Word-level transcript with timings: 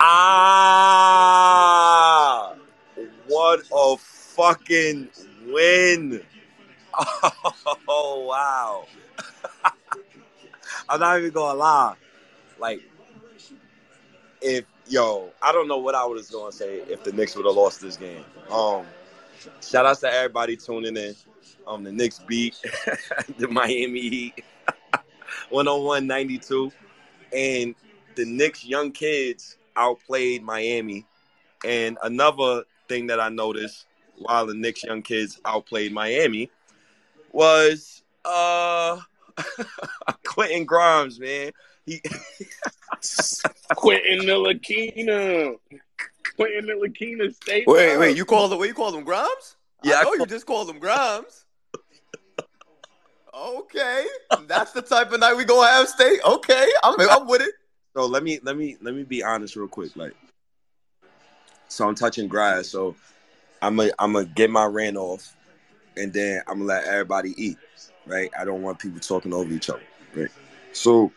Ah, 0.00 0.35
fucking 4.46 5.08
win! 5.46 6.22
Oh 7.88 8.24
wow! 8.26 8.86
I'm 10.88 10.98
not 10.98 11.18
even 11.18 11.30
gonna 11.30 11.58
lie. 11.58 11.94
Like, 12.58 12.80
if 14.40 14.64
yo, 14.88 15.30
I 15.42 15.52
don't 15.52 15.68
know 15.68 15.76
what 15.76 15.94
I 15.94 16.06
was 16.06 16.30
gonna 16.30 16.52
say 16.52 16.78
if 16.88 17.04
the 17.04 17.12
Knicks 17.12 17.36
would 17.36 17.44
have 17.44 17.54
lost 17.54 17.82
this 17.82 17.98
game. 17.98 18.24
Um, 18.50 18.86
shout 19.60 19.84
outs 19.84 20.00
to 20.00 20.10
everybody 20.10 20.56
tuning 20.56 20.96
in. 20.96 21.14
Um, 21.66 21.84
the 21.84 21.92
Knicks 21.92 22.20
beat 22.20 22.56
the 23.38 23.48
Miami 23.48 24.08
Heat 24.08 24.44
101 25.50 26.06
92. 26.06 26.72
And 27.34 27.74
the 28.14 28.24
Knicks 28.24 28.64
young 28.64 28.90
kids 28.90 29.58
outplayed 29.76 30.42
Miami. 30.42 31.04
And 31.62 31.98
another 32.02 32.64
thing 32.88 33.08
that 33.08 33.20
I 33.20 33.28
noticed 33.28 33.86
while 34.18 34.46
the 34.46 34.54
Knicks 34.54 34.82
young 34.84 35.02
kids 35.02 35.40
outplayed 35.44 35.92
Miami 35.92 36.50
was 37.32 38.02
uh 38.24 38.98
Quentin 40.26 40.64
Grimes, 40.64 41.20
man. 41.20 41.52
He 41.84 42.00
Quentin 43.74 44.20
Nilakina. 44.20 45.56
Quentin 46.36 46.66
Nilakina 46.66 47.34
State. 47.34 47.66
Wait, 47.66 47.96
wait, 47.98 48.16
you 48.16 48.24
call 48.24 48.50
him? 48.50 48.58
What 48.58 48.68
you 48.68 48.74
call 48.74 48.92
them 48.92 49.04
Grimes? 49.04 49.56
Yeah, 49.82 49.96
I 49.96 50.00
I 50.00 50.02
know 50.02 50.10
call- 50.10 50.18
you 50.18 50.26
just 50.26 50.46
called 50.46 50.68
him 50.70 50.78
Grimes. 50.78 51.44
Okay, 53.34 54.06
that's 54.46 54.72
the 54.72 54.80
type 54.80 55.12
of 55.12 55.20
night 55.20 55.34
we 55.34 55.44
gonna 55.44 55.68
have. 55.68 55.88
state. 55.88 56.20
okay. 56.24 56.66
I'm 56.82 56.94
I'm 56.98 57.26
with 57.26 57.42
it. 57.42 57.54
so 57.94 58.06
let 58.06 58.22
me 58.22 58.40
let 58.42 58.56
me 58.56 58.76
let 58.80 58.94
me 58.94 59.02
be 59.02 59.22
honest 59.22 59.56
real 59.56 59.68
quick. 59.68 59.94
Like 59.94 60.14
so 61.68 61.86
I'm 61.86 61.94
touching 61.94 62.28
grass, 62.28 62.68
so 62.68 62.96
I'm 63.62 63.76
gonna 63.76 63.90
I'm 63.98 64.12
gonna 64.12 64.26
get 64.26 64.50
my 64.50 64.64
rant 64.64 64.96
off 64.96 65.34
and 65.96 66.12
then 66.12 66.42
I'm 66.46 66.58
gonna 66.58 66.68
let 66.68 66.84
everybody 66.84 67.34
eat. 67.36 67.58
Right? 68.06 68.30
I 68.38 68.44
don't 68.44 68.62
want 68.62 68.78
people 68.78 69.00
talking 69.00 69.32
over 69.32 69.52
each 69.52 69.70
other. 69.70 69.82
Right. 70.14 70.30
So 70.72 71.12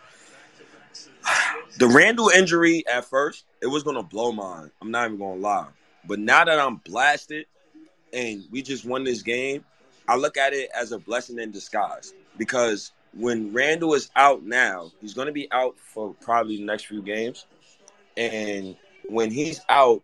the 1.77 1.87
Randle 1.87 2.29
injury 2.29 2.83
at 2.87 3.05
first, 3.05 3.45
it 3.61 3.67
was 3.67 3.83
gonna 3.83 4.03
blow 4.03 4.31
mine. 4.31 4.71
I'm 4.81 4.91
not 4.91 5.07
even 5.07 5.19
gonna 5.19 5.39
lie. 5.39 5.67
But 6.05 6.19
now 6.19 6.43
that 6.45 6.59
I'm 6.59 6.77
blasted 6.77 7.45
and 8.13 8.43
we 8.51 8.61
just 8.61 8.85
won 8.85 9.03
this 9.03 9.21
game, 9.21 9.63
I 10.07 10.15
look 10.15 10.37
at 10.37 10.53
it 10.53 10.69
as 10.75 10.91
a 10.91 10.97
blessing 10.97 11.39
in 11.39 11.51
disguise. 11.51 12.13
Because 12.37 12.91
when 13.13 13.53
Randle 13.53 13.93
is 13.93 14.09
out 14.15 14.43
now, 14.43 14.91
he's 15.01 15.13
gonna 15.13 15.31
be 15.31 15.47
out 15.51 15.77
for 15.77 16.15
probably 16.21 16.57
the 16.57 16.63
next 16.63 16.85
few 16.87 17.01
games. 17.01 17.45
And 18.17 18.75
when 19.07 19.31
he's 19.31 19.61
out, 19.69 20.01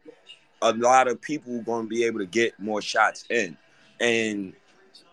a 0.66 0.74
lot 0.74 1.08
of 1.08 1.22
people 1.22 1.62
gonna 1.62 1.88
be 1.88 2.04
able 2.04 2.20
to 2.20 2.26
get 2.26 2.60
more 2.60 2.82
shots 2.82 3.26
in. 3.30 3.56
And 4.00 4.54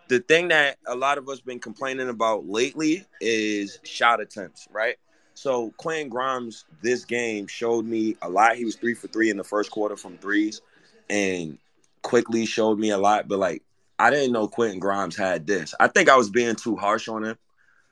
the 0.09 0.21
thing 0.21 0.49
that 0.49 0.79
a 0.87 0.95
lot 0.95 1.19
of 1.19 1.29
us 1.29 1.41
been 1.41 1.59
complaining 1.59 2.09
about 2.09 2.47
lately 2.47 3.07
is 3.21 3.79
shot 3.83 4.21
attempts, 4.21 4.67
right? 4.71 4.97
So 5.35 5.73
Quentin 5.77 6.09
Grimes 6.09 6.65
this 6.83 7.05
game 7.05 7.47
showed 7.47 7.85
me 7.85 8.17
a 8.23 8.29
lot. 8.29 8.57
He 8.57 8.65
was 8.65 8.77
three 8.77 8.95
for 8.95 9.09
three 9.09 9.31
in 9.31 9.37
the 9.37 9.45
first 9.45 9.71
quarter 9.71 9.97
from 9.97 10.19
threes, 10.19 10.63
and 11.11 11.59
Quickley 12.03 12.47
showed 12.47 12.79
me 12.79 12.91
a 12.91 12.99
lot. 12.99 13.29
But 13.29 13.39
like, 13.39 13.63
I 13.99 14.11
didn't 14.11 14.33
know 14.33 14.49
Quentin 14.49 14.81
Grimes 14.81 15.17
had 15.17 15.47
this. 15.47 15.75
I 15.79 15.89
think 15.89 16.09
I 16.09 16.17
was 16.17 16.31
being 16.31 16.57
too 16.57 16.77
harsh 16.77 17.09
on 17.09 17.25
him. 17.25 17.39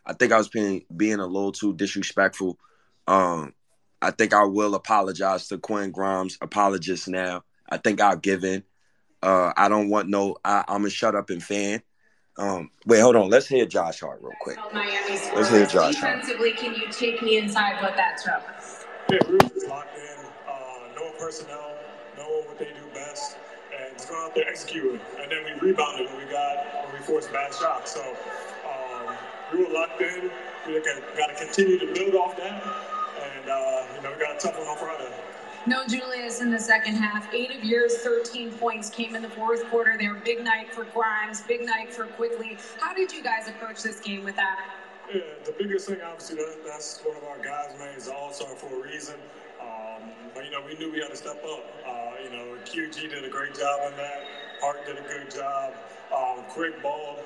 I 0.07 0.15
think 0.15 0.33
I 0.33 0.39
was 0.39 0.49
being 0.49 0.85
being 0.97 1.21
a 1.21 1.27
little 1.27 1.53
too 1.53 1.75
disrespectful. 1.75 2.59
Um, 3.07 3.55
I 4.03 4.11
think 4.11 4.33
I 4.33 4.45
will 4.45 4.75
apologize 4.75 5.49
to 5.49 5.59
Quentin 5.59 5.91
Grimes. 5.91 6.39
Apologist 6.41 7.09
now. 7.09 7.45
I 7.71 7.77
think 7.77 8.01
I'll 8.01 8.17
give 8.17 8.45
in. 8.45 8.65
Uh, 9.23 9.53
I 9.57 9.69
don't 9.69 9.89
want 9.91 10.09
no. 10.09 10.37
I, 10.45 10.65
I'm 10.67 10.85
a 10.85 10.91
shut 10.91 11.15
up 11.15 11.31
and 11.31 11.43
fan. 11.43 11.83
Um, 12.39 12.71
wait, 12.87 13.01
hold 13.01 13.17
on. 13.17 13.29
Let's 13.29 13.47
hear 13.47 13.67
Josh 13.67 14.01
Hart 14.01 14.21
real 14.23 14.33
quick. 14.41 14.57
Miami 14.73 15.11
Let's 15.11 15.51
hear 15.51 15.69
scores. 15.69 15.73
Josh. 15.73 15.95
Defensively, 15.97 16.53
can 16.53 16.75
you 16.75 16.91
take 16.91 17.23
me 17.23 17.37
inside 17.39 17.83
what 17.83 17.97
that's 17.97 18.23
from? 18.23 18.41
Yeah, 19.11 19.19
group 19.27 19.43
is 19.55 19.67
locked 19.69 19.97
in, 19.99 20.27
uh, 20.49 20.53
knowing 20.97 21.13
personnel, 21.19 21.77
knowing 22.17 22.47
what 22.47 22.59
they 22.59 22.67
do 22.67 22.87
best, 22.95 23.37
and 23.79 23.97
just 23.97 24.09
going 24.09 24.25
out 24.25 24.35
there 24.35 24.49
executing. 24.49 25.01
And 25.21 25.31
then 25.31 25.45
we 25.45 25.69
rebounded 25.69 26.07
when 26.09 26.25
we 26.25 26.33
got 26.33 26.87
when 26.87 26.99
we 26.99 27.07
forced 27.07 27.33
bad 27.33 27.53
shots. 27.53 27.93
So 27.93 28.01
um, 28.01 29.15
we 29.53 29.65
were 29.65 29.73
locked 29.73 30.01
in. 30.01 30.31
We 30.67 30.81
got 30.81 31.29
to 31.29 31.45
continue 31.45 31.79
to 31.79 31.93
build 31.93 32.15
off 32.15 32.37
that, 32.39 32.63
and 32.63 33.51
uh, 33.51 33.85
you 33.97 34.03
know 34.03 34.13
we 34.13 34.19
got 34.19 34.37
a 34.37 34.39
tough 34.39 34.59
one 34.59 34.69
on 34.69 34.79
Friday. 34.79 35.13
No 35.67 35.87
Julius 35.87 36.41
in 36.41 36.51
the 36.51 36.59
second 36.59 36.95
half. 36.95 37.33
Eight 37.35 37.51
of 37.51 37.63
yours, 37.63 37.95
13 37.99 38.51
points 38.53 38.89
came 38.89 39.15
in 39.15 39.21
the 39.21 39.29
fourth 39.29 39.63
quarter. 39.69 39.97
They 39.99 40.09
were 40.09 40.15
big 40.25 40.43
night 40.43 40.73
for 40.73 40.85
Grimes, 40.85 41.43
big 41.43 41.67
night 41.67 41.93
for 41.93 42.05
Quickley. 42.07 42.57
How 42.79 42.95
did 42.95 43.13
you 43.13 43.23
guys 43.23 43.47
approach 43.47 43.83
this 43.83 44.01
game 44.01 44.25
with 44.25 44.37
that? 44.37 44.59
Yeah, 45.13 45.21
the 45.45 45.53
biggest 45.53 45.89
thing, 45.89 45.99
obviously, 46.03 46.37
that, 46.37 46.65
that's 46.65 47.01
one 47.05 47.17
of 47.17 47.25
our 47.25 47.39
guys, 47.45 47.79
man. 47.79 47.93
He's 47.95 48.09
all 48.09 48.33
star 48.33 48.55
for 48.57 48.75
a 48.75 48.83
reason. 48.91 49.17
Um, 49.61 50.11
but, 50.35 50.47
you 50.47 50.51
know, 50.51 50.63
we 50.65 50.79
knew 50.79 50.91
we 50.91 51.01
had 51.01 51.11
to 51.11 51.17
step 51.17 51.45
up. 51.45 51.65
Uh, 51.87 52.13
you 52.25 52.31
know, 52.31 52.57
QG 52.65 53.11
did 53.11 53.25
a 53.25 53.29
great 53.29 53.55
job 53.55 53.81
on 53.85 53.97
that. 53.99 54.25
Hart 54.63 54.87
did 54.87 54.97
a 54.97 55.03
good 55.03 55.31
job. 55.31 55.75
Um, 56.15 56.43
Quick 56.49 56.81
balled. 56.83 57.19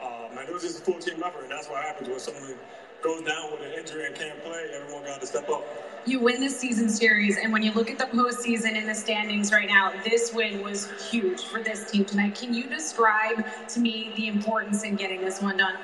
Uh, 0.00 0.28
man, 0.32 0.46
it 0.46 0.52
was 0.52 0.62
just 0.62 0.78
a 0.78 0.82
full 0.82 0.98
team 0.98 1.22
effort, 1.24 1.42
and 1.42 1.50
that's 1.50 1.68
what 1.68 1.82
happens 1.82 2.08
when 2.08 2.20
someone 2.20 2.54
goes 3.02 3.22
down 3.22 3.50
with 3.50 3.60
an 3.62 3.72
injury 3.72 4.06
and 4.06 4.14
can't 4.14 4.42
play. 4.42 4.66
Everyone 4.74 5.04
got 5.04 5.20
to 5.20 5.26
step 5.26 5.48
up. 5.48 5.64
You 6.06 6.20
win 6.20 6.40
this 6.40 6.58
season 6.58 6.88
series, 6.88 7.36
and 7.36 7.52
when 7.52 7.62
you 7.62 7.72
look 7.72 7.90
at 7.90 7.98
the 7.98 8.06
postseason 8.06 8.74
in 8.74 8.86
the 8.86 8.94
standings 8.94 9.52
right 9.52 9.68
now, 9.68 9.92
this 10.02 10.32
win 10.32 10.62
was 10.62 10.90
huge 11.10 11.44
for 11.44 11.62
this 11.62 11.90
team 11.90 12.04
tonight. 12.04 12.34
Can 12.34 12.54
you 12.54 12.66
describe 12.66 13.44
to 13.68 13.80
me 13.80 14.12
the 14.16 14.28
importance 14.28 14.82
in 14.82 14.96
getting 14.96 15.20
this 15.20 15.42
one 15.42 15.58
done? 15.58 15.76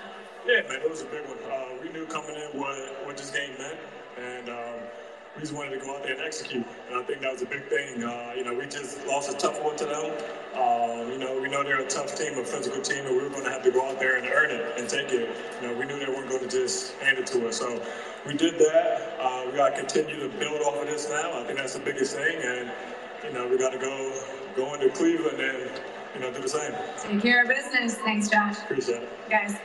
Yeah, 0.46 0.62
man, 0.68 0.80
it 0.80 0.88
was 0.90 1.02
a 1.02 1.06
big 1.06 1.26
one. 1.26 1.38
Uh, 1.50 1.66
we 1.82 1.90
knew 1.90 2.06
coming 2.06 2.36
in 2.36 2.58
what, 2.58 3.04
what 3.04 3.16
this 3.16 3.30
game 3.30 3.50
meant, 3.58 3.78
and 4.18 4.48
um, 4.48 4.75
we 5.36 5.42
just 5.42 5.52
wanted 5.52 5.78
to 5.78 5.84
go 5.84 5.94
out 5.94 6.02
there 6.02 6.14
and 6.14 6.22
execute. 6.22 6.64
And 6.88 6.98
I 6.98 7.02
think 7.02 7.20
that 7.20 7.32
was 7.32 7.42
a 7.42 7.46
big 7.46 7.68
thing. 7.68 8.02
Uh, 8.02 8.32
you 8.34 8.42
know, 8.42 8.54
we 8.54 8.64
just 8.66 9.06
lost 9.06 9.30
a 9.30 9.36
tough 9.36 9.62
one 9.62 9.76
to 9.76 9.84
them. 9.84 10.10
Um, 10.56 11.12
you 11.12 11.18
know, 11.18 11.38
we 11.38 11.48
know 11.48 11.62
they're 11.62 11.80
a 11.80 11.86
tough 11.86 12.16
team, 12.16 12.38
a 12.38 12.44
physical 12.44 12.80
team, 12.80 13.04
and 13.04 13.14
we 13.14 13.22
were 13.22 13.28
going 13.28 13.44
to 13.44 13.50
have 13.50 13.62
to 13.62 13.70
go 13.70 13.86
out 13.86 14.00
there 14.00 14.16
and 14.16 14.26
earn 14.26 14.50
it 14.50 14.78
and 14.78 14.88
take 14.88 15.12
it. 15.12 15.36
You 15.60 15.68
know, 15.68 15.78
we 15.78 15.84
knew 15.84 15.98
they 15.98 16.10
weren't 16.10 16.30
going 16.30 16.48
to 16.48 16.48
just 16.48 16.94
hand 16.94 17.18
it 17.18 17.26
to 17.28 17.48
us. 17.48 17.58
So 17.58 17.84
we 18.26 18.34
did 18.34 18.58
that. 18.58 19.18
Uh, 19.20 19.44
we 19.50 19.56
got 19.56 19.74
to 19.74 19.80
continue 19.80 20.18
to 20.20 20.28
build 20.38 20.62
off 20.62 20.80
of 20.80 20.86
this 20.86 21.08
now. 21.10 21.38
I 21.38 21.44
think 21.44 21.58
that's 21.58 21.74
the 21.74 21.80
biggest 21.80 22.16
thing. 22.16 22.40
And, 22.42 22.72
you 23.24 23.32
know, 23.34 23.46
we 23.46 23.58
got 23.58 23.72
to 23.72 23.78
go 23.78 24.22
go 24.56 24.72
into 24.72 24.88
Cleveland 24.88 25.38
and, 25.38 25.70
you 26.14 26.20
know, 26.20 26.32
do 26.32 26.40
the 26.40 26.48
same. 26.48 26.72
Take 26.98 27.20
care 27.20 27.42
of 27.42 27.48
business. 27.48 27.96
Thanks, 27.96 28.30
Josh. 28.30 28.58
Appreciate 28.60 29.02
it. 29.02 29.28
Guys. 29.28 29.56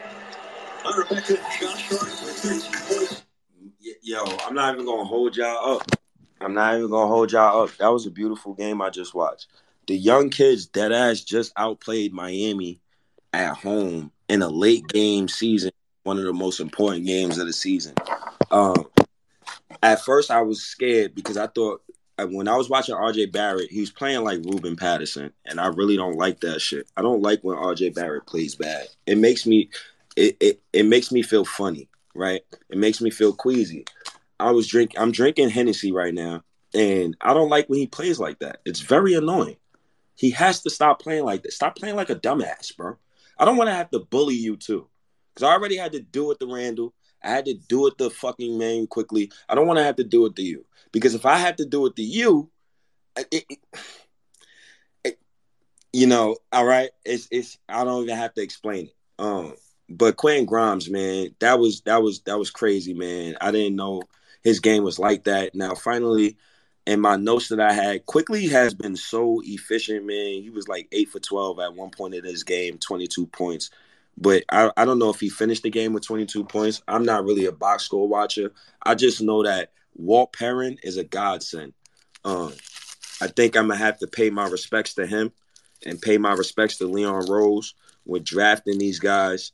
All 0.84 0.98
right, 0.98 1.10
Rebecca, 1.10 1.36
Josh 1.60 1.90
Hart 1.90 3.24
with 3.62 3.72
13 3.82 3.96
points. 4.00 4.02
Y- 4.04 4.16
Yo, 4.38 4.48
I'm 4.48 4.56
not 4.56 4.74
even 4.74 4.86
gonna 4.86 5.06
hold 5.06 5.36
y'all 5.38 5.76
up. 5.76 5.92
I'm 6.40 6.54
not 6.54 6.78
even 6.78 6.90
gonna 6.90 7.08
hold 7.08 7.32
y'all 7.32 7.64
up. 7.64 7.78
That 7.78 7.88
was 7.90 8.06
a 8.06 8.12
beautiful 8.12 8.54
game 8.54 8.82
I 8.82 8.90
just 8.90 9.14
watched. 9.14 9.48
The 9.88 9.96
young 9.96 10.30
kids, 10.30 10.66
dead 10.68 10.92
ass, 10.92 11.22
just 11.22 11.54
outplayed 11.58 12.14
Miami 12.14 12.80
at 13.34 13.56
home 13.56 14.12
in 14.30 14.42
a 14.42 14.50
late 14.50 14.88
game 14.88 15.28
season, 15.28 15.72
one 16.04 16.18
of 16.18 16.26
the 16.26 16.34
most 16.34 16.60
important 16.60 17.06
games 17.06 17.38
of 17.38 17.48
the 17.48 17.54
season. 17.54 17.94
Um, 18.52 18.86
at 19.84 20.02
first, 20.02 20.32
I 20.32 20.42
was 20.42 20.62
scared 20.62 21.16
because 21.16 21.38
I 21.38 21.48
thought 21.48 21.82
uh, 22.18 22.28
when 22.28 22.48
I 22.48 22.56
was 22.56 22.70
watching 22.70 22.96
RJ 22.96 23.32
Barrett, 23.32 23.72
he 23.72 23.80
was 23.80 23.92
playing 23.92 24.24
like 24.24 24.40
Ruben 24.44 24.76
Patterson, 24.76 25.34
and 25.46 25.60
I 25.60 25.68
really 25.68 25.98
don't 25.98 26.18
like 26.18 26.42
that 26.42 26.62
shit. 26.62 26.88
I 26.96 27.02
don't 27.02 27.22
like 27.22 27.42
when 27.42 27.58
RJ 27.58 27.96
Barrett 27.96 28.26
plays 28.28 28.56
bad. 28.56 28.88
It 29.06 29.18
makes 29.18 29.46
me, 29.46 29.70
it 30.16 30.38
it, 30.40 30.62
it 30.74 30.86
makes 30.86 31.12
me 31.12 31.22
feel 31.24 31.46
funny, 31.46 31.88
right? 32.16 32.42
It 32.70 32.78
makes 32.78 33.02
me 33.02 33.10
feel 33.10 33.34
queasy. 33.34 33.86
I 34.40 34.52
was 34.52 34.68
drink, 34.68 34.94
I'm 34.98 35.12
drinking 35.12 35.50
Hennessy 35.50 35.92
right 35.92 36.14
now, 36.14 36.44
and 36.74 37.16
I 37.22 37.34
don't 37.34 37.50
like 37.50 37.70
when 37.70 37.80
he 37.80 37.88
plays 37.88 38.20
like 38.20 38.40
that. 38.40 38.62
It's 38.66 38.80
very 38.80 39.14
annoying. 39.14 39.58
He 40.16 40.32
has 40.32 40.62
to 40.64 40.70
stop 40.70 41.02
playing 41.02 41.26
like 41.26 41.44
this. 41.44 41.56
Stop 41.56 41.76
playing 41.76 41.96
like 41.96 42.10
a 42.10 42.16
dumbass, 42.16 42.76
bro. 42.76 42.98
I 43.38 43.46
don't 43.46 43.58
want 43.58 43.70
to 43.70 43.76
have 43.76 43.90
to 43.92 44.00
bully 44.00 44.36
you 44.36 44.58
too, 44.58 44.88
because 45.34 45.48
I 45.48 45.54
already 45.54 45.78
had 45.78 45.94
to 45.94 46.00
do 46.00 46.32
it 46.32 46.40
to 46.40 46.54
Randle. 46.54 46.94
I 47.24 47.30
had 47.30 47.46
to 47.46 47.54
do 47.54 47.88
it 47.88 47.98
to 48.00 48.10
fucking 48.10 48.58
man 48.58 48.88
Quickley. 48.88 49.32
I 49.48 49.56
don't 49.56 49.68
want 49.68 49.78
to 49.78 49.84
have 49.84 49.98
to 49.98 50.04
do 50.04 50.26
it 50.26 50.36
to 50.38 50.42
you 50.42 50.66
because 50.92 51.16
if 51.16 51.26
I 51.26 51.38
have 51.38 51.58
to 51.58 51.66
do 51.66 51.86
it 51.86 51.96
to 51.96 52.04
you, 52.04 52.50
it, 53.16 53.46
it, 55.04 55.20
you 55.94 56.08
know, 56.08 56.38
all 56.52 56.66
right, 56.66 56.90
it's 57.06 57.28
it's 57.32 57.58
I 57.68 57.84
don't 57.84 58.04
even 58.04 58.18
have 58.18 58.34
to 58.36 58.42
explain 58.42 58.88
it. 58.88 58.96
Um, 59.20 59.56
but 59.98 60.18
Quentin 60.18 60.46
Grimes, 60.46 60.90
man, 60.90 61.36
that 61.40 61.60
was 61.60 61.82
that 61.82 62.02
was 62.02 62.22
that 62.22 62.38
was 62.40 62.50
crazy, 62.50 62.94
man. 62.94 63.36
I 63.42 63.52
didn't 63.52 63.76
know 63.76 64.04
his 64.44 64.60
game 64.60 64.84
was 64.84 65.00
like 65.00 65.26
that. 65.26 65.54
Now, 65.56 65.76
finally, 65.76 66.38
in 66.86 67.00
my 67.00 67.16
notes 67.16 67.50
that 67.50 67.60
I 67.60 67.74
had, 67.74 68.06
Quickley 68.06 68.48
has 68.48 68.74
been 68.74 68.96
so 68.96 69.42
efficient, 69.44 70.06
man. 70.06 70.42
He 70.42 70.50
was 70.50 70.68
like 70.68 70.88
eight 70.92 71.10
for 71.10 71.20
twelve 71.20 71.60
at 71.60 71.76
one 71.76 71.92
point 71.92 72.16
in 72.16 72.24
his 72.24 72.44
game, 72.44 72.78
twenty 72.78 73.08
two 73.08 73.28
points. 73.28 73.70
But 74.18 74.44
I, 74.52 74.72
I 74.78 74.86
don't 74.86 75.00
know 75.00 75.10
if 75.10 75.20
he 75.20 75.30
finished 75.30 75.64
the 75.64 75.70
game 75.70 75.94
with 75.94 76.06
22 76.06 76.44
points. 76.44 76.82
I'm 76.88 77.06
not 77.06 77.24
really 77.24 77.46
a 77.46 77.52
box 77.52 77.86
score 77.86 78.08
watcher. 78.08 78.52
I 78.84 78.94
just 78.94 79.22
know 79.22 79.44
that 79.44 79.72
Walt 79.96 80.34
Perrin 80.34 80.78
is 80.84 80.98
a 80.98 81.04
godsend. 81.04 81.74
Um, 82.24 82.54
I 83.22 83.28
think 83.28 83.56
I'm 83.56 83.68
gonna 83.68 83.78
have 83.78 84.00
to 84.00 84.08
pay 84.08 84.30
my 84.30 84.48
respects 84.48 84.96
to 84.96 85.08
him 85.08 85.32
and 85.86 86.02
pay 86.02 86.18
my 86.18 86.34
respects 86.34 86.78
to 86.78 86.88
Leon 86.88 87.26
Rose 87.30 87.74
with 88.06 88.24
drafting 88.24 88.78
these 88.78 89.00
guys. 89.00 89.52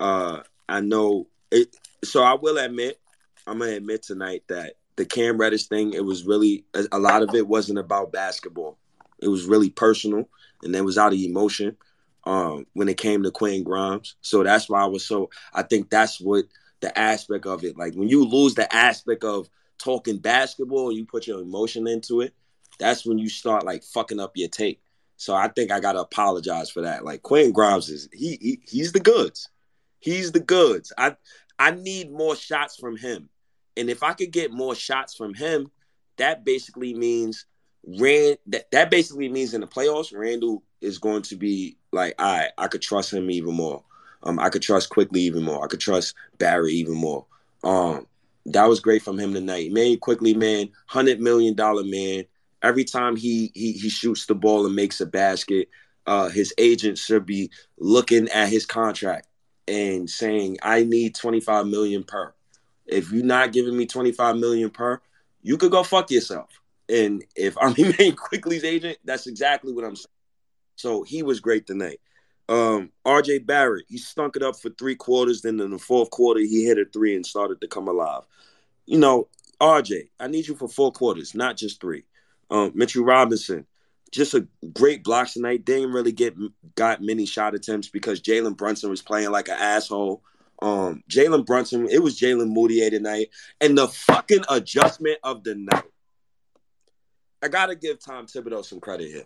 Uh, 0.00 0.40
I 0.68 0.80
know 0.80 1.28
it. 1.52 1.76
So 2.02 2.22
I 2.22 2.34
will 2.34 2.58
admit, 2.58 2.98
I'm 3.46 3.58
gonna 3.58 3.72
admit 3.72 4.02
tonight 4.02 4.42
that 4.48 4.74
the 4.96 5.04
Cam 5.04 5.38
Reddish 5.38 5.66
thing, 5.66 5.92
it 5.92 6.04
was 6.04 6.24
really 6.26 6.64
a, 6.74 6.98
lot 6.98 7.22
of 7.22 7.34
it 7.34 7.46
wasn't 7.46 7.78
about 7.78 8.12
basketball. 8.12 8.78
It 9.20 9.28
was 9.28 9.44
really 9.44 9.70
personal, 9.70 10.28
and 10.62 10.74
it 10.74 10.84
was 10.84 10.98
out 10.98 11.12
of 11.12 11.18
emotion 11.18 11.76
um, 12.24 12.66
when 12.72 12.88
it 12.88 12.96
came 12.96 13.22
to 13.22 13.30
Quentin 13.30 13.62
Grimes. 13.62 14.16
So 14.22 14.42
that's 14.42 14.68
why 14.68 14.80
I 14.80 14.86
was 14.86 15.06
so. 15.06 15.30
I 15.52 15.62
think 15.62 15.90
that's 15.90 16.20
what 16.20 16.46
the 16.80 16.98
aspect 16.98 17.46
of 17.46 17.62
it. 17.62 17.76
Like 17.76 17.94
when 17.94 18.08
you 18.08 18.24
lose 18.24 18.54
the 18.54 18.74
aspect 18.74 19.22
of 19.22 19.48
talking 19.78 20.18
basketball 20.18 20.88
and 20.88 20.96
you 20.96 21.04
put 21.04 21.26
your 21.26 21.40
emotion 21.40 21.86
into 21.86 22.22
it, 22.22 22.34
that's 22.78 23.04
when 23.04 23.18
you 23.18 23.28
start 23.28 23.64
like 23.64 23.84
fucking 23.84 24.20
up 24.20 24.32
your 24.34 24.48
take. 24.48 24.80
So 25.18 25.34
I 25.34 25.48
think 25.48 25.70
I 25.70 25.80
gotta 25.80 26.00
apologize 26.00 26.70
for 26.70 26.80
that. 26.82 27.04
Like 27.04 27.22
Quentin 27.22 27.52
Grimes 27.52 27.90
is 27.90 28.08
he, 28.12 28.38
he 28.40 28.60
he's 28.66 28.92
the 28.92 29.00
goods. 29.00 29.50
He's 30.00 30.32
the 30.32 30.40
goods. 30.40 30.92
I 30.98 31.16
I 31.58 31.72
need 31.72 32.10
more 32.10 32.34
shots 32.34 32.76
from 32.76 32.96
him. 32.96 33.28
And 33.76 33.88
if 33.90 34.02
I 34.02 34.14
could 34.14 34.30
get 34.32 34.50
more 34.50 34.74
shots 34.74 35.14
from 35.14 35.34
him, 35.34 35.70
that 36.16 36.44
basically 36.44 36.94
means 36.94 37.46
Rand 37.86 38.38
that, 38.48 38.70
that 38.72 38.90
basically 38.90 39.28
means 39.28 39.54
in 39.54 39.60
the 39.60 39.66
playoffs, 39.66 40.16
Randle 40.16 40.62
is 40.80 40.98
going 40.98 41.22
to 41.22 41.36
be 41.36 41.76
like, 41.92 42.14
all 42.18 42.38
right, 42.38 42.50
I 42.58 42.68
could 42.68 42.82
trust 42.82 43.12
him 43.12 43.30
even 43.30 43.54
more. 43.54 43.84
Um, 44.22 44.38
I 44.38 44.50
could 44.50 44.62
trust 44.62 44.90
Quickley 44.90 45.22
even 45.22 45.42
more. 45.42 45.64
I 45.64 45.68
could 45.68 45.80
trust 45.80 46.14
Barry 46.38 46.72
even 46.72 46.94
more. 46.94 47.24
Um, 47.64 48.06
that 48.46 48.66
was 48.66 48.80
great 48.80 49.02
from 49.02 49.18
him 49.18 49.32
tonight. 49.32 49.72
Man, 49.72 49.98
Quickley, 49.98 50.34
man, 50.34 50.70
hundred 50.86 51.20
million 51.20 51.54
dollar 51.54 51.84
man. 51.84 52.24
Every 52.62 52.84
time 52.84 53.16
he 53.16 53.50
he 53.54 53.72
he 53.72 53.88
shoots 53.88 54.26
the 54.26 54.34
ball 54.34 54.66
and 54.66 54.74
makes 54.74 55.00
a 55.00 55.06
basket, 55.06 55.68
uh, 56.06 56.28
his 56.28 56.52
agent 56.58 56.98
should 56.98 57.24
be 57.24 57.50
looking 57.78 58.28
at 58.28 58.48
his 58.48 58.66
contract 58.66 59.26
and 59.70 60.10
saying, 60.10 60.58
"I 60.62 60.82
need 60.82 61.14
twenty 61.14 61.40
five 61.40 61.66
million 61.66 62.04
per. 62.04 62.34
If 62.86 63.12
you're 63.12 63.24
not 63.24 63.52
giving 63.52 63.76
me 63.76 63.86
twenty 63.86 64.12
five 64.12 64.36
million 64.36 64.70
per, 64.70 65.00
you 65.42 65.56
could 65.56 65.70
go 65.70 65.82
fuck 65.82 66.10
yourself." 66.10 66.50
And 66.88 67.24
if 67.36 67.56
I'm 67.60 67.74
Immanuel 67.78 68.16
Quickley's 68.16 68.64
agent, 68.64 68.98
that's 69.04 69.26
exactly 69.26 69.72
what 69.72 69.84
I'm 69.84 69.96
saying. 69.96 70.06
So 70.76 71.02
he 71.02 71.22
was 71.22 71.40
great 71.40 71.66
tonight. 71.66 72.00
Um, 72.48 72.90
RJ 73.06 73.46
Barrett, 73.46 73.84
he 73.88 73.96
stunk 73.96 74.34
it 74.34 74.42
up 74.42 74.58
for 74.58 74.70
three 74.70 74.96
quarters. 74.96 75.42
Then 75.42 75.60
in 75.60 75.70
the 75.70 75.78
fourth 75.78 76.10
quarter, 76.10 76.40
he 76.40 76.64
hit 76.64 76.78
a 76.78 76.84
three 76.84 77.14
and 77.14 77.24
started 77.24 77.60
to 77.60 77.68
come 77.68 77.86
alive. 77.86 78.22
You 78.86 78.98
know, 78.98 79.28
RJ, 79.60 80.08
I 80.18 80.26
need 80.26 80.48
you 80.48 80.56
for 80.56 80.68
four 80.68 80.90
quarters, 80.90 81.34
not 81.34 81.56
just 81.56 81.80
three. 81.80 82.04
Um, 82.50 82.72
Mitchell 82.74 83.04
Robinson, 83.04 83.66
just 84.12 84.34
a 84.34 84.46
great 84.72 85.04
blocks 85.04 85.34
tonight. 85.34 85.64
Didn't 85.64 85.92
really 85.92 86.12
get 86.12 86.34
got 86.74 87.02
many 87.02 87.26
shot 87.26 87.54
attempts 87.54 87.88
because 87.88 88.20
Jalen 88.20 88.56
Brunson 88.56 88.90
was 88.90 89.02
playing 89.02 89.30
like 89.30 89.48
an 89.48 89.56
asshole. 89.58 90.22
Um, 90.62 91.02
Jalen 91.08 91.46
Brunson, 91.46 91.88
it 91.88 92.02
was 92.02 92.18
Jalen 92.18 92.54
Mudiay 92.54 92.90
tonight, 92.90 93.30
and 93.60 93.78
the 93.78 93.88
fucking 93.88 94.44
adjustment 94.48 95.18
of 95.22 95.42
the 95.42 95.54
night. 95.54 95.84
I 97.42 97.48
gotta 97.48 97.74
give 97.74 97.98
Tom 97.98 98.26
Thibodeau 98.26 98.64
some 98.64 98.80
credit 98.80 99.08
here. 99.08 99.24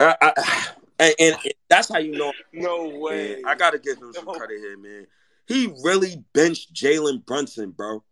I, 0.00 0.16
I, 0.20 0.68
and, 0.98 1.14
and, 1.20 1.36
that's 1.68 1.88
how 1.88 1.98
you 1.98 2.12
know. 2.12 2.32
No 2.52 2.88
way. 2.98 3.36
Man, 3.36 3.42
I 3.46 3.54
gotta 3.54 3.78
give 3.78 3.98
him 3.98 4.12
some 4.12 4.24
no. 4.24 4.32
credit 4.32 4.58
here, 4.58 4.76
man. 4.76 5.06
He 5.46 5.72
really 5.82 6.24
benched 6.32 6.74
Jalen 6.74 7.24
Brunson, 7.24 7.70
bro. 7.70 8.02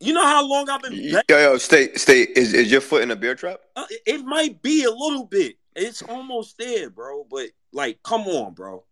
You 0.00 0.12
know 0.12 0.26
how 0.26 0.46
long 0.46 0.68
I've 0.68 0.82
been. 0.82 0.92
Yo, 0.92 1.20
yo, 1.28 1.56
stay, 1.58 1.94
stay. 1.94 2.22
Is, 2.22 2.52
is 2.52 2.70
your 2.70 2.80
foot 2.80 3.02
in 3.02 3.10
a 3.10 3.16
bear 3.16 3.34
trap? 3.34 3.60
Uh, 3.74 3.86
it, 3.90 4.02
it 4.06 4.24
might 4.24 4.60
be 4.62 4.84
a 4.84 4.90
little 4.90 5.24
bit. 5.24 5.56
It's 5.74 6.02
almost 6.02 6.58
there, 6.58 6.90
bro. 6.90 7.26
But 7.30 7.50
like, 7.72 8.02
come 8.02 8.22
on, 8.22 8.54
bro. 8.54 8.84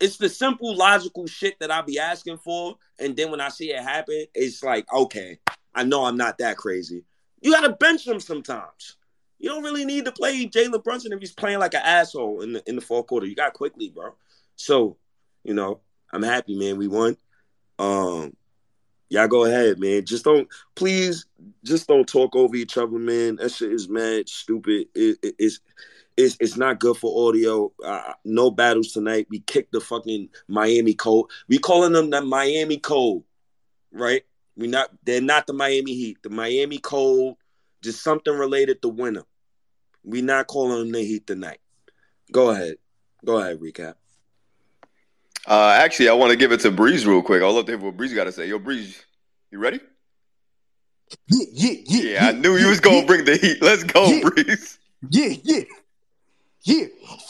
It's 0.00 0.16
the 0.16 0.28
simple, 0.28 0.74
logical 0.74 1.26
shit 1.26 1.58
that 1.60 1.70
I 1.70 1.82
be 1.82 1.98
asking 1.98 2.38
for, 2.38 2.76
and 2.98 3.14
then 3.14 3.30
when 3.30 3.40
I 3.40 3.48
see 3.50 3.70
it 3.70 3.82
happen, 3.82 4.24
it's 4.34 4.62
like, 4.62 4.90
okay, 4.92 5.38
I 5.74 5.84
know 5.84 6.04
I'm 6.04 6.16
not 6.16 6.38
that 6.38 6.56
crazy. 6.56 7.04
You 7.42 7.52
gotta 7.52 7.72
bench 7.72 8.06
him 8.06 8.20
sometimes. 8.20 8.96
You 9.38 9.48
don't 9.50 9.62
really 9.62 9.84
need 9.84 10.04
to 10.06 10.12
play 10.12 10.46
Jalen 10.46 10.84
Brunson 10.84 11.12
if 11.12 11.20
he's 11.20 11.32
playing 11.32 11.58
like 11.58 11.74
an 11.74 11.82
asshole 11.82 12.42
in 12.42 12.54
the 12.54 12.62
in 12.68 12.76
the 12.76 12.82
fourth 12.82 13.06
quarter. 13.06 13.26
You 13.26 13.34
got 13.34 13.54
Quickley, 13.54 13.90
bro. 13.90 14.14
So, 14.56 14.96
you 15.44 15.54
know, 15.54 15.80
I'm 16.12 16.22
happy, 16.22 16.58
man. 16.58 16.76
We 16.76 16.88
won. 16.88 17.16
Um, 17.78 18.36
y'all 19.10 19.28
go 19.28 19.44
ahead, 19.44 19.78
man. 19.78 20.04
Just 20.06 20.24
don't, 20.24 20.48
please, 20.74 21.26
just 21.64 21.86
don't 21.86 22.08
talk 22.08 22.34
over 22.34 22.56
each 22.56 22.78
other, 22.78 22.98
man. 22.98 23.36
That 23.36 23.50
shit 23.50 23.72
is 23.72 23.88
mad 23.88 24.28
stupid. 24.28 24.86
It, 24.94 25.18
it, 25.22 25.34
it's 25.38 25.60
it's 26.16 26.36
it's 26.40 26.56
not 26.56 26.80
good 26.80 26.96
for 26.96 27.28
audio. 27.28 27.72
Uh, 27.84 28.12
no 28.24 28.50
battles 28.50 28.92
tonight. 28.92 29.26
We 29.30 29.40
kicked 29.40 29.72
the 29.72 29.80
fucking 29.80 30.28
Miami 30.48 30.94
Cold. 30.94 31.30
We 31.48 31.58
calling 31.58 31.92
them 31.92 32.10
the 32.10 32.22
Miami 32.22 32.78
Cold, 32.78 33.24
right? 33.92 34.22
We 34.56 34.66
not. 34.66 34.90
They're 35.04 35.20
not 35.20 35.46
the 35.46 35.52
Miami 35.52 35.94
Heat. 35.94 36.18
The 36.22 36.30
Miami 36.30 36.78
Cold. 36.78 37.36
Just 37.82 38.02
something 38.02 38.34
related 38.34 38.82
to 38.82 38.88
winter. 38.88 39.24
We 40.04 40.22
not 40.22 40.46
calling 40.46 40.78
them 40.78 40.92
the 40.92 41.02
Heat 41.02 41.26
tonight. 41.26 41.60
Go 42.30 42.50
ahead. 42.50 42.76
Go 43.24 43.38
ahead, 43.38 43.58
recap. 43.58 43.94
Uh, 45.50 45.72
actually, 45.76 46.08
I 46.08 46.12
want 46.12 46.30
to 46.30 46.36
give 46.36 46.52
it 46.52 46.60
to 46.60 46.70
Breeze 46.70 47.04
real 47.04 47.22
quick. 47.22 47.42
I'll 47.42 47.52
love 47.52 47.66
to 47.66 47.72
hear 47.72 47.78
what 47.80 47.96
Breeze 47.96 48.14
got 48.14 48.22
to 48.22 48.30
say. 48.30 48.46
Yo, 48.46 48.60
Breeze, 48.60 49.04
you 49.50 49.58
ready? 49.58 49.80
Yeah, 51.26 51.44
yeah, 51.52 51.72
yeah. 51.86 52.02
Yeah, 52.02 52.28
I 52.28 52.32
knew 52.32 52.54
yeah, 52.54 52.60
you 52.60 52.68
was 52.68 52.78
gonna 52.78 52.98
yeah. 52.98 53.04
bring 53.04 53.24
the 53.24 53.36
heat. 53.36 53.60
Let's 53.60 53.82
go, 53.82 54.06
yeah. 54.06 54.28
Breeze. 54.28 54.78
Yeah, 55.10 55.34
yeah, 55.42 55.64
yeah. 56.62 56.84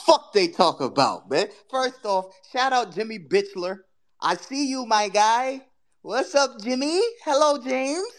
Fuck 0.05 0.35
they 0.35 0.49
talk 0.49 0.83
about, 0.83 1.31
man. 1.31 1.47
First 1.71 2.05
off, 2.05 2.27
shout 2.53 2.75
out 2.75 2.95
Jimmy 2.95 3.19
Bitchler. 3.19 3.79
I 4.21 4.37
see 4.37 4.67
you, 4.67 4.85
my 4.85 5.09
guy. 5.09 5.63
What's 6.03 6.35
up, 6.35 6.61
Jimmy? 6.61 7.01
Hello, 7.25 7.57
James. 7.57 8.13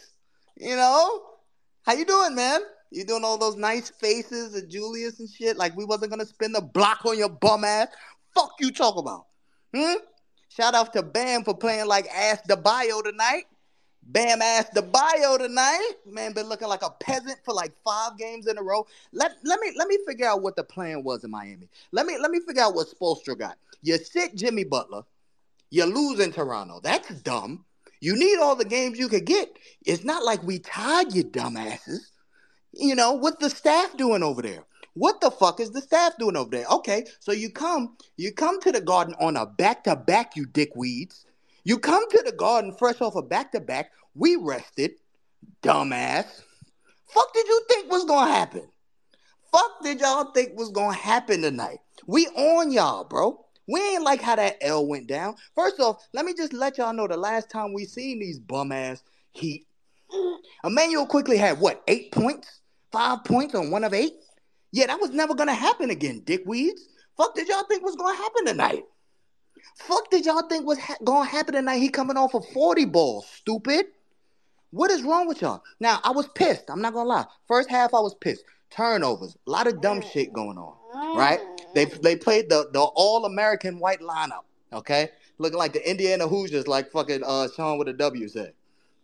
You 0.58 0.77
know, 0.77 1.22
how 1.84 1.93
you 1.93 2.05
doing, 2.05 2.34
man? 2.34 2.62
You 2.89 3.05
doing 3.05 3.24
all 3.24 3.38
those 3.38 3.55
nice 3.55 3.91
faces 3.91 4.55
of 4.55 4.67
Julius 4.67 5.20
and 5.20 5.29
shit 5.29 5.58
like 5.58 5.77
we 5.77 5.86
wasn't 5.86 6.10
gonna 6.10 6.25
spin 6.25 6.53
the 6.53 6.62
block 6.62 7.05
on 7.05 7.20
your 7.20 7.29
bum 7.29 7.63
ass? 7.63 7.89
Fuck 8.34 8.53
you 8.60 8.72
talk 8.72 8.98
about? 8.98 9.27
Hmm? 9.75 9.95
Shout 10.49 10.75
out 10.75 10.93
to 10.93 11.03
Bam 11.03 11.43
for 11.43 11.55
playing 11.55 11.87
like 11.87 12.07
ass 12.07 12.41
the 12.47 12.57
bio 12.57 13.01
tonight. 13.01 13.45
Bam 14.03 14.41
ass 14.41 14.65
the 14.73 14.81
bio 14.81 15.37
tonight. 15.37 15.91
Man, 16.05 16.33
been 16.33 16.49
looking 16.49 16.67
like 16.67 16.83
a 16.83 16.89
peasant 16.89 17.37
for 17.45 17.53
like 17.53 17.71
five 17.85 18.17
games 18.17 18.47
in 18.47 18.57
a 18.57 18.63
row. 18.63 18.85
Let, 19.13 19.33
let 19.43 19.59
me 19.59 19.71
let 19.77 19.87
me 19.87 19.97
figure 20.07 20.27
out 20.27 20.41
what 20.41 20.55
the 20.55 20.63
plan 20.63 21.03
was 21.03 21.23
in 21.23 21.31
Miami. 21.31 21.69
Let 21.91 22.05
me 22.05 22.17
let 22.19 22.31
me 22.31 22.39
figure 22.39 22.63
out 22.63 22.75
what 22.75 22.87
Spoelstra 22.87 23.37
got. 23.37 23.57
You 23.81 23.97
sit 23.97 24.35
Jimmy 24.35 24.63
Butler, 24.63 25.03
you 25.69 25.85
lose 25.85 26.19
in 26.19 26.33
Toronto. 26.33 26.81
That's 26.83 27.09
dumb. 27.21 27.65
You 28.01 28.15
need 28.17 28.39
all 28.39 28.55
the 28.55 28.65
games 28.65 28.97
you 28.97 29.07
could 29.07 29.25
get. 29.25 29.55
It's 29.85 30.03
not 30.03 30.23
like 30.23 30.41
we 30.43 30.59
tied 30.59 31.13
you 31.13 31.23
dumbasses. 31.23 32.09
You 32.73 32.95
know, 32.95 33.13
what's 33.13 33.37
the 33.37 33.49
staff 33.49 33.95
doing 33.95 34.23
over 34.23 34.41
there? 34.41 34.65
What 34.93 35.21
the 35.21 35.31
fuck 35.31 35.60
is 35.60 35.71
the 35.71 35.81
staff 35.81 36.13
doing 36.19 36.36
over 36.36 36.50
there? 36.51 36.65
Okay, 36.69 37.05
so 37.19 37.31
you 37.31 37.50
come, 37.50 37.95
you 38.17 38.31
come 38.33 38.60
to 38.62 38.71
the 38.71 38.81
garden 38.81 39.15
on 39.19 39.38
a 39.38 39.45
back-to-back, 39.45 40.36
you 40.36 40.45
dickweeds. 40.48 41.25
You 41.63 41.77
come 41.79 42.10
to 42.10 42.24
the 42.25 42.33
garden 42.33 42.75
fresh 42.77 43.00
off 43.01 43.15
a 43.15 43.21
back-to-back. 43.21 43.91
We 44.15 44.36
rested, 44.36 44.91
dumbass. 45.63 46.25
Fuck 47.05 47.33
did 47.33 47.48
you 47.48 47.62
think 47.69 47.91
was 47.91 48.05
gonna 48.05 48.31
happen? 48.31 48.67
Fuck 49.51 49.83
did 49.83 50.00
y'all 50.00 50.31
think 50.31 50.57
was 50.57 50.71
gonna 50.71 50.95
happen 50.95 51.41
tonight? 51.41 51.79
We 52.07 52.27
on 52.27 52.71
y'all, 52.71 53.03
bro. 53.03 53.45
We 53.67 53.79
ain't 53.79 54.03
like 54.03 54.21
how 54.21 54.36
that 54.36 54.57
L 54.62 54.86
went 54.86 55.07
down. 55.07 55.36
First 55.55 55.79
off, 55.79 56.05
let 56.13 56.25
me 56.25 56.33
just 56.33 56.51
let 56.51 56.77
y'all 56.77 56.93
know 56.93 57.07
the 57.07 57.17
last 57.17 57.50
time 57.50 57.74
we 57.74 57.86
seen 57.86 58.19
these 58.19 58.39
bum 58.39 58.71
ass 58.71 59.03
Heat, 59.31 59.65
Immanuel 60.65 61.05
Quickley 61.05 61.38
had 61.38 61.60
what 61.60 61.83
eight 61.88 62.12
points, 62.12 62.60
five 62.91 63.24
points 63.24 63.55
on 63.55 63.71
one 63.71 63.86
of 63.86 63.93
eight. 63.93 64.13
Yeah, 64.71 64.87
that 64.87 64.99
was 64.99 65.11
never 65.11 65.33
gonna 65.35 65.53
happen 65.53 65.89
again, 65.89 66.21
dickweeds. 66.25 66.79
Fuck 67.17 67.35
did 67.35 67.47
y'all 67.47 67.63
think 67.65 67.83
was 67.83 67.95
gonna 67.95 68.15
happen 68.17 68.45
tonight? 68.45 68.85
Fuck 69.75 70.09
did 70.09 70.25
y'all 70.25 70.47
think 70.47 70.65
was 70.65 70.79
ha- 70.79 70.97
gonna 71.03 71.29
happen 71.29 71.53
tonight? 71.55 71.79
He 71.79 71.89
coming 71.89 72.17
off 72.17 72.33
a 72.33 72.41
40 72.41 72.85
ball, 72.85 73.21
stupid. 73.21 73.87
What 74.71 74.89
is 74.91 75.03
wrong 75.03 75.27
with 75.27 75.41
y'all? 75.41 75.61
Now, 75.79 75.99
I 76.03 76.11
was 76.11 76.27
pissed. 76.29 76.69
I'm 76.69 76.81
not 76.81 76.93
gonna 76.93 77.09
lie. 77.09 77.25
First 77.47 77.69
half, 77.69 77.93
I 77.93 77.99
was 77.99 78.15
pissed. 78.15 78.43
Turnovers, 78.69 79.35
a 79.45 79.51
lot 79.51 79.67
of 79.67 79.81
dumb 79.81 80.01
shit 80.01 80.31
going 80.31 80.57
on. 80.57 80.73
right? 81.17 81.39
They 81.75 81.85
they 81.85 82.15
played 82.15 82.49
the 82.49 82.69
the 82.71 82.81
All 82.81 83.25
American 83.25 83.79
white 83.79 83.99
lineup. 83.99 84.43
Okay, 84.71 85.09
looking 85.37 85.59
like 85.59 85.73
the 85.73 85.89
Indiana 85.89 86.25
Hoosiers, 86.27 86.67
like 86.67 86.89
fucking 86.91 87.21
uh, 87.25 87.49
Sean 87.53 87.77
with 87.77 87.89
a 87.89 87.93
W 87.93 88.27
said. 88.29 88.53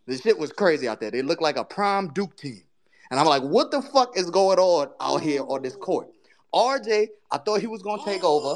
This 0.05 0.21
shit 0.21 0.39
was 0.39 0.53
crazy 0.53 0.88
out 0.88 1.01
there. 1.01 1.12
They 1.12 1.21
looked 1.21 1.41
like 1.41 1.57
a 1.57 1.65
prime 1.65 2.13
Duke 2.13 2.38
team. 2.38 2.62
And 3.10 3.20
I'm 3.20 3.26
like, 3.26 3.44
what 3.44 3.72
the 3.72 3.82
fuck 3.82 4.18
is 4.18 4.30
going 4.30 4.60
on 4.60 4.90
out 5.00 5.22
here 5.22 5.44
on 5.44 5.62
this 5.62 5.76
court? 5.76 6.10
RJ, 6.54 7.08
I 7.32 7.38
thought 7.38 7.62
he 7.62 7.68
was 7.68 7.82
gonna 7.82 8.04
take 8.04 8.24
over. 8.24 8.56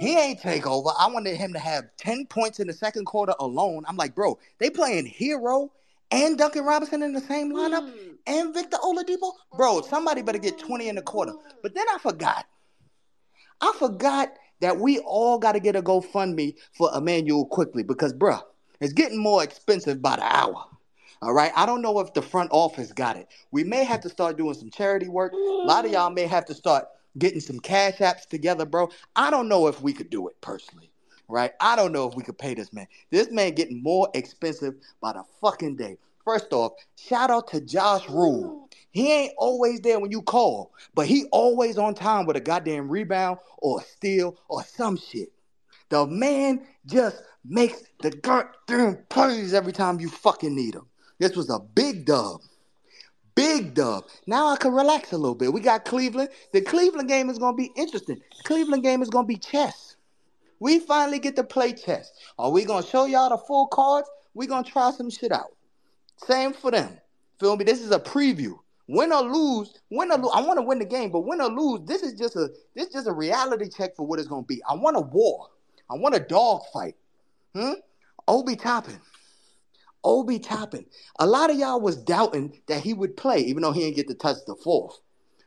He 0.00 0.18
ain't 0.18 0.40
take 0.40 0.66
over. 0.66 0.90
I 0.98 1.08
wanted 1.08 1.36
him 1.36 1.52
to 1.52 1.58
have 1.58 1.84
10 1.98 2.26
points 2.26 2.60
in 2.60 2.66
the 2.66 2.72
second 2.72 3.06
quarter 3.06 3.34
alone. 3.38 3.84
I'm 3.88 3.96
like, 3.96 4.14
bro, 4.14 4.38
they 4.58 4.70
playing 4.70 5.06
Herro 5.06 5.70
and 6.10 6.38
Duncan 6.38 6.64
Robinson 6.64 7.02
in 7.02 7.12
the 7.12 7.20
same 7.20 7.52
lineup 7.52 7.90
hmm. 7.90 8.12
and 8.26 8.54
Victor 8.54 8.76
Oladipo. 8.78 9.32
Bro, 9.56 9.82
somebody 9.82 10.22
better 10.22 10.38
get 10.38 10.58
20 10.58 10.88
in 10.88 10.96
the 10.96 11.02
quarter. 11.02 11.32
But 11.62 11.74
then 11.74 11.86
I 11.92 11.98
forgot. 11.98 12.46
I 13.60 13.72
forgot 13.78 14.34
that 14.60 14.78
we 14.78 14.98
all 15.00 15.38
got 15.38 15.52
to 15.52 15.60
get 15.60 15.76
a 15.76 15.82
GoFundMe 15.82 16.54
for 16.76 16.90
Immanuel 16.94 17.46
Quickley 17.46 17.82
because, 17.82 18.12
bruh, 18.12 18.42
it's 18.80 18.92
getting 18.92 19.18
more 19.18 19.42
expensive 19.42 20.02
by 20.02 20.16
the 20.16 20.22
hour. 20.22 20.64
All 21.22 21.32
right. 21.32 21.52
I 21.56 21.66
don't 21.66 21.82
know 21.82 21.98
if 22.00 22.12
the 22.12 22.22
front 22.22 22.50
office 22.52 22.92
got 22.92 23.16
it. 23.16 23.28
We 23.50 23.64
may 23.64 23.84
have 23.84 24.00
to 24.02 24.08
start 24.08 24.36
doing 24.36 24.54
some 24.54 24.70
charity 24.70 25.08
work. 25.08 25.32
A 25.32 25.36
lot 25.36 25.84
of 25.84 25.92
y'all 25.92 26.10
may 26.10 26.26
have 26.26 26.44
to 26.46 26.54
start 26.54 26.86
getting 27.18 27.40
some 27.40 27.58
cash 27.58 27.96
apps 27.96 28.26
together, 28.26 28.66
bro. 28.66 28.90
I 29.14 29.30
don't 29.30 29.48
know 29.48 29.66
if 29.66 29.80
we 29.80 29.92
could 29.92 30.10
do 30.10 30.28
it 30.28 30.40
personally. 30.40 30.90
Right? 31.28 31.52
I 31.60 31.74
don't 31.74 31.90
know 31.90 32.08
if 32.08 32.14
we 32.14 32.22
could 32.22 32.38
pay 32.38 32.54
this 32.54 32.72
man. 32.72 32.86
This 33.10 33.32
man 33.32 33.52
getting 33.54 33.82
more 33.82 34.08
expensive 34.14 34.74
by 35.00 35.14
the 35.14 35.24
fucking 35.40 35.76
day. 35.76 35.98
First 36.24 36.52
off, 36.52 36.72
shout 36.96 37.30
out 37.30 37.48
to 37.48 37.60
Josh 37.60 38.08
Rule. 38.08 38.68
He 38.90 39.12
ain't 39.12 39.32
always 39.38 39.80
there 39.80 40.00
when 40.00 40.10
you 40.10 40.22
call, 40.22 40.72
but 40.94 41.06
he 41.06 41.26
always 41.30 41.78
on 41.78 41.94
time 41.94 42.26
with 42.26 42.36
a 42.36 42.40
goddamn 42.40 42.88
rebound 42.88 43.38
or 43.58 43.80
a 43.80 43.84
steal 43.84 44.36
or 44.48 44.64
some 44.64 44.96
shit. 44.96 45.28
The 45.88 46.06
man 46.06 46.66
just 46.86 47.22
makes 47.44 47.82
the 48.00 48.10
goddamn 48.10 48.98
plays 49.08 49.54
every 49.54 49.72
time 49.72 50.00
you 50.00 50.08
fucking 50.08 50.54
need 50.54 50.74
him. 50.74 50.86
This 51.18 51.36
was 51.36 51.50
a 51.50 51.58
big 51.58 52.04
dub. 52.04 52.40
Big 53.34 53.74
dub. 53.74 54.04
Now 54.26 54.48
I 54.48 54.56
can 54.56 54.72
relax 54.72 55.12
a 55.12 55.18
little 55.18 55.34
bit. 55.34 55.52
We 55.52 55.60
got 55.60 55.84
Cleveland. 55.84 56.30
The 56.52 56.62
Cleveland 56.62 57.08
game 57.08 57.28
is 57.28 57.38
going 57.38 57.54
to 57.54 57.56
be 57.56 57.70
interesting. 57.76 58.20
Cleveland 58.44 58.82
game 58.82 59.02
is 59.02 59.10
going 59.10 59.24
to 59.24 59.28
be 59.28 59.36
chess. 59.36 59.96
We 60.58 60.78
finally 60.78 61.18
get 61.18 61.36
to 61.36 61.44
play 61.44 61.74
chess. 61.74 62.12
Are 62.38 62.50
we 62.50 62.64
going 62.64 62.82
to 62.82 62.88
show 62.88 63.04
y'all 63.04 63.28
the 63.28 63.38
full 63.38 63.66
cards? 63.66 64.08
we 64.36 64.46
going 64.46 64.64
to 64.64 64.70
try 64.70 64.90
some 64.90 65.10
shit 65.10 65.32
out. 65.32 65.56
Same 66.18 66.52
for 66.52 66.70
them. 66.70 66.98
Feel 67.40 67.56
me? 67.56 67.64
This 67.64 67.80
is 67.80 67.90
a 67.90 67.98
preview. 67.98 68.58
Win 68.88 69.12
or 69.12 69.22
lose, 69.22 69.80
win 69.90 70.12
or 70.12 70.18
lose. 70.18 70.30
I 70.32 70.42
want 70.42 70.58
to 70.58 70.62
win 70.62 70.78
the 70.78 70.84
game, 70.84 71.10
but 71.10 71.20
win 71.20 71.40
or 71.40 71.48
lose, 71.48 71.80
this 71.86 72.02
is 72.02 72.12
just 72.16 72.36
a 72.36 72.50
this 72.76 72.86
is 72.86 72.92
just 72.92 73.08
a 73.08 73.12
reality 73.12 73.68
check 73.68 73.96
for 73.96 74.06
what 74.06 74.20
it's 74.20 74.28
gonna 74.28 74.42
be. 74.42 74.62
I 74.62 74.74
want 74.74 74.96
a 74.96 75.00
war. 75.00 75.48
I 75.90 75.94
want 75.94 76.14
a 76.14 76.20
dog 76.20 76.62
fight. 76.72 76.94
Hmm? 77.52 77.72
Obi 78.28 78.54
Toppin. 78.54 79.00
Obi 80.04 80.38
Toppin. 80.38 80.86
A 81.18 81.26
lot 81.26 81.50
of 81.50 81.56
y'all 81.56 81.80
was 81.80 81.96
doubting 81.96 82.60
that 82.68 82.82
he 82.82 82.94
would 82.94 83.16
play, 83.16 83.38
even 83.40 83.62
though 83.62 83.72
he 83.72 83.80
didn't 83.80 83.96
get 83.96 84.08
to 84.08 84.14
touch 84.14 84.38
the 84.46 84.54
fourth, 84.56 84.98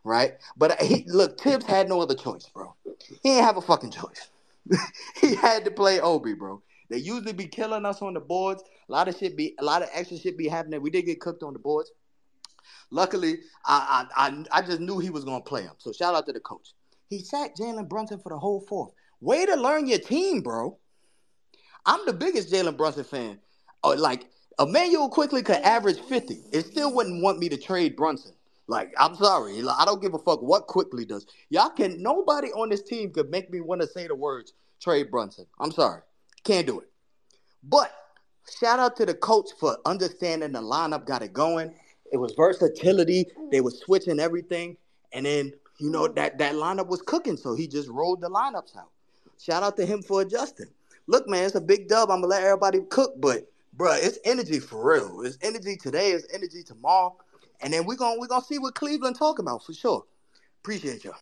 right? 0.03 0.34
But 0.58 0.72
uh, 0.82 0.86
he, 0.86 1.06
look, 1.08 1.39
Thibs 1.39 1.65
had 1.65 1.89
no 1.89 2.01
other 2.01 2.15
choice, 2.15 2.48
bro. 2.53 2.75
He 3.08 3.29
didn't 3.29 3.46
have 3.46 3.58
a 3.58 3.62
fucking 3.62 3.91
choice. 3.91 4.29
he 5.22 5.36
had 5.36 5.65
to 5.65 5.72
play 5.72 6.00
Obi, 6.00 6.34
bro. 6.34 6.62
They 6.89 6.98
usually 6.98 7.34
be 7.34 7.48
killing 7.48 7.86
us 7.86 8.01
on 8.01 8.13
the 8.13 8.20
boards. 8.20 8.63
A 8.88 8.91
lot 8.91 9.08
of 9.08 9.18
shit 9.18 9.38
be, 9.38 9.56
a 9.60 9.63
lot 9.63 9.84
of 9.84 9.89
extra 9.94 10.18
shit 10.18 10.38
be 10.38 10.48
happening. 10.48 10.82
We 10.82 10.89
did 10.89 11.03
get 11.03 11.22
cooked 11.22 11.44
on 11.44 11.53
the 11.53 11.60
boards. 11.60 11.91
Luckily, 12.91 13.39
I 13.65 14.08
I 14.15 14.27
I, 14.27 14.46
I 14.51 14.62
just 14.62 14.79
knew 14.79 15.00
he 15.00 15.12
was 15.12 15.24
gonna 15.24 15.41
play 15.41 15.62
him. 15.62 15.74
So 15.77 15.91
shout 15.91 16.15
out 16.15 16.25
to 16.25 16.34
the 16.34 16.39
coach. 16.39 16.74
He 17.10 17.20
sat 17.20 17.56
Jalen 17.56 17.88
Brunson 17.88 18.20
for 18.20 18.29
the 18.29 18.39
whole 18.39 18.62
fourth. 18.62 18.91
Way 19.22 19.46
to 19.46 19.56
learn 19.56 19.88
your 19.88 20.00
team, 20.00 20.41
bro. 20.41 20.77
I'm 21.86 22.06
the 22.06 22.13
biggest 22.13 22.51
Jalen 22.51 22.77
Brunson 22.77 23.03
fan. 23.03 23.39
Oh, 23.84 23.91
like 23.91 24.29
Immanuel 24.60 25.10
Quickley 25.10 25.42
could 25.42 25.58
average 25.58 26.00
50. 26.01 26.38
It 26.51 26.66
still 26.66 26.94
wouldn't 26.94 27.24
want 27.24 27.39
me 27.39 27.50
to 27.50 27.58
trade 27.58 27.96
Brunson. 27.96 28.34
Like, 28.68 28.94
I'm 29.00 29.16
sorry. 29.16 29.62
I 29.68 29.86
don't 29.86 30.01
give 30.01 30.13
a 30.13 30.20
fuck 30.20 30.42
what 30.42 30.68
Quickley 30.68 31.06
does. 31.06 31.25
Y'all 31.50 31.70
can 31.70 32.01
nobody 32.04 32.50
on 32.50 32.70
this 32.70 32.84
team 32.84 33.12
could 33.12 33.32
make 33.32 33.50
me 33.50 33.62
want 33.62 33.82
to 33.82 33.88
say 33.88 34.08
the 34.08 34.16
words 34.16 34.54
trade 34.82 35.10
Brunson. 35.10 35.46
I'm 35.60 35.72
sorry. 35.72 36.01
Can't 36.44 36.68
do 36.68 36.80
it. 36.82 36.88
But 37.63 37.92
shout 38.60 38.80
out 38.80 38.96
to 38.98 39.06
the 39.06 39.13
coach 39.13 39.50
for 39.60 39.78
understanding 39.86 40.51
the 40.51 40.62
lineup, 40.62 41.06
got 41.06 41.22
it 41.24 41.34
going. 41.34 41.74
It 42.12 42.18
was 42.18 42.34
versatility. 42.34 43.25
They 43.51 43.62
were 43.62 43.72
switching 43.72 44.20
everything. 44.20 44.78
And 45.13 45.25
then, 45.25 45.54
you 45.80 45.89
know, 45.89 46.08
that, 46.10 46.38
that 46.38 46.56
lineup 46.56 46.88
was 46.88 47.01
cooking. 47.01 47.38
So 47.38 47.56
he 47.56 47.68
just 47.68 47.89
rolled 47.89 48.22
the 48.22 48.30
lineups 48.30 48.78
out. 48.78 48.92
Shout 49.39 49.63
out 49.63 49.78
to 49.78 49.86
him 49.86 50.04
for 50.04 50.22
adjusting. 50.22 50.68
Look, 51.08 51.28
man, 51.28 51.46
it's 51.46 51.56
a 51.56 51.62
big 51.62 51.88
dub. 51.88 52.12
I'm 52.12 52.22
gonna 52.22 52.28
let 52.28 52.44
everybody 52.44 52.82
cook, 52.89 53.13
but 53.20 53.50
bro, 53.74 53.94
it's 53.94 54.20
energy 54.26 54.60
for 54.60 54.94
real. 54.94 55.22
It's 55.22 55.38
energy 55.42 55.76
today. 55.76 56.12
It's 56.12 56.28
energy 56.34 56.64
tomorrow, 56.64 57.18
and 57.62 57.74
then 57.74 57.86
we're 57.86 57.96
gonna 57.96 58.20
we're 58.20 58.28
gonna 58.28 58.44
see 58.44 58.60
what 58.60 58.76
Cleveland 58.76 59.16
talk 59.18 59.40
about 59.40 59.66
for 59.66 59.74
sure. 59.74 60.06
Appreciate 60.64 61.04
y'all. 61.04 61.16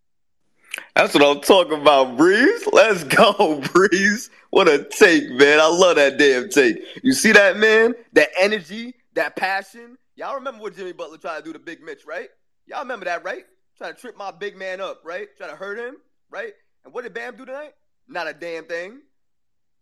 That's 0.95 1.13
what 1.13 1.23
I'm 1.23 1.41
talking 1.41 1.81
about, 1.81 2.17
Breeze. 2.17 2.67
Let's 2.71 3.03
go, 3.03 3.61
Breeze. 3.73 4.29
What 4.49 4.67
a 4.67 4.83
take, 4.83 5.29
man. 5.31 5.59
I 5.59 5.67
love 5.67 5.95
that 5.95 6.17
damn 6.17 6.49
take. 6.49 6.77
You 7.03 7.13
see 7.13 7.31
that, 7.31 7.57
man? 7.57 7.95
That 8.13 8.29
energy, 8.39 8.95
that 9.13 9.35
passion. 9.35 9.97
Y'all 10.15 10.35
remember 10.35 10.61
what 10.61 10.75
Jimmy 10.75 10.93
Butler 10.93 11.17
tried 11.17 11.39
to 11.39 11.43
do 11.43 11.53
to 11.53 11.59
Big 11.59 11.81
Mitch, 11.81 12.05
right? 12.05 12.29
Y'all 12.65 12.79
remember 12.79 13.05
that, 13.05 13.23
right? 13.23 13.45
Trying 13.77 13.93
to 13.93 13.99
trip 13.99 14.17
my 14.17 14.31
big 14.31 14.57
man 14.57 14.81
up, 14.81 15.01
right? 15.05 15.27
Trying 15.37 15.51
to 15.51 15.55
hurt 15.55 15.77
him, 15.77 15.97
right? 16.31 16.53
And 16.83 16.93
what 16.93 17.03
did 17.03 17.13
Bam 17.13 17.35
do 17.35 17.45
tonight? 17.45 17.73
Not 18.07 18.27
a 18.27 18.33
damn 18.33 18.65
thing. 18.65 19.01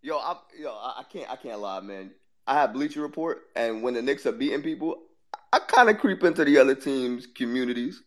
Yo, 0.02 0.18
I, 0.18 0.36
yo, 0.60 0.70
I 0.72 1.04
can't, 1.12 1.30
I 1.32 1.36
can't 1.36 1.60
lie, 1.60 1.80
man. 1.80 2.12
I 2.48 2.56
have 2.56 2.74
Bleacher 2.74 3.02
Report, 3.02 3.44
and 3.56 3.82
when 3.82 3.96
the 3.96 4.02
Knicks 4.02 4.26
are 4.26 4.32
beating 4.32 4.62
people, 4.62 5.02
I 5.52 5.60
kind 5.60 5.90
of 5.90 5.98
creep 5.98 6.24
into 6.24 6.46
the 6.46 6.58
other 6.58 6.76
teams' 6.76 7.26
communities, 7.26 8.04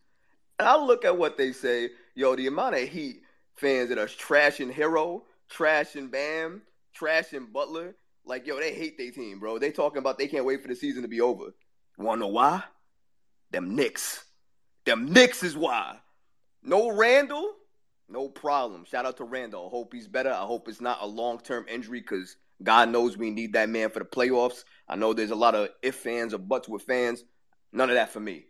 and 0.58 0.68
I 0.68 0.76
look 0.76 1.04
at 1.04 1.16
what 1.16 1.36
they 1.36 1.52
say. 1.52 1.90
Yo, 2.14 2.36
the 2.36 2.46
amount 2.46 2.76
of 2.76 2.88
Heat 2.88 3.22
fans 3.56 3.88
that 3.88 3.98
are 3.98 4.06
trashing 4.06 4.72
Herro, 4.72 5.22
trashing 5.50 6.10
Bam, 6.10 6.62
trashing 6.98 7.52
Butler, 7.52 7.96
like 8.24 8.46
yo, 8.46 8.60
they 8.60 8.74
hate 8.74 8.98
their 8.98 9.10
team, 9.10 9.40
bro. 9.40 9.58
They 9.58 9.72
talking 9.72 9.98
about 9.98 10.18
they 10.18 10.28
can't 10.28 10.44
wait 10.44 10.62
for 10.62 10.68
the 10.68 10.76
season 10.76 11.02
to 11.02 11.08
be 11.08 11.20
over. 11.20 11.54
Wanna 11.96 12.20
know 12.20 12.28
why? 12.28 12.62
Them 13.50 13.74
Knicks. 13.74 14.24
Them 14.84 15.12
Knicks 15.12 15.42
is 15.42 15.56
why. 15.56 15.96
No 16.62 16.90
Randle, 16.90 17.54
no 18.08 18.28
problem. 18.28 18.84
Shout 18.84 19.06
out 19.06 19.16
to 19.16 19.24
Randle. 19.24 19.66
I 19.66 19.70
hope 19.70 19.92
he's 19.92 20.06
better. 20.06 20.30
I 20.30 20.44
hope 20.44 20.68
it's 20.68 20.80
not 20.80 20.98
a 21.00 21.06
long 21.06 21.40
term 21.40 21.66
injury 21.68 22.00
because 22.00 22.36
God 22.62 22.88
knows 22.88 23.16
we 23.16 23.30
need 23.30 23.52
that 23.52 23.68
man 23.68 23.90
for 23.90 24.00
the 24.00 24.04
playoffs. 24.04 24.64
I 24.88 24.96
know 24.96 25.12
there's 25.12 25.30
a 25.30 25.36
lot 25.36 25.54
of 25.54 25.68
if 25.82 25.96
fans 25.96 26.34
or 26.34 26.38
buts 26.38 26.68
with 26.68 26.82
fans. 26.82 27.24
None 27.72 27.90
of 27.90 27.94
that 27.94 28.10
for 28.10 28.20
me. 28.20 28.46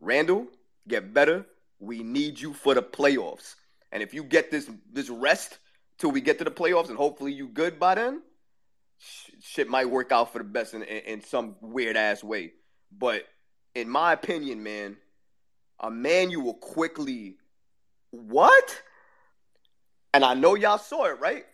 Randle, 0.00 0.46
get 0.86 1.14
better. 1.14 1.46
We 1.78 2.02
need 2.02 2.40
you 2.40 2.52
for 2.52 2.74
the 2.74 2.82
playoffs. 2.82 3.54
And 3.92 4.02
if 4.02 4.12
you 4.12 4.22
get 4.22 4.50
this 4.50 4.70
this 4.92 5.08
rest 5.08 5.58
till 5.98 6.10
we 6.10 6.20
get 6.20 6.38
to 6.38 6.44
the 6.44 6.50
playoffs, 6.50 6.88
and 6.88 6.96
hopefully 6.96 7.32
you 7.32 7.48
good 7.48 7.78
by 7.78 7.94
then, 7.94 8.22
shit 9.40 9.68
might 9.68 9.88
work 9.88 10.12
out 10.12 10.32
for 10.32 10.38
the 10.38 10.44
best 10.44 10.74
in, 10.74 10.82
in, 10.82 10.98
in 11.04 11.22
some 11.22 11.56
weird 11.60 11.96
ass 11.96 12.22
way. 12.22 12.52
But 12.96 13.24
in 13.74 13.88
my 13.88 14.12
opinion, 14.12 14.62
man, 14.62 14.96
Immanuel 15.82 16.54
Quickley 16.54 17.36
what? 18.10 18.82
And 20.14 20.24
I 20.24 20.34
know 20.34 20.54
y'all 20.54 20.78
saw 20.78 21.04
it, 21.04 21.20
right? 21.20 21.44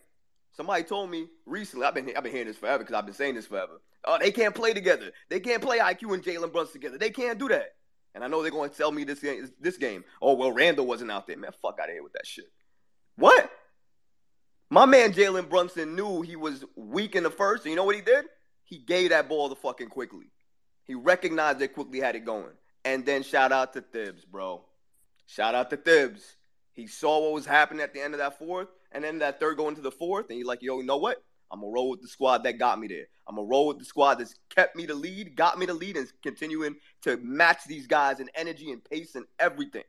Somebody 0.54 0.84
told 0.84 1.10
me 1.10 1.26
recently. 1.46 1.84
I've 1.86 1.94
been 1.94 2.12
I've 2.16 2.22
been 2.22 2.32
hearing 2.32 2.46
this 2.46 2.56
forever 2.56 2.78
because 2.78 2.94
I've 2.94 3.06
been 3.06 3.14
saying 3.14 3.34
this 3.34 3.46
forever. 3.46 3.80
Oh, 4.04 4.18
they 4.20 4.30
can't 4.30 4.54
play 4.54 4.72
together. 4.72 5.10
They 5.28 5.40
can't 5.40 5.62
play 5.62 5.78
IQ 5.78 6.14
and 6.14 6.22
Jalen 6.22 6.52
Brunson 6.52 6.74
together. 6.74 6.98
They 6.98 7.10
can't 7.10 7.38
do 7.38 7.48
that. 7.48 7.74
And 8.14 8.22
I 8.22 8.28
know 8.28 8.42
they're 8.42 8.52
going 8.52 8.70
to 8.70 8.76
tell 8.76 8.92
me 8.92 9.02
this 9.02 9.18
game. 9.18 9.50
This 9.60 9.76
game. 9.76 10.04
Oh 10.22 10.34
well, 10.34 10.52
Randle 10.52 10.86
wasn't 10.86 11.10
out 11.10 11.26
there. 11.26 11.36
Man, 11.36 11.50
fuck 11.60 11.78
out 11.80 11.88
of 11.88 11.94
here 11.94 12.02
with 12.02 12.12
that 12.12 12.26
shit. 12.26 12.50
What? 13.16 13.50
My 14.70 14.86
man 14.86 15.12
Jalen 15.12 15.48
Brunson 15.48 15.94
knew 15.94 16.22
he 16.22 16.36
was 16.36 16.64
weak 16.76 17.16
in 17.16 17.22
the 17.22 17.30
first, 17.30 17.64
and 17.64 17.70
you 17.70 17.76
know 17.76 17.84
what 17.84 17.96
he 17.96 18.02
did? 18.02 18.24
He 18.64 18.78
gave 18.78 19.10
that 19.10 19.28
ball 19.28 19.48
to 19.48 19.54
fucking 19.54 19.88
Quickley. 19.88 20.30
He 20.84 20.94
recognized 20.94 21.58
that 21.58 21.74
Quickley 21.74 22.00
had 22.00 22.16
it 22.16 22.24
going. 22.24 22.52
And 22.84 23.04
then 23.04 23.22
shout 23.22 23.52
out 23.52 23.72
to 23.74 23.80
Thibs, 23.80 24.24
bro. 24.24 24.64
Shout 25.26 25.54
out 25.54 25.70
to 25.70 25.76
Thibs. 25.76 26.36
He 26.72 26.86
saw 26.86 27.20
what 27.20 27.32
was 27.32 27.46
happening 27.46 27.82
at 27.82 27.94
the 27.94 28.00
end 28.00 28.14
of 28.14 28.18
that 28.18 28.38
fourth, 28.38 28.68
and 28.94 29.04
then 29.04 29.18
that 29.18 29.40
third 29.40 29.56
going 29.56 29.74
to 29.74 29.82
the 29.82 29.90
fourth, 29.90 30.30
and 30.30 30.38
you're 30.38 30.48
like, 30.48 30.62
yo, 30.62 30.78
you 30.78 30.86
know 30.86 30.96
what? 30.96 31.22
I'm 31.50 31.60
gonna 31.60 31.72
roll 31.72 31.90
with 31.90 32.00
the 32.00 32.08
squad 32.08 32.44
that 32.44 32.58
got 32.58 32.80
me 32.80 32.88
there. 32.88 33.06
I'm 33.28 33.36
gonna 33.36 33.46
roll 33.46 33.68
with 33.68 33.78
the 33.78 33.84
squad 33.84 34.16
that's 34.16 34.34
kept 34.54 34.76
me 34.76 34.86
the 34.86 34.94
lead, 34.94 35.36
got 35.36 35.58
me 35.58 35.66
the 35.66 35.74
lead, 35.74 35.96
and 35.96 36.10
continuing 36.22 36.76
to 37.02 37.16
match 37.18 37.64
these 37.66 37.86
guys 37.86 38.20
in 38.20 38.30
energy 38.34 38.72
and 38.72 38.82
pace 38.82 39.14
and 39.14 39.26
everything. 39.38 39.84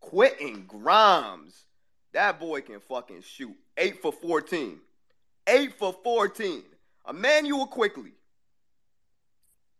Quentin 0.00 0.64
Grimes, 0.66 1.66
that 2.12 2.40
boy 2.40 2.60
can 2.62 2.80
fucking 2.80 3.22
shoot. 3.22 3.54
Eight 3.76 4.00
for 4.00 4.12
14. 4.12 4.78
Eight 5.46 5.74
for 5.78 5.94
14. 6.04 6.62
Immanuel 7.08 7.66
Quickley. 7.66 8.12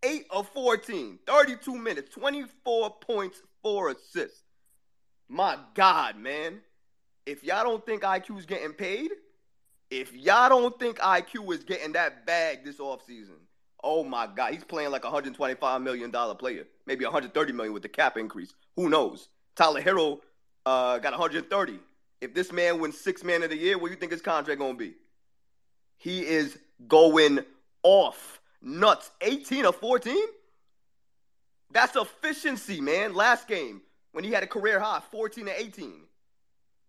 Eight 0.03 0.27
of 0.31 0.49
14. 0.50 1.19
32 1.27 1.75
minutes. 1.75 2.15
24 2.15 2.97
points, 3.00 3.43
four 3.62 3.91
assists. 3.91 4.43
My 5.29 5.59
God, 5.75 6.17
man. 6.17 6.61
If 7.28 7.44
y'all 7.44 7.62
don't 7.62 7.85
think 7.85 8.04
IQ 8.04 8.38
is 8.38 8.47
getting 8.47 8.73
paid, 8.73 9.11
if 9.90 10.14
y'all 10.14 10.49
don't 10.49 10.80
think 10.80 10.97
IQ 10.97 11.52
is 11.52 11.62
getting 11.62 11.92
that 11.92 12.25
bag 12.25 12.64
this 12.64 12.78
offseason, 12.78 13.37
oh 13.85 14.02
my 14.02 14.26
God, 14.26 14.54
he's 14.54 14.64
playing 14.64 14.92
like 14.92 15.04
a 15.04 15.11
$125 15.11 15.82
million 15.82 16.11
player, 16.11 16.64
maybe 16.87 17.04
130 17.04 17.52
million 17.52 17.75
with 17.75 17.82
the 17.82 17.88
cap 17.90 18.16
increase. 18.16 18.54
Who 18.76 18.88
knows? 18.88 19.28
Tyler 19.56 19.82
Herro 19.82 20.20
uh, 20.64 20.97
got 21.00 21.12
130. 21.12 21.78
If 22.23 22.32
this 22.32 22.50
man 22.50 22.80
wins 22.80 22.99
six 22.99 23.23
man 23.23 23.42
of 23.42 23.50
the 23.50 23.58
year, 23.58 23.76
what 23.76 23.88
do 23.88 23.92
you 23.92 24.00
think 24.00 24.12
his 24.12 24.23
contract 24.23 24.58
gonna 24.58 24.73
be? 24.73 24.94
He 25.99 26.25
is 26.25 26.58
going 26.87 27.40
off. 27.82 28.40
Nuts. 28.62 29.11
18 29.20 29.66
or 29.66 29.75
14? 29.75 30.16
That's 31.73 31.94
efficiency, 31.94 32.80
man. 32.80 33.12
Last 33.12 33.47
game, 33.49 33.82
when 34.12 34.25
he 34.25 34.30
had 34.30 34.42
a 34.42 34.47
career 34.47 34.80
high, 34.80 35.02
14 35.11 35.44
to 35.44 35.61
18. 35.61 36.04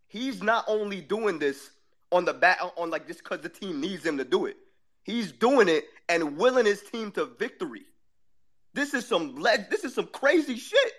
He's 0.10 0.44
not 0.44 0.66
only 0.68 1.02
doing 1.02 1.40
this 1.40 1.70
on 2.12 2.26
the 2.26 2.34
back 2.34 2.60
on 2.78 2.90
like 2.90 3.08
just 3.08 3.24
because 3.24 3.42
the 3.42 3.50
team 3.50 3.80
needs 3.80 4.06
him 4.06 4.18
to 4.18 4.26
do 4.26 4.48
it. 4.48 4.58
He's 5.04 5.32
doing 5.32 5.70
it 5.70 5.86
and 6.10 6.38
willing 6.38 6.66
his 6.66 6.82
team 6.82 7.12
to 7.14 7.26
victory. 7.26 7.84
This 8.74 8.94
is 8.94 9.06
some 9.08 9.36
leg. 9.36 9.70
This 9.70 9.84
is 9.84 9.94
some 9.94 10.08
crazy 10.08 10.58
shit. 10.58 10.94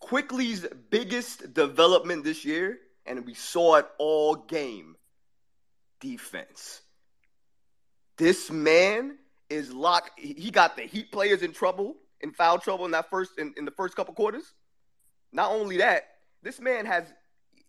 Quickley's 0.00 0.66
biggest 0.90 1.54
development 1.54 2.24
this 2.24 2.44
year, 2.44 2.78
and 3.06 3.24
we 3.24 3.34
saw 3.34 3.76
it 3.76 3.86
all 3.98 4.36
game. 4.36 4.96
Defense. 6.00 6.82
This 8.18 8.50
man 8.50 9.16
is 9.48 9.72
locked. 9.72 10.18
He 10.20 10.50
got 10.50 10.76
the 10.76 10.82
Heat 10.82 11.10
players 11.10 11.42
in 11.42 11.52
trouble, 11.52 11.96
in 12.20 12.32
foul 12.32 12.58
trouble 12.58 12.84
in 12.84 12.90
that 12.90 13.08
first 13.08 13.38
in, 13.38 13.54
in 13.56 13.64
the 13.64 13.70
first 13.70 13.96
couple 13.96 14.12
quarters. 14.12 14.52
Not 15.32 15.50
only 15.50 15.78
that, 15.78 16.13
this 16.44 16.60
man 16.60 16.86
has 16.86 17.12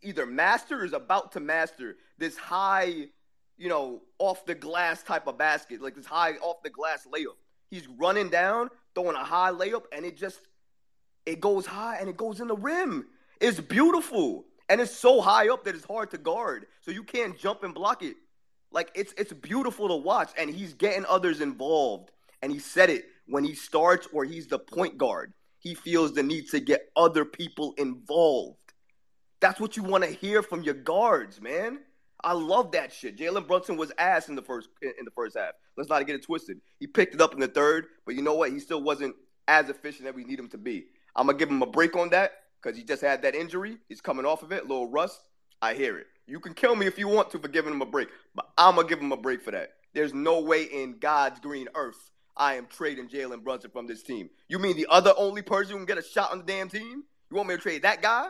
either 0.04 0.26
mastered 0.26 0.82
or 0.82 0.86
is 0.86 0.94
about 0.94 1.32
to 1.32 1.40
master 1.40 1.96
this 2.18 2.38
high, 2.38 3.08
you 3.58 3.70
know, 3.70 4.02
off 4.20 4.46
the 4.46 4.54
glass 4.54 5.02
type 5.02 5.28
of 5.28 5.38
basket, 5.38 5.82
like 5.82 5.96
this 5.96 6.06
high 6.06 6.34
off 6.34 6.62
the 6.62 6.70
glass 6.70 7.08
layup. 7.12 7.38
He's 7.70 7.88
running 7.88 8.30
down, 8.30 8.70
throwing 8.94 9.16
a 9.16 9.24
high 9.24 9.52
layup, 9.52 9.86
and 9.92 10.06
it 10.06 10.18
just 10.18 10.42
it 11.26 11.40
goes 11.40 11.66
high 11.66 11.98
and 11.98 12.10
it 12.10 12.18
goes 12.18 12.40
in 12.40 12.48
the 12.48 12.56
rim. 12.56 13.08
It's 13.40 13.60
beautiful. 13.60 14.46
And 14.70 14.82
it's 14.82 14.96
so 14.96 15.22
high 15.22 15.50
up 15.50 15.64
that 15.66 15.76
it's 15.76 15.86
hard 15.86 16.12
to 16.12 16.18
guard. 16.18 16.66
So 16.82 16.92
you 16.92 17.04
can't 17.04 17.38
jump 17.38 17.64
and 17.64 17.74
block 17.74 18.04
it. 18.04 18.16
Like 18.72 18.92
it's 18.94 19.14
it's 19.18 19.34
beautiful 19.34 19.88
to 19.88 19.96
watch. 19.96 20.32
And 20.38 20.50
he's 20.50 20.74
getting 20.74 21.06
others 21.06 21.42
involved. 21.42 22.12
And 22.42 22.52
he 22.52 22.60
said 22.60 22.90
it 22.90 23.06
when 23.28 23.44
he 23.44 23.56
starts 23.56 24.08
or 24.14 24.26
he's 24.26 24.48
the 24.48 24.60
point 24.60 24.98
guard. 24.98 25.34
He 25.60 25.74
feels 25.74 26.14
the 26.14 26.22
need 26.22 26.50
to 26.50 26.60
get 26.60 26.90
other 26.96 27.26
people 27.26 27.74
involved. 27.78 28.65
That's 29.46 29.60
what 29.60 29.78
you 29.78 29.84
want 29.84 30.04
to 30.04 30.10
hear 30.10 30.42
from 30.42 30.64
your 30.64 30.74
guards, 30.74 31.40
man. 31.40 31.78
I 32.24 32.34
love 32.34 32.72
that 32.72 32.92
shit. 32.92 33.16
Jalen 33.16 33.48
Brunson 33.48 33.78
was 33.78 33.92
ass 34.00 34.28
in 34.28 34.34
the 34.34 34.42
first 34.42 34.70
in 34.82 35.06
the 35.06 35.12
first 35.12 35.38
half. 35.38 35.52
Let's 35.78 35.88
not 35.88 36.08
get 36.08 36.16
it 36.16 36.24
twisted. 36.24 36.62
He 36.80 36.88
picked 36.88 37.14
it 37.14 37.22
up 37.22 37.36
in 37.36 37.40
the 37.40 37.48
third, 37.48 37.86
but 38.08 38.16
you 38.16 38.24
know 38.24 38.34
what? 38.34 38.50
He 38.50 38.60
still 38.60 38.82
wasn't 38.82 39.16
as 39.48 39.70
efficient 39.70 40.08
as 40.08 40.16
we 40.16 40.24
need 40.24 40.40
him 40.40 40.50
to 40.50 40.58
be. 40.58 40.86
I'm 41.16 41.28
gonna 41.28 41.38
give 41.38 41.52
him 41.52 41.62
a 41.62 41.68
break 41.68 41.96
on 41.96 42.10
that 42.10 42.32
because 42.60 42.76
he 42.76 42.84
just 42.84 43.04
had 43.04 43.22
that 43.22 43.36
injury. 43.36 43.78
He's 43.88 44.02
coming 44.02 44.26
off 44.26 44.42
of 44.42 44.52
it, 44.52 44.64
little 44.64 44.90
rust. 44.90 45.22
I 45.62 45.76
hear 45.76 46.00
it. 46.00 46.08
You 46.26 46.40
can 46.40 46.56
kill 46.56 46.76
me 46.76 46.88
if 46.88 46.98
you 46.98 47.08
want 47.08 47.30
to 47.30 47.38
for 47.38 47.48
giving 47.48 47.72
him 47.72 47.84
a 47.84 47.86
break, 47.86 48.08
but 48.34 48.50
I'm 48.58 48.78
gonna 48.78 48.88
give 48.88 49.00
him 49.00 49.12
a 49.12 49.18
break 49.18 49.44
for 49.44 49.52
that. 49.52 49.74
There's 49.94 50.16
no 50.16 50.40
way 50.40 50.64
in 50.64 50.98
God's 50.98 51.40
green 51.40 51.68
earth 51.76 52.10
I 52.36 52.56
am 52.56 52.66
trading 52.66 53.10
Jalen 53.10 53.44
Brunson 53.44 53.70
from 53.70 53.86
this 53.86 54.02
team. 54.02 54.32
You 54.50 54.58
mean 54.58 54.76
the 54.76 54.88
other 54.90 55.14
only 55.16 55.44
person 55.44 55.74
who 55.74 55.78
can 55.78 55.86
get 55.86 56.00
a 56.00 56.04
shot 56.04 56.32
on 56.32 56.40
the 56.40 56.46
damn 56.46 56.68
team? 56.68 57.04
You 57.30 57.38
want 57.38 57.50
me 57.50 57.56
to 57.58 57.62
trade 57.62 57.84
that 57.84 58.02
guy? 58.02 58.30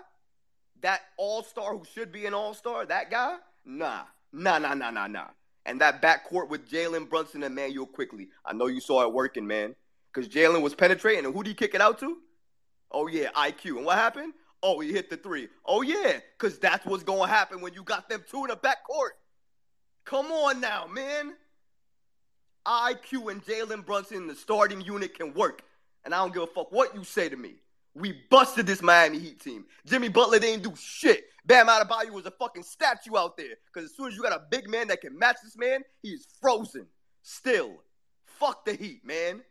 That 0.85 1.01
all 1.17 1.41
star 1.41 1.75
who 1.75 1.83
should 1.95 2.11
be 2.11 2.27
an 2.27 2.35
all 2.35 2.53
star? 2.53 2.85
That 2.85 3.09
guy? 3.09 3.37
Nah, 3.65 4.03
nah, 4.31 4.59
nah, 4.59 4.75
nah, 4.75 4.91
nah, 4.91 5.07
nah. 5.07 5.29
And 5.65 5.81
that 5.81 5.99
backcourt 5.99 6.47
with 6.47 6.69
Jalen 6.69 7.09
Brunson 7.09 7.41
and 7.41 7.55
Manuel 7.55 7.87
Quickley. 7.87 8.27
I 8.45 8.53
know 8.53 8.67
you 8.67 8.79
saw 8.79 9.01
it 9.01 9.11
working, 9.11 9.47
man. 9.47 9.73
Because 10.13 10.29
Jalen 10.29 10.61
was 10.61 10.75
penetrating, 10.75 11.25
and 11.25 11.33
who 11.33 11.41
did 11.41 11.49
he 11.49 11.55
kick 11.55 11.73
it 11.73 11.81
out 11.81 11.97
to? 12.01 12.17
Oh 12.91 13.07
yeah, 13.07 13.31
IQ. 13.31 13.77
And 13.77 13.85
what 13.87 13.97
happened? 13.97 14.33
Oh, 14.61 14.79
he 14.79 14.93
hit 14.93 15.09
the 15.09 15.17
three. 15.17 15.47
Oh 15.65 15.81
yeah, 15.81 16.19
because 16.37 16.59
that's 16.59 16.85
what's 16.85 17.03
going 17.03 17.27
to 17.27 17.35
happen 17.35 17.61
when 17.61 17.73
you 17.73 17.81
got 17.81 18.07
them 18.07 18.23
two 18.29 18.43
in 18.43 18.49
the 18.51 18.55
backcourt. 18.55 19.15
Come 20.03 20.27
on 20.27 20.61
now, 20.61 20.85
man. 20.85 21.33
IQ 22.67 23.31
and 23.31 23.43
Jalen 23.43 23.87
Brunson 23.87 24.27
the 24.27 24.35
starting 24.35 24.81
unit 24.81 25.17
can 25.17 25.33
work. 25.33 25.63
And 26.03 26.13
I 26.13 26.19
don't 26.19 26.31
give 26.31 26.43
a 26.43 26.47
fuck 26.47 26.71
what 26.71 26.93
you 26.93 27.03
say 27.03 27.27
to 27.27 27.35
me. 27.35 27.55
We 27.95 28.21
busted 28.29 28.67
this 28.67 28.81
Miami 28.81 29.19
Heat 29.19 29.39
team. 29.39 29.65
Jimmy 29.85 30.09
Butler 30.09 30.39
didn't 30.39 30.63
do 30.63 30.73
shit. 30.75 31.23
Bam 31.45 31.67
Adebayo 31.67 32.11
was 32.11 32.25
a 32.25 32.31
fucking 32.31 32.63
statue 32.63 33.15
out 33.17 33.37
there. 33.37 33.55
Because 33.73 33.89
as 33.89 33.95
soon 33.95 34.09
as 34.09 34.15
you 34.15 34.21
got 34.21 34.33
a 34.33 34.43
big 34.51 34.69
man 34.69 34.89
that 34.89 34.99
can 34.99 35.17
match 35.17 35.37
this 35.43 35.57
man, 35.57 35.81
he's 36.01 36.27
frozen. 36.41 36.87
Still, 37.21 37.71
fuck 38.25 38.65
the 38.65 38.73
Heat, 38.73 39.05
man. 39.05 39.41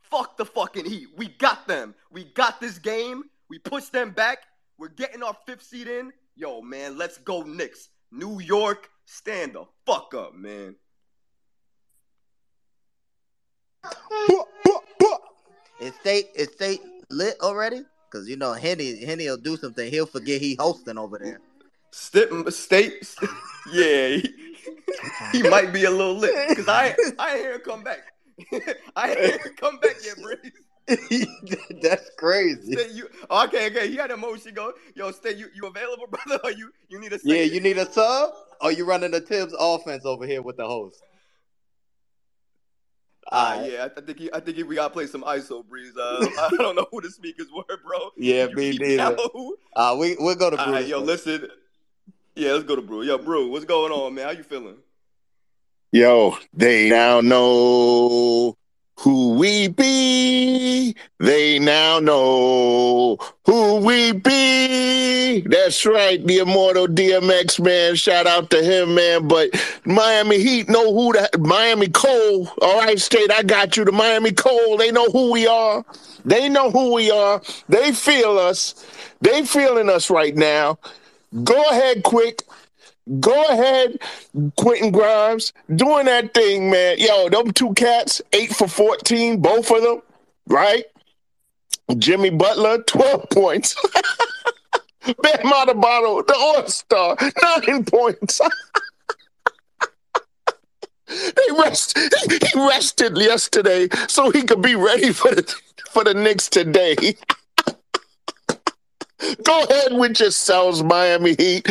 Fuck 0.00 0.38
the 0.38 0.46
fucking 0.46 0.86
Heat. 0.86 1.08
We 1.16 1.28
got 1.28 1.68
them. 1.68 1.94
We 2.10 2.24
got 2.24 2.60
this 2.60 2.78
game. 2.78 3.24
We 3.50 3.58
pushed 3.58 3.92
them 3.92 4.10
back. 4.10 4.38
We're 4.78 4.88
getting 4.88 5.22
our 5.22 5.36
fifth 5.46 5.62
seed 5.62 5.86
in. 5.86 6.12
Yo, 6.34 6.62
man, 6.62 6.96
let's 6.96 7.18
go 7.18 7.42
Knicks. 7.42 7.90
New 8.10 8.40
York, 8.40 8.88
stand 9.04 9.54
the 9.54 9.64
fuck 9.84 10.14
up, 10.14 10.34
man. 10.34 10.76
Is 15.80 15.94
state 15.96 16.28
is 16.34 16.48
state 16.52 16.80
lit 17.12 17.36
already? 17.40 17.82
Cause 18.10 18.28
you 18.28 18.36
know 18.36 18.52
Henny 18.52 19.04
Henny 19.04 19.26
will 19.28 19.38
do 19.38 19.56
something. 19.56 19.90
He'll 19.90 20.06
forget 20.06 20.40
he 20.40 20.54
hosting 20.58 20.98
over 20.98 21.18
there. 21.18 21.40
State, 21.92 22.30
state, 22.52 23.14
yeah, 23.72 24.08
he, 24.08 24.34
he 25.32 25.42
might 25.42 25.72
be 25.72 25.84
a 25.84 25.90
little 25.90 26.16
lit. 26.16 26.56
Cause 26.56 26.68
I 26.68 26.94
I 27.18 27.38
hear 27.38 27.54
him 27.54 27.60
come 27.60 27.82
back. 27.82 28.00
I 28.96 29.14
ain't 29.14 29.56
come 29.56 29.78
back 29.78 29.96
yet, 30.04 30.16
Breeze. 30.22 30.52
That's 31.82 32.10
crazy. 32.16 32.72
Stay, 32.72 32.92
you, 32.92 33.08
oh, 33.30 33.44
okay, 33.44 33.68
okay. 33.68 33.88
He 33.88 33.96
had 33.96 34.10
a 34.10 34.16
motion 34.16 34.52
go. 34.54 34.72
Yo, 34.94 35.10
stay. 35.12 35.34
You, 35.34 35.46
you 35.54 35.66
available, 35.66 36.06
brother? 36.06 36.40
Or 36.44 36.50
you, 36.50 36.70
you 36.88 36.98
need 36.98 37.12
a. 37.12 37.20
Yeah, 37.24 37.42
you 37.42 37.60
need 37.60 37.78
a 37.78 37.90
sub. 37.90 38.32
Or 38.60 38.72
you 38.72 38.84
running 38.84 39.10
the 39.10 39.20
Thibs 39.20 39.54
offense 39.58 40.04
over 40.04 40.26
here 40.26 40.42
with 40.42 40.56
the 40.56 40.66
host? 40.66 41.02
Ah, 43.30 43.58
uh, 43.58 43.64
yeah. 43.64 43.88
I, 43.96 44.00
think 44.00 44.18
he, 44.18 44.30
I 44.32 44.40
think 44.40 44.56
he, 44.56 44.62
we 44.62 44.74
gotta 44.74 44.92
play 44.92 45.06
some 45.06 45.22
ISO 45.22 45.64
breeze. 45.64 45.96
Uh, 45.96 46.26
I 46.38 46.48
don't 46.56 46.74
know 46.74 46.86
who 46.90 47.00
the 47.00 47.10
speakers 47.10 47.46
were, 47.54 47.76
bro. 47.84 48.10
Yeah, 48.16 48.48
you, 48.48 48.56
me 48.56 48.76
neither. 48.80 49.16
Uh, 49.74 49.96
we 49.98 50.16
we'll 50.18 50.34
go 50.34 50.50
to 50.50 50.56
Brew. 50.56 50.72
Right, 50.72 50.86
yo, 50.86 51.00
listen. 51.00 51.48
Yeah, 52.34 52.52
let's 52.52 52.64
go 52.64 52.76
to 52.76 52.82
Brew. 52.82 53.02
Yo, 53.02 53.18
Brew, 53.18 53.50
what's 53.50 53.64
going 53.64 53.92
on, 53.92 54.14
man? 54.14 54.24
How 54.24 54.30
you 54.30 54.42
feeling? 54.42 54.76
Yo, 55.92 56.36
they 56.54 56.88
now 56.88 57.20
know 57.20 58.56
who 58.98 59.34
we 59.34 59.68
be. 59.68 60.94
They 61.18 61.58
now 61.58 61.98
know 61.98 63.18
who 63.46 63.76
we 63.76 64.12
be. 64.12 65.40
That's 65.40 65.84
right, 65.86 66.24
the 66.24 66.38
immortal 66.38 66.86
DMX 66.86 67.62
man. 67.62 67.96
Shout 67.96 68.26
out 68.26 68.50
to 68.50 68.62
him, 68.62 68.94
man. 68.94 69.28
But 69.28 69.50
Miami 69.84 70.38
Heat 70.38 70.68
know 70.68 70.92
who 70.92 71.12
the 71.12 71.28
Miami 71.38 71.88
Cold. 71.88 72.50
All 72.60 72.80
right, 72.80 72.98
state, 73.00 73.30
I 73.32 73.42
got 73.42 73.76
you. 73.76 73.84
The 73.84 73.92
Miami 73.92 74.32
Cold. 74.32 74.80
They 74.80 74.90
know 74.90 75.06
who 75.06 75.32
we 75.32 75.46
are. 75.46 75.84
They 76.24 76.48
know 76.48 76.70
who 76.70 76.92
we 76.92 77.10
are. 77.10 77.42
They 77.68 77.92
feel 77.92 78.38
us. 78.38 78.86
They 79.20 79.44
feeling 79.44 79.88
us 79.88 80.10
right 80.10 80.36
now. 80.36 80.78
Go 81.44 81.60
ahead, 81.70 82.02
quick. 82.02 82.42
Go 83.18 83.44
ahead, 83.48 83.98
Quentin 84.56 84.92
Grimes, 84.92 85.52
doing 85.74 86.06
that 86.06 86.34
thing, 86.34 86.70
man. 86.70 86.96
Yo, 86.98 87.28
them 87.28 87.52
two 87.52 87.74
cats, 87.74 88.22
eight 88.32 88.54
for 88.54 88.68
14, 88.68 89.40
both 89.40 89.70
of 89.72 89.82
them, 89.82 90.02
right? 90.46 90.84
Jimmy 91.98 92.30
Butler, 92.30 92.78
12 92.84 93.28
points. 93.30 93.74
Bam 95.04 95.52
Adebayo, 95.52 96.24
the 96.24 96.34
All-Star, 96.36 97.16
nine 97.42 97.84
points. 97.92 98.40
they 101.08 101.54
rest, 101.58 101.98
he 101.98 102.58
rested 102.68 103.18
yesterday 103.18 103.88
so 104.06 104.30
he 104.30 104.44
could 104.44 104.62
be 104.62 104.76
ready 104.76 105.12
for 105.12 105.34
the 105.34 105.42
for 105.90 106.04
the 106.04 106.14
Knicks 106.14 106.48
today. 106.48 106.94
Go 109.44 109.64
ahead 109.64 109.92
with 109.94 110.20
yourselves, 110.20 110.82
Miami 110.82 111.34
Heat. 111.34 111.68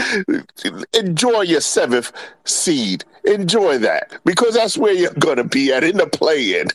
Enjoy 0.93 1.41
your 1.41 1.61
seventh 1.61 2.11
seed. 2.45 3.03
Enjoy 3.25 3.77
that 3.79 4.19
because 4.25 4.55
that's 4.55 4.77
where 4.77 4.93
you're 4.93 5.13
going 5.13 5.37
to 5.37 5.43
be 5.43 5.71
at 5.71 5.83
in 5.83 5.97
the 5.97 6.07
play 6.07 6.59
in. 6.59 6.67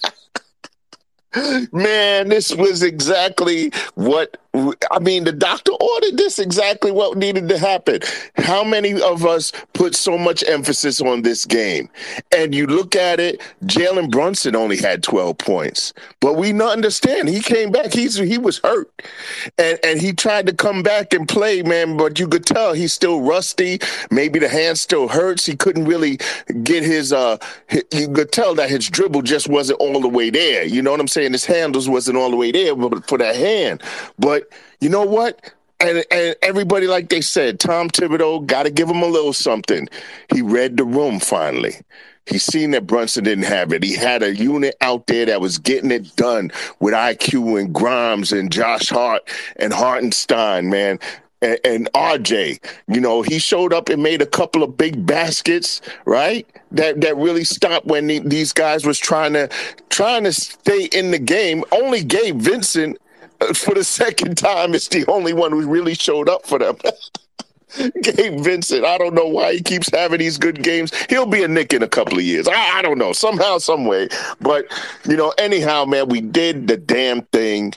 Man, 1.73 2.29
this 2.29 2.55
was 2.55 2.83
exactly 2.83 3.73
what 3.95 4.37
I 4.91 4.99
mean, 5.01 5.25
the 5.25 5.33
doctor 5.33 5.73
ordered 5.73 6.17
this 6.17 6.39
exactly 6.39 6.91
what 6.91 7.19
needed 7.19 7.49
to 7.51 7.59
happen. 7.59 8.01
How 8.37 8.65
many 8.65 9.01
of 9.01 9.27
us 9.27 9.53
put 9.75 9.95
so 9.95 10.17
much 10.17 10.43
emphasis 10.49 11.01
on 11.01 11.23
this 11.23 11.45
game? 11.45 11.91
And 12.37 12.55
you 12.55 12.67
look 12.67 12.97
at 12.97 13.21
it, 13.21 13.41
Jalen 13.65 14.11
Brunson 14.11 14.57
only 14.57 14.77
had 14.79 15.03
12 15.03 15.37
points. 15.39 15.93
But 16.21 16.37
we 16.37 16.53
not 16.53 16.73
understand. 16.73 17.29
He 17.29 17.41
came 17.41 17.71
back. 17.71 17.93
He's 17.93 18.17
he 18.17 18.39
was 18.39 18.59
hurt. 18.59 18.91
And 19.59 19.79
and 19.85 20.01
he 20.01 20.13
tried 20.13 20.47
to 20.47 20.55
come 20.55 20.83
back 20.83 21.13
and 21.13 21.29
play, 21.29 21.63
man, 21.63 21.97
but 21.97 22.19
you 22.19 22.27
could 22.27 22.47
tell 22.47 22.73
he's 22.73 22.93
still 22.93 23.21
rusty. 23.21 23.79
Maybe 24.11 24.39
the 24.39 24.49
hand 24.49 24.79
still 24.79 25.09
hurts. 25.09 25.45
He 25.45 25.57
couldn't 25.57 25.85
really 25.85 26.19
get 26.63 26.83
his 26.83 27.13
uh 27.13 27.39
you 27.93 28.09
could 28.09 28.33
tell 28.33 28.55
that 28.55 28.71
his 28.71 28.89
dribble 28.89 29.23
just 29.23 29.49
wasn't 29.49 29.81
all 29.81 30.01
the 30.01 30.09
way 30.09 30.31
there. 30.31 30.65
You 30.65 30.83
know 30.83 30.91
what 30.91 31.01
I'm 31.01 31.09
saying? 31.09 31.33
His 31.33 31.45
handles 31.45 31.89
wasn't 31.89 32.17
all 32.17 32.31
the 32.31 32.37
way 32.37 32.53
there 32.53 32.75
but 32.75 33.07
for 33.07 33.19
that 33.19 33.37
hand. 33.37 33.83
But 34.19 34.46
you 34.81 34.89
know 34.89 35.05
what? 35.05 35.53
And, 35.79 36.05
and 36.11 36.37
everybody, 36.43 36.87
like 36.87 37.11
they 37.11 37.21
said, 37.21 37.61
Tom 37.61 37.91
Thibodeau 37.91 38.47
got 38.47 38.63
to 38.63 38.71
give 38.71 38.89
him 38.89 39.03
a 39.03 39.07
little 39.07 39.35
something. 39.35 39.89
He 40.33 40.41
read 40.41 40.77
the 40.77 40.85
room 40.85 41.21
finally. 41.21 41.77
He 42.27 42.39
seen 42.39 42.73
that 42.73 42.87
Brunson 42.87 43.25
didn't 43.25 43.45
have 43.45 43.73
it. 43.73 43.85
He 43.85 43.95
had 43.95 44.23
a 44.23 44.35
unit 44.35 44.75
out 44.81 45.07
there 45.07 45.27
that 45.27 45.41
was 45.41 45.59
getting 45.59 45.93
it 45.93 46.15
done 46.17 46.51
with 46.81 46.93
IQ 46.93 47.61
and 47.61 47.73
Grimes 47.73 48.33
and 48.33 48.51
Josh 48.51 48.89
Hart 48.89 49.23
and 49.57 49.73
Hartenstein, 49.73 50.69
man. 50.69 50.99
And, 51.41 51.59
and 51.65 51.93
RJ, 51.93 52.59
you 52.89 53.01
know, 53.01 53.23
he 53.23 53.39
showed 53.39 53.73
up 53.73 53.89
and 53.91 54.03
made 54.03 54.23
a 54.23 54.27
couple 54.27 54.65
of 54.65 54.77
big 54.77 55.07
baskets, 55.07 55.81
right? 56.05 56.49
That 56.73 57.03
that 57.03 57.17
really 57.17 57.45
stopped 57.45 57.87
when 57.87 58.07
the, 58.09 58.19
these 58.21 58.53
guys 58.53 58.85
was 58.85 58.99
trying 58.99 59.35
to 59.35 59.49
trying 59.91 60.25
to 60.25 60.33
stay 60.33 60.87
in 60.87 61.11
the 61.13 61.19
game. 61.19 61.63
Only 61.71 62.03
Gabe 62.03 62.41
Vincent 62.41 62.99
for 63.55 63.75
the 63.75 63.85
second 63.85 64.37
time 64.37 64.75
is 64.75 64.89
the 64.89 65.05
only 65.09 65.33
one 65.33 65.53
who 65.53 65.67
really 65.67 65.95
showed 65.95 66.29
up 66.29 66.47
for 66.47 66.59
them. 66.59 66.77
Gabe 68.03 68.41
Vincent, 68.41 68.85
I 68.85 68.97
don't 68.97 69.15
know 69.15 69.27
why 69.27 69.55
he 69.55 69.63
keeps 69.63 69.91
having 69.93 70.19
these 70.19 70.39
good 70.39 70.63
games. 70.63 70.93
He'll 71.07 71.27
be 71.27 71.43
a 71.43 71.49
Knick 71.49 71.73
in 71.73 71.83
a 71.83 71.89
couple 71.89 72.19
of 72.19 72.25
years. 72.25 72.49
I, 72.49 72.79
I 72.79 72.83
don't 72.83 72.99
know, 72.99 73.13
somehow, 73.13 73.59
some 73.59 73.85
way. 73.85 74.09
But 74.41 74.67
you 75.07 75.17
know, 75.17 75.35
anyhow, 75.37 75.85
man, 75.85 76.09
we 76.09 76.21
did 76.21 76.69
the 76.69 76.77
damn 76.77 77.23
thing. 77.23 77.75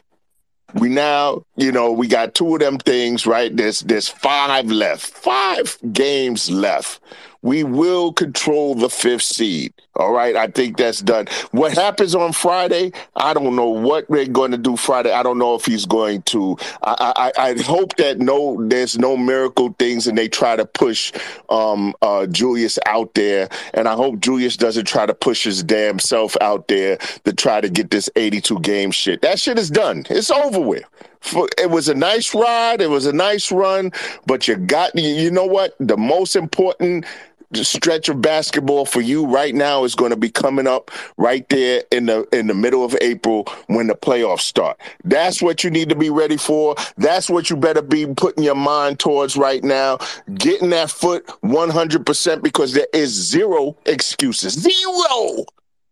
We 0.76 0.88
now, 0.88 1.44
you 1.58 1.72
know, 1.72 1.92
we 1.92 2.08
got 2.08 2.36
two 2.36 2.54
of 2.54 2.60
them 2.60 2.78
things, 2.78 3.26
right? 3.26 3.56
There's 3.56 3.80
there's 3.82 4.08
five 4.08 4.68
left, 4.68 5.08
five 5.08 5.78
games 5.92 6.50
left 6.52 7.02
we 7.42 7.64
will 7.64 8.12
control 8.14 8.76
the 8.76 8.90
fifth 8.90 9.24
seed. 9.24 9.74
All 9.96 10.14
right. 10.14 10.36
I 10.36 10.48
think 10.48 10.78
that's 10.78 11.02
done. 11.02 11.28
What 11.52 11.74
happens 11.74 12.16
on 12.16 12.32
Friday, 12.32 12.94
I 13.18 13.34
don't 13.34 13.56
know 13.56 13.68
what 13.70 14.06
they're 14.10 14.28
going 14.28 14.52
to 14.52 14.58
do 14.58 14.78
Friday. 14.78 15.12
I 15.12 15.24
don't 15.24 15.38
know 15.38 15.56
if 15.56 15.66
he's 15.66 15.86
going 15.86 16.22
to. 16.24 16.58
I, 16.84 17.32
I, 17.38 17.50
I 17.50 17.62
hope 17.62 17.98
that 17.98 18.20
no, 18.20 18.58
there's 18.68 18.98
no 18.98 19.18
miracle 19.18 19.76
things 19.78 20.08
and 20.08 20.18
they 20.18 20.30
try 20.30 20.56
to 20.56 20.66
push 20.66 21.12
um, 21.50 21.94
uh, 22.02 22.28
Julius 22.28 22.80
out 22.86 23.14
there. 23.14 23.50
And 23.74 23.88
I 23.88 23.94
hope 23.94 24.20
Julius 24.20 24.56
doesn't 24.56 24.86
try 24.86 25.06
to 25.06 25.14
push 25.14 25.44
his 25.44 25.64
damn 25.64 26.00
self 26.00 26.38
out 26.40 26.68
there 26.70 26.98
to 27.26 27.34
try 27.34 27.60
to 27.60 27.70
get 27.70 27.92
this 27.92 28.10
82 28.16 28.60
game 28.62 28.92
shit. 28.92 29.22
That 29.22 29.40
shit 29.40 29.58
is 29.58 29.70
done. 29.70 30.06
It's 30.10 30.32
over 30.32 30.62
with. 30.62 30.84
For, 31.22 31.50
it 31.58 31.70
was 31.70 31.90
a 31.90 31.96
nice 31.96 32.34
ride. 32.34 32.80
It 32.82 32.90
was 32.90 33.06
a 33.06 33.12
nice 33.12 33.52
run, 33.52 33.92
but 34.26 34.48
you 34.48 34.56
got, 34.56 34.96
you 34.98 35.30
know 35.30 35.46
what? 35.46 35.76
The 35.80 35.98
most 35.98 36.38
important 36.38 37.06
stretch 37.56 38.10
of 38.10 38.22
basketball 38.22 38.86
for 38.86 39.02
you 39.02 39.26
right 39.26 39.56
now 39.56 39.84
is 39.84 39.96
going 39.96 40.12
to 40.12 40.18
be 40.18 40.30
coming 40.30 40.68
up 40.68 40.92
right 41.18 41.48
there 41.50 41.84
in 41.92 42.06
the 42.06 42.28
in 42.32 42.48
the 42.48 42.54
middle 42.54 42.86
of 42.86 42.96
April 43.02 43.48
when 43.68 43.88
the 43.88 43.96
playoffs 43.96 44.42
start. 44.42 44.80
That's 45.04 45.42
what 45.42 45.64
you 45.64 45.70
need 45.70 45.90
to 45.90 45.96
be 45.96 46.10
ready 46.10 46.38
for. 46.38 46.76
That's 46.98 47.30
what 47.30 47.50
you 47.50 47.56
better 47.56 47.82
be 47.82 48.06
putting 48.06 48.44
your 48.44 48.56
mind 48.56 49.00
towards 49.00 49.36
right 49.36 49.64
now. 49.64 49.98
Getting 50.36 50.70
that 50.72 50.92
foot 50.92 51.26
100% 51.44 52.44
because 52.44 52.74
there 52.74 52.88
is 52.94 53.10
zero 53.10 53.76
excuses. 53.86 54.54
Zero 54.54 55.46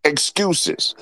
excuses 0.03 0.95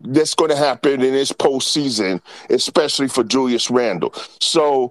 that's 0.00 0.34
going 0.34 0.50
to 0.50 0.56
happen 0.56 1.02
in 1.02 1.12
this 1.12 1.32
postseason, 1.32 2.20
especially 2.50 3.08
for 3.08 3.22
Julius 3.22 3.70
Randle. 3.70 4.12
So 4.40 4.90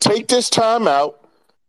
take 0.00 0.28
this 0.28 0.48
time 0.48 0.86
out, 0.86 1.26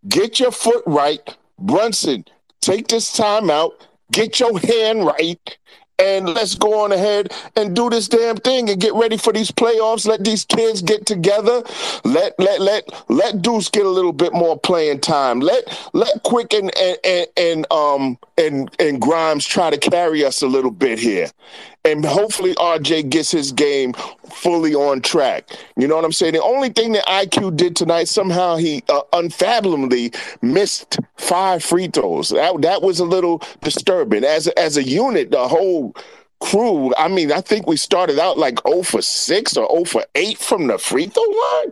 get 0.08 0.40
your 0.40 0.52
foot 0.52 0.84
right. 0.86 1.36
Brunson, 1.58 2.26
Take 2.64 2.88
this 2.88 3.12
time 3.12 3.50
out, 3.50 3.86
get 4.14 4.40
your 4.40 4.58
hand 4.58 5.06
right, 5.06 5.58
and 6.00 6.30
let's 6.30 6.56
go 6.56 6.86
on 6.86 6.94
ahead 6.94 7.34
and 7.58 7.76
do 7.76 7.90
this 7.90 8.08
damn 8.08 8.38
thing 8.38 8.70
and 8.70 8.80
get 8.80 8.94
ready 8.94 9.18
for 9.18 9.34
these 9.34 9.52
playoffs. 9.52 10.08
Let 10.08 10.24
these 10.24 10.46
kids 10.46 10.82
get 10.82 11.06
together. 11.06 11.62
Let 12.06 12.40
let 12.40 12.62
let 12.62 12.86
let 13.10 13.42
Deuce 13.42 13.68
get 13.68 13.86
a 13.86 13.90
little 13.90 14.14
bit 14.14 14.32
more 14.32 14.58
playing 14.58 15.02
time. 15.02 15.42
Let 15.42 15.78
let 15.92 16.24
Quick 16.24 16.54
and 16.54 16.72
and 16.78 16.98
and, 17.04 17.28
and 17.36 17.72
um 17.72 18.18
and 18.38 18.74
and 18.80 19.02
Grimes 19.02 19.46
try 19.46 19.70
to 19.70 19.78
carry 19.78 20.24
us 20.24 20.42
a 20.42 20.48
little 20.48 20.72
bit 20.72 21.00
here 21.00 21.30
and 21.86 22.06
hopefully 22.06 22.54
RJ 22.56 23.10
gets 23.10 23.32
his 23.32 23.52
game 23.52 23.94
fully 24.30 24.74
on 24.74 25.02
track. 25.02 25.50
You 25.78 25.88
know 25.88 25.96
what 25.96 26.06
I'm 26.06 26.12
saying? 26.12 26.34
The 26.34 26.42
only 26.42 26.70
thing 26.70 26.94
that 26.94 27.06
IQ 27.06 27.58
did 27.58 27.76
tonight, 27.76 28.08
somehow 28.08 28.56
he 28.56 28.84
uh, 28.90 29.02
unfathomably 29.14 30.14
missed 30.42 31.00
five 31.18 31.64
free 31.64 31.88
throws. 31.88 32.30
That 32.30 32.62
that 32.62 32.82
was 32.82 33.00
a 33.00 33.06
little 33.06 33.42
disturbing. 33.62 34.24
As 34.24 34.48
as 34.50 34.78
a 34.78 34.84
unit, 34.84 35.32
the 35.32 35.48
whole 35.48 35.96
crew. 36.40 36.94
I 36.98 37.08
mean, 37.08 37.32
I 37.32 37.42
think 37.42 37.68
we 37.68 37.78
started 37.78 38.20
out 38.20 38.38
like 38.38 38.60
0 38.68 38.84
for 38.84 39.02
6 39.02 39.58
or 39.58 39.70
0 39.72 39.86
for 39.86 40.06
8 40.14 40.38
from 40.38 40.68
the 40.68 40.78
free 40.78 41.08
throw 41.08 41.24
line 41.24 41.72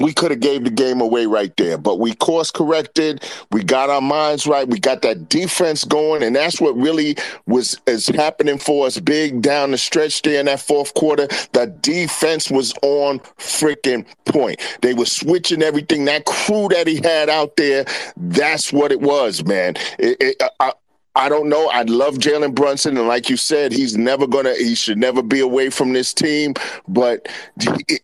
we 0.00 0.12
could 0.12 0.30
have 0.30 0.40
gave 0.40 0.64
the 0.64 0.70
game 0.70 1.00
away 1.00 1.26
right 1.26 1.56
there 1.56 1.78
but 1.78 1.98
we 1.98 2.14
course 2.14 2.50
corrected 2.50 3.22
we 3.50 3.62
got 3.62 3.90
our 3.90 4.00
minds 4.00 4.46
right 4.46 4.68
we 4.68 4.78
got 4.78 5.02
that 5.02 5.28
defense 5.28 5.84
going 5.84 6.22
and 6.22 6.34
that's 6.34 6.60
what 6.60 6.76
really 6.76 7.16
was 7.46 7.78
is 7.86 8.08
happening 8.08 8.58
for 8.58 8.86
us 8.86 8.98
big 8.98 9.42
down 9.42 9.70
the 9.70 9.78
stretch 9.78 10.22
there 10.22 10.40
in 10.40 10.46
that 10.46 10.60
fourth 10.60 10.94
quarter. 10.94 11.26
The 11.52 11.66
defense 11.80 12.50
was 12.50 12.72
on 12.82 13.18
freaking 13.38 14.06
point. 14.24 14.60
They 14.82 14.94
were 14.94 15.06
switching 15.06 15.62
everything. 15.62 16.04
That 16.04 16.24
crew 16.24 16.68
that 16.68 16.86
he 16.86 16.96
had 16.96 17.28
out 17.28 17.56
there 17.56 17.84
that's 18.16 18.72
what 18.72 18.92
it 18.92 19.00
was 19.00 19.44
man. 19.44 19.74
It, 19.98 20.16
it, 20.20 20.42
I, 20.60 20.72
I 21.16 21.28
don't 21.28 21.48
know. 21.48 21.68
I 21.68 21.82
love 21.82 22.14
Jalen 22.16 22.54
Brunson, 22.54 22.96
and 22.96 23.08
like 23.08 23.28
you 23.28 23.36
said, 23.36 23.72
he's 23.72 23.96
never 23.96 24.28
gonna. 24.28 24.54
He 24.54 24.76
should 24.76 24.98
never 24.98 25.22
be 25.22 25.40
away 25.40 25.68
from 25.68 25.92
this 25.92 26.14
team. 26.14 26.54
But 26.86 27.28
he, 27.60 27.98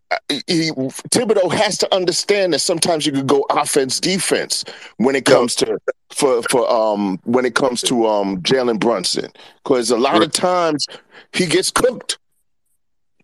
he, 0.48 0.70
Thibodeau 0.72 1.52
has 1.52 1.78
to 1.78 1.94
understand 1.94 2.52
that 2.52 2.58
sometimes 2.58 3.06
you 3.06 3.12
could 3.12 3.28
go 3.28 3.46
offense 3.50 4.00
defense 4.00 4.64
when 4.96 5.14
it 5.14 5.24
comes 5.24 5.54
to 5.56 5.78
for 6.10 6.42
for 6.44 6.68
um 6.68 7.20
when 7.24 7.44
it 7.44 7.54
comes 7.54 7.80
to 7.82 8.06
um 8.06 8.40
Jalen 8.42 8.80
Brunson 8.80 9.30
because 9.62 9.90
a 9.90 9.96
lot 9.96 10.22
of 10.22 10.32
times 10.32 10.86
he 11.32 11.46
gets 11.46 11.70
cooked. 11.70 12.18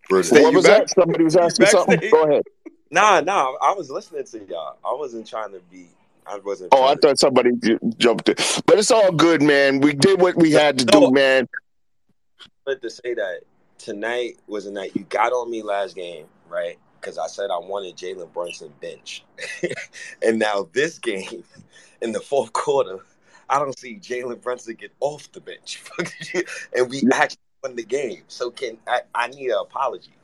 What 0.08 0.54
was 0.54 0.64
back? 0.64 0.86
that? 0.86 0.90
Somebody 0.90 1.24
was 1.24 1.36
asking 1.36 1.66
something. 1.66 2.00
Go 2.10 2.22
ahead. 2.24 2.42
Nah, 2.92 3.20
nah. 3.20 3.54
I 3.62 3.72
was 3.72 3.90
listening 3.90 4.24
to 4.24 4.44
y'all. 4.44 4.76
I 4.84 4.94
wasn't 4.94 5.26
trying 5.26 5.52
to 5.52 5.60
be 5.70 5.88
I 6.26 6.38
wasn't. 6.38 6.72
Oh, 6.72 6.85
I 6.85 6.94
thought 6.94 7.18
somebody 7.18 7.50
jumped 7.98 8.28
in, 8.28 8.37
but 8.66 8.78
it's 8.78 8.90
all 8.90 9.12
good, 9.12 9.42
man. 9.42 9.80
We 9.80 9.92
did 9.92 10.20
what 10.20 10.37
we 10.37 10.52
had 10.52 10.78
to 10.78 10.85
do, 10.85 11.11
man. 11.11 11.48
But 12.64 12.80
to 12.82 12.90
say 12.90 13.14
that 13.14 13.40
tonight 13.78 14.38
was 14.46 14.66
a 14.66 14.70
night 14.70 14.92
you 14.94 15.04
got 15.08 15.32
on 15.32 15.50
me 15.50 15.62
last 15.62 15.96
game, 15.96 16.26
right? 16.48 16.78
Because 17.00 17.18
I 17.18 17.26
said 17.26 17.50
I 17.50 17.58
wanted 17.58 17.96
Jalen 17.96 18.32
Brunson 18.32 18.72
bench, 18.80 19.24
and 20.22 20.38
now 20.38 20.68
this 20.72 20.98
game 20.98 21.42
in 22.00 22.12
the 22.12 22.20
fourth 22.20 22.52
quarter, 22.52 22.98
I 23.50 23.58
don't 23.58 23.76
see 23.76 23.96
Jalen 23.96 24.40
Brunson 24.40 24.74
get 24.74 24.92
off 25.00 25.30
the 25.32 25.40
bench, 25.40 25.82
and 26.76 26.88
we 26.88 27.02
actually 27.12 27.38
won 27.64 27.74
the 27.74 27.82
game. 27.82 28.22
So 28.28 28.50
can 28.50 28.78
I? 28.87 29.00
I 29.14 29.26
need 29.28 29.50
an 29.50 29.58
apology. 29.61 30.14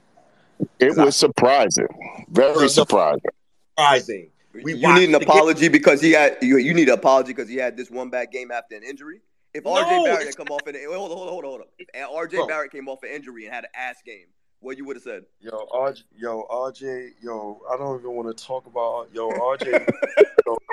It 0.79 0.97
was 0.97 0.99
I, 0.99 1.11
surprising, 1.11 1.89
very 2.31 2.69
surprising. 2.69 3.21
Surprising 3.77 4.31
we 4.63 4.75
you 4.75 4.95
need 4.95 5.09
an 5.09 5.15
apology 5.15 5.69
because 5.69 6.01
he 6.01 6.13
had 6.13 6.37
you, 6.43 6.59
you 6.59 6.75
need 6.75 6.89
an 6.89 6.95
apology 6.95 7.33
because 7.33 7.49
he 7.49 7.57
had 7.57 7.77
this 7.77 7.91
one 7.91 8.11
bad 8.11 8.31
game 8.31 8.51
after 8.51 8.77
an 8.77 8.83
injury. 8.83 9.21
If 9.55 9.65
no, 9.65 9.73
RJ 9.73 10.05
Barrett 10.05 10.27
had 10.27 10.37
come 10.37 10.49
off 10.49 10.67
and 10.67 10.77
hold 10.77 11.11
on, 11.11 11.17
hold 11.17 11.29
on, 11.29 11.29
hold 11.29 11.45
on, 11.45 11.51
hold 11.51 11.61
on. 11.63 11.67
If 11.79 11.89
RJ 11.95 12.37
Bro. 12.37 12.47
Barrett 12.47 12.73
came 12.73 12.89
off 12.89 13.03
an 13.03 13.11
injury 13.11 13.47
and 13.47 13.55
had 13.55 13.65
an 13.65 13.71
ass 13.75 13.97
game, 14.05 14.27
what 14.61 14.77
you 14.77 14.85
would 14.85 14.97
have 14.97 15.03
said? 15.03 15.25
Yo, 15.41 15.67
RJ, 15.73 16.03
yo, 16.17 16.47
RJ, 16.51 17.11
yo, 17.23 17.61
I 17.73 17.77
don't 17.77 17.99
even 17.99 18.13
want 18.13 18.37
to 18.37 18.45
talk 18.45 18.67
about 18.67 19.09
yo, 19.13 19.29
RJ. 19.31 19.87
yo. 20.47 20.57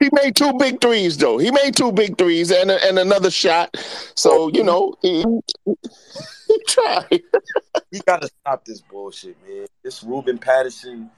He 0.00 0.08
made 0.12 0.34
two 0.34 0.54
big 0.54 0.80
threes 0.80 1.18
though. 1.18 1.36
He 1.36 1.50
made 1.50 1.76
two 1.76 1.92
big 1.92 2.16
threes 2.16 2.50
and 2.50 2.70
and 2.70 2.98
another 2.98 3.30
shot. 3.30 3.76
So 4.14 4.48
you 4.48 4.64
know 4.64 4.94
he, 5.02 5.22
he 5.66 6.62
tried. 6.66 7.22
he 7.90 8.00
got 8.06 8.22
to 8.22 8.28
stop 8.28 8.64
this 8.64 8.80
bullshit, 8.80 9.36
man. 9.46 9.66
This 9.84 10.02
Ruben 10.02 10.38
Patterson 10.38 11.10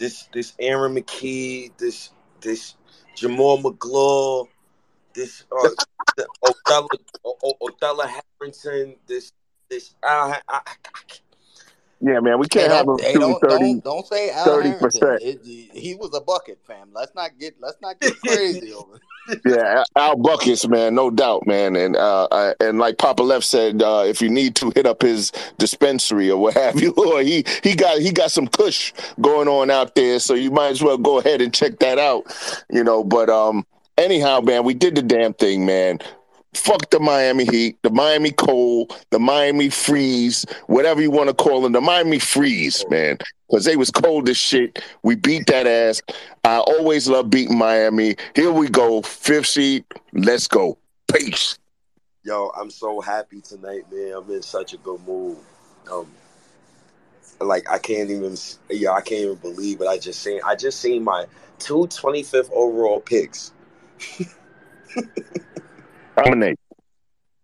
this 0.00 0.28
this 0.32 0.54
Aaron 0.58 0.96
McKee, 0.96 1.76
this 1.76 2.10
this 2.40 2.74
Jamal 3.14 3.62
McGlaw, 3.62 4.48
this 5.14 5.44
uh, 5.52 5.68
Othella, 6.42 6.88
Othella 7.62 8.10
Harrington, 8.40 8.96
this 9.06 9.32
this 9.68 9.94
uh, 10.02 10.34
I, 10.48 10.60
I, 10.66 10.74
Yeah, 12.02 12.20
man, 12.20 12.38
we 12.38 12.48
can't 12.48 12.72
have 12.72 12.86
him 12.86 12.96
don't, 12.96 13.00
hey, 13.02 13.12
shooting 13.12 13.28
don't, 13.42 13.50
30 13.50 13.58
don't, 13.58 13.84
don't 13.84 14.06
say 14.06 14.30
Al 14.30 14.44
30 14.44 14.72
percent. 14.78 15.22
He 15.22 15.96
was 15.98 16.14
a 16.14 16.20
bucket, 16.20 16.58
fam. 16.66 16.88
Let's 16.94 17.14
not 17.14 17.38
get 17.38 17.56
let's 17.60 17.76
not 17.82 18.00
get 18.00 18.18
crazy 18.20 18.72
over. 18.72 18.96
it. 19.28 19.40
Yeah, 19.44 19.84
Al 19.96 20.16
Buckets, 20.16 20.66
man, 20.66 20.94
no 20.94 21.10
doubt, 21.10 21.46
man. 21.46 21.76
And 21.76 21.96
uh, 21.96 22.24
uh, 22.24 22.54
and 22.58 22.78
like 22.78 22.96
Papa 22.96 23.22
Left 23.22 23.44
said, 23.44 23.82
uh, 23.82 24.04
if 24.06 24.22
you 24.22 24.30
need 24.30 24.54
to 24.56 24.72
hit 24.74 24.86
up 24.86 25.02
his 25.02 25.30
dispensary 25.58 26.30
or 26.30 26.40
what 26.40 26.54
have 26.60 26.80
you, 26.80 26.92
or 26.92 27.20
he 27.20 27.44
he 27.62 27.74
got 27.74 27.98
he 27.98 28.12
got 28.12 28.32
some 28.32 28.48
kush 28.48 28.92
going 29.20 29.46
on 29.48 29.70
out 29.70 29.94
there, 29.94 30.18
so 30.20 30.32
you 30.34 30.50
might 30.50 30.70
as 30.70 30.82
well 30.82 30.96
go 30.96 31.18
ahead 31.18 31.42
and 31.42 31.52
check 31.52 31.78
that 31.80 31.98
out, 31.98 32.24
you 32.70 32.82
know. 32.82 33.04
But 33.04 33.28
um, 33.28 33.66
anyhow, 33.98 34.40
man, 34.40 34.64
we 34.64 34.72
did 34.72 34.94
the 34.94 35.02
damn 35.02 35.34
thing, 35.34 35.66
man. 35.66 35.98
Fuck 36.54 36.90
the 36.90 36.98
Miami 36.98 37.44
Heat, 37.44 37.78
the 37.82 37.90
Miami 37.90 38.32
Cold, 38.32 38.92
the 39.10 39.18
Miami 39.18 39.70
Freeze, 39.70 40.44
whatever 40.66 41.00
you 41.00 41.10
want 41.10 41.28
to 41.28 41.34
call 41.34 41.62
them, 41.62 41.72
the 41.72 41.80
Miami 41.80 42.18
Freeze, 42.18 42.84
man. 42.90 43.18
Because 43.48 43.64
they 43.64 43.76
was 43.76 43.90
cold 43.90 44.28
as 44.28 44.36
shit. 44.36 44.82
We 45.02 45.14
beat 45.14 45.46
that 45.46 45.66
ass. 45.66 46.02
I 46.44 46.58
always 46.58 47.08
love 47.08 47.30
beating 47.30 47.58
Miami. 47.58 48.16
Here 48.34 48.52
we 48.52 48.68
go, 48.68 49.02
fifth 49.02 49.46
seed. 49.46 49.84
Let's 50.12 50.48
go. 50.48 50.78
Peace. 51.12 51.58
Yo, 52.22 52.50
I'm 52.56 52.70
so 52.70 53.00
happy 53.00 53.40
tonight, 53.40 53.84
man. 53.90 54.12
I'm 54.16 54.30
in 54.30 54.42
such 54.42 54.74
a 54.74 54.76
good 54.76 55.00
mood. 55.06 55.38
Um, 55.90 56.06
like 57.40 57.68
I 57.70 57.78
can't 57.78 58.10
even, 58.10 58.36
yeah, 58.68 58.90
I 58.90 59.00
can't 59.00 59.20
even 59.20 59.36
believe 59.36 59.80
it. 59.80 59.86
I 59.86 59.98
just 59.98 60.20
seen, 60.20 60.40
I 60.44 60.54
just 60.54 60.80
seen 60.80 61.02
my 61.02 61.26
two 61.58 61.86
25th 61.86 62.50
overall 62.52 63.00
picks 63.00 63.52
Dominate. 66.24 66.58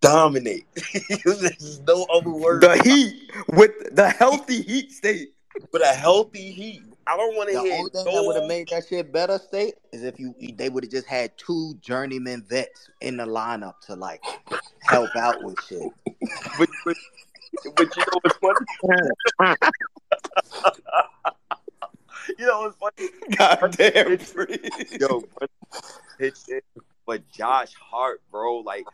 dominate. 0.00 0.66
There's 1.24 1.80
no 1.86 2.06
other 2.12 2.30
word. 2.30 2.62
The 2.62 2.80
Heat 2.84 3.30
with 3.48 3.94
the 3.94 4.08
healthy 4.08 4.62
Heat 4.62 4.92
state. 4.92 5.30
But 5.72 5.82
a 5.82 5.94
healthy 5.94 6.52
Heat. 6.52 6.82
I 7.08 7.16
don't 7.16 7.36
want 7.36 7.50
to 7.50 7.60
hear 7.60 7.70
The 7.70 7.76
only 7.78 7.90
thing 7.90 8.04
that 8.04 8.24
would 8.24 8.36
have 8.36 8.48
made 8.48 8.68
that 8.68 8.86
shit 8.88 9.12
better, 9.12 9.38
state, 9.38 9.74
is 9.92 10.02
if 10.02 10.18
you 10.18 10.34
they 10.54 10.68
would 10.68 10.82
have 10.84 10.90
just 10.90 11.06
had 11.06 11.36
two 11.38 11.74
journeyman 11.80 12.42
vets 12.48 12.90
in 13.00 13.16
the 13.16 13.24
lineup 13.24 13.74
to 13.86 13.94
like 13.94 14.22
help 14.80 15.14
out 15.16 15.42
with 15.42 15.58
shit. 15.68 15.82
But, 16.58 16.68
but, 16.84 16.96
but 17.76 17.96
you 17.96 18.02
know 18.02 18.20
what's 18.22 18.36
funny? 18.38 18.66
you 22.38 22.46
know 22.46 22.60
what's 22.62 22.76
funny? 22.76 23.08
Goddamn 23.36 24.18
freeze. 24.18 24.98
Yo, 25.00 25.22
but, 25.38 25.50
it's, 26.18 26.48
it, 26.48 26.64
but 27.07 27.29
Josh 27.31 27.73
Hart, 27.75 28.21
bro, 28.31 28.59
like 28.59 28.87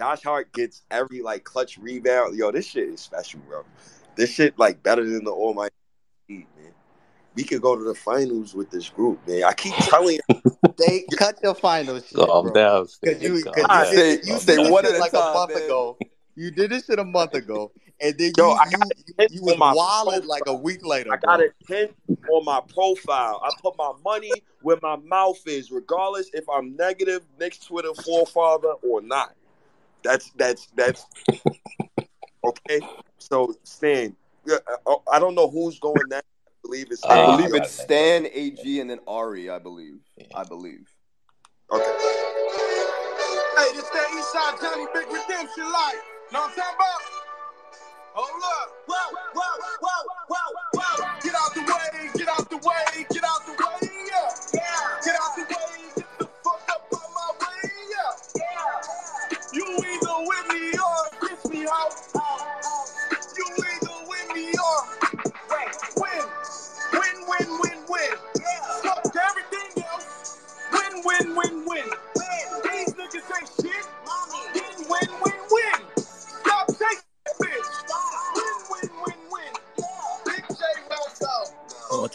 Josh 0.00 0.22
Hart 0.22 0.52
gets 0.52 0.82
every 0.90 1.22
like 1.22 1.44
clutch 1.44 1.78
rebound. 1.78 2.36
Yo, 2.36 2.50
this 2.50 2.66
shit 2.66 2.88
is 2.88 3.00
special, 3.00 3.40
bro. 3.48 3.64
This 4.16 4.30
shit 4.30 4.58
like 4.58 4.82
better 4.82 5.04
than 5.08 5.24
the 5.24 5.30
All 5.30 5.54
Might 5.54 5.70
man. 6.28 6.44
We 7.34 7.44
could 7.44 7.62
go 7.62 7.76
to 7.76 7.84
the 7.84 7.94
finals 7.94 8.54
with 8.54 8.70
this 8.70 8.88
group, 8.90 9.26
man. 9.26 9.44
I 9.44 9.52
keep 9.54 9.74
telling 9.80 10.18
you, 10.34 10.42
They 10.76 11.02
cut 11.16 11.38
your 11.42 11.54
finals. 11.54 12.06
shit, 12.08 12.16
Calm 12.16 12.46
bro. 12.46 12.52
down. 12.52 12.88
Cause 13.04 13.22
you, 13.22 13.42
Calm 13.42 13.54
cause 13.54 13.66
I 13.68 13.80
you 13.80 13.84
down. 13.84 13.94
say- 13.94 14.10
you 14.24 14.38
say 14.38 14.56
did 14.56 14.64
this 14.64 14.72
one 14.72 14.84
shit 14.84 14.94
at 14.94 14.96
a 14.96 15.00
like 15.00 15.12
time, 15.12 15.30
a 15.30 15.32
month 15.34 15.54
man. 15.54 15.62
ago. 15.64 15.98
You 16.34 16.50
did 16.50 16.70
this 16.70 16.86
shit 16.86 16.98
a 16.98 17.04
month 17.04 17.34
ago, 17.34 17.72
and 18.02 18.18
then 18.18 18.32
Yo, 18.36 18.48
you 18.48 18.50
I 18.52 18.64
you, 18.64 18.78
got 18.78 18.92
you, 19.06 19.14
hit 19.18 19.32
you 19.32 19.42
was 19.42 19.52
on 19.54 19.58
my 19.58 19.72
wilding 19.72 20.26
like 20.28 20.42
a 20.46 20.54
week 20.54 20.84
later, 20.84 21.12
I 21.12 21.16
got 21.16 21.38
bro. 21.38 21.46
a 21.46 21.72
hint 21.72 21.92
on 22.30 22.44
my 22.44 22.60
profile. 22.68 23.40
I 23.44 23.50
put 23.62 23.76
my 23.78 23.92
money 24.04 24.42
where 24.62 24.78
my 24.82 24.96
mouth 24.96 25.40
is, 25.46 25.70
regardless 25.70 26.30
if 26.34 26.44
I'm 26.48 26.76
negative 26.76 27.22
next 27.38 27.66
Twitter 27.66 27.94
forefather 27.94 28.72
or 28.82 29.00
not. 29.00 29.34
That's 30.02 30.30
that's 30.36 30.66
that's 30.76 31.06
okay. 32.44 32.80
So 33.18 33.54
Stan, 33.62 34.16
I, 34.48 34.96
I 35.12 35.18
don't 35.18 35.34
know 35.34 35.48
who's 35.48 35.78
going 35.78 36.08
next. 36.08 36.26
I 36.46 36.50
believe 36.64 36.86
it's 36.90 37.04
I 37.04 37.08
Uh, 37.08 37.14
Stan. 37.14 37.36
believe 37.36 37.54
it's 37.54 37.70
Stan, 37.70 38.26
AG, 38.32 38.80
and 38.80 38.90
then 38.90 38.98
Ari. 39.06 39.48
I 39.50 39.58
believe. 39.58 40.00
Yeah. 40.16 40.26
I 40.34 40.44
believe. 40.44 40.88
okay. 41.70 41.84
Hey, 43.56 43.70
this 43.76 43.88
that 43.90 44.06
Eastside 44.10 44.60
Johnny 44.60 44.86
Big 44.92 45.06
Redemption 45.06 45.64
life. 45.72 45.94
Know 46.32 46.40
what 46.40 46.50
I'm 46.50 46.56
talking 46.56 46.74
about? 46.74 47.21
Hold 48.14 48.42
up. 48.44 48.68
Whoa, 48.86 49.16
whoa, 49.34 49.42
whoa, 49.80 50.04
whoa, 50.28 50.36
whoa. 50.74 51.20
Get 51.22 51.34
out 51.34 51.54
the 51.54 51.62
way, 51.62 52.10
get 52.14 52.28
out 52.28 52.50
the 52.50 52.58
way, 52.58 53.06
get 53.10 53.24
out 53.24 53.46
the 53.46 53.52
way, 53.52 53.81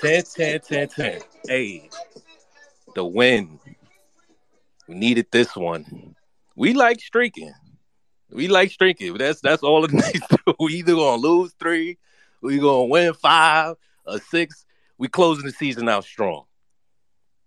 10, 0.07 0.23
10, 0.23 0.59
10, 0.61 0.87
10. 0.87 1.21
Hey, 1.49 1.89
the 2.95 3.03
win. 3.03 3.59
We 4.87 4.95
needed 4.95 5.27
this 5.33 5.53
one. 5.53 6.15
We 6.55 6.73
like 6.73 7.01
streaking. 7.01 7.53
We 8.31 8.47
like 8.47 8.71
streaking. 8.71 9.17
That's 9.17 9.41
that's 9.41 9.63
all 9.63 9.83
it 9.83 9.91
needs. 9.93 10.25
we 10.61 10.75
either 10.75 10.95
gonna 10.95 11.21
lose 11.21 11.53
three, 11.59 11.97
we 12.41 12.57
gonna 12.57 12.85
win 12.85 13.13
five 13.15 13.75
or 14.05 14.19
six. 14.19 14.65
We 14.97 15.09
closing 15.09 15.45
the 15.45 15.51
season 15.51 15.89
out 15.89 16.05
strong. 16.05 16.45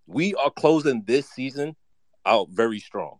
We 0.05 0.35
are 0.35 0.51
closing 0.51 1.01
this 1.07 1.27
season 1.29 1.75
out 2.27 2.49
very 2.49 2.79
strong. 2.79 3.17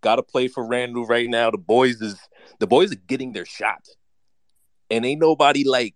Got 0.00 0.16
to 0.16 0.24
play 0.24 0.48
for 0.48 0.66
Randle 0.66 1.06
right 1.06 1.30
now. 1.30 1.52
The 1.52 1.58
boys 1.58 2.02
is 2.02 2.18
the 2.58 2.66
boys 2.66 2.90
are 2.90 2.96
getting 3.06 3.32
their 3.34 3.46
shot, 3.46 3.86
and 4.90 5.06
ain't 5.06 5.20
nobody 5.20 5.62
like 5.62 5.94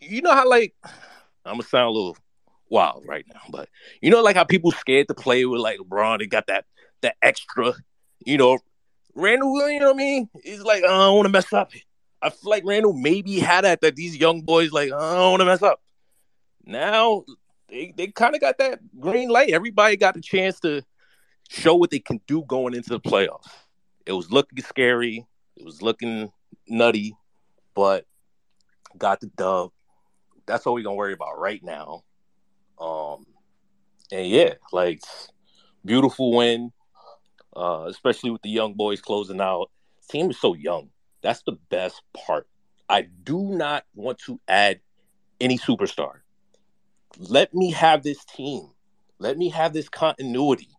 you 0.00 0.20
know 0.20 0.34
how 0.34 0.46
like 0.46 0.74
I'm 1.44 1.54
gonna 1.54 1.62
sound 1.64 1.88
a 1.88 1.90
little 1.90 2.16
wild 2.68 3.04
right 3.06 3.24
now, 3.32 3.40
but 3.50 3.68
you 4.00 4.10
know 4.10 4.22
like 4.22 4.36
how 4.36 4.44
people 4.44 4.72
scared 4.72 5.08
to 5.08 5.14
play 5.14 5.44
with 5.44 5.60
like 5.60 5.78
LeBron. 5.78 6.18
They 6.18 6.26
got 6.26 6.46
that 6.48 6.64
that 7.02 7.16
extra, 7.22 7.74
you 8.24 8.38
know. 8.38 8.58
Randle, 9.14 9.68
you 9.68 9.80
know 9.80 9.86
what 9.86 9.96
I 9.96 9.98
mean? 9.98 10.30
He's 10.44 10.62
like, 10.62 10.84
"Oh, 10.84 10.88
I 10.88 11.06
don't 11.06 11.16
want 11.16 11.26
to 11.26 11.32
mess 11.32 11.52
up. 11.52 11.72
I 12.22 12.30
feel 12.30 12.50
like 12.50 12.64
Randle 12.64 12.92
maybe 12.92 13.40
had 13.40 13.64
that 13.64 13.80
that 13.80 13.96
these 13.96 14.16
young 14.16 14.42
boys 14.42 14.70
like, 14.70 14.90
"Oh, 14.92 14.96
I 14.96 15.14
don't 15.14 15.30
want 15.32 15.40
to 15.40 15.46
mess 15.46 15.62
up. 15.62 15.82
Now 16.64 17.24
they 17.68 17.92
they 17.96 18.08
kind 18.08 18.34
of 18.34 18.40
got 18.40 18.58
that 18.58 18.78
green 18.98 19.28
light. 19.28 19.50
Everybody 19.50 19.96
got 19.96 20.14
the 20.14 20.20
chance 20.20 20.60
to 20.60 20.82
show 21.48 21.74
what 21.74 21.90
they 21.90 21.98
can 21.98 22.20
do 22.26 22.44
going 22.46 22.74
into 22.74 22.90
the 22.90 23.00
playoffs. 23.00 23.50
It 24.06 24.12
was 24.12 24.30
looking 24.30 24.62
scary. 24.62 25.26
It 25.56 25.64
was 25.64 25.82
looking 25.82 26.30
nutty, 26.68 27.16
but 27.74 28.06
got 28.96 29.20
the 29.20 29.26
dub. 29.26 29.72
That's 30.50 30.66
all 30.66 30.74
we're 30.74 30.84
gonna 30.84 30.96
worry 30.96 31.12
about 31.12 31.38
right 31.38 31.62
now. 31.62 32.02
Um, 32.78 33.24
and 34.10 34.26
yeah, 34.26 34.54
like 34.72 35.00
beautiful 35.84 36.34
win, 36.36 36.72
uh, 37.56 37.84
especially 37.88 38.30
with 38.30 38.42
the 38.42 38.50
young 38.50 38.74
boys 38.74 39.00
closing 39.00 39.40
out. 39.40 39.70
Team 40.10 40.30
is 40.30 40.40
so 40.40 40.54
young. 40.54 40.90
That's 41.22 41.42
the 41.44 41.56
best 41.68 42.02
part. 42.26 42.48
I 42.88 43.02
do 43.02 43.40
not 43.40 43.84
want 43.94 44.18
to 44.26 44.40
add 44.48 44.80
any 45.40 45.56
superstar. 45.56 46.22
Let 47.18 47.54
me 47.54 47.70
have 47.70 48.02
this 48.02 48.24
team. 48.24 48.70
Let 49.20 49.38
me 49.38 49.50
have 49.50 49.72
this 49.72 49.88
continuity. 49.88 50.70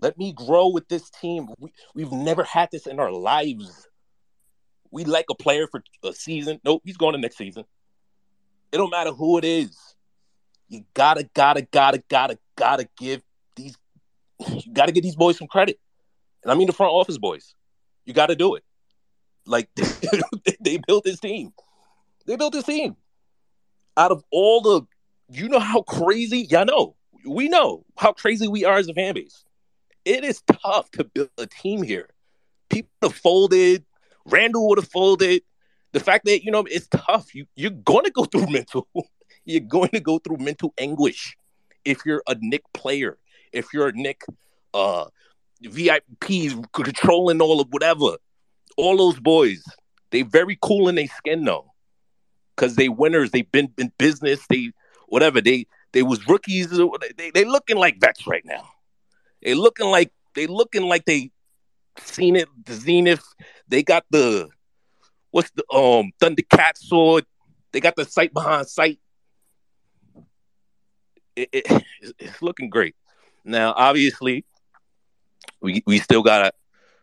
Let 0.00 0.18
me 0.18 0.32
grow 0.32 0.68
with 0.68 0.88
this 0.88 1.08
team. 1.08 1.48
We, 1.58 1.72
we've 1.94 2.12
never 2.12 2.42
had 2.42 2.68
this 2.70 2.86
in 2.86 3.00
our 3.00 3.10
lives. 3.10 3.88
We 4.90 5.04
like 5.04 5.26
a 5.30 5.34
player 5.34 5.66
for 5.70 5.82
a 6.04 6.12
season. 6.12 6.60
Nope, 6.64 6.82
he's 6.84 6.98
going 6.98 7.14
to 7.14 7.20
next 7.20 7.38
season. 7.38 7.64
It 8.72 8.76
don't 8.76 8.90
matter 8.90 9.12
who 9.12 9.38
it 9.38 9.44
is. 9.44 9.76
You 10.68 10.84
gotta, 10.94 11.28
gotta, 11.34 11.62
gotta, 11.62 12.02
gotta, 12.08 12.38
gotta 12.56 12.88
give 12.98 13.22
these. 13.54 13.76
You 14.48 14.72
gotta 14.72 14.92
give 14.92 15.04
these 15.04 15.16
boys 15.16 15.38
some 15.38 15.48
credit, 15.48 15.78
and 16.42 16.50
I 16.50 16.54
mean 16.54 16.66
the 16.66 16.72
front 16.72 16.92
office 16.92 17.18
boys. 17.18 17.54
You 18.06 18.14
got 18.14 18.26
to 18.26 18.36
do 18.36 18.54
it. 18.54 18.64
Like 19.44 19.68
they 20.60 20.78
built 20.86 21.04
this 21.04 21.20
team. 21.20 21.52
They 22.26 22.36
built 22.36 22.52
this 22.52 22.64
team. 22.64 22.96
Out 23.96 24.12
of 24.12 24.24
all 24.30 24.60
the, 24.60 24.82
you 25.30 25.48
know 25.48 25.58
how 25.58 25.82
crazy. 25.82 26.46
Y'all 26.50 26.64
know. 26.64 26.96
We 27.26 27.48
know 27.48 27.84
how 27.96 28.12
crazy 28.12 28.46
we 28.46 28.64
are 28.64 28.76
as 28.76 28.88
a 28.88 28.94
fan 28.94 29.14
base. 29.14 29.44
It 30.04 30.24
is 30.24 30.42
tough 30.62 30.90
to 30.92 31.04
build 31.04 31.30
a 31.38 31.46
team 31.46 31.82
here. 31.82 32.08
People 32.70 32.90
have 33.02 33.14
folded. 33.14 33.84
Randle 34.24 34.68
would 34.68 34.78
have 34.78 34.88
folded. 34.88 35.42
The 35.96 36.04
fact 36.04 36.26
that 36.26 36.44
you 36.44 36.50
know 36.50 36.66
it's 36.70 36.88
tough. 36.88 37.34
You 37.34 37.46
you're 37.56 37.70
going 37.70 38.04
to 38.04 38.10
go 38.10 38.26
through 38.26 38.46
mental. 38.50 38.86
you're 39.46 39.62
going 39.62 39.88
to 39.90 40.00
go 40.00 40.18
through 40.18 40.36
mental 40.36 40.74
anguish 40.76 41.38
if 41.86 42.04
you're 42.04 42.22
a 42.28 42.36
Knick 42.38 42.64
player. 42.74 43.16
If 43.50 43.72
you're 43.72 43.88
a 43.88 43.92
Knick 43.92 44.22
uh, 44.74 45.06
VIPs 45.64 46.62
controlling 46.74 47.40
all 47.40 47.62
of 47.62 47.68
whatever. 47.70 48.18
All 48.76 48.98
those 48.98 49.18
boys, 49.18 49.64
they 50.10 50.20
very 50.20 50.58
cool 50.60 50.90
in 50.90 50.96
their 50.96 51.08
skin 51.08 51.44
though. 51.46 51.72
because 52.54 52.76
they 52.76 52.90
winners. 52.90 53.30
They've 53.30 53.50
been 53.50 53.72
in 53.78 53.90
business. 53.98 54.44
They 54.50 54.72
whatever. 55.08 55.40
They 55.40 55.66
they 55.94 56.02
was 56.02 56.28
rookies. 56.28 56.68
They 57.16 57.30
they 57.30 57.44
looking 57.44 57.78
like 57.78 58.00
vets 58.00 58.26
right 58.26 58.44
now. 58.44 58.68
They 59.42 59.54
looking 59.54 59.86
like 59.86 60.12
they 60.34 60.46
looking 60.46 60.82
like 60.82 61.06
they 61.06 61.30
seen 61.98 62.36
it. 62.36 62.48
The 62.66 62.74
Zenith. 62.74 63.24
They 63.68 63.82
got 63.82 64.04
the 64.10 64.50
what's 65.30 65.50
the 65.50 65.64
um 65.72 66.12
Thundercat 66.20 66.76
sword. 66.76 67.24
They 67.72 67.80
got 67.80 67.96
the 67.96 68.04
sight 68.04 68.32
behind 68.32 68.68
sight. 68.68 68.98
It, 71.34 71.48
it, 71.52 71.84
it's 72.18 72.40
looking 72.40 72.70
great. 72.70 72.94
Now, 73.44 73.74
obviously, 73.76 74.44
we 75.60 75.82
we 75.86 75.98
still 75.98 76.22
got 76.22 76.54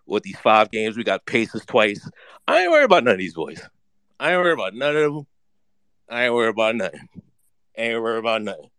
with 0.06 0.24
these 0.24 0.40
five 0.40 0.72
games. 0.72 0.98
We 0.98 1.04
got 1.04 1.26
Pacers 1.26 1.66
twice. 1.66 2.10
I 2.48 2.62
ain't 2.62 2.72
worried 2.72 2.86
about 2.86 3.04
none 3.04 3.14
of 3.14 3.20
these 3.20 3.34
boys. 3.36 3.62
I 4.20 4.34
ain't 4.34 4.42
worried 4.42 4.54
about 4.54 4.74
none 4.74 4.96
of 4.96 5.14
them. 5.14 5.28
I 6.10 6.26
ain't 6.26 6.34
worried 6.34 6.50
about 6.50 6.76
nothing. 6.76 7.08
ain't 7.78 8.02
worried 8.02 8.20
about 8.20 8.42
nothing. 8.42 8.70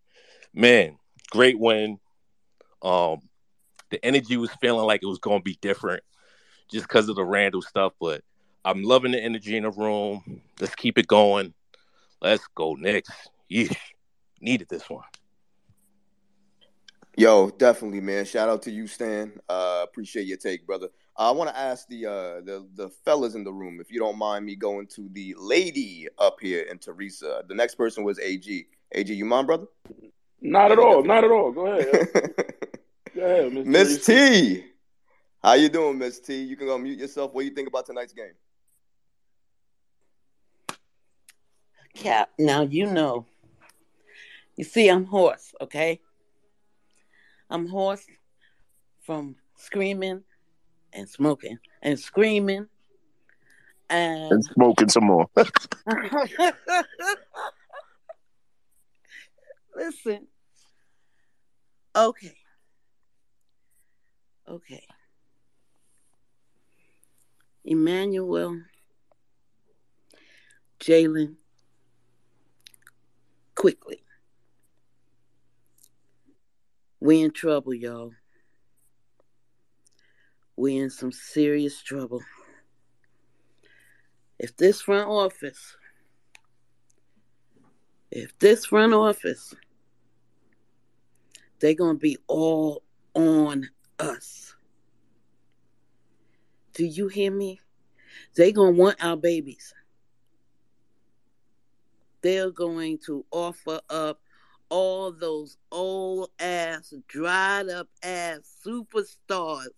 Man, 0.53 0.99
great 1.31 1.59
win. 1.59 1.99
Um, 2.83 3.21
the 3.91 4.05
energy 4.05 4.37
was 4.37 4.51
feeling 4.61 4.87
like 4.87 5.03
it 5.03 5.07
was 5.07 5.19
to 5.19 5.41
be 5.41 5.59
different 5.61 6.03
just 6.71 6.87
because 6.87 7.09
of 7.09 7.17
the 7.17 7.25
Randle 7.25 7.63
stuff, 7.63 7.93
but 8.01 8.23
I'm 8.65 8.83
loving 8.83 9.13
the 9.13 9.23
energy 9.23 9.57
in 9.57 9.65
the 9.65 9.71
room. 9.71 10.41
Let's 10.61 10.75
keep 10.75 10.99
it 10.99 11.07
going. 11.07 11.53
Let's 12.21 12.47
go 12.55 12.75
next. 12.75 13.13
Yeesh. 13.51 13.77
Needed 14.41 14.69
this 14.69 14.89
one. 14.89 15.05
Yo, 17.17 17.51
definitely, 17.51 18.01
man. 18.01 18.25
Shout 18.25 18.49
out 18.49 18.63
to 18.63 18.71
you, 18.71 18.87
Stan. 18.87 19.33
Uh, 19.49 19.85
appreciate 19.85 20.27
your 20.27 20.37
take, 20.37 20.67
brother. 20.67 20.89
I 21.17 21.31
want 21.31 21.49
to 21.49 21.57
ask 21.57 21.87
the 21.87 22.07
uh, 22.07 22.41
the 22.41 22.67
the 22.75 22.89
fellas 23.05 23.37
in 23.37 23.45
the 23.45 23.53
room 23.53 23.79
if 23.81 23.93
you 23.93 24.01
don't 24.01 24.19
mind 24.19 24.45
me 24.45 24.57
going 24.57 24.89
to 24.89 25.09
the 25.13 25.35
lady 25.39 26.09
up 26.19 26.37
here 26.41 26.67
and 26.69 26.81
Teresa. 26.81 27.45
The 27.47 27.55
next 27.55 27.77
person 27.77 28.03
was 28.03 28.19
AG. 28.19 28.67
AG, 28.93 29.13
you 29.15 29.25
mind, 29.25 29.47
brother? 29.47 29.67
Not 30.41 30.73
at 30.73 30.79
all. 30.79 31.05
Not 31.05 31.23
at 31.23 31.31
all. 31.31 31.53
Go 31.53 31.67
ahead. 31.67 32.09
Go 33.15 33.23
ahead, 33.23 33.53
Miss 33.53 33.67
Miss 33.67 34.07
T. 34.07 34.65
How 35.43 35.53
you 35.53 35.69
doing, 35.69 35.99
Miss 35.99 36.19
T? 36.19 36.43
You 36.43 36.57
can 36.57 36.67
go 36.67 36.79
mute 36.79 36.99
yourself. 36.99 37.33
What 37.33 37.43
do 37.43 37.47
you 37.47 37.55
think 37.55 37.69
about 37.69 37.87
tonight's 37.87 38.13
game? 38.13 38.33
Cap, 41.95 42.31
now 42.39 42.63
you 42.63 42.87
know. 42.87 43.27
You 44.57 44.65
see, 44.65 44.89
I'm 44.89 45.05
hoarse, 45.05 45.55
okay? 45.61 46.01
I'm 47.51 47.67
hoarse 47.69 48.07
from 49.03 49.37
screaming 49.57 50.23
and 50.93 51.09
smoking 51.09 51.59
and 51.83 51.99
screaming 51.99 52.69
and 53.91 54.33
And 54.33 54.45
smoking 54.45 54.89
some 54.89 55.05
more. 55.05 55.29
listen. 59.77 60.27
Okay. 61.97 62.37
Okay. 64.49 64.85
Immanuel, 67.65 68.61
Jalen, 70.81 71.37
Quickley. 73.65 74.05
We 77.01 77.23
in 77.23 77.31
trouble, 77.31 77.73
y'all. 77.73 78.13
We 80.55 80.77
in 80.77 80.91
some 80.91 81.11
serious 81.11 81.83
trouble. 81.83 82.21
If 84.39 84.55
this 84.59 84.83
front 84.83 85.09
office, 85.09 85.79
if 88.11 88.39
this 88.39 88.67
front 88.67 88.93
office, 88.93 89.55
they're 91.59 91.73
gonna 91.73 91.95
be 91.95 92.19
all 92.27 92.83
on 93.15 93.71
us. 93.99 94.55
Do 96.75 96.85
you 96.85 97.09
hear 97.09 97.31
me? 97.31 97.63
They're 98.37 98.53
gonna 98.53 98.73
want 98.73 99.03
our 99.03 99.17
babies. 99.17 99.73
They're 102.25 102.51
going 102.51 103.01
to 103.05 103.23
offer 103.31 103.83
up 103.91 104.19
all 104.71 105.13
those 105.13 105.59
old 105.71 106.31
ass, 106.39 106.95
dried 107.07 107.69
up 107.69 107.89
ass 108.03 108.51
superstars 108.67 109.69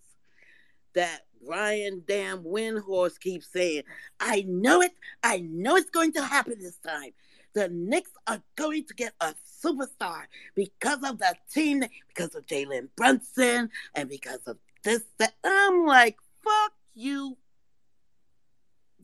that 0.95 1.25
Ryan 1.45 2.03
Damn 2.07 2.45
Windhorst 2.45 3.19
keeps 3.19 3.51
saying, 3.51 3.83
I 4.21 4.45
know 4.47 4.81
it, 4.81 4.93
I 5.21 5.39
know 5.39 5.75
it's 5.75 5.89
going 5.89 6.13
to 6.13 6.23
happen 6.23 6.55
this 6.57 6.77
time. 6.77 7.11
The 7.53 7.67
Knicks 7.67 8.11
are 8.27 8.41
going 8.55 8.85
to 8.85 8.93
get 8.93 9.11
a 9.19 9.35
superstar 9.61 10.23
because 10.55 11.03
of 11.03 11.19
the 11.19 11.35
team, 11.53 11.83
because 12.07 12.33
of 12.33 12.45
Jalen 12.45 12.87
Brunson, 12.95 13.69
and 13.93 14.07
because 14.07 14.39
of 14.47 14.57
this. 14.85 15.03
That. 15.19 15.33
I'm 15.43 15.85
like, 15.85 16.15
fuck 16.45 16.71
you, 16.95 17.35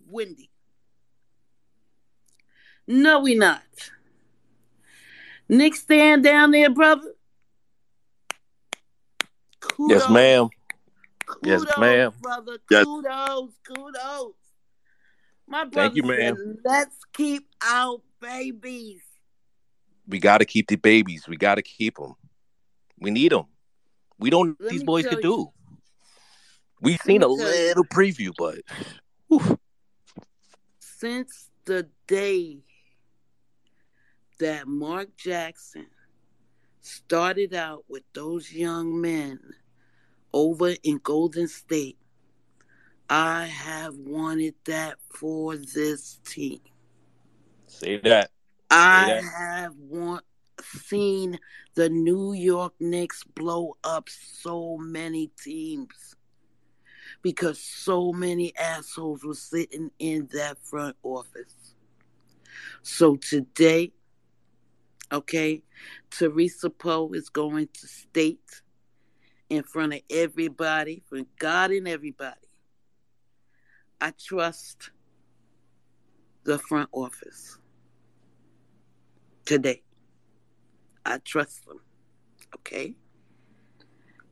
Wendy. 0.07 0.49
No, 2.87 3.19
we 3.21 3.35
not. 3.35 3.61
Nick 5.49 5.75
stand 5.75 6.23
down 6.23 6.51
there, 6.51 6.69
brother. 6.69 7.13
Kudos, 9.59 10.01
Yes, 10.01 10.09
ma'am. 10.09 10.49
Yes, 11.43 11.63
ma'am. 11.77 12.11
brother. 12.21 12.57
Yes. 12.69 12.85
Kudos, 12.85 13.51
kudos. 13.65 14.33
My 15.47 15.65
brother 15.65 15.89
Thank 15.89 15.95
you, 15.95 16.03
said, 16.03 16.17
ma'am. 16.35 16.57
let's 16.63 16.97
keep 17.13 17.47
our 17.61 18.01
babies. 18.19 19.01
We 20.07 20.19
got 20.19 20.39
to 20.39 20.45
keep 20.45 20.67
the 20.67 20.75
babies. 20.75 21.27
We 21.27 21.37
got 21.37 21.55
to 21.55 21.61
keep 21.61 21.95
them. 21.95 22.15
We 22.99 23.11
need 23.11 23.31
them. 23.31 23.45
We 24.19 24.29
don't 24.29 24.59
Let 24.59 24.71
these 24.71 24.83
boys 24.83 25.03
tell 25.03 25.15
could 25.15 25.23
you. 25.23 25.29
do. 25.29 25.51
We've 26.81 26.99
seen 27.01 27.19
me 27.19 27.25
a 27.25 27.27
little 27.29 27.85
preview, 27.85 28.33
but 28.37 28.55
whew, 29.27 29.57
Since 30.79 31.49
the 31.65 31.87
day 32.07 32.59
that 34.43 34.67
Mark 34.67 35.15
Jackson 35.15 35.85
started 36.81 37.53
out 37.53 37.85
with 37.87 38.03
those 38.11 38.51
young 38.51 38.99
men 38.99 39.39
over 40.33 40.75
in 40.83 40.99
Golden 41.01 41.47
State, 41.47 41.97
I 43.09 43.45
have 43.45 43.95
wanted 43.95 44.55
that 44.65 44.97
for 45.09 45.55
this 45.55 46.19
team. 46.25 46.59
say 47.67 48.01
that. 48.03 48.31
I 48.69 49.21
that. 49.21 49.23
have 49.23 49.75
want, 49.77 50.25
seen 50.61 51.39
the 51.75 51.87
New 51.87 52.33
York 52.33 52.73
Knicks 52.81 53.23
blow 53.23 53.77
up 53.85 54.09
so 54.09 54.77
many 54.77 55.27
teams 55.41 56.15
because 57.21 57.61
so 57.61 58.11
many 58.11 58.53
assholes 58.57 59.23
were 59.23 59.35
sitting 59.35 59.89
in 59.99 60.27
that 60.33 60.57
front 60.65 60.97
office. 61.01 61.75
So 62.81 63.15
today, 63.15 63.93
okay, 65.11 65.63
Teresa 66.09 66.69
Poe 66.69 67.11
is 67.13 67.29
going 67.29 67.69
to 67.73 67.87
state 67.87 68.61
in 69.49 69.63
front 69.63 69.93
of 69.93 70.01
everybody, 70.09 71.03
for 71.07 71.21
God 71.37 71.71
and 71.71 71.87
everybody, 71.87 72.37
I 74.01 74.11
trust 74.11 74.89
the 76.43 76.57
front 76.57 76.89
office 76.91 77.57
today. 79.45 79.83
I 81.05 81.19
trust 81.19 81.65
them. 81.65 81.79
Okay? 82.55 82.95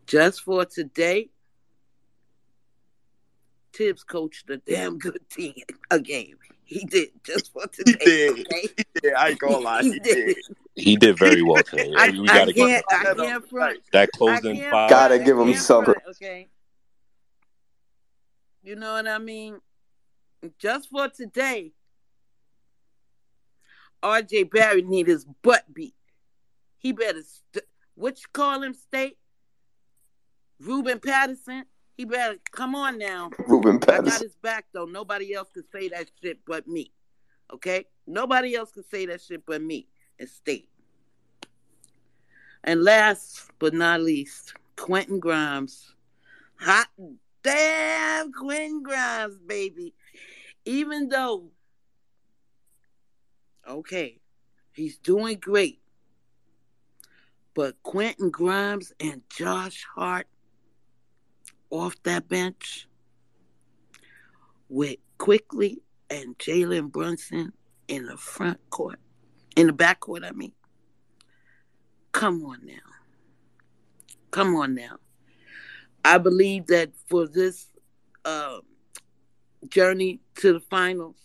Just 0.07 0.41
for 0.41 0.65
today, 0.65 1.29
Thibs 3.73 4.03
coached 4.03 4.49
a 4.49 4.57
damn 4.57 4.97
good 4.97 5.21
team, 5.29 5.53
a 5.91 5.99
game. 5.99 6.37
He 6.65 6.85
did 6.85 7.09
just 7.23 7.51
for 7.53 7.67
today. 7.67 7.97
He 7.99 8.05
did. 8.05 8.39
Okay? 8.39 8.69
Yeah, 9.03 9.11
I 9.17 9.29
ain't 9.29 9.39
gonna 9.39 9.57
lie. 9.57 9.81
He 9.83 9.99
did. 9.99 10.37
He 10.81 10.95
did 10.95 11.17
very 11.17 11.41
well 11.43 11.63
today. 11.63 11.93
I, 11.95 12.09
we 12.09 12.27
got 12.27 12.45
to 12.45 12.53
give 12.53 12.67
can't, 12.67 12.85
him 12.91 12.99
I 12.99 13.13
can't 13.13 13.49
front. 13.49 13.79
that 13.93 14.09
I 14.13 14.17
closing 14.17 14.57
can't 14.57 14.71
five. 14.71 14.89
Gotta 14.89 15.19
give 15.19 15.37
him 15.37 15.53
can't 15.53 15.65
front, 15.65 15.97
Okay. 16.09 16.47
You 18.63 18.75
know 18.75 18.93
what 18.93 19.07
I 19.07 19.17
mean? 19.17 19.59
Just 20.59 20.89
for 20.89 21.07
today, 21.09 21.71
RJ 24.03 24.51
Barrett 24.51 24.87
need 24.87 25.07
his 25.07 25.25
butt 25.43 25.63
beat. 25.73 25.95
He 26.77 26.91
better, 26.91 27.21
st- 27.21 27.65
what 27.95 28.17
you 28.17 28.25
call 28.33 28.63
him, 28.63 28.73
state? 28.73 29.17
Ruben 30.59 30.99
Patterson. 30.99 31.65
He 31.95 32.05
better 32.05 32.37
come 32.51 32.75
on 32.75 32.97
now. 32.97 33.29
Ruben 33.47 33.79
Patterson. 33.79 34.07
I 34.07 34.09
got 34.11 34.21
his 34.21 34.35
back 34.41 34.65
though. 34.73 34.85
Nobody 34.85 35.33
else 35.33 35.49
can 35.53 35.63
say 35.71 35.89
that 35.89 36.09
shit 36.21 36.39
but 36.47 36.67
me. 36.67 36.91
Okay? 37.53 37.85
Nobody 38.07 38.55
else 38.55 38.71
can 38.71 38.83
say 38.83 39.05
that 39.07 39.21
shit 39.21 39.45
but 39.45 39.61
me 39.61 39.87
and 40.19 40.29
state. 40.29 40.69
And 42.63 42.83
last 42.83 43.51
but 43.59 43.73
not 43.73 44.01
least, 44.01 44.53
Quentin 44.75 45.19
Grimes. 45.19 45.95
Hot 46.59 46.87
damn 47.43 48.31
Quentin 48.31 48.83
Grimes, 48.83 49.37
baby. 49.47 49.93
Even 50.65 51.09
though 51.09 51.51
Okay, 53.67 54.19
he's 54.73 54.97
doing 54.97 55.37
great. 55.39 55.79
But 57.53 57.81
Quentin 57.83 58.29
Grimes 58.29 58.91
and 58.99 59.21
Josh 59.29 59.85
Hart 59.95 60.27
off 61.69 61.95
that 62.03 62.27
bench 62.27 62.87
with 64.69 64.97
Quickley 65.17 65.81
and 66.09 66.37
Jalen 66.37 66.91
Brunson 66.91 67.53
in 67.87 68.05
the 68.05 68.17
front 68.17 68.59
court, 68.69 68.99
in 69.55 69.67
the 69.67 69.73
back 69.73 69.99
court, 69.99 70.23
I 70.23 70.31
mean. 70.31 70.53
Come 72.11 72.45
on 72.45 72.59
now. 72.65 72.73
Come 74.31 74.55
on 74.55 74.75
now. 74.75 74.97
I 76.03 76.17
believe 76.17 76.67
that 76.67 76.91
for 77.07 77.27
this 77.27 77.67
uh, 78.25 78.59
journey 79.69 80.19
to 80.35 80.53
the 80.53 80.59
finals, 80.59 81.17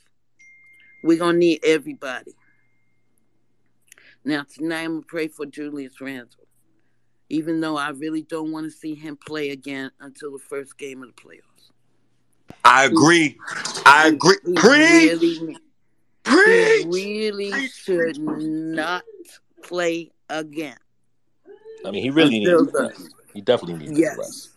we're 1.02 1.18
going 1.18 1.34
to 1.34 1.38
need 1.38 1.60
everybody. 1.64 2.34
Now, 4.24 4.44
tonight 4.52 4.82
I'm 4.82 4.90
going 4.90 5.02
to 5.02 5.06
pray 5.06 5.28
for 5.28 5.46
Julius 5.46 6.00
Randle, 6.00 6.46
even 7.28 7.60
though 7.60 7.76
I 7.76 7.90
really 7.90 8.22
don't 8.22 8.50
want 8.50 8.64
to 8.66 8.70
see 8.70 8.94
him 8.94 9.16
play 9.16 9.50
again 9.50 9.90
until 10.00 10.32
the 10.32 10.38
first 10.38 10.76
game 10.76 11.02
of 11.02 11.14
the 11.14 11.22
playoffs. 11.22 11.70
I 12.64 12.84
agree. 12.84 13.38
I 13.86 14.08
agree. 14.08 14.36
He 14.44 14.54
Preach. 14.54 15.20
really, 15.20 15.56
Preach. 16.24 16.82
he 16.82 17.30
really 17.30 17.68
should 17.68 18.18
not 18.18 19.04
play 19.62 20.10
again. 20.28 20.76
I 21.84 21.90
mean, 21.90 22.02
he 22.02 22.10
really 22.10 22.38
Until 22.44 22.60
needs 22.62 22.72
the- 22.72 22.82
rest. 22.82 23.14
He 23.34 23.40
definitely 23.40 23.86
needs 23.86 23.98
Yes. 23.98 24.16
rest. 24.18 24.50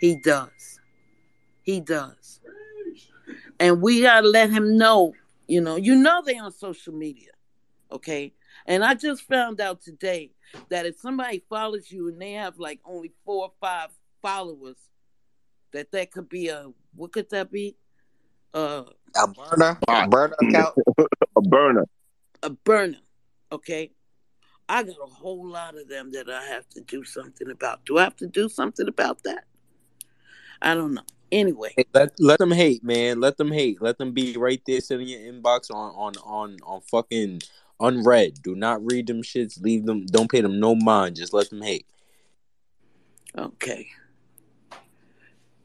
He 0.00 0.16
does. 0.16 0.80
He 1.62 1.80
does. 1.80 2.40
And 3.58 3.82
we 3.82 4.02
gotta 4.02 4.26
let 4.28 4.50
him 4.50 4.76
know, 4.78 5.14
you 5.46 5.60
know, 5.60 5.76
you 5.76 5.94
know 5.96 6.22
they 6.24 6.38
on 6.38 6.52
social 6.52 6.92
media. 6.94 7.30
Okay. 7.92 8.32
And 8.66 8.84
I 8.84 8.94
just 8.94 9.22
found 9.22 9.60
out 9.60 9.80
today 9.82 10.32
that 10.68 10.86
if 10.86 10.98
somebody 10.98 11.44
follows 11.48 11.90
you 11.90 12.08
and 12.08 12.20
they 12.20 12.32
have 12.32 12.58
like 12.58 12.80
only 12.84 13.12
four 13.24 13.44
or 13.46 13.52
five 13.60 13.90
followers, 14.22 14.76
that 15.72 15.90
that 15.92 16.10
could 16.10 16.28
be 16.28 16.48
a 16.48 16.70
what 16.94 17.12
could 17.12 17.28
that 17.30 17.50
be? 17.50 17.76
Uh 18.54 18.84
A 19.16 19.28
burner, 19.28 19.78
a 19.88 20.08
burner 20.08 20.34
account. 20.42 20.74
a 21.36 21.40
burner. 21.42 21.86
a 22.42 22.50
burner. 22.50 22.98
Okay. 23.52 23.92
I 24.70 24.84
got 24.84 24.94
a 25.02 25.12
whole 25.12 25.48
lot 25.48 25.76
of 25.76 25.88
them 25.88 26.12
that 26.12 26.30
I 26.30 26.44
have 26.44 26.68
to 26.70 26.80
do 26.80 27.02
something 27.02 27.50
about. 27.50 27.84
Do 27.84 27.98
I 27.98 28.04
have 28.04 28.14
to 28.18 28.28
do 28.28 28.48
something 28.48 28.86
about 28.86 29.20
that? 29.24 29.44
I 30.62 30.76
don't 30.76 30.94
know. 30.94 31.02
Anyway, 31.32 31.74
let 31.92 32.12
let 32.20 32.38
them 32.38 32.52
hate, 32.52 32.84
man. 32.84 33.20
Let 33.20 33.36
them 33.36 33.50
hate. 33.50 33.82
Let 33.82 33.98
them 33.98 34.12
be 34.12 34.36
right 34.36 34.62
there 34.68 34.80
sitting 34.80 35.08
in 35.08 35.24
your 35.24 35.32
inbox 35.32 35.74
on 35.74 35.92
on 35.96 36.12
on 36.24 36.56
on 36.64 36.82
fucking 36.82 37.42
unread. 37.80 38.42
Do 38.42 38.54
not 38.54 38.80
read 38.84 39.08
them 39.08 39.22
shits. 39.22 39.60
Leave 39.60 39.86
them. 39.86 40.06
Don't 40.06 40.30
pay 40.30 40.40
them 40.40 40.60
no 40.60 40.76
mind. 40.76 41.16
Just 41.16 41.34
let 41.34 41.50
them 41.50 41.62
hate. 41.62 41.86
Okay. 43.36 43.88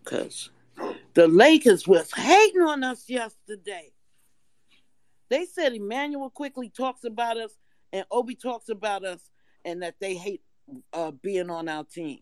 Because 0.03 0.49
the 1.13 1.27
Lakers 1.27 1.87
was 1.87 2.11
hating 2.11 2.61
on 2.61 2.83
us 2.83 3.07
yesterday. 3.07 3.91
They 5.29 5.45
said 5.45 5.73
Immanuel 5.73 6.31
Quickley 6.31 6.69
talks 6.69 7.03
about 7.03 7.37
us 7.37 7.51
and 7.93 8.05
Obi 8.11 8.35
talks 8.35 8.69
about 8.69 9.03
us 9.03 9.29
and 9.63 9.81
that 9.81 9.95
they 9.99 10.15
hate 10.15 10.41
uh, 10.93 11.11
being 11.11 11.49
on 11.49 11.69
our 11.69 11.83
team. 11.83 12.19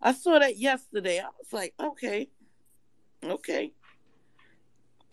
I 0.00 0.12
saw 0.12 0.38
that 0.38 0.58
yesterday. 0.58 1.20
I 1.20 1.28
was 1.38 1.52
like, 1.52 1.74
okay, 1.78 2.28
okay. 3.22 3.72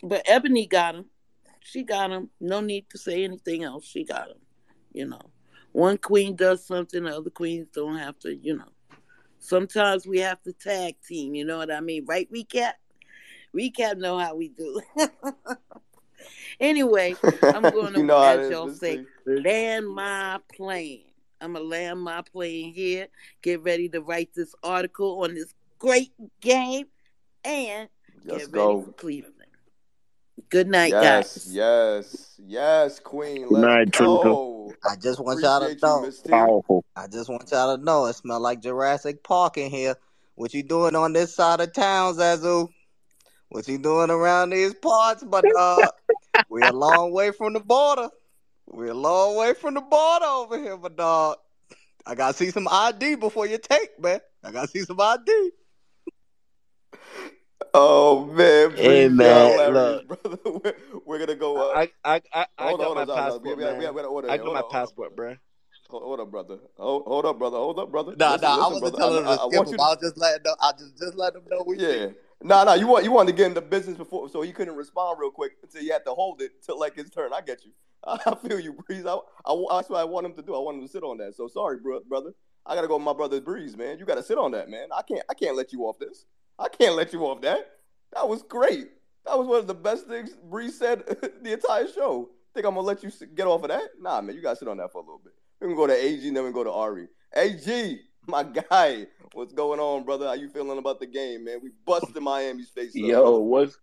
But 0.02 0.24
Ebony 0.26 0.66
got 0.66 0.96
him. 0.96 1.06
She 1.62 1.84
got 1.84 2.12
him. 2.12 2.30
No 2.40 2.62
need 2.62 2.90
to 2.92 2.98
say 2.98 3.24
anything 3.24 3.64
else. 3.64 3.86
She 3.86 4.04
got 4.04 4.30
him. 4.30 4.38
You 4.92 5.06
know, 5.08 5.22
one 5.72 5.98
queen 5.98 6.36
does 6.36 6.66
something, 6.66 7.04
the 7.04 7.16
other 7.16 7.30
queens 7.30 7.68
don't 7.74 7.98
have 7.98 8.18
to, 8.20 8.36
you 8.36 8.58
know. 8.58 8.70
Sometimes 9.40 10.06
we 10.06 10.20
have 10.20 10.42
to 10.44 10.54
tag 10.54 10.96
team, 11.08 11.36
you 11.36 11.46
know 11.46 11.58
what 11.58 11.72
I 11.72 11.80
mean? 11.80 12.06
Right, 12.06 12.30
Recap? 12.32 12.74
Recap 13.56 13.98
know 13.98 14.18
how 14.18 14.36
we 14.36 14.50
do. 14.50 14.82
anyway, 16.60 17.16
I'm 17.42 17.64
going 17.72 17.94
to, 17.94 18.00
You 18.00 18.06
know 18.06 18.22
as 18.22 18.50
y'all 18.50 18.68
Miss 18.68 18.80
say, 18.80 18.98
T. 18.98 19.06
land 19.28 19.88
my 19.90 20.40
plane. 20.56 21.04
I'm 21.42 21.54
going 21.54 21.64
to 21.64 21.70
land 21.70 22.02
my 22.02 22.22
plane 22.22 22.74
here, 22.74 23.08
get 23.42 23.64
ready 23.64 23.88
to 23.90 24.02
write 24.02 24.30
this 24.36 24.54
article 24.64 25.24
on 25.24 25.36
this 25.36 25.54
great 25.78 26.12
game, 26.42 26.88
and 27.46 27.90
Let's 28.26 28.48
get 28.48 28.54
ready 28.58 28.76
go. 28.76 28.82
for 28.82 28.92
Cleveland. 28.92 29.36
Good 30.50 30.68
night, 30.68 30.92
Yes, 30.92 31.38
guys. 31.38 31.54
yes, 31.54 32.36
yes, 32.46 33.00
Queen. 33.00 33.50
Let's 33.50 33.62
night, 33.64 33.92
Trinka. 33.92 34.24
go. 34.24 34.74
I 34.84 34.96
just 34.96 35.20
want 35.20 35.42
y'all 35.42 35.60
to 35.60 35.66
Appreciate 35.68 35.82
you, 35.82 35.88
know. 35.88 36.02
Miss 36.02 36.22
Powerful. 36.22 36.84
I 36.96 37.08
just 37.08 37.30
want 37.30 37.50
y'all 37.52 37.78
to 37.78 37.84
know 37.84 38.06
it 38.08 38.14
smell 38.14 38.40
like 38.40 38.62
Jurassic 38.62 39.24
Park 39.24 39.58
in 39.58 39.70
here. 39.70 39.96
What 40.36 40.54
you 40.54 40.64
doing 40.64 40.96
on 40.96 41.14
this 41.14 41.36
side 41.36 41.60
of 41.62 41.74
town, 41.74 42.16
Zazu? 42.16 42.70
What 43.50 43.68
you 43.68 43.78
doing 43.78 44.10
around 44.10 44.52
these 44.52 44.74
parts? 44.74 45.24
But 45.24 45.46
uh, 45.58 45.90
we're 46.50 46.68
a 46.70 46.74
long 46.74 47.12
way 47.14 47.32
from 47.32 47.54
the 47.54 47.60
border. 47.60 48.10
We're 48.68 48.92
a 48.92 48.94
long 48.94 49.38
way 49.38 49.54
from 49.54 49.76
the 49.76 49.82
border 49.82 50.26
over 50.26 50.58
here, 50.60 50.78
but 50.78 50.98
dog. 50.98 51.38
I 52.06 52.16
gotta 52.16 52.34
see 52.36 52.50
some 52.52 52.68
ID 52.70 53.16
before 53.16 53.46
you 53.46 53.58
take, 53.58 54.00
man. 54.00 54.20
I 54.44 54.52
gotta 54.52 54.68
see 54.68 54.82
some 54.82 55.00
ID. 55.00 55.52
Oh 57.74 58.26
man, 58.26 58.72
Hey, 58.76 59.10
man, 59.10 59.66
you're 59.68 59.74
look. 59.74 60.08
brother. 60.08 60.38
We're, 60.46 60.74
we're 61.06 61.20
gonna 61.20 61.36
go. 61.36 61.72
Uh, 61.72 61.76
I 61.78 61.92
I 62.04 62.22
I, 62.34 62.46
I 62.58 62.68
hold 62.70 62.80
on, 62.82 62.86
got 62.86 62.86
hold 62.88 62.98
my 62.98 63.02
on, 63.02 63.08
Zaza. 63.08 63.38
We, 63.38 63.50
passport, 63.50 63.58
we, 63.58 63.64
we, 63.66 63.72
man. 63.82 63.94
we 63.94 64.02
order 64.02 64.32
I 64.32 64.38
got 64.38 64.44
Hold 64.46 64.54
my 64.56 64.62
on, 64.62 64.72
passport, 64.72 65.16
bro. 65.16 65.36
hold, 65.90 66.04
hold 66.04 66.20
up, 66.20 66.32
brother. 66.32 66.58
Hold, 66.78 67.04
hold 67.06 67.26
up, 67.26 67.38
brother. 67.40 67.58
Hold 67.58 67.80
up, 67.80 67.92
brother. 67.92 68.16
Nah, 68.18 68.32
listen, 68.34 68.42
nah, 68.42 68.56
I 68.56 68.58
listen, 68.58 68.74
wasn't 68.74 68.98
brother. 68.98 68.98
telling 68.98 69.26
I, 69.26 69.32
him 69.32 69.38
I, 69.38 69.44
I 69.44 69.46
skip 69.48 69.58
want 69.58 69.68
him. 69.68 69.74
you. 69.74 69.80
I 69.80 69.90
was 69.90 69.98
just 70.02 70.18
letting 70.18 70.44
them, 70.44 70.56
I 70.62 70.72
just 70.72 70.98
just 70.98 71.16
letting 71.16 71.42
them 71.42 71.50
know 71.52 71.64
we 71.68 71.78
Yeah. 71.78 72.08
Nah, 72.42 72.64
nah. 72.64 72.74
You 72.74 72.88
want 72.88 73.04
you 73.04 73.12
wanted 73.12 73.32
to 73.32 73.38
get 73.38 73.48
into 73.48 73.62
business 73.62 73.98
before, 73.98 74.30
so 74.30 74.42
he 74.42 74.52
couldn't 74.52 74.76
respond 74.76 75.20
real 75.20 75.32
quick 75.32 75.54
until 75.62 75.82
you 75.82 75.92
had 75.92 76.06
to 76.06 76.14
hold 76.14 76.42
it 76.42 76.64
till 76.64 76.80
like 76.80 76.96
his 76.96 77.10
turn. 77.10 77.32
I 77.34 77.42
get 77.42 77.66
you. 77.66 77.72
I 78.04 78.36
feel 78.36 78.60
you, 78.60 78.74
Breeze. 78.74 79.06
I, 79.06 79.14
I, 79.46 79.66
that's 79.72 79.90
what 79.90 80.00
I 80.00 80.06
want 80.06 80.26
him 80.26 80.34
to 80.36 80.42
do. 80.42 80.56
I 80.56 80.60
want 80.60 80.78
him 80.78 80.84
to 80.84 80.92
sit 80.92 81.04
on 81.04 81.18
that. 81.18 81.36
So 81.36 81.48
sorry, 81.48 81.78
bro, 81.80 82.00
brother. 82.08 82.34
I 82.66 82.76
gotta 82.76 82.88
go 82.88 82.96
with 82.98 83.04
my 83.04 83.14
brother 83.14 83.42
Breeze, 83.42 83.76
man. 83.76 84.00
You 84.00 84.06
gotta 84.06 84.24
sit 84.24 84.38
on 84.38 84.52
that, 84.52 84.70
man. 84.70 84.88
I 84.96 85.02
can't. 85.02 85.24
I 85.30 85.34
can't 85.34 85.56
let 85.56 85.74
you 85.74 85.82
off 85.84 86.00
this. 86.00 86.26
I 86.58 86.70
can't 86.70 86.96
let 86.96 87.14
you 87.14 87.26
off 87.26 87.42
that. 87.42 87.70
That 88.14 88.28
was 88.28 88.44
great. 88.44 88.88
That 89.26 89.38
was 89.38 89.48
one 89.48 89.60
of 89.60 89.68
the 89.68 89.74
best 89.74 90.08
things 90.08 90.32
Breeze 90.50 90.78
said 90.78 91.04
the 91.42 91.54
entire 91.54 91.88
show. 91.88 92.30
Think 92.54 92.66
I'm 92.66 92.76
gonna 92.76 92.88
let 92.88 93.04
you 93.04 93.12
get 93.36 93.48
off 93.48 93.64
of 93.64 93.70
that? 93.70 93.90
Nah, 94.00 94.22
man. 94.22 94.36
You 94.36 94.42
gotta 94.42 94.56
sit 94.56 94.68
on 94.68 94.78
that 94.78 94.92
for 94.92 95.00
a 95.00 95.02
little 95.02 95.22
bit. 95.24 95.34
We 95.60 95.68
can 95.68 95.76
go 95.76 95.88
to 95.88 95.94
AG 95.94 96.22
then 96.22 96.34
we 96.36 96.50
can 96.50 96.54
go 96.54 96.64
to 96.64 96.72
Ari. 96.72 97.08
AG, 97.36 98.00
my 98.32 98.44
guy, 98.44 99.08
what's 99.34 99.54
going 99.54 99.80
on, 99.80 100.04
brother? 100.04 100.28
How 100.28 100.34
you 100.34 100.50
feeling 100.50 100.78
about 100.78 101.00
the 101.00 101.08
game, 101.08 101.46
man? 101.46 101.60
We 101.64 101.72
busted 101.86 102.22
Miami's 102.22 102.70
face. 102.70 102.94
Yo, 102.94 103.22
brother. 103.22 103.40
what's 103.40 103.78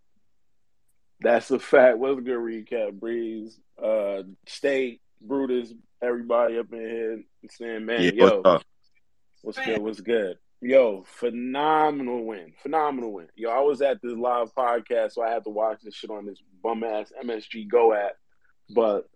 that's 1.19 1.51
a 1.51 1.59
fact. 1.59 1.97
What's 1.97 2.19
a 2.19 2.21
good 2.21 2.37
recap, 2.37 2.99
Breeze? 2.99 3.59
Uh 3.81 4.23
State, 4.47 5.01
Brutus, 5.21 5.73
everybody 6.01 6.57
up 6.57 6.71
in 6.71 6.79
here 6.79 7.23
saying, 7.49 7.85
man, 7.85 8.01
Yeah, 8.01 8.11
yo, 8.13 8.41
what's 8.41 8.65
what's 9.41 9.59
good, 9.59 9.81
what's 9.81 10.01
good? 10.01 10.37
Yo, 10.61 11.03
phenomenal 11.05 12.25
win. 12.25 12.53
Phenomenal 12.63 13.13
win. 13.13 13.27
Yo, 13.35 13.49
I 13.49 13.59
was 13.59 13.81
at 13.81 14.01
this 14.01 14.13
live 14.13 14.53
podcast, 14.55 15.11
so 15.11 15.21
I 15.21 15.29
had 15.29 15.43
to 15.43 15.51
watch 15.51 15.81
this 15.83 15.93
shit 15.93 16.09
on 16.09 16.25
this 16.25 16.41
bum 16.63 16.83
ass 16.83 17.11
MSG 17.23 17.69
Go 17.69 17.93
app. 17.93 18.13
But 18.69 19.07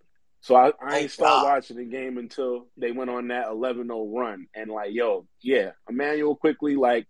so 0.41 0.55
I, 0.55 0.71
I 0.83 0.99
ain't 0.99 1.11
start 1.11 1.45
watching 1.45 1.77
the 1.77 1.85
game 1.85 2.17
until 2.17 2.67
they 2.75 2.91
went 2.91 3.11
on 3.11 3.27
that 3.27 3.47
11-0 3.47 3.87
run. 4.11 4.47
And 4.55 4.71
like, 4.71 4.89
yo, 4.91 5.27
yeah, 5.41 5.71
Immanuel 5.87 6.35
Quickley, 6.35 6.75
like, 6.75 7.07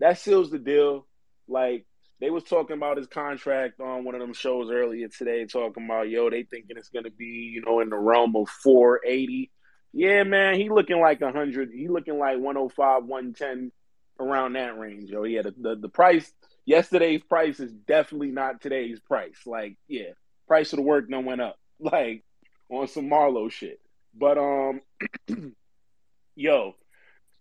that 0.00 0.18
seals 0.18 0.50
the 0.50 0.58
deal. 0.58 1.06
Like, 1.46 1.86
they 2.20 2.30
was 2.30 2.42
talking 2.42 2.76
about 2.76 2.96
his 2.96 3.06
contract 3.06 3.80
on 3.80 4.04
one 4.04 4.16
of 4.16 4.20
them 4.20 4.32
shows 4.34 4.70
earlier 4.70 5.08
today, 5.08 5.46
talking 5.46 5.84
about, 5.84 6.10
yo, 6.10 6.28
they 6.28 6.42
thinking 6.42 6.76
it's 6.76 6.88
gonna 6.88 7.10
be, 7.10 7.52
you 7.54 7.62
know, 7.64 7.80
in 7.80 7.88
the 7.88 7.96
realm 7.96 8.34
of 8.34 8.48
480. 8.48 9.50
Yeah, 9.92 10.24
man, 10.24 10.56
he 10.56 10.68
looking 10.68 11.00
like 11.00 11.20
100. 11.20 11.70
He 11.72 11.86
looking 11.86 12.18
like 12.18 12.38
105, 12.38 13.04
110, 13.04 13.70
around 14.18 14.54
that 14.54 14.78
range, 14.78 15.10
yo. 15.10 15.24
Yeah, 15.24 15.42
the, 15.42 15.54
the, 15.56 15.76
the 15.76 15.88
price, 15.88 16.32
yesterday's 16.64 17.22
price 17.22 17.60
is 17.60 17.72
definitely 17.72 18.30
not 18.30 18.60
today's 18.60 19.00
price. 19.00 19.38
Like, 19.46 19.76
yeah, 19.88 20.10
price 20.48 20.72
of 20.72 20.78
the 20.78 20.82
work 20.82 21.08
done 21.08 21.24
went 21.24 21.40
up. 21.40 21.56
Like, 21.84 22.22
on 22.72 22.88
some 22.88 23.08
Marlowe 23.08 23.48
shit. 23.48 23.80
But, 24.14 24.38
um, 24.38 24.80
yo, 26.34 26.74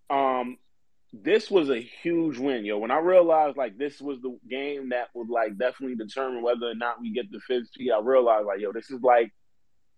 um, 0.10 0.58
this 1.14 1.52
was 1.52 1.70
a 1.70 1.80
huge 1.80 2.38
win, 2.38 2.64
yo. 2.64 2.78
When 2.78 2.92
I 2.92 3.00
realized 3.00 3.58
like 3.58 3.78
this 3.78 4.00
was 4.00 4.22
the 4.22 4.38
game 4.50 4.90
that 4.90 5.10
would 5.14 5.30
like 5.30 5.58
definitely 5.58 5.96
determine 5.96 6.42
whether 6.42 6.68
or 6.68 6.76
not 6.76 7.02
we 7.02 7.12
get 7.12 7.32
the 7.32 7.40
fifth 7.40 7.72
seed, 7.74 7.92
I 7.92 8.00
realized 8.00 8.46
like, 8.46 8.60
yo, 8.60 8.72
this 8.72 8.90
is 8.90 9.02
like 9.02 9.32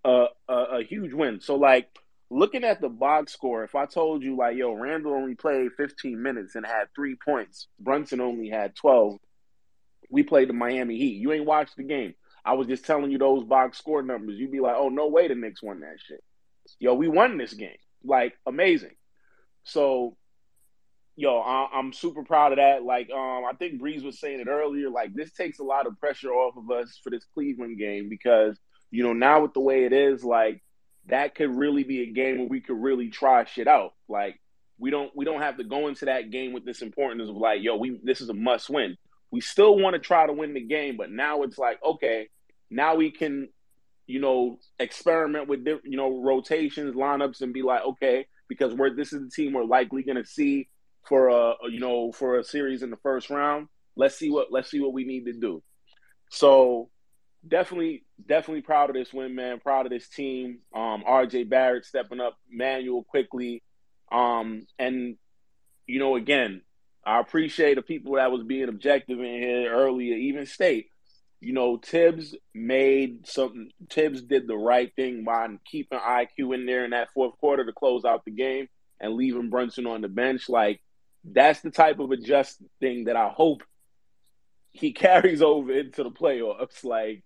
a, 0.03 0.25
a 0.49 0.53
a 0.53 0.83
huge 0.83 1.13
win. 1.13 1.39
So 1.39 1.55
like 1.55 1.87
looking 2.31 2.63
at 2.63 2.81
the 2.81 2.89
box 2.89 3.31
score, 3.33 3.63
if 3.63 3.75
I 3.75 3.85
told 3.85 4.23
you 4.23 4.35
like, 4.35 4.57
yo, 4.57 4.73
Randle 4.73 5.13
only 5.13 5.35
played 5.35 5.71
15 5.77 6.21
minutes 6.21 6.55
and 6.55 6.65
had 6.65 6.85
three 6.95 7.15
points, 7.23 7.67
Brunson 7.79 8.19
only 8.19 8.49
had 8.49 8.75
12. 8.75 9.19
We 10.09 10.23
played 10.23 10.49
the 10.49 10.53
Miami 10.53 10.97
Heat. 10.97 11.21
You 11.21 11.31
ain't 11.31 11.45
watched 11.45 11.77
the 11.77 11.83
game. 11.83 12.15
I 12.45 12.53
was 12.53 12.67
just 12.67 12.85
telling 12.85 13.11
you 13.11 13.17
those 13.17 13.43
box 13.43 13.77
score 13.77 14.01
numbers. 14.01 14.37
You'd 14.37 14.51
be 14.51 14.59
like, 14.59 14.75
oh 14.77 14.89
no 14.89 15.07
way, 15.07 15.27
the 15.27 15.35
Knicks 15.35 15.63
won 15.63 15.79
that 15.81 15.97
shit. 16.05 16.23
Yo, 16.79 16.93
we 16.93 17.07
won 17.07 17.37
this 17.37 17.53
game. 17.53 17.77
Like 18.03 18.33
amazing. 18.45 18.95
So, 19.63 20.17
yo, 21.15 21.39
I, 21.39 21.69
I'm 21.73 21.93
super 21.93 22.23
proud 22.23 22.51
of 22.51 22.57
that. 22.57 22.83
Like, 22.83 23.09
um, 23.09 23.45
I 23.49 23.53
think 23.57 23.79
Breeze 23.79 24.03
was 24.03 24.19
saying 24.19 24.41
it 24.41 24.47
earlier. 24.47 24.89
Like, 24.89 25.13
this 25.13 25.31
takes 25.31 25.59
a 25.59 25.63
lot 25.63 25.87
of 25.87 25.99
pressure 25.99 26.31
off 26.31 26.57
of 26.57 26.69
us 26.69 26.99
for 27.01 27.09
this 27.09 27.25
Cleveland 27.33 27.77
game 27.77 28.09
because 28.09 28.59
you 28.91 29.03
know 29.03 29.13
now 29.13 29.41
with 29.41 29.53
the 29.53 29.61
way 29.61 29.85
it 29.85 29.93
is, 29.93 30.23
like 30.23 30.61
that 31.07 31.35
could 31.35 31.49
really 31.49 31.83
be 31.83 32.01
a 32.01 32.11
game 32.11 32.39
where 32.39 32.47
we 32.47 32.61
could 32.61 32.81
really 32.81 33.09
try 33.09 33.45
shit 33.45 33.67
out. 33.67 33.93
Like, 34.07 34.39
we 34.77 34.89
don't 34.89 35.11
we 35.15 35.25
don't 35.25 35.41
have 35.41 35.57
to 35.57 35.63
go 35.63 35.87
into 35.87 36.05
that 36.05 36.31
game 36.31 36.51
with 36.51 36.65
this 36.65 36.81
importance 36.81 37.29
of 37.29 37.35
like, 37.35 37.61
yo, 37.61 37.77
we 37.77 37.99
this 38.03 38.21
is 38.21 38.29
a 38.29 38.33
must 38.33 38.69
win. 38.69 38.97
We 39.31 39.41
still 39.41 39.77
want 39.77 39.95
to 39.95 39.99
try 39.99 40.27
to 40.27 40.33
win 40.33 40.53
the 40.53 40.61
game, 40.61 40.97
but 40.97 41.09
now 41.09 41.43
it's 41.43 41.57
like, 41.57 41.79
okay, 41.83 42.27
now 42.73 42.95
we 42.95 43.11
can, 43.11 43.49
you 44.07 44.19
know, 44.19 44.57
experiment 44.79 45.47
with 45.47 45.63
different, 45.63 45.85
you 45.85 45.97
know, 45.97 46.21
rotations, 46.21 46.95
lineups, 46.95 47.41
and 47.41 47.53
be 47.53 47.61
like, 47.61 47.83
okay, 47.83 48.27
because 48.47 48.73
we're 48.73 48.95
this 48.95 49.13
is 49.13 49.21
the 49.21 49.29
team 49.29 49.53
we're 49.53 49.63
likely 49.63 50.03
going 50.03 50.17
to 50.17 50.25
see 50.25 50.69
for 51.07 51.29
a, 51.29 51.55
you 51.69 51.79
know, 51.79 52.11
for 52.11 52.39
a 52.39 52.43
series 52.43 52.83
in 52.83 52.89
the 52.89 52.97
first 52.97 53.29
round. 53.29 53.67
Let's 53.95 54.17
see 54.17 54.29
what 54.29 54.51
let's 54.51 54.69
see 54.69 54.79
what 54.79 54.93
we 54.93 55.03
need 55.03 55.25
to 55.25 55.33
do. 55.33 55.61
So 56.29 56.89
definitely, 57.47 58.03
definitely 58.25 58.61
proud 58.61 58.89
of 58.89 58.95
this 58.95 59.13
win, 59.13 59.35
man. 59.35 59.59
Proud 59.59 59.85
of 59.85 59.91
this 59.91 60.09
team. 60.09 60.59
Um, 60.75 61.03
RJ 61.07 61.49
Barrett 61.49 61.85
stepping 61.85 62.19
up, 62.19 62.37
Manuel 62.49 63.03
Quickley, 63.03 63.63
um, 64.11 64.65
and 64.79 65.17
you 65.85 65.99
know, 65.99 66.15
again, 66.15 66.61
I 67.05 67.19
appreciate 67.19 67.75
the 67.75 67.81
people 67.81 68.15
that 68.15 68.31
was 68.31 68.43
being 68.43 68.69
objective 68.69 69.19
in 69.19 69.25
here 69.25 69.71
earlier, 69.71 70.15
even 70.15 70.45
state. 70.45 70.87
You 71.43 71.53
know, 71.53 71.77
Thibs 71.77 72.35
made 72.53 73.27
something. 73.27 73.69
Thibs 73.89 74.21
did 74.21 74.47
the 74.47 74.57
right 74.57 74.91
thing 74.95 75.23
by 75.23 75.47
keeping 75.69 75.99
IQ 75.99 76.55
in 76.55 76.65
there 76.65 76.85
in 76.85 76.91
that 76.91 77.11
fourth 77.13 77.37
quarter 77.39 77.65
to 77.65 77.73
close 77.73 78.05
out 78.05 78.23
the 78.25 78.31
game 78.31 78.67
and 78.99 79.13
leaving 79.13 79.49
Brunson 79.49 79.85
on 79.85 80.01
the 80.01 80.07
bench. 80.07 80.47
Like 80.49 80.81
that's 81.23 81.61
the 81.61 81.71
type 81.71 81.99
of 81.99 82.11
adjust 82.11 82.61
thing 82.79 83.05
that 83.05 83.15
I 83.15 83.29
hope 83.29 83.63
he 84.71 84.91
carries 84.93 85.41
over 85.41 85.71
into 85.71 86.03
the 86.03 86.11
playoffs. 86.11 86.83
Like 86.83 87.23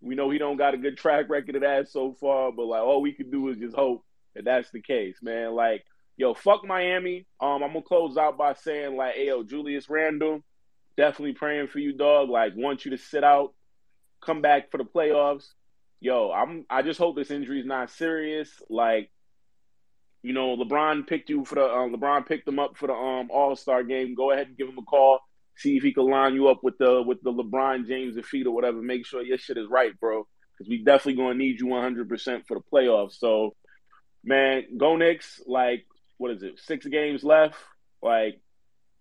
we 0.00 0.14
know 0.14 0.30
he 0.30 0.38
don't 0.38 0.56
got 0.56 0.74
a 0.74 0.78
good 0.78 0.96
track 0.96 1.28
record 1.28 1.56
of 1.56 1.62
that 1.62 1.88
so 1.88 2.16
far, 2.20 2.52
but 2.52 2.66
like 2.66 2.82
all 2.82 3.02
we 3.02 3.12
can 3.12 3.30
do 3.30 3.48
is 3.48 3.58
just 3.58 3.76
hope 3.76 4.04
that 4.34 4.44
that's 4.44 4.70
the 4.70 4.80
case, 4.80 5.16
man. 5.22 5.54
Like 5.54 5.84
yo, 6.16 6.34
fuck 6.34 6.64
Miami. 6.64 7.26
Um, 7.40 7.62
I'm 7.62 7.72
gonna 7.72 7.82
close 7.82 8.16
out 8.16 8.38
by 8.38 8.54
saying 8.54 8.96
like, 8.96 9.14
hey, 9.14 9.26
yo, 9.26 9.42
Julius 9.42 9.88
Randle, 9.88 10.42
definitely 10.96 11.34
praying 11.34 11.68
for 11.68 11.78
you, 11.78 11.92
dog. 11.92 12.28
Like, 12.28 12.52
want 12.56 12.84
you 12.84 12.92
to 12.92 12.98
sit 12.98 13.24
out, 13.24 13.54
come 14.24 14.42
back 14.42 14.70
for 14.70 14.78
the 14.78 14.84
playoffs. 14.84 15.46
Yo, 16.00 16.30
I'm. 16.30 16.66
I 16.68 16.82
just 16.82 16.98
hope 16.98 17.16
this 17.16 17.30
injury 17.30 17.60
is 17.60 17.66
not 17.66 17.90
serious. 17.90 18.50
Like, 18.68 19.10
you 20.22 20.34
know, 20.34 20.56
LeBron 20.56 21.06
picked 21.06 21.30
you 21.30 21.44
for 21.44 21.54
the. 21.54 21.64
Uh, 21.64 21.88
LeBron 21.88 22.26
picked 22.26 22.46
him 22.46 22.58
up 22.58 22.76
for 22.76 22.86
the 22.86 22.92
um 22.92 23.30
All 23.30 23.56
Star 23.56 23.82
game. 23.82 24.14
Go 24.14 24.30
ahead 24.30 24.48
and 24.48 24.56
give 24.56 24.68
him 24.68 24.78
a 24.78 24.82
call. 24.82 25.20
See 25.56 25.76
if 25.76 25.82
he 25.82 25.94
can 25.94 26.10
line 26.10 26.34
you 26.34 26.48
up 26.48 26.62
with 26.62 26.76
the 26.78 27.02
with 27.02 27.22
the 27.22 27.32
LeBron 27.32 27.86
James 27.86 28.14
defeat 28.14 28.46
or 28.46 28.54
whatever. 28.54 28.82
Make 28.82 29.06
sure 29.06 29.22
your 29.22 29.38
shit 29.38 29.56
is 29.56 29.68
right, 29.70 29.98
bro. 29.98 30.26
Because 30.52 30.68
we 30.68 30.84
definitely 30.84 31.22
gonna 31.22 31.34
need 31.34 31.60
you 31.60 31.68
100 31.68 32.08
percent 32.08 32.46
for 32.46 32.58
the 32.58 32.64
playoffs. 32.72 33.14
So, 33.14 33.54
man, 34.22 34.64
go 34.76 34.96
Knicks. 34.96 35.40
Like 35.46 35.86
what 36.18 36.30
is 36.30 36.42
it? 36.42 36.58
Six 36.58 36.86
games 36.86 37.24
left. 37.24 37.56
Like 38.02 38.40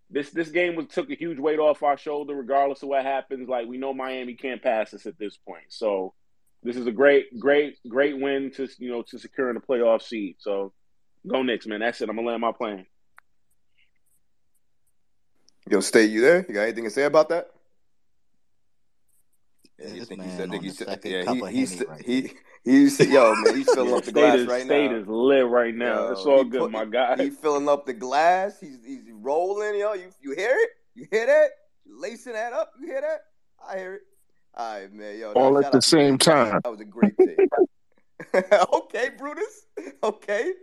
this 0.09 0.29
this 0.29 0.49
game 0.49 0.75
was 0.75 0.87
took 0.87 1.09
a 1.09 1.15
huge 1.15 1.39
weight 1.39 1.59
off 1.59 1.83
our 1.83 1.97
shoulder, 1.97 2.35
regardless 2.35 2.83
of 2.83 2.89
what 2.89 3.03
happens. 3.03 3.49
Like 3.49 3.67
we 3.67 3.77
know 3.77 3.93
Miami 3.93 4.35
can't 4.35 4.61
pass 4.61 4.93
us 4.93 5.05
at 5.05 5.17
this 5.17 5.37
point. 5.37 5.65
So 5.69 6.13
this 6.63 6.75
is 6.75 6.87
a 6.87 6.91
great, 6.91 7.39
great, 7.39 7.77
great 7.87 8.19
win 8.19 8.51
to 8.51 8.67
you 8.77 8.89
know 8.89 9.01
to 9.03 9.19
securing 9.19 9.57
a 9.57 9.61
playoff 9.61 10.01
seed. 10.01 10.35
So 10.39 10.73
go 11.27 11.41
Knicks, 11.43 11.67
man. 11.67 11.79
That's 11.79 12.01
it. 12.01 12.09
I'm 12.09 12.15
gonna 12.15 12.27
land 12.27 12.41
my 12.41 12.51
plane. 12.51 12.85
Yo, 15.69 15.79
stay 15.79 16.05
you 16.05 16.21
there? 16.21 16.45
You 16.47 16.53
got 16.53 16.61
anything 16.61 16.83
to 16.83 16.91
say 16.91 17.03
about 17.03 17.29
that? 17.29 17.49
Yeah, 19.79 19.93
You 19.93 20.05
think 20.05 20.21
he 20.21 20.27
man 20.27 20.37
said? 20.37 20.49
Think 20.51 20.61
on 20.61 20.63
he 20.63 20.69
said? 20.71 20.99
Yeah, 21.03 21.33
he 21.33 21.39
of 21.41 21.49
he's 21.49 21.83
right 21.87 22.01
he 22.05 22.31
he's 22.63 22.99
yo 22.99 23.35
man. 23.35 23.55
He's 23.55 23.69
filling 23.73 23.89
Yeah, 23.89 23.95
up 23.97 24.03
the 24.03 24.09
state 24.11 24.21
glass 24.21 24.37
is 24.39 24.47
right 24.47 24.65
state 24.65 24.91
now. 24.91 24.97
is 24.97 25.07
lit 25.07 25.47
right 25.47 25.75
now. 25.75 26.11
It's 26.11 26.25
all 26.25 26.43
good, 26.43 26.61
put 26.61 26.71
my 26.71 26.85
guy. 26.85 27.21
he 27.23 27.29
filling 27.29 27.67
up 27.67 27.85
the 27.85 27.93
glass. 27.93 28.59
He's 28.59 28.77
he's 28.85 29.01
rolling. 29.11 29.77
Yo, 29.79 29.93
you 29.93 30.09
you 30.21 30.31
hear 30.31 30.55
it? 30.57 30.69
You 30.93 31.07
hear 31.11 31.25
that? 31.25 31.49
Lacing 31.87 32.33
that 32.33 32.53
up. 32.53 32.71
You 32.79 32.87
hear 32.87 33.01
that? 33.01 33.21
I 33.67 33.77
hear 33.77 33.95
it. 33.95 34.01
All 34.55 34.79
right, 34.79 34.93
man. 34.93 35.19
Yo, 35.19 35.33
All 35.33 35.51
nah, 35.53 35.59
at 35.59 35.71
the 35.73 35.77
out 35.77 35.83
same 35.83 36.15
Breeze. 36.15 36.25
time. 36.25 36.59
That 36.63 36.71
was 36.71 36.79
a 36.79 36.85
great 36.85 37.17
take. 37.17 37.37
okay, 38.73 39.09
Brutus. 39.17 39.65
Okay. 40.01 40.53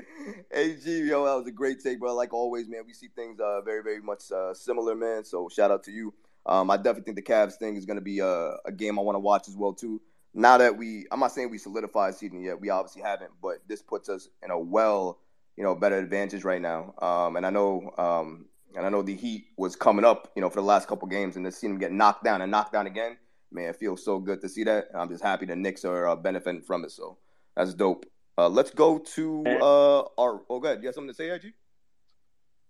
Hey, 0.51 0.77
yo, 0.85 1.25
that 1.27 1.35
was 1.37 1.47
a 1.47 1.51
great 1.53 1.83
take, 1.83 2.01
bro. 2.01 2.15
Like 2.15 2.33
always, 2.33 2.67
man, 2.69 2.83
we 2.87 2.95
see 2.95 3.09
things 3.15 3.39
uh, 3.41 3.61
very, 3.61 3.83
very 3.83 4.01
much 4.01 4.31
uh, 4.33 4.55
similar, 4.55 4.95
man. 4.95 5.25
So 5.25 5.49
shout 5.51 5.71
out 5.71 5.83
to 5.85 5.91
you. 5.91 6.15
Um, 6.47 6.70
I 6.70 6.76
definitely 6.76 7.05
think 7.05 7.16
the 7.16 7.32
Cavs 7.32 7.55
thing 7.55 7.76
is 7.76 7.86
going 7.86 7.99
to 7.99 8.03
be 8.03 8.20
uh, 8.20 8.55
a 8.64 8.72
game 8.72 8.99
I 8.99 9.03
want 9.03 9.16
to 9.16 9.20
watch 9.20 9.49
as 9.49 9.57
well, 9.57 9.72
too. 9.72 10.01
Now 10.34 10.59
that 10.59 10.76
we, 10.76 11.07
I'm 11.11 11.20
not 11.20 11.32
saying 11.32 11.51
we 11.51 11.59
solidified 11.59 12.14
season 12.14 12.43
yet. 12.43 12.61
We 12.61 12.70
obviously 12.70 13.03
haven't, 13.03 13.30
but 13.43 13.59
this 13.68 13.82
puts 13.82 14.09
us 14.09 14.28
in 14.43 14.51
a 14.51 14.59
well, 14.59 15.18
you 15.57 15.62
know, 15.62 15.74
better 15.74 15.99
advantage 15.99 16.45
right 16.45 16.61
now. 16.61 16.95
Um, 17.03 17.36
and 17.36 17.47
I 17.47 17.51
know, 17.51 17.93
um, 17.99 18.47
and 18.74 18.86
I 18.86 18.88
know 18.88 19.03
the 19.03 19.14
Heat 19.14 19.47
was 19.59 19.76
coming 19.76 20.05
up, 20.05 20.32
you 20.34 20.40
know, 20.40 20.49
for 20.49 20.61
the 20.61 20.66
last 20.66 20.88
couple 20.88 21.07
games, 21.09 21.36
and 21.36 21.45
to 21.45 21.53
see 21.53 21.66
them 21.66 21.78
get 21.78 21.93
knocked 21.93 22.24
down 22.24 22.40
and 22.40 22.51
knocked 22.51 22.72
down 22.72 22.86
again, 22.86 23.18
man, 23.53 23.68
it 23.68 23.76
feels 23.76 24.03
so 24.03 24.18
good 24.18 24.40
to 24.40 24.49
see 24.49 24.64
that. 24.64 24.88
I'm 24.95 25.11
just 25.11 25.22
happy 25.22 25.47
the 25.47 25.55
Knicks 25.55 25.84
are 25.84 26.09
uh, 26.09 26.16
benefiting 26.16 26.62
from 26.62 26.84
it. 26.84 26.90
So 26.90 27.18
that's 27.55 27.74
dope. 27.74 28.07
Uh, 28.38 28.49
let's 28.49 28.70
go 28.70 28.99
to 28.99 29.45
uh, 29.47 30.03
our. 30.18 30.40
Oh, 30.49 30.59
good. 30.61 30.80
You 30.80 30.88
have 30.88 30.95
something 30.95 31.11
to 31.11 31.14
say, 31.14 31.30
IG? 31.30 31.53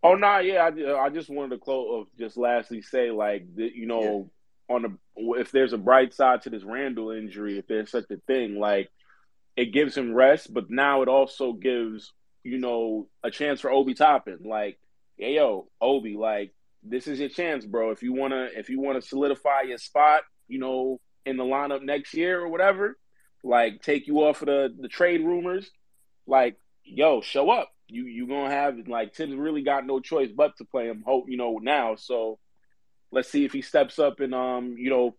Oh 0.02 0.14
no, 0.14 0.38
yeah, 0.38 0.68
I, 0.68 1.04
I 1.04 1.10
just 1.10 1.30
wanted 1.30 1.50
to 1.50 1.58
close. 1.58 2.06
Just 2.18 2.36
lastly, 2.36 2.82
say 2.82 3.10
like 3.10 3.46
the, 3.54 3.70
you 3.72 3.86
know, 3.86 4.30
on 4.68 4.82
the 4.82 4.96
if 5.38 5.52
there's 5.52 5.72
a 5.72 5.78
bright 5.78 6.12
side 6.14 6.42
to 6.42 6.50
this 6.50 6.64
Randle 6.64 7.10
injury, 7.10 7.58
if 7.58 7.66
there's 7.66 7.90
such 7.90 8.10
a 8.10 8.16
thing, 8.26 8.58
like 8.58 8.90
it 9.56 9.72
gives 9.72 9.96
him 9.96 10.14
rest, 10.14 10.52
but 10.52 10.70
now 10.70 11.02
it 11.02 11.08
also 11.08 11.52
gives 11.52 12.12
you 12.42 12.58
know 12.58 13.08
a 13.22 13.30
chance 13.30 13.60
for 13.60 13.70
Obi 13.70 13.94
Toppin. 13.94 14.38
Like, 14.44 14.78
hey 15.16 15.34
yo, 15.34 15.68
Obi, 15.80 16.16
like 16.16 16.52
this 16.82 17.06
is 17.06 17.20
your 17.20 17.28
chance, 17.28 17.64
bro. 17.64 17.90
If 17.90 18.02
you 18.02 18.12
wanna 18.12 18.48
if 18.56 18.68
you 18.70 18.80
wanna 18.80 19.02
solidify 19.02 19.62
your 19.68 19.78
spot, 19.78 20.22
you 20.48 20.58
know, 20.58 21.00
in 21.24 21.36
the 21.36 21.44
lineup 21.44 21.82
next 21.82 22.14
year 22.14 22.40
or 22.40 22.48
whatever, 22.48 22.98
like 23.44 23.82
take 23.82 24.06
you 24.06 24.24
off 24.24 24.42
of 24.42 24.46
the 24.46 24.74
the 24.80 24.88
trade 24.88 25.24
rumors, 25.24 25.70
like 26.26 26.56
yo, 26.84 27.20
show 27.20 27.50
up. 27.50 27.70
You 27.88 28.04
you 28.04 28.26
gonna 28.26 28.50
have 28.50 28.76
like 28.88 29.14
Thibs 29.14 29.34
really 29.34 29.62
got 29.62 29.86
no 29.86 30.00
choice 30.00 30.30
but 30.34 30.56
to 30.58 30.64
play 30.64 30.86
him. 30.86 31.02
Hope 31.06 31.28
you 31.28 31.36
know 31.36 31.58
now. 31.58 31.96
So 31.96 32.38
let's 33.10 33.30
see 33.30 33.44
if 33.44 33.52
he 33.52 33.62
steps 33.62 33.98
up 33.98 34.20
and 34.20 34.34
um 34.34 34.76
you 34.78 34.90
know 34.90 35.14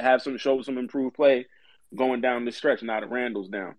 have 0.00 0.22
some 0.22 0.38
show 0.38 0.62
some 0.62 0.78
improved 0.78 1.14
play 1.14 1.46
going 1.94 2.20
down 2.20 2.44
the 2.44 2.52
stretch. 2.52 2.82
Now 2.82 3.00
that 3.00 3.10
Randle's 3.10 3.48
down. 3.48 3.74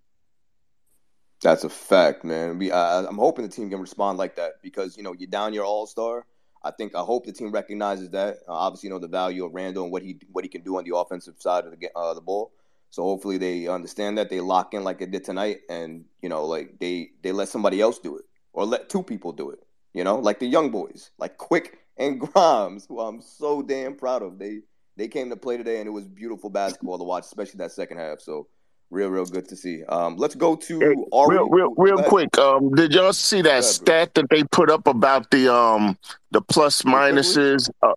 That's 1.42 1.64
a 1.64 1.70
fact, 1.70 2.24
man. 2.24 2.60
We, 2.60 2.72
I, 2.72 3.00
I'm 3.00 3.18
hoping 3.18 3.44
the 3.44 3.52
team 3.52 3.70
can 3.72 3.82
respond 3.82 4.20
like 4.20 4.36
that 4.36 4.62
because 4.62 4.96
you 4.96 5.04
know 5.04 5.14
you're 5.18 5.30
down 5.30 5.54
your 5.54 5.66
all 5.66 5.88
star. 5.88 6.26
I 6.64 6.70
think 6.70 6.94
I 6.94 7.00
hope 7.00 7.26
the 7.26 7.32
team 7.32 7.52
recognizes 7.52 8.12
that. 8.12 8.38
Uh, 8.48 8.54
obviously, 8.54 8.88
you 8.88 8.94
know 8.94 9.00
the 9.00 9.08
value 9.08 9.46
of 9.46 9.54
Randle 9.54 9.84
and 9.84 9.92
what 9.92 10.04
he 10.04 10.20
what 10.32 10.46
he 10.46 10.50
can 10.50 10.62
do 10.62 10.78
on 10.78 10.84
the 10.84 10.96
offensive 10.96 11.36
side 11.40 11.66
of 11.66 11.72
the 11.72 11.90
uh, 11.96 12.14
the 12.14 12.22
ball. 12.22 12.52
So 12.92 13.04
hopefully 13.04 13.38
they 13.38 13.68
understand 13.68 14.18
that 14.18 14.30
they 14.30 14.42
lock 14.42 14.74
in 14.74 14.84
like 14.84 15.00
they 15.00 15.06
did 15.06 15.24
tonight, 15.24 15.62
and 15.70 16.06
you 16.22 16.30
know 16.30 16.46
like 16.46 16.78
they 16.80 17.12
they 17.24 17.32
let 17.32 17.48
somebody 17.48 17.82
else 17.82 18.00
do 18.00 18.18
it 18.18 18.26
or 18.54 18.66
let 18.66 18.90
two 18.90 19.02
people 19.02 19.32
do 19.32 19.50
it. 19.50 19.60
You 19.94 20.04
know, 20.04 20.18
like 20.20 20.40
the 20.40 20.46
young 20.46 20.72
boys, 20.72 21.12
like 21.18 21.38
Quick 21.38 21.80
and 21.98 22.20
Grimes, 22.34 22.86
who 22.86 23.00
I'm 23.00 23.22
so 23.22 23.62
damn 23.62 23.96
proud 23.96 24.24
of. 24.24 24.40
They 24.40 24.60
they 24.98 25.08
came 25.08 25.30
to 25.30 25.38
play 25.38 25.58
today, 25.58 25.80
and 25.80 25.88
it 25.88 25.92
was 25.92 26.08
beautiful 26.08 26.50
basketball 26.50 26.98
to 26.98 27.04
watch, 27.04 27.24
especially 27.24 27.60
that 27.60 27.72
second 27.72 27.98
half. 27.98 28.20
So 28.20 28.48
real, 28.92 29.10
real 29.10 29.26
good 29.26 29.48
to 29.50 29.56
see. 29.56 29.84
Um, 29.86 30.18
let's 30.18 30.36
go 30.36 30.56
to 30.56 31.08
Ari. 31.12 31.36
Real, 31.38 31.50
real, 31.50 31.74
real 31.78 32.04
quick. 32.04 32.38
Um, 32.38 32.74
did 32.76 32.94
y'all 32.94 33.14
see 33.14 33.42
that 33.42 33.50
ahead, 33.50 33.62
bro. 33.62 33.64
stat 33.64 34.14
that 34.16 34.30
they 34.30 34.44
put 34.44 34.70
up 34.70 34.86
about 34.88 35.32
the 35.32 35.52
um 35.54 35.98
the 36.32 36.42
plus 36.42 36.84
minuses? 36.84 37.70
Uh, 37.82 37.94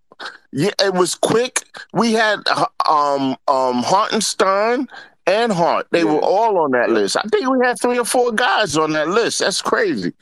yeah, 0.52 0.70
it 0.80 0.94
was 0.94 1.14
quick. 1.14 1.60
We 1.92 2.12
had 2.12 2.38
uh, 2.46 2.66
um 2.88 3.36
um 3.48 3.82
Hartenstein 3.82 4.88
and 5.26 5.52
Hart. 5.52 5.86
They 5.90 6.04
were 6.04 6.20
all 6.20 6.58
on 6.58 6.70
that 6.72 6.88
Yeah. 6.88 6.94
list. 6.94 7.16
I 7.16 7.22
think 7.30 7.48
we 7.48 7.58
had 7.64 7.76
three 7.80 7.98
or 7.98 8.04
four 8.04 8.32
guys 8.32 8.76
on 8.76 8.92
that 8.92 9.08
list. 9.08 9.40
That's 9.40 9.60
crazy. 9.60 10.12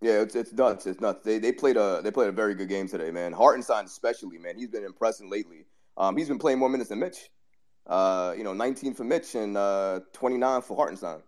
Yeah, 0.00 0.20
it's 0.20 0.34
it's 0.34 0.52
nuts. 0.52 0.86
It's 0.86 1.00
nuts. 1.00 1.24
They 1.24 1.38
they 1.38 1.52
played 1.52 1.76
a 1.76 2.00
they 2.02 2.10
played 2.10 2.28
a 2.28 2.32
very 2.32 2.54
good 2.54 2.68
game 2.68 2.88
today, 2.88 3.12
man. 3.12 3.32
Hartenstein 3.32 3.84
especially, 3.84 4.38
man. 4.38 4.56
He's 4.56 4.68
been 4.68 4.84
impressing 4.84 5.30
lately. 5.30 5.64
Um, 5.96 6.16
he's 6.16 6.28
been 6.28 6.38
playing 6.40 6.58
more 6.58 6.68
minutes 6.68 6.88
than 6.90 6.98
Mitch. 6.98 7.30
Uh, 7.86 8.34
you 8.36 8.44
know, 8.44 8.52
19 8.52 8.94
for 8.94 9.04
Mitch 9.04 9.34
and 9.34 9.56
uh 9.56 10.00
29 10.12 10.62
for 10.62 10.76
Hartenstein. 10.76 11.20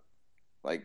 Like 0.62 0.84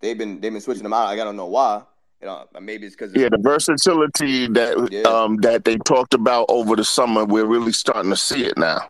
they've 0.00 0.18
been 0.18 0.40
they've 0.40 0.52
been 0.52 0.60
switching 0.60 0.82
them 0.82 0.92
out. 0.92 1.06
I 1.08 1.16
don't 1.16 1.36
know 1.36 1.46
why. 1.46 1.82
You 2.20 2.26
know, 2.26 2.46
maybe 2.60 2.86
it's 2.86 2.96
because 2.96 3.14
Yeah, 3.14 3.28
the 3.30 3.38
versatility 3.38 4.48
that 4.48 4.88
Yeah. 4.90 5.02
um 5.02 5.36
that 5.38 5.64
they 5.64 5.76
talked 5.78 6.14
about 6.14 6.46
over 6.48 6.76
the 6.76 6.84
summer, 6.84 7.24
we're 7.24 7.46
really 7.46 7.72
starting 7.72 8.10
to 8.10 8.16
see 8.16 8.44
it 8.44 8.58
now. 8.58 8.88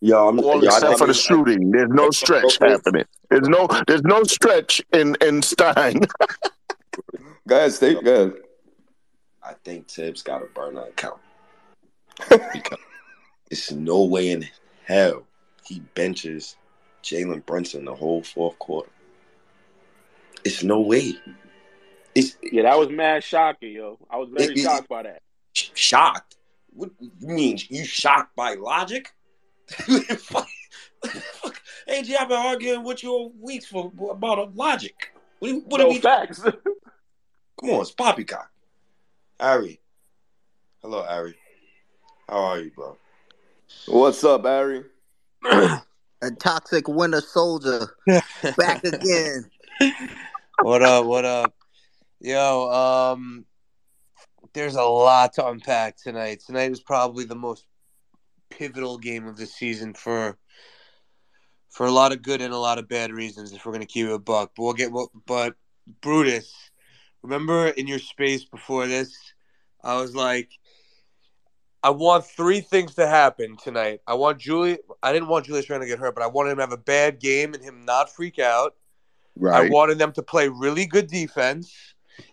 Yo, 0.00 0.28
I'm 0.28 0.38
All 0.38 0.62
yo, 0.62 0.68
except 0.68 0.84
I 0.84 0.96
for 0.96 1.06
the 1.08 1.14
shooting. 1.14 1.72
There's 1.72 1.90
no 1.90 2.10
stretch 2.10 2.58
happening. 2.60 3.04
There's 3.30 3.48
no 3.48 3.68
there's 3.86 4.02
no 4.02 4.22
stretch 4.22 4.80
in 4.92 5.16
in 5.20 5.42
Stein. 5.42 6.00
Go 7.48 7.56
ahead, 7.56 7.72
Steve. 7.72 8.04
Go 8.04 8.14
ahead. 8.14 8.34
I 9.42 9.54
think 9.64 9.88
Thibs 9.88 10.22
got 10.22 10.42
a 10.42 10.46
burner 10.46 10.82
account. 10.82 11.20
because 12.28 12.78
it's 13.50 13.72
no 13.72 14.04
way 14.04 14.30
in 14.30 14.46
hell 14.84 15.27
he 15.68 15.80
benches 15.94 16.56
Jalen 17.02 17.44
Brunson 17.46 17.84
the 17.84 17.94
whole 17.94 18.22
fourth 18.22 18.58
quarter. 18.58 18.90
It's 20.44 20.62
no 20.62 20.80
way. 20.80 21.14
It's 22.14 22.36
Yeah, 22.42 22.62
that 22.62 22.78
was 22.78 22.88
mad 22.88 23.22
shocking, 23.22 23.72
yo. 23.72 23.98
I 24.10 24.16
was 24.16 24.30
very 24.30 24.52
It- 24.52 24.58
it- 24.58 24.62
shocked 24.62 24.88
by 24.88 25.02
that. 25.04 25.22
shocked. 25.52 26.36
What 26.70 26.90
you 27.00 27.10
mean? 27.20 27.58
You 27.68 27.84
shocked 27.84 28.34
by 28.36 28.54
logic? 28.54 29.12
Fuck. 29.68 30.48
Fuck. 31.04 31.60
AJ, 31.88 32.16
I've 32.18 32.28
been 32.28 32.38
arguing 32.38 32.82
with 32.84 33.02
you 33.02 33.10
all 33.10 33.32
weeks 33.40 33.66
for 33.66 33.92
about 34.10 34.38
a 34.38 34.44
logic. 34.54 35.12
What, 35.40 35.48
do- 35.48 35.60
what 35.66 35.78
no 35.78 35.86
are 35.86 35.90
we 35.90 35.98
facts. 35.98 36.40
Come 37.60 37.70
on, 37.70 37.80
it's 37.82 37.90
poppycock. 37.90 38.50
Ari. 39.40 39.80
Hello, 40.82 41.04
Ari. 41.04 41.34
How 42.28 42.38
are 42.44 42.60
you, 42.60 42.70
bro? 42.70 42.96
What's 43.86 44.22
up, 44.24 44.44
Ari? 44.44 44.84
A 46.20 46.30
toxic 46.38 46.88
winter 46.88 47.22
soldier 47.22 47.94
back 48.58 48.84
again. 48.84 49.48
What 50.60 50.82
up? 50.82 51.06
What 51.06 51.24
up? 51.24 51.54
Yo, 52.20 52.68
um, 52.70 53.46
there's 54.52 54.74
a 54.74 54.82
lot 54.82 55.32
to 55.34 55.46
unpack 55.46 55.96
tonight. 55.96 56.42
Tonight 56.44 56.68
was 56.68 56.80
probably 56.80 57.24
the 57.24 57.34
most 57.34 57.64
pivotal 58.50 58.98
game 58.98 59.26
of 59.26 59.38
the 59.38 59.46
season 59.46 59.94
for 59.94 60.36
for 61.70 61.86
a 61.86 61.92
lot 61.92 62.12
of 62.12 62.20
good 62.20 62.42
and 62.42 62.52
a 62.52 62.58
lot 62.58 62.78
of 62.78 62.88
bad 62.88 63.10
reasons. 63.10 63.52
If 63.52 63.64
we're 63.64 63.72
gonna 63.72 63.86
keep 63.86 64.06
it 64.06 64.12
a 64.12 64.18
buck, 64.18 64.52
but 64.54 64.62
we'll 64.62 64.74
get. 64.74 64.92
But 65.24 65.54
Brutus, 66.02 66.52
remember 67.22 67.68
in 67.68 67.86
your 67.86 68.00
space 68.00 68.44
before 68.44 68.86
this, 68.86 69.16
I 69.82 69.98
was 69.98 70.14
like, 70.14 70.50
I 71.82 71.90
want 71.90 72.24
three 72.24 72.60
things 72.60 72.94
to 72.96 73.06
happen 73.06 73.56
tonight. 73.56 74.00
I 74.06 74.14
want 74.14 74.38
Julie. 74.38 74.78
I 75.02 75.12
didn't 75.12 75.28
want 75.28 75.46
Julius 75.46 75.70
Randle 75.70 75.86
to 75.86 75.90
get 75.90 75.98
hurt, 76.00 76.14
but 76.14 76.24
I 76.24 76.26
wanted 76.26 76.50
him 76.50 76.56
to 76.56 76.62
have 76.62 76.72
a 76.72 76.76
bad 76.76 77.20
game 77.20 77.54
and 77.54 77.62
him 77.62 77.84
not 77.84 78.12
freak 78.12 78.38
out. 78.38 78.74
Right. 79.36 79.66
I 79.66 79.70
wanted 79.70 79.98
them 79.98 80.12
to 80.12 80.22
play 80.22 80.48
really 80.48 80.86
good 80.86 81.06
defense, 81.06 81.72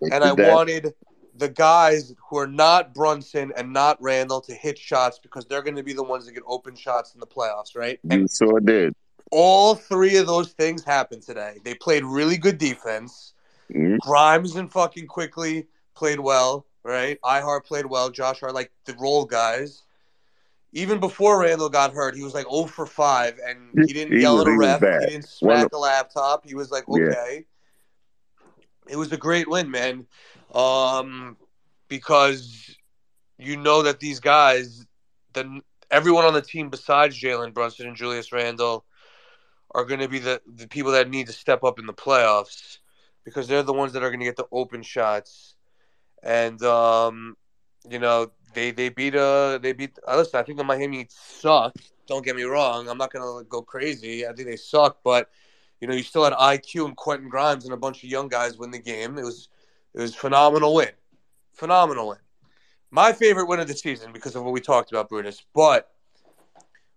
They 0.02 0.10
and 0.12 0.24
I 0.24 0.34
that. 0.34 0.52
wanted 0.52 0.94
the 1.38 1.50
guys 1.50 2.14
who 2.30 2.38
are 2.38 2.48
not 2.48 2.94
Brunson 2.96 3.52
and 3.56 3.72
not 3.72 4.02
Randle 4.02 4.42
to 4.42 4.54
hit 4.54 4.80
shots 4.80 5.20
because 5.20 5.46
they're 5.46 5.62
going 5.62 5.76
to 5.76 5.84
be 5.84 5.94
the 5.94 6.02
ones 6.04 6.26
that 6.26 6.32
get 6.32 6.44
open 6.48 6.76
shots 6.76 7.14
in 7.14 7.20
the 7.20 7.28
playoffs, 7.28 7.76
right? 7.76 8.00
You 8.04 8.10
And 8.22 8.30
sure 8.32 8.60
did. 8.60 8.96
all 9.32 9.76
three 9.76 10.16
of 10.18 10.26
those 10.26 10.54
things 10.54 10.84
happened 10.84 11.22
today. 11.22 11.60
They 11.64 11.76
played 11.76 12.04
really 12.04 12.38
good 12.38 12.58
defense. 12.58 13.34
Mhm. 13.72 14.00
Grimes 14.00 14.56
and 14.56 14.72
fucking 14.72 15.08
Quickley 15.08 15.68
played 15.94 16.20
well, 16.20 16.66
right? 16.86 17.20
Ihar 17.24 17.64
played 17.66 17.88
well. 17.88 18.10
Josh 18.12 18.40
Hart, 18.40 18.54
like 18.54 18.72
the 18.86 18.94
role 19.00 19.26
guys. 19.26 19.82
Even 20.72 21.00
before 21.00 21.40
Randle 21.42 21.70
got 21.70 21.94
hurt, 21.94 22.16
he 22.16 22.24
was 22.24 22.34
like 22.34 22.46
0 22.52 22.66
for 22.66 22.86
5, 22.86 23.40
and 23.46 23.88
he 23.88 23.94
didn't 23.94 24.14
He 24.16 24.22
yell 24.22 24.36
was- 24.38 24.46
at 24.48 24.52
a 24.54 24.58
ref. 24.58 24.82
bad. 24.82 25.02
He 25.02 25.08
didn't 25.12 25.28
smack 25.28 25.66
of- 25.66 25.72
the 25.72 25.78
laptop. 25.78 26.46
He 26.46 26.54
was 26.54 26.70
like, 26.70 26.84
Yeah. 26.88 27.06
okay. 27.06 27.46
It 28.88 28.98
was 28.98 29.12
a 29.12 29.18
great 29.18 29.50
win, 29.50 29.72
man. 29.72 30.06
Um, 30.54 31.38
because 31.88 32.76
you 33.38 33.58
know 33.58 33.82
that 33.84 34.00
these 34.00 34.20
guys, 34.20 34.86
the 35.34 35.62
everyone 35.92 36.26
on 36.26 36.34
the 36.34 36.42
team 36.42 36.70
besides 36.70 37.20
Jalen 37.20 37.54
Brunson 37.54 37.88
and 37.88 37.96
Julius 37.96 38.32
Randle 38.32 38.86
are 39.74 39.86
going 39.86 40.00
to 40.02 40.08
be 40.08 40.20
the, 40.20 40.42
the 40.46 40.68
people 40.68 40.92
that 40.92 41.10
need 41.10 41.28
to 41.28 41.34
step 41.34 41.64
up 41.64 41.80
in 41.80 41.86
the 41.86 41.94
playoffs 41.94 42.80
because 43.24 43.48
they're 43.48 43.64
the 43.64 43.74
ones 43.74 43.94
that 43.94 44.04
are 44.04 44.10
going 44.10 44.20
to 44.20 44.26
get 44.26 44.36
the 44.38 44.48
open 44.52 44.82
shots. 44.84 45.55
And 46.26 46.62
um, 46.64 47.38
you 47.90 48.00
know 48.00 48.32
they 48.54 48.72
they 48.72 48.90
beat 48.90 49.16
uh 49.16 49.60
they 49.60 49.74
beat. 49.74 49.98
Uh, 50.08 50.18
listen, 50.18 50.40
I 50.40 50.44
think 50.44 50.58
the 50.58 50.64
Miami 50.64 51.08
suck. 51.10 51.76
Don't 52.08 52.26
get 52.26 52.36
me 52.36 52.44
wrong. 52.44 52.88
I'm 52.90 52.98
not 52.98 53.12
to 53.12 53.46
go 53.48 53.62
crazy. 53.62 54.28
I 54.28 54.34
think 54.34 54.48
they 54.48 54.56
suck, 54.56 55.00
but 55.04 55.30
you 55.80 55.88
know 55.88 55.94
you 55.94 56.04
still 56.04 56.24
had 56.24 56.34
IQ 56.34 56.86
and 56.86 56.96
Quentin 56.96 57.30
Grimes 57.30 57.66
and 57.66 57.74
a 57.74 57.78
bunch 57.78 58.04
of 58.04 58.10
young 58.10 58.28
guys 58.28 58.58
win 58.58 58.72
the 58.72 58.80
game. 58.80 59.18
It 59.18 59.24
was 59.24 59.50
it 59.94 60.02
was 60.02 60.16
phenomenal 60.16 60.74
win, 60.74 60.90
phenomenal 61.54 62.10
win. 62.10 62.18
My 62.92 63.12
favorite 63.12 63.48
win 63.48 63.60
of 63.60 63.68
the 63.68 63.76
season 63.76 64.12
because 64.12 64.36
of 64.36 64.44
what 64.44 64.54
we 64.54 64.62
talked 64.62 64.92
about, 64.92 65.10
Brutus. 65.10 65.44
But 65.54 65.92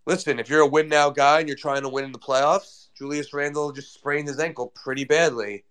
listen, 0.06 0.38
if 0.38 0.48
you're 0.48 0.60
a 0.60 0.66
win 0.66 0.88
now 0.88 1.10
guy 1.10 1.40
and 1.40 1.48
you're 1.48 1.56
trying 1.56 1.82
to 1.82 1.88
win 1.88 2.04
in 2.04 2.12
the 2.12 2.18
playoffs, 2.18 2.88
Julius 2.96 3.32
Randle 3.32 3.72
just 3.72 3.94
sprained 3.94 4.28
his 4.28 4.38
ankle 4.38 4.72
pretty 4.74 5.04
badly. 5.04 5.64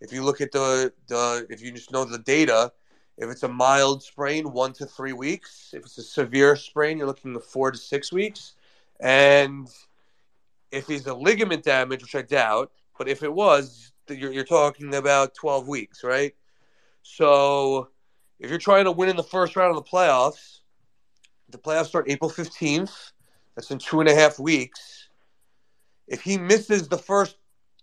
If 0.00 0.12
you 0.12 0.22
look 0.22 0.40
at 0.40 0.52
the 0.52 0.92
the 1.08 1.46
if 1.50 1.62
you 1.62 1.72
just 1.72 1.92
know 1.92 2.04
the 2.04 2.18
data, 2.18 2.72
if 3.20 3.28
it's 3.28 3.42
a 3.42 3.48
mild 3.48 4.02
sprain, 4.02 4.50
one 4.50 4.72
to 4.72 4.86
three 4.86 5.12
weeks. 5.12 5.72
If 5.74 5.84
it's 5.84 5.98
a 5.98 6.02
severe 6.02 6.56
sprain, 6.56 6.96
you're 6.96 7.06
looking 7.06 7.36
at 7.36 7.44
four 7.44 7.70
to 7.70 7.76
six 7.76 8.10
weeks. 8.10 8.54
And 8.98 9.68
if 10.72 10.86
he's 10.86 11.06
a 11.06 11.14
ligament 11.14 11.62
damage, 11.62 12.02
which 12.02 12.14
I 12.14 12.22
doubt, 12.22 12.72
but 12.96 13.08
if 13.08 13.22
it 13.22 13.32
was, 13.32 13.92
you're, 14.08 14.32
you're 14.32 14.44
talking 14.44 14.94
about 14.94 15.34
12 15.34 15.68
weeks, 15.68 16.02
right? 16.02 16.34
So 17.02 17.88
if 18.38 18.48
you're 18.48 18.58
trying 18.58 18.86
to 18.86 18.92
win 18.92 19.10
in 19.10 19.16
the 19.16 19.22
first 19.22 19.54
round 19.54 19.76
of 19.76 19.84
the 19.84 19.90
playoffs, 19.90 20.60
the 21.50 21.58
playoffs 21.58 21.88
start 21.88 22.08
April 22.08 22.30
15th. 22.30 23.12
That's 23.54 23.70
in 23.70 23.78
two 23.78 24.00
and 24.00 24.08
a 24.08 24.14
half 24.14 24.38
weeks. 24.38 25.08
If 26.08 26.22
he 26.22 26.38
misses 26.38 26.88
the 26.88 26.98
first 26.98 27.36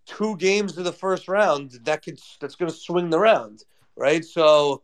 two 0.08 0.36
games 0.38 0.80
of 0.80 0.84
the 0.84 0.92
first 0.92 1.28
round, 1.28 1.80
that 1.84 2.04
could 2.04 2.20
that's 2.42 2.56
going 2.56 2.72
to 2.72 2.78
swing 2.78 3.12
the 3.12 3.20
round, 3.20 3.66
right? 3.96 4.26
So 4.26 4.82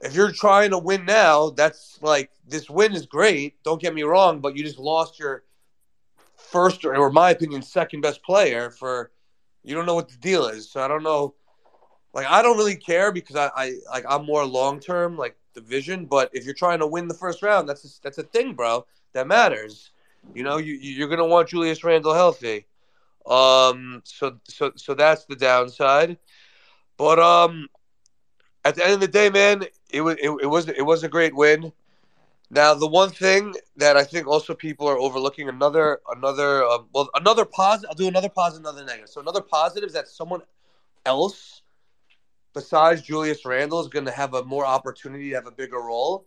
if 0.00 0.14
you're 0.14 0.32
trying 0.32 0.70
to 0.70 0.78
win 0.78 1.04
now, 1.04 1.50
that's 1.50 1.98
like 2.02 2.30
this 2.48 2.70
win 2.70 2.94
is 2.94 3.06
great. 3.06 3.62
Don't 3.62 3.80
get 3.80 3.94
me 3.94 4.02
wrong, 4.02 4.40
but 4.40 4.56
you 4.56 4.64
just 4.64 4.78
lost 4.78 5.18
your 5.18 5.44
first 6.36 6.84
or, 6.84 6.94
in 6.94 7.14
my 7.14 7.30
opinion, 7.30 7.62
second 7.62 8.00
best 8.00 8.22
player 8.22 8.70
for 8.70 9.10
you 9.62 9.74
don't 9.74 9.86
know 9.86 9.94
what 9.94 10.08
the 10.08 10.16
deal 10.16 10.46
is. 10.46 10.70
So 10.70 10.82
I 10.82 10.88
don't 10.88 11.02
know. 11.02 11.34
Like 12.14 12.26
I 12.26 12.42
don't 12.42 12.56
really 12.56 12.76
care 12.76 13.12
because 13.12 13.36
I, 13.36 13.50
I 13.54 13.74
like 13.90 14.04
I'm 14.08 14.24
more 14.24 14.44
long 14.44 14.80
term, 14.80 15.16
like 15.16 15.36
the 15.54 15.60
vision. 15.60 16.06
But 16.06 16.30
if 16.32 16.44
you're 16.44 16.54
trying 16.54 16.78
to 16.80 16.86
win 16.86 17.06
the 17.06 17.14
first 17.14 17.42
round, 17.42 17.68
that's 17.68 17.84
a, 17.84 18.02
that's 18.02 18.18
a 18.18 18.22
thing, 18.22 18.54
bro. 18.54 18.86
That 19.12 19.26
matters. 19.26 19.90
You 20.34 20.42
know, 20.42 20.56
you 20.56 20.74
you're 20.74 21.08
gonna 21.08 21.26
want 21.26 21.48
Julius 21.48 21.84
Randle 21.84 22.14
healthy. 22.14 22.66
Um, 23.26 24.02
so 24.04 24.38
so 24.44 24.72
so 24.76 24.94
that's 24.94 25.26
the 25.26 25.36
downside. 25.36 26.18
But 26.96 27.18
um, 27.18 27.68
at 28.64 28.74
the 28.74 28.84
end 28.84 28.94
of 28.94 29.00
the 29.00 29.08
day, 29.08 29.30
man, 29.30 29.64
it 29.90 30.00
was 30.00 30.16
it, 30.22 30.30
it 30.42 30.46
was 30.46 30.68
it 30.68 30.84
was 30.84 31.02
a 31.04 31.08
great 31.08 31.34
win. 31.34 31.72
Now, 32.52 32.74
the 32.74 32.86
one 32.86 33.10
thing 33.10 33.54
that 33.76 33.96
I 33.96 34.02
think 34.02 34.26
also 34.26 34.54
people 34.54 34.88
are 34.88 34.98
overlooking 34.98 35.48
another 35.48 36.00
another 36.14 36.64
uh, 36.64 36.78
well 36.92 37.08
another 37.14 37.44
positive. 37.44 37.90
I'll 37.90 37.96
do 37.96 38.08
another 38.08 38.28
positive, 38.28 38.66
another 38.66 38.84
negative. 38.84 39.08
So 39.08 39.20
another 39.20 39.40
positive 39.40 39.86
is 39.86 39.94
that 39.94 40.08
someone 40.08 40.42
else 41.06 41.62
besides 42.54 43.02
Julius 43.02 43.44
Randle 43.44 43.80
is 43.80 43.88
going 43.88 44.04
to 44.04 44.10
have 44.10 44.34
a 44.34 44.44
more 44.44 44.66
opportunity 44.66 45.30
to 45.30 45.36
have 45.36 45.46
a 45.46 45.52
bigger 45.52 45.78
role, 45.78 46.26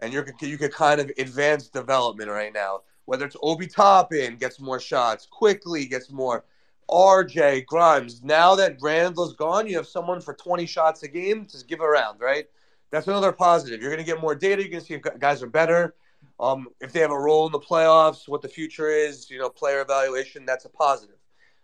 and 0.00 0.12
you're 0.12 0.26
you 0.40 0.58
could 0.58 0.72
kind 0.72 1.00
of 1.00 1.10
advance 1.18 1.68
development 1.68 2.30
right 2.30 2.52
now. 2.52 2.80
Whether 3.04 3.26
it's 3.26 3.36
Obi 3.42 3.66
Toppin 3.66 4.36
gets 4.36 4.60
more 4.60 4.80
shots, 4.80 5.26
Quickley 5.30 5.86
gets 5.86 6.10
more. 6.10 6.44
RJ 6.90 7.66
Grimes. 7.66 8.22
Now 8.22 8.54
that 8.56 8.76
Randle's 8.80 9.34
gone, 9.34 9.66
you 9.66 9.76
have 9.76 9.86
someone 9.86 10.20
for 10.20 10.34
20 10.34 10.66
shots 10.66 11.02
a 11.02 11.08
game 11.08 11.46
to 11.46 11.64
give 11.64 11.80
around, 11.80 12.20
right? 12.20 12.46
That's 12.90 13.06
another 13.06 13.32
positive. 13.32 13.80
You're 13.80 13.90
going 13.90 14.04
to 14.04 14.10
get 14.10 14.20
more 14.20 14.34
data. 14.34 14.62
You're 14.62 14.70
going 14.70 14.80
to 14.80 14.86
see 14.86 14.94
if 14.94 15.02
guys 15.18 15.42
are 15.42 15.48
better. 15.48 15.94
Um, 16.40 16.68
if 16.80 16.92
they 16.92 17.00
have 17.00 17.10
a 17.10 17.18
role 17.18 17.46
in 17.46 17.52
the 17.52 17.60
playoffs, 17.60 18.28
what 18.28 18.42
the 18.42 18.48
future 18.48 18.88
is, 18.88 19.30
you 19.30 19.38
know, 19.38 19.48
player 19.48 19.80
evaluation, 19.80 20.44
that's 20.44 20.64
a 20.64 20.68
positive. 20.68 21.16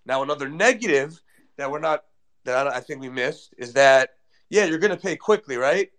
Now, 0.05 0.23
another 0.23 0.49
negative 0.49 1.21
that 1.57 1.71
we're 1.71 1.81
not, 1.81 2.05
that 2.45 2.69
I 2.69 2.81
think 2.81 3.01
we 3.01 3.09
missed 3.09 3.55
is 3.59 3.73
that, 3.73 4.11
yeah, 4.51 4.67
you're 4.67 4.79
going 4.79 4.97
to 4.97 5.03
pay 5.03 5.17
Quickley, 5.17 5.57
right? 5.57 5.91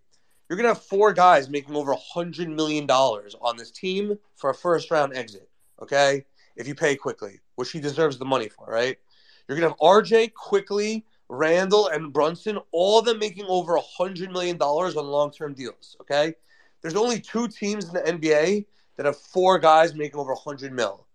You're 0.48 0.56
going 0.56 0.64
to 0.64 0.74
have 0.74 0.84
four 0.84 1.12
guys 1.12 1.50
making 1.50 1.76
over 1.76 1.94
$100 1.94 2.48
million 2.48 2.90
on 2.90 3.58
this 3.58 3.72
team 3.72 4.18
for 4.36 4.52
a 4.52 4.56
first 4.56 4.90
round 4.92 5.18
exit, 5.18 5.50
okay? 5.82 6.24
If 6.56 6.68
you 6.68 6.76
pay 6.76 6.96
Quickley, 6.96 7.42
which 7.56 7.72
he 7.72 7.82
deserves 7.82 8.18
the 8.18 8.26
money 8.26 8.48
for, 8.48 8.66
right? 8.68 8.98
You're 9.48 9.58
going 9.58 9.70
to 9.72 9.76
have 9.76 9.80
RJ 9.80 10.34
Quickley, 10.34 11.06
Randle, 11.30 11.88
and 11.88 12.12
Brunson, 12.12 12.60
all 12.72 13.00
of 13.00 13.06
them 13.06 13.20
making 13.20 13.46
over 13.46 13.76
a 13.76 13.82
$100 14.00 14.32
million 14.32 14.58
on 14.58 15.08
long 15.08 15.32
term 15.32 15.54
deals, 15.54 15.96
okay? 16.02 16.34
There's 16.82 16.96
only 16.96 17.20
two 17.20 17.48
teams 17.48 17.86
in 17.86 17.94
the 17.94 18.02
NBA 18.02 18.66
that 18.96 19.06
have 19.06 19.18
four 19.18 19.60
guys 19.60 19.96
making 19.96 20.20
over 20.20 20.34
100 20.34 20.72
mil, 20.74 21.06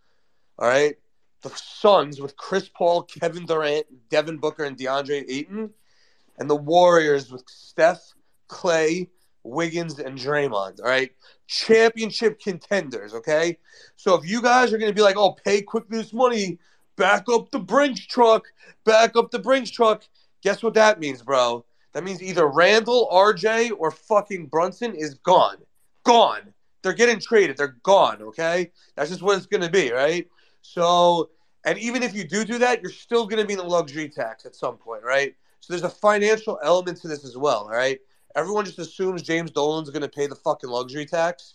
all 0.58 0.68
right? 0.68 0.96
The 1.42 1.50
Suns 1.50 2.20
with 2.20 2.36
Chris 2.36 2.68
Paul, 2.68 3.02
Kevin 3.02 3.46
Durant, 3.46 3.86
Devin 4.10 4.38
Booker, 4.38 4.64
and 4.64 4.76
DeAndre 4.76 5.24
Ayton, 5.28 5.70
and 6.38 6.48
the 6.48 6.56
Warriors 6.56 7.30
with 7.30 7.44
Steph, 7.48 8.14
Clay, 8.48 9.08
Wiggins, 9.42 9.98
and 9.98 10.16
Draymond. 10.16 10.80
All 10.80 10.86
right, 10.86 11.10
championship 11.48 12.40
contenders. 12.40 13.14
Okay, 13.14 13.58
so 13.96 14.14
if 14.14 14.28
you 14.28 14.40
guys 14.40 14.72
are 14.72 14.78
going 14.78 14.90
to 14.90 14.94
be 14.94 15.02
like, 15.02 15.16
oh, 15.16 15.32
pay 15.44 15.62
Quickley 15.62 15.98
this 15.98 16.12
money, 16.12 16.58
back 16.96 17.24
up 17.32 17.50
the 17.50 17.58
Brinks 17.58 18.06
truck, 18.06 18.44
back 18.84 19.16
up 19.16 19.30
the 19.30 19.38
Brinks 19.38 19.70
truck. 19.70 20.04
Guess 20.42 20.62
what 20.62 20.74
that 20.74 21.00
means, 21.00 21.22
bro? 21.22 21.64
That 21.92 22.04
means 22.04 22.22
either 22.22 22.46
Randle, 22.46 23.08
RJ, 23.12 23.72
or 23.78 23.90
fucking 23.90 24.46
Brunson 24.46 24.94
is 24.94 25.14
gone. 25.14 25.58
Gone. 26.04 26.52
They're 26.82 26.92
getting 26.92 27.20
traded. 27.20 27.56
They're 27.56 27.76
gone, 27.82 28.22
okay? 28.22 28.72
That's 28.96 29.10
just 29.10 29.22
what 29.22 29.36
it's 29.36 29.46
going 29.46 29.62
to 29.62 29.70
be, 29.70 29.92
right? 29.92 30.26
So, 30.62 31.30
and 31.64 31.78
even 31.78 32.02
if 32.02 32.14
you 32.14 32.24
do 32.24 32.44
do 32.44 32.58
that, 32.58 32.82
you're 32.82 32.90
still 32.90 33.26
going 33.26 33.40
to 33.40 33.46
be 33.46 33.52
in 33.52 33.58
the 33.58 33.64
luxury 33.64 34.08
tax 34.08 34.46
at 34.46 34.56
some 34.56 34.76
point, 34.76 35.04
right? 35.04 35.34
So 35.60 35.72
there's 35.72 35.84
a 35.84 35.90
financial 35.90 36.58
element 36.62 37.00
to 37.02 37.08
this 37.08 37.24
as 37.24 37.36
well, 37.36 37.64
all 37.64 37.70
right? 37.70 38.00
Everyone 38.34 38.64
just 38.64 38.78
assumes 38.78 39.22
James 39.22 39.50
Dolan's 39.50 39.90
going 39.90 40.02
to 40.02 40.08
pay 40.08 40.26
the 40.26 40.34
fucking 40.34 40.70
luxury 40.70 41.06
tax. 41.06 41.54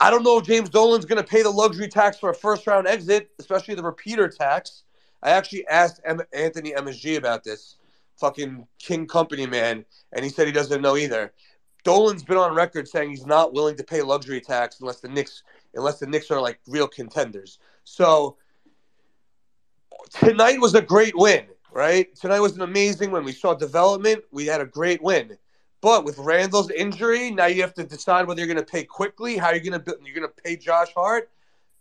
I 0.00 0.08
don't 0.10 0.22
know 0.22 0.38
if 0.38 0.46
James 0.46 0.70
Dolan's 0.70 1.04
going 1.04 1.22
to 1.22 1.28
pay 1.28 1.42
the 1.42 1.50
luxury 1.50 1.86
tax 1.86 2.18
for 2.18 2.30
a 2.30 2.34
first 2.34 2.66
round 2.66 2.86
exit, 2.86 3.30
especially 3.38 3.74
the 3.74 3.82
repeater 3.82 4.28
tax. 4.28 4.84
I 5.22 5.30
actually 5.30 5.66
asked 5.68 6.00
M- 6.06 6.22
Anthony 6.32 6.72
MSG 6.72 7.18
about 7.18 7.44
this, 7.44 7.76
fucking 8.18 8.66
King 8.78 9.06
Company 9.06 9.46
man, 9.46 9.84
and 10.12 10.24
he 10.24 10.30
said 10.30 10.46
he 10.46 10.52
doesn't 10.52 10.80
know 10.80 10.96
either. 10.96 11.34
Dolan's 11.84 12.22
been 12.22 12.38
on 12.38 12.54
record 12.54 12.88
saying 12.88 13.10
he's 13.10 13.26
not 13.26 13.52
willing 13.52 13.76
to 13.76 13.84
pay 13.84 14.00
luxury 14.00 14.40
tax 14.40 14.80
unless 14.80 15.00
the 15.00 15.08
Knicks 15.08 15.42
unless 15.74 15.98
the 15.98 16.06
Knicks 16.06 16.30
are 16.30 16.40
like 16.40 16.60
real 16.66 16.88
contenders. 16.88 17.58
So 17.84 18.36
tonight 20.10 20.60
was 20.60 20.74
a 20.74 20.82
great 20.82 21.16
win, 21.16 21.46
right? 21.72 22.14
Tonight 22.16 22.40
was 22.40 22.56
an 22.56 22.62
amazing 22.62 23.10
win. 23.10 23.24
We 23.24 23.32
saw 23.32 23.54
development. 23.54 24.24
We 24.30 24.46
had 24.46 24.60
a 24.60 24.66
great 24.66 25.02
win. 25.02 25.36
But 25.82 26.04
with 26.04 26.18
Randle's 26.18 26.70
injury, 26.70 27.30
now 27.30 27.46
you 27.46 27.62
have 27.62 27.74
to 27.74 27.84
decide 27.84 28.26
whether 28.26 28.40
you're 28.40 28.52
going 28.52 28.64
to 28.64 28.70
pay 28.70 28.84
Quickley, 28.84 29.36
how 29.36 29.50
you're 29.50 29.60
going 29.60 29.80
to 29.80 29.98
you're 30.04 30.14
going 30.14 30.28
to 30.28 30.42
pay 30.42 30.56
Josh 30.56 30.92
Hart. 30.94 31.30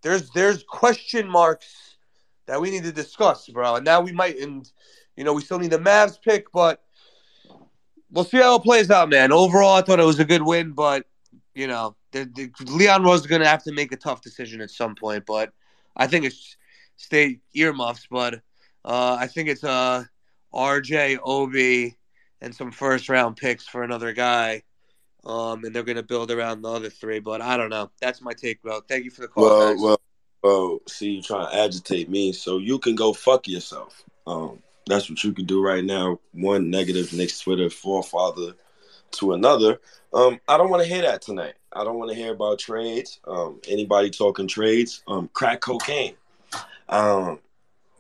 There's 0.02 0.30
there's 0.32 0.64
question 0.64 1.28
marks 1.28 1.98
that 2.46 2.60
we 2.60 2.72
need 2.72 2.84
to 2.84 2.92
discuss, 2.92 3.48
bro. 3.48 3.76
And 3.76 3.86
now 3.86 4.02
we 4.02 4.12
might, 4.12 4.40
and 4.40 4.70
you 5.16 5.24
know, 5.24 5.34
we 5.34 5.42
still 5.42 5.60
need 5.60 5.72
the 5.72 5.78
Mavs 5.78 6.18
pick, 6.22 6.52
but 6.52 6.82
we'll 8.10 8.24
see 8.24 8.38
how 8.38 8.56
it 8.56 8.64
plays 8.64 8.90
out, 8.90 9.10
man. 9.10 9.32
Overall, 9.32 9.76
I 9.76 9.82
thought 9.82 10.00
it 10.00 10.06
was 10.06 10.20
a 10.20 10.26
good 10.26 10.42
win, 10.42 10.72
but 10.72 11.06
you 11.54 11.68
know, 11.68 11.96
the, 12.12 12.24
the, 12.24 12.52
Leon 12.72 13.04
was 13.04 13.28
going 13.28 13.42
to 13.42 13.48
have 13.48 13.64
to 13.64 13.74
make 13.74 13.92
a 13.92 13.98
tough 13.98 14.22
decision 14.22 14.62
at 14.62 14.72
some 14.72 14.96
point. 14.96 15.26
But 15.28 15.52
I 15.96 16.08
think 16.08 16.26
it's 16.26 16.58
stay 16.96 17.40
earmuffs, 17.54 18.08
but 18.10 18.36
uh, 18.86 19.18
I 19.20 19.28
think 19.28 19.50
it's 19.50 19.64
uh, 19.64 20.06
RJ, 20.54 21.20
Obi, 21.24 21.99
and 22.42 22.54
some 22.54 22.72
first 22.72 23.10
round 23.10 23.38
picks 23.38 23.68
for 23.68 23.84
another 23.84 24.14
guy. 24.14 24.64
Um, 25.26 25.66
and 25.66 25.76
they're 25.76 25.84
going 25.84 25.98
to 25.98 26.04
build 26.04 26.32
around 26.32 26.62
the 26.62 26.72
other 26.72 26.90
three, 26.90 27.20
but 27.20 27.42
I 27.42 27.58
don't 27.58 27.70
know. 27.70 27.92
That's 28.02 28.22
my 28.22 28.34
take, 28.34 28.62
bro. 28.62 28.80
Thank 28.82 29.04
you 29.04 29.12
for 29.12 29.22
the 29.22 29.28
call. 29.28 29.44
Well, 29.44 29.74
guys. 29.74 29.82
well, 29.82 30.02
well. 30.42 30.80
See, 30.88 31.12
you 31.12 31.22
trying 31.22 31.52
to 31.52 31.58
agitate 31.58 32.10
me, 32.10 32.32
so 32.32 32.58
you 32.58 32.80
can 32.80 32.96
go 32.96 33.12
fuck 33.12 33.48
yourself. 33.48 34.04
Um, 34.26 34.60
that's 34.88 35.10
what 35.10 35.24
you 35.24 35.34
can 35.34 35.46
do 35.46 35.62
right 35.62 35.84
now. 35.84 36.20
One 36.32 36.70
negative 36.70 37.12
Knicks 37.12 37.42
Twitter 37.42 37.70
forefather 37.70 38.54
to 39.12 39.34
another. 39.34 39.80
Um, 40.14 40.40
I 40.48 40.58
don't 40.58 40.70
want 40.70 40.84
to 40.84 40.90
hear 40.90 41.02
that 41.04 41.22
tonight. 41.22 41.56
I 41.72 41.84
don't 41.84 42.00
want 42.00 42.10
to 42.12 42.16
hear 42.16 42.34
about 42.34 42.60
trades. 42.60 43.20
Um, 43.28 43.60
anybody 43.68 44.10
talking 44.10 44.48
trades? 44.48 45.04
Um, 45.08 45.30
crack 45.34 45.62
cocaine. 45.62 46.16
Um, 46.88 47.40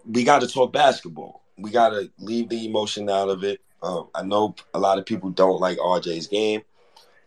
we 0.05 0.23
got 0.23 0.41
to 0.41 0.47
talk 0.47 0.73
basketball. 0.73 1.43
We 1.57 1.69
got 1.69 1.89
to 1.89 2.09
leave 2.17 2.49
the 2.49 2.65
emotion 2.65 3.09
out 3.09 3.29
of 3.29 3.43
it. 3.43 3.61
Um, 3.81 4.09
I 4.13 4.23
know 4.23 4.55
a 4.73 4.79
lot 4.79 4.97
of 4.97 5.05
people 5.05 5.29
don't 5.29 5.59
like 5.59 5.77
RJ's 5.77 6.27
game. 6.27 6.61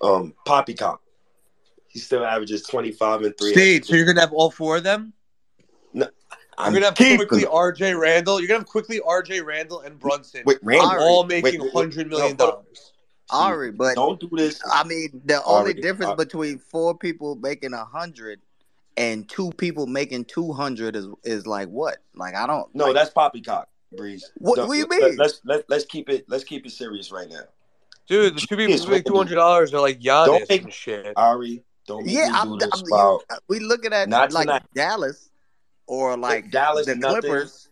Um, 0.00 0.34
Poppycock. 0.46 1.00
He 1.88 1.98
still 1.98 2.24
averages 2.24 2.62
twenty 2.62 2.90
five 2.90 3.22
and 3.22 3.36
three. 3.38 3.53
Steve, 3.53 3.84
so 3.84 3.94
you're 3.94 4.07
going 4.07 4.16
to 4.16 4.22
have 4.22 4.32
all 4.32 4.50
four 4.50 4.78
of 4.78 4.82
them? 4.82 5.12
No, 5.92 6.09
You're 6.59 6.72
gonna 6.72 6.86
have 6.86 6.94
Quickley 6.94 7.42
RJ 7.42 7.98
Randle. 8.00 8.40
You're 8.40 8.48
gonna 8.48 8.61
have 8.61 8.66
Quickley 8.66 9.00
RJ 9.00 9.44
Randle 9.44 9.80
and 9.80 9.98
Brunson. 9.98 10.42
Wait, 10.46 10.59
Randle. 10.62 10.88
all 11.00 11.26
Wait, 11.26 11.42
making 11.42 11.61
wait, 11.61 11.74
wait. 11.74 11.82
hundred 11.82 12.09
million 12.09 12.36
No, 12.38 12.46
dollars. 12.46 12.92
Ari, 13.30 13.72
but 13.72 13.94
don't 13.94 14.20
do 14.20 14.28
this. 14.32 14.61
I 14.70 14.84
mean, 14.84 15.22
the 15.24 15.42
only 15.44 15.72
Ari, 15.72 15.80
difference 15.80 16.11
Ari. 16.11 16.24
between 16.24 16.59
four 16.59 16.96
people 16.96 17.36
making 17.36 17.72
a 17.72 17.84
hundred 17.84 18.40
and 18.96 19.28
two 19.28 19.50
people 19.53 19.86
making 19.86 20.26
two 20.26 20.53
hundred 20.53 20.96
is 20.96 21.09
is 21.24 21.46
like 21.46 21.68
what? 21.68 21.98
Like 22.14 22.34
I 22.34 22.46
don't. 22.46 22.72
No, 22.74 22.86
like, 22.86 22.94
that's 22.94 23.11
poppycock, 23.11 23.68
Breeze. 23.97 24.30
What- 24.36 24.57
Don't- 24.57 24.68
what 24.68 24.74
do 24.74 24.78
you 24.80 24.86
let- 24.88 25.03
mean? 25.11 25.16
Let's 25.16 25.40
let, 25.45 25.68
let's 25.68 25.84
keep 25.84 26.09
it 26.09 26.24
let's 26.28 26.45
keep 26.45 26.66
it 26.66 26.70
serious 26.70 27.11
right 27.12 27.28
now. 27.28 27.43
Dude, 28.09 28.34
the 28.36 28.40
two 28.40 28.57
people 28.57 28.74
Jeez, 28.74 28.84
who 28.84 28.90
make 28.90 29.05
two 29.05 29.12
Randle. 29.12 29.16
hundred 29.18 29.34
dollars 29.36 29.74
are 29.74 29.80
like 29.80 30.01
Giannis 30.01 30.26
Don't 30.26 30.49
make- 30.49 30.62
and 30.64 30.72
shit. 30.72 31.12
Ari, 31.16 31.62
don't 31.86 32.05
make 32.07 32.14
yeah. 32.14 32.28
me 32.30 32.34
I'm, 32.34 32.49
do 32.51 32.59
this 32.59 32.70
I'm, 32.72 32.84
while 32.88 33.22
you, 33.30 33.36
we 33.49 33.61
looking 33.61 33.93
at 33.93 34.09
Not 34.09 34.32
like 34.32 34.47
tonight. 34.47 34.62
Dallas 34.74 35.30
or 35.86 36.16
like 36.16 36.51
Dallas 36.51 36.86
the 36.86 36.97
nothing. 36.97 37.20
Clippers 37.22 37.68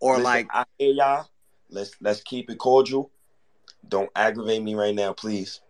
or 0.00 0.12
Listen, 0.12 0.24
like 0.24 0.48
I 0.52 0.64
hear 0.78 0.92
y'all. 0.92 1.28
Let's 1.70 1.92
let's 2.00 2.20
keep 2.22 2.50
it 2.50 2.58
cordial. 2.58 3.10
Don't 3.88 4.10
aggravate 4.14 4.62
me 4.62 4.74
right 4.74 4.94
now, 4.94 5.12
please. 5.12 5.60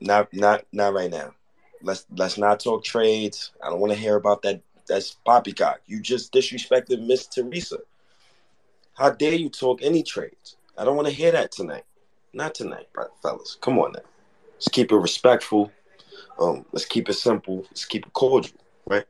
Not 0.00 0.32
not 0.32 0.64
not 0.72 0.94
right 0.94 1.10
now. 1.10 1.34
Let's 1.82 2.06
let's 2.16 2.38
not 2.38 2.60
talk 2.60 2.84
trades. 2.84 3.50
I 3.62 3.68
don't 3.68 3.80
want 3.80 3.92
to 3.92 3.98
hear 3.98 4.16
about 4.16 4.42
that. 4.42 4.62
That's 4.86 5.16
poppycock. 5.24 5.80
You 5.86 6.00
just 6.00 6.32
disrespected 6.32 7.06
Miss 7.06 7.26
Teresa. 7.26 7.78
How 8.94 9.10
dare 9.10 9.34
you 9.34 9.48
talk 9.48 9.80
any 9.82 10.02
trades? 10.02 10.56
I 10.78 10.84
don't 10.84 10.96
want 10.96 11.08
to 11.08 11.14
hear 11.14 11.32
that 11.32 11.52
tonight. 11.52 11.84
Not 12.32 12.54
tonight, 12.54 12.88
fellas. 13.22 13.56
Come 13.60 13.78
on 13.78 13.92
now. 13.92 14.00
Let's 14.54 14.68
keep 14.68 14.90
it 14.92 14.96
respectful. 14.96 15.70
Um, 16.38 16.64
let's 16.72 16.84
keep 16.84 17.08
it 17.08 17.14
simple. 17.14 17.58
Let's 17.70 17.84
keep 17.84 18.06
it 18.06 18.12
cordial, 18.12 18.56
right? 18.86 19.04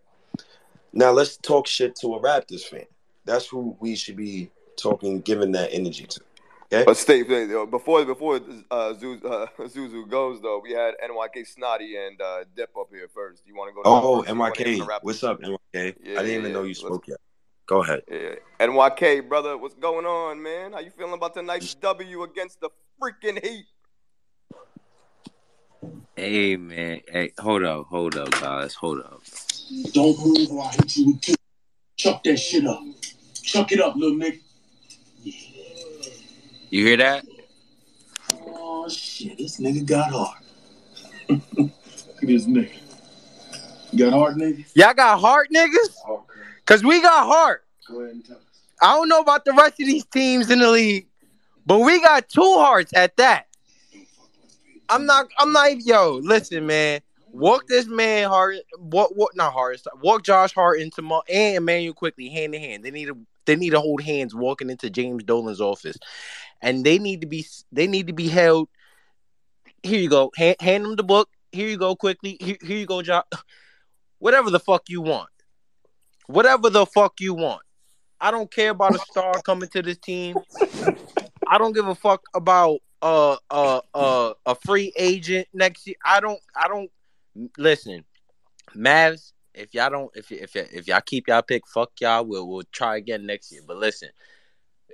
Now 0.93 1.11
let's 1.11 1.37
talk 1.37 1.67
shit 1.67 1.97
to 1.97 2.15
a 2.15 2.21
Raptors 2.23 2.63
fan. 2.65 2.85
That's 3.25 3.47
who 3.47 3.77
we 3.81 3.95
should 3.97 4.17
be 4.17 4.51
talking, 4.77 5.21
giving 5.21 5.53
that 5.53 5.71
energy 5.73 6.05
to. 6.07 6.21
Okay. 6.73 6.85
But 6.85 7.55
uh, 7.55 7.67
before 7.67 8.05
before 8.05 8.37
uh, 8.71 8.95
Zuzu, 8.95 9.25
uh, 9.25 9.47
Zuzu 9.67 10.09
goes 10.09 10.41
though, 10.41 10.61
we 10.63 10.73
had 10.73 10.95
NYK 11.09 11.47
Snotty 11.47 11.97
and 11.97 12.21
uh, 12.21 12.45
Dip 12.57 12.71
up 12.79 12.89
here 12.91 13.09
first. 13.15 13.43
You 13.47 13.55
want 13.55 13.71
to 13.71 13.75
go? 13.75 13.83
To 13.83 13.89
Oh, 13.89 14.19
first? 14.23 14.29
You 14.33 14.39
wanna 14.39 14.55
get 14.55 14.67
into 14.67 14.85
NYK. 14.85 14.99
What's 15.03 15.23
up, 15.23 15.41
NYK? 15.41 15.57
Yeah, 15.75 15.83
I 15.83 16.23
didn't 16.23 16.27
even 16.31 16.45
yeah, 16.47 16.53
know 16.53 16.63
you 16.63 16.69
let's- 16.69 16.81
spoke 16.81 17.07
yet. 17.09 17.19
Go 17.67 17.83
ahead. 17.83 18.03
Yeah. 18.11 18.35
NYK, 18.61 19.29
brother, 19.29 19.57
what's 19.57 19.75
going 19.75 20.05
on, 20.05 20.43
man? 20.43 20.75
How 20.75 20.81
you 20.81 20.91
feeling 20.91 21.15
about 21.15 21.35
tonight's 21.35 21.75
W 21.77 22.23
against 22.23 22.61
the 22.61 22.69
freaking 23.01 23.43
Heat? 23.43 23.65
Hey 26.17 26.57
man, 26.57 27.01
hey, 27.09 27.33
hold 27.39 27.65
up, 27.65 27.87
hold 27.87 28.17
up, 28.17 28.31
guys, 28.33 28.75
hold 28.75 29.01
up. 29.01 29.21
Don't 29.93 30.17
move 30.25 30.51
or 30.53 30.63
I'll 30.63 30.71
hit 30.71 30.97
you 30.97 31.07
with. 31.13 31.37
Chuck 31.97 32.23
that 32.25 32.37
shit 32.37 32.67
up. 32.67 32.81
Chuck 33.43 33.73
it 33.73 33.81
up, 33.81 33.97
little 33.97 34.17
nigga. 34.17 34.41
You 36.71 36.87
hear 36.87 36.97
that? 36.99 37.25
Oh 38.31 38.89
shit, 38.89 39.39
this 39.39 39.61
nigga 39.61 39.85
got 39.87 40.11
hard. 40.11 40.39
Look 41.29 41.71
at 42.23 42.29
this 42.29 42.47
nigga. 42.47 42.73
You 43.91 43.99
got 43.99 44.13
hard, 44.13 44.37
nigga? 44.37 44.65
Y'all 44.75 44.95
got 44.95 45.19
hard 45.19 45.49
niggas? 45.55 46.23
Cause 46.67 46.83
we 46.83 47.01
got 47.03 47.27
heart. 47.27 47.65
Go 47.89 48.01
ahead 48.01 48.15
and 48.15 48.25
tell 48.25 48.37
us. 48.37 48.43
I 48.81 48.97
don't 48.97 49.09
know 49.09 49.21
about 49.21 49.45
the 49.45 49.53
rest 49.53 49.81
of 49.81 49.87
these 49.87 50.05
teams 50.07 50.51
in 50.51 50.59
the 50.59 50.71
league, 50.71 51.09
but 51.67 51.81
we 51.81 52.01
got 52.01 52.29
two 52.29 52.41
hearts 52.59 52.93
at 52.95 53.17
that. 53.19 53.47
I'm 54.89 55.07
not. 55.07 55.27
I'm 55.39 55.53
not. 55.53 55.81
Yo, 55.81 56.21
listen, 56.23 56.67
man. 56.67 57.01
Walk 57.33 57.67
this 57.67 57.87
man 57.87 58.29
hard. 58.29 58.59
Walk, 58.79 59.11
walk 59.17 59.33
not 59.35 59.53
hard. 59.53 59.81
Walk 60.03 60.23
Josh 60.23 60.53
Hart 60.53 60.81
into 60.81 61.03
Mo 61.03 61.23
and 61.29 61.57
Immanuel 61.57 61.95
Quickley 61.95 62.29
hand 62.29 62.55
in 62.55 62.61
hand. 62.61 62.85
They 62.85 62.91
need 62.91 63.07
to. 63.07 63.17
They 63.47 63.57
need 63.57 63.71
to 63.71 63.81
hold 63.81 64.03
hands 64.03 64.35
walking 64.35 64.71
into 64.71 64.89
James 64.89 65.25
Dolan's 65.25 65.61
office, 65.61 65.99
and 66.63 66.85
they 66.85 66.99
need 66.99 67.21
to 67.23 67.27
be. 67.27 67.45
They 67.73 67.87
need 67.87 68.07
to 68.07 68.13
be 68.13 68.29
held. 68.29 68.69
Here 69.83 70.01
you 70.01 70.09
go. 70.09 70.31
Hand, 70.37 70.57
hand 70.61 70.85
them 70.85 70.97
the 70.97 71.03
book. 71.03 71.29
Here 71.51 71.69
you 71.69 71.77
go. 71.77 71.97
Quickley. 71.97 72.37
Here, 72.41 72.57
here 72.63 72.79
you 72.79 72.87
go, 72.87 73.03
Josh. 73.03 73.25
Whatever 74.19 74.51
the 74.51 74.61
fuck 74.61 74.85
you 74.89 75.01
want. 75.03 75.29
Whatever 76.27 76.71
the 76.71 76.87
fuck 76.87 77.21
you 77.21 77.35
want. 77.35 77.63
I 78.21 78.31
don't 78.31 78.51
care 78.51 78.71
about 78.71 78.95
a 78.95 78.99
star 78.99 79.41
coming 79.43 79.69
to 79.71 79.83
this 79.83 79.99
team. 79.99 80.37
I 81.47 81.59
don't 81.59 81.75
give 81.75 81.87
a 81.87 81.95
fuck 81.95 82.23
about 82.35 82.79
uh 83.03 83.37
uh 83.51 83.81
uh 83.93 84.33
a 84.47 84.55
free 84.55 84.93
agent 84.97 85.47
next 85.53 85.87
year. 85.87 85.97
I 86.05 86.21
don't 86.21 86.41
I 86.57 86.69
don't 86.69 86.91
listen. 87.59 88.05
Mavs, 88.75 89.33
if 89.53 89.75
y'all 89.75 89.91
don't 89.91 90.11
if 90.15 90.33
if 90.33 90.57
if 90.57 90.89
y'all 90.89 91.03
keep 91.05 91.29
y'all 91.29 91.43
pick, 91.43 91.67
fuck 91.67 91.91
y'all. 92.01 92.25
We'll 92.25 92.49
we'll 92.49 92.63
try 92.73 92.97
again 92.97 93.27
next 93.27 93.53
year. 93.53 93.61
But 93.67 93.77
listen, 93.77 94.09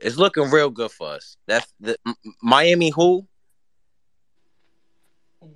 it's 0.03 0.17
looking 0.17 0.51
real 0.51 0.71
good 0.71 0.91
for 0.91 1.09
us. 1.09 1.37
That's 1.47 1.73
the 1.79 1.97
M- 2.07 2.17
Miami 2.43 2.91
who? 2.91 3.27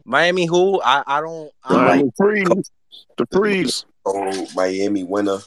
Miami 0.05 0.47
who? 0.47 0.81
I 0.81 1.03
I 1.07 1.21
don't 1.21 1.51
I 1.65 1.75
don't 1.75 1.85
Miami 1.85 2.13
freeze. 2.17 2.71
The 3.17 3.27
freeze. 3.33 3.85
Oh, 4.07 4.47
Miami 4.55 5.03
winner. 5.03 5.39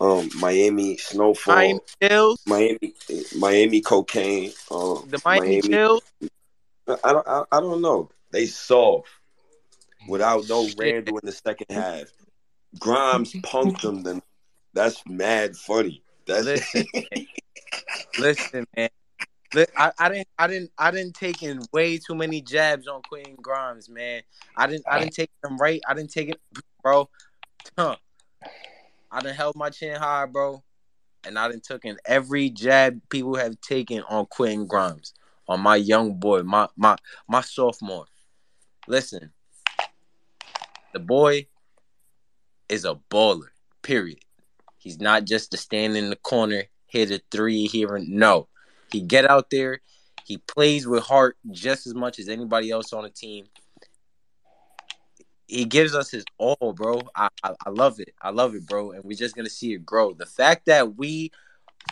Um, 0.00 0.30
Miami 0.36 0.96
snowfall. 0.96 1.54
Miami 1.54 1.80
Chills. 2.02 2.42
Miami, 2.46 2.94
Miami 3.36 3.80
cocaine. 3.82 4.52
Um, 4.70 5.06
The 5.10 5.20
Miami 5.24 5.60
Chills. 5.60 6.02
I 7.04 7.12
don't. 7.12 7.28
I, 7.28 7.44
I 7.52 7.60
don't 7.60 7.82
know. 7.82 8.10
They 8.30 8.46
soft. 8.46 9.08
without 10.08 10.48
no 10.48 10.68
Randle 10.76 11.18
in 11.18 11.26
the 11.26 11.32
second 11.32 11.66
half. 11.70 12.04
Grimes 12.78 13.32
punked 13.42 13.82
them. 13.82 14.02
Then 14.02 14.22
that's 14.72 15.02
mad 15.06 15.56
funny. 15.56 16.02
That's 16.26 16.46
Listen, 16.46 16.86
man. 16.94 17.26
listen, 18.18 18.66
man. 18.76 18.88
I, 19.76 19.92
I 19.98 20.08
didn't, 20.08 20.28
I 20.38 20.46
didn't, 20.46 20.70
I 20.78 20.90
didn't 20.92 21.14
take 21.14 21.42
in 21.42 21.60
way 21.72 21.98
too 21.98 22.14
many 22.14 22.40
jabs 22.40 22.86
on 22.86 23.02
Quentin 23.02 23.36
Grimes, 23.42 23.88
man. 23.88 24.22
I 24.56 24.66
didn't, 24.66 24.84
I 24.88 25.00
didn't 25.00 25.14
take 25.14 25.30
them 25.42 25.58
right. 25.58 25.80
I 25.88 25.94
didn't 25.94 26.12
take 26.12 26.28
it, 26.28 26.40
bro. 26.82 27.08
Huh. 27.76 27.96
I 29.10 29.20
done 29.20 29.34
held 29.34 29.56
my 29.56 29.70
chin 29.70 29.96
high, 29.96 30.26
bro, 30.26 30.62
and 31.24 31.38
I 31.38 31.48
done 31.48 31.60
took 31.60 31.84
in 31.84 31.96
every 32.06 32.50
jab 32.50 33.00
people 33.08 33.34
have 33.36 33.60
taken 33.60 34.02
on 34.08 34.26
Quentin 34.26 34.66
Grimes, 34.66 35.14
on 35.48 35.60
my 35.60 35.76
young 35.76 36.14
boy, 36.14 36.42
my 36.42 36.68
my 36.76 36.96
my 37.28 37.40
sophomore. 37.40 38.06
Listen, 38.86 39.32
the 40.92 41.00
boy 41.00 41.46
is 42.68 42.84
a 42.84 42.96
baller. 43.10 43.48
Period. 43.82 44.20
He's 44.78 45.00
not 45.00 45.24
just 45.24 45.50
to 45.50 45.56
stand 45.56 45.96
in 45.96 46.10
the 46.10 46.16
corner, 46.16 46.64
hit 46.86 47.10
a 47.10 47.20
three 47.30 47.66
here 47.66 47.96
and 47.96 48.08
no. 48.08 48.48
He 48.90 49.00
get 49.00 49.28
out 49.28 49.50
there. 49.50 49.80
He 50.24 50.38
plays 50.38 50.86
with 50.86 51.02
heart 51.02 51.36
just 51.50 51.86
as 51.86 51.94
much 51.94 52.18
as 52.18 52.28
anybody 52.28 52.70
else 52.70 52.92
on 52.92 53.04
the 53.04 53.10
team. 53.10 53.46
He 55.50 55.64
gives 55.64 55.96
us 55.96 56.10
his 56.10 56.24
all, 56.38 56.72
bro. 56.72 57.02
I, 57.16 57.28
I 57.42 57.54
I 57.66 57.70
love 57.70 57.98
it. 57.98 58.14
I 58.22 58.30
love 58.30 58.54
it, 58.54 58.66
bro. 58.66 58.92
And 58.92 59.02
we're 59.02 59.18
just 59.18 59.34
gonna 59.34 59.50
see 59.50 59.74
it 59.74 59.84
grow. 59.84 60.12
The 60.12 60.26
fact 60.26 60.66
that 60.66 60.96
we 60.96 61.32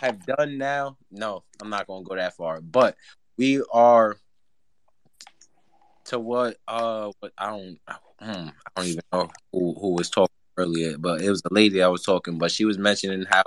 have 0.01 0.25
done 0.25 0.59
now, 0.59 0.97
no, 1.11 1.43
I'm 1.61 1.69
not 1.69 1.89
gonna 1.89 2.05
go 2.05 2.15
that 2.15 2.37
far. 2.37 2.61
But 2.61 2.97
we 3.37 3.63
are 3.73 4.17
to 6.05 6.21
what 6.21 6.57
uh 6.69 7.11
what 7.19 7.33
I 7.37 7.49
don't 7.49 7.79
hmm, 8.21 8.49
I 8.49 8.71
don't 8.77 8.87
even 8.87 9.03
know 9.13 9.29
who, 9.53 9.75
who 9.81 9.95
was 9.95 10.09
talking 10.09 10.35
earlier, 10.57 10.97
but 10.97 11.21
it 11.21 11.31
was 11.31 11.43
a 11.45 11.53
lady 11.53 11.83
I 11.83 11.89
was 11.89 12.05
talking, 12.05 12.39
but 12.39 12.53
she 12.53 12.65
was 12.65 12.79
mentioning 12.79 13.27
how 13.29 13.43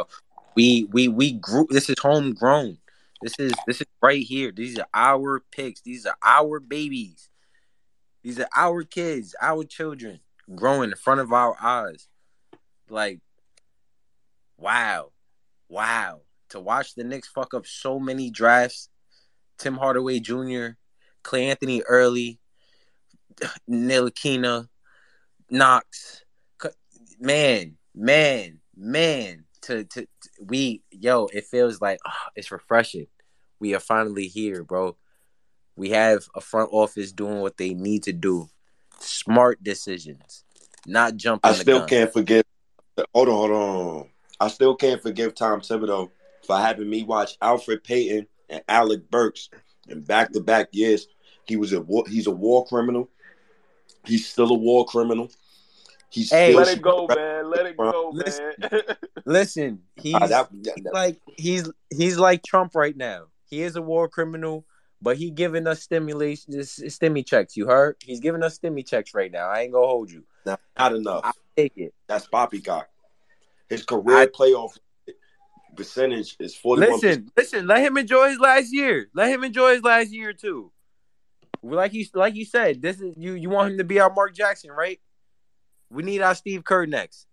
we 0.55 0.89
we 0.91 1.07
we 1.07 1.31
grew 1.31 1.67
this 1.69 1.89
is 1.89 1.95
homegrown. 1.99 2.77
This 3.21 3.39
is 3.39 3.53
this 3.65 3.79
is 3.79 3.87
right 4.01 4.23
here. 4.23 4.51
These 4.51 4.77
are 4.77 4.87
our 4.93 5.41
picks. 5.51 5.79
These 5.81 6.05
are 6.05 6.15
our 6.21 6.59
babies. 6.59 7.29
These 8.23 8.39
are 8.39 8.49
our 8.55 8.83
kids, 8.83 9.35
our 9.41 9.63
children 9.63 10.19
growing 10.55 10.91
in 10.91 10.97
front 10.97 11.21
of 11.21 11.31
our 11.33 11.55
eyes. 11.61 12.07
Like, 12.89 13.19
wow. 14.57 15.11
Wow. 15.69 16.21
To 16.49 16.59
watch 16.59 16.95
the 16.95 17.03
Knicks 17.03 17.27
fuck 17.27 17.53
up 17.53 17.65
so 17.65 17.99
many 17.99 18.29
drafts. 18.29 18.89
Tim 19.57 19.75
Hardaway 19.77 20.19
Jr., 20.19 20.69
Cleanthony 21.23 21.81
Early, 21.87 22.39
Ntilikina, 23.69 24.67
Knox. 25.49 26.23
Man, 27.19 27.77
man, 27.93 28.59
man. 28.75 29.45
To, 29.63 29.83
to, 29.83 30.01
to- 30.01 30.07
we 30.43 30.81
yo, 30.89 31.27
it 31.27 31.45
feels 31.45 31.79
like 31.79 31.99
ah, 32.05 32.17
it's 32.35 32.51
refreshing. 32.51 33.07
We 33.59 33.75
are 33.75 33.79
finally 33.79 34.27
here, 34.27 34.63
bro. 34.63 34.97
We 35.81 35.89
have 35.89 36.27
a 36.35 36.41
front 36.41 36.69
office 36.71 37.11
doing 37.11 37.39
what 37.39 37.57
they 37.57 37.73
need 37.73 38.03
to 38.03 38.13
do. 38.13 38.47
Smart 38.99 39.63
decisions, 39.63 40.43
not 40.85 41.15
jumping 41.15 41.49
I 41.49 41.53
the 41.53 41.59
still 41.61 41.79
gun. 41.79 41.87
can't 41.87 42.13
forgive. 42.13 42.43
Hold 43.15 43.29
on, 43.29 43.33
hold 43.33 43.51
on. 43.51 44.09
I 44.39 44.47
still 44.49 44.75
can't 44.75 45.01
forgive 45.01 45.33
Tom 45.33 45.61
Thibodeau 45.61 46.11
for 46.45 46.55
having 46.57 46.87
me 46.87 47.01
watch 47.01 47.39
Elfrid 47.39 47.83
Payton 47.83 48.27
and 48.51 48.61
Alec 48.69 49.09
Burks 49.09 49.49
in 49.87 50.01
back 50.01 50.31
to 50.33 50.39
back 50.39 50.67
years. 50.71 51.07
He 51.45 51.55
was 51.55 51.73
a 51.73 51.81
war, 51.81 52.03
he's 52.07 52.27
a 52.27 52.31
war 52.31 52.63
criminal. 52.67 53.09
He's 54.05 54.27
still 54.27 54.51
a 54.51 54.57
war 54.57 54.85
criminal. 54.85 55.31
He's 56.11 56.29
Hey, 56.29 56.51
still 56.51 56.61
Let 56.63 56.77
it 56.77 56.81
go, 56.83 57.07
man. 57.15 57.49
Let 57.49 57.65
it 57.65 57.75
go, 57.77 58.11
Listen, 58.13 58.53
man. 58.71 58.81
listen, 59.25 59.81
he's, 59.95 60.13
Ah, 60.13 60.27
that- 60.27 60.49
he's 60.51 60.83
that- 60.83 60.93
like 60.93 61.19
he's 61.37 61.71
he's 61.89 62.19
like 62.19 62.43
Trump 62.43 62.75
right 62.75 62.95
now. 62.95 63.29
He 63.45 63.63
is 63.63 63.75
a 63.75 63.81
war 63.81 64.07
criminal, 64.07 64.63
but 65.01 65.17
he 65.17 65.31
giving 65.31 65.67
us 65.67 65.81
stimulation, 65.81 66.53
stimmy 66.53 67.25
checks. 67.25 67.57
You 67.57 67.67
heard? 67.67 67.95
He's 68.03 68.19
giving 68.19 68.43
us 68.43 68.59
stimmy 68.59 68.85
checks 68.85 69.13
right 69.13 69.31
now. 69.31 69.49
I 69.49 69.61
ain't 69.61 69.73
gonna 69.73 69.87
hold 69.87 70.11
you. 70.11 70.23
not, 70.45 70.59
not 70.77 70.95
enough. 70.95 71.21
I 71.23 71.31
take 71.57 71.73
it. 71.77 71.93
That's 72.07 72.27
poppycock. 72.27 72.87
His 73.69 73.83
career 73.83 74.27
playoff 74.27 74.77
percentage 75.75 76.35
is 76.39 76.55
forty. 76.55 76.81
Listen, 76.81 77.31
listen. 77.35 77.67
Let 77.67 77.83
him 77.83 77.97
enjoy 77.97 78.29
his 78.29 78.39
last 78.39 78.73
year. 78.73 79.09
Let 79.13 79.29
him 79.29 79.43
enjoy 79.43 79.73
his 79.73 79.83
last 79.83 80.11
year 80.11 80.33
too. 80.33 80.71
Like 81.63 81.93
you, 81.93 82.05
like 82.13 82.35
you 82.35 82.45
said, 82.45 82.81
this 82.81 82.99
is 83.01 83.15
you. 83.17 83.33
You 83.33 83.49
want 83.49 83.71
him 83.71 83.77
to 83.77 83.83
be 83.83 83.99
our 83.99 84.11
Mark 84.13 84.35
Jackson, 84.35 84.71
right? 84.71 84.99
We 85.89 86.03
need 86.03 86.21
our 86.21 86.35
Steve 86.35 86.63
Kerr 86.63 86.85
next. 86.85 87.27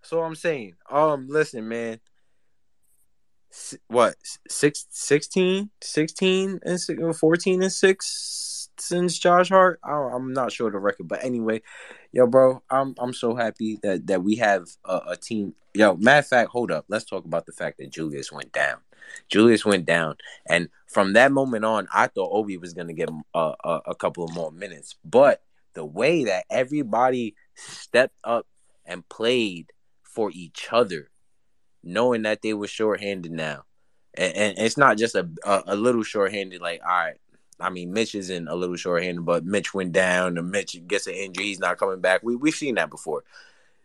That's 0.00 0.12
all 0.12 0.24
I'm 0.24 0.34
saying. 0.34 0.74
Um, 0.90 1.26
listen, 1.28 1.68
man. 1.68 2.00
What 3.88 4.14
six, 4.48 4.86
16, 4.90 5.70
16 5.80 6.60
and 6.64 7.16
14 7.16 7.62
and 7.62 7.72
six 7.72 8.50
since 8.78 9.18
Josh 9.18 9.48
Hart. 9.48 9.80
I, 9.84 9.92
I'm 9.92 10.32
not 10.32 10.52
sure 10.52 10.70
the 10.70 10.78
record, 10.78 11.08
but 11.08 11.24
anyway, 11.24 11.62
yo, 12.12 12.26
bro, 12.26 12.62
I'm 12.70 12.94
I'm 12.98 13.12
so 13.12 13.34
happy 13.34 13.78
that 13.82 14.06
that 14.06 14.22
we 14.22 14.36
have 14.36 14.68
a, 14.84 15.00
a 15.08 15.16
team. 15.16 15.54
Yo, 15.74 15.96
matter 15.96 16.20
of 16.20 16.26
fact, 16.26 16.50
hold 16.50 16.70
up. 16.70 16.84
Let's 16.88 17.04
talk 17.04 17.24
about 17.24 17.46
the 17.46 17.52
fact 17.52 17.78
that 17.78 17.90
Julius 17.90 18.32
went 18.32 18.52
down. 18.52 18.78
Julius 19.28 19.64
went 19.64 19.86
down, 19.86 20.16
and 20.48 20.68
from 20.86 21.14
that 21.14 21.32
moment 21.32 21.64
on, 21.64 21.88
I 21.92 22.06
thought 22.06 22.30
Obi 22.32 22.56
was 22.56 22.74
gonna 22.74 22.92
get 22.92 23.10
a, 23.34 23.52
a, 23.64 23.80
a 23.86 23.94
couple 23.94 24.24
of 24.24 24.34
more 24.34 24.52
minutes. 24.52 24.96
But 25.04 25.42
the 25.74 25.84
way 25.84 26.24
that 26.24 26.44
everybody 26.50 27.34
stepped 27.54 28.16
up 28.24 28.46
and 28.84 29.08
played 29.08 29.72
for 30.02 30.30
each 30.32 30.68
other, 30.72 31.09
knowing 31.82 32.22
that 32.22 32.42
they 32.42 32.54
were 32.54 32.66
shorthanded 32.66 33.32
now, 33.32 33.64
and, 34.14 34.34
and 34.34 34.58
it's 34.58 34.76
not 34.76 34.98
just 34.98 35.14
a, 35.14 35.28
a 35.44 35.62
a 35.68 35.76
little 35.76 36.02
shorthanded. 36.02 36.60
Like, 36.60 36.80
all 36.82 36.88
right, 36.88 37.16
I 37.58 37.70
mean, 37.70 37.92
Mitch 37.92 38.14
isn't 38.14 38.48
a 38.48 38.54
little 38.54 38.76
shorthanded, 38.76 39.24
but 39.24 39.44
Mitch 39.44 39.74
went 39.74 39.92
down, 39.92 40.38
and 40.38 40.50
Mitch 40.50 40.76
gets 40.86 41.06
an 41.06 41.14
injury, 41.14 41.46
he's 41.46 41.60
not 41.60 41.78
coming 41.78 42.00
back. 42.00 42.22
We 42.22 42.36
we've 42.36 42.54
seen 42.54 42.76
that 42.76 42.90
before. 42.90 43.24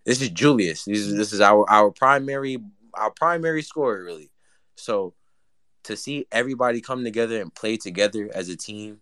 This 0.05 0.21
is 0.21 0.29
Julius. 0.29 0.85
This 0.85 0.99
is 0.99 1.15
this 1.15 1.33
is 1.33 1.41
our 1.41 1.69
our 1.69 1.91
primary 1.91 2.59
our 2.93 3.11
primary 3.11 3.61
scorer 3.61 4.03
really. 4.03 4.31
So 4.75 5.13
to 5.83 5.95
see 5.95 6.25
everybody 6.31 6.81
come 6.81 7.03
together 7.03 7.41
and 7.41 7.53
play 7.53 7.77
together 7.77 8.29
as 8.33 8.49
a 8.49 8.55
team 8.55 9.01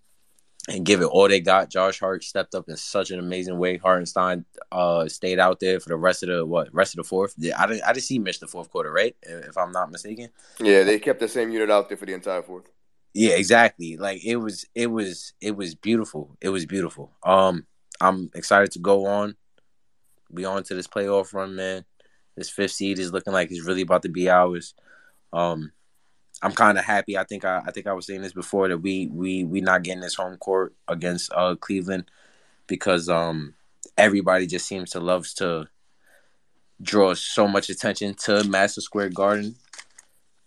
and 0.70 0.86
give 0.86 1.02
it 1.02 1.06
all 1.06 1.28
they 1.28 1.42
got. 1.42 1.70
Josh 1.70 2.00
Hart 2.00 2.24
stepped 2.24 2.56
up 2.56 2.70
in 2.70 2.78
such 2.78 3.12
an 3.12 3.20
amazing 3.20 3.58
way. 3.58 3.78
Hartenstein 3.78 4.46
uh 4.72 5.08
stayed 5.08 5.40
out 5.40 5.60
there 5.60 5.80
for 5.80 5.90
the 5.90 5.98
rest 5.98 6.24
of 6.24 6.30
the 6.30 6.46
what 6.46 6.74
rest 6.74 6.94
of 6.94 6.98
the 6.98 7.04
fourth. 7.04 7.34
Yeah, 7.38 7.62
I 7.62 7.68
didn't 7.68 7.84
I 7.84 7.94
didn't 7.94 8.06
see 8.06 8.20
Mitch 8.20 8.40
the 8.40 8.48
fourth 8.48 8.70
quarter, 8.70 8.92
right? 8.92 9.16
If 9.22 9.58
I'm 9.58 9.72
not 9.72 9.92
mistaken. 9.92 10.30
Yeah, 10.60 10.84
they 10.84 11.00
kept 11.00 11.20
the 11.20 11.28
same 11.28 11.52
unit 11.52 11.70
out 11.70 11.90
there 11.90 11.98
for 11.98 12.06
the 12.06 12.14
entire 12.14 12.42
fourth. 12.42 12.66
Yeah, 13.14 13.34
exactly. 13.34 13.98
Like 13.98 14.24
it 14.24 14.38
was 14.38 14.66
it 14.74 14.88
was 14.88 15.34
it 15.42 15.56
was 15.56 15.76
beautiful. 15.76 16.38
It 16.40 16.50
was 16.50 16.66
beautiful. 16.66 17.12
Um 17.24 17.66
I'm 18.00 18.30
excited 18.34 18.72
to 18.72 18.80
go 18.80 19.06
on. 19.06 19.36
Be 20.34 20.46
on 20.46 20.64
to 20.64 20.76
this 20.76 20.88
playoff 20.88 21.34
run, 21.34 21.56
man. 21.56 21.86
This 22.36 22.50
fifth 22.50 22.72
seed 22.72 22.98
is 22.98 23.12
looking 23.12 23.34
like 23.34 23.52
it's 23.52 23.66
really 23.66 23.84
about 23.84 24.02
to 24.04 24.10
be 24.10 24.30
ours. 24.30 24.74
Um 25.34 25.74
I'm 26.44 26.52
kind 26.52 26.78
of 26.78 26.84
happy. 26.86 27.18
I 27.18 27.24
think 27.24 27.46
I, 27.46 27.62
I 27.66 27.72
think 27.72 27.88
I 27.88 27.94
was 27.94 28.06
saying 28.06 28.22
this 28.22 28.34
before 28.34 28.68
that 28.68 28.78
we 28.80 29.08
we 29.08 29.44
we 29.46 29.62
not 29.62 29.84
getting 29.84 30.02
this 30.02 30.16
home 30.16 30.38
court 30.38 30.74
against 30.88 31.32
uh 31.34 31.56
Cleveland 31.56 32.06
because 32.68 33.10
um 33.10 33.54
everybody 33.98 34.46
just 34.46 34.68
seems 34.68 34.92
to 34.92 35.00
loves 35.00 35.34
to 35.36 35.68
draw 36.82 37.14
so 37.14 37.48
much 37.48 37.70
attention 37.70 38.14
to 38.26 38.44
Master 38.44 38.82
Square 38.82 39.10
Garden, 39.10 39.56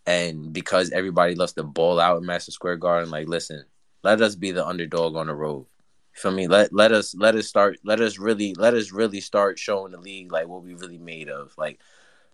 and 0.07 0.53
because 0.53 0.91
everybody 0.91 1.35
loves 1.35 1.55
to 1.55 1.63
ball 1.63 1.99
out 1.99 2.19
in 2.19 2.27
Madison 2.27 2.53
Square 2.53 2.77
Garden, 2.77 3.11
like 3.11 3.27
listen, 3.29 3.65
let 4.03 4.21
us 4.21 4.35
be 4.35 4.51
the 4.51 4.67
underdog 4.67 5.17
on 5.17 5.29
the 5.29 5.35
road. 5.35 5.67
You 6.15 6.21
feel 6.21 6.33
me? 6.33 6.47
Let 6.47 6.73
let 6.73 6.93
us 6.93 7.15
let 7.15 7.35
us 7.35 7.47
start. 7.47 7.79
Let 7.85 8.01
us 8.01 8.19
really 8.19 8.55
let 8.59 8.75
us 8.75 8.93
really 8.93 9.21
start 9.21 9.59
showing 9.59 9.93
the 9.93 9.99
league 9.99 10.31
like 10.33 10.47
what 10.49 10.63
we 10.63 10.75
really 10.75 10.99
made 10.99 11.29
of. 11.31 11.53
Like, 11.57 11.81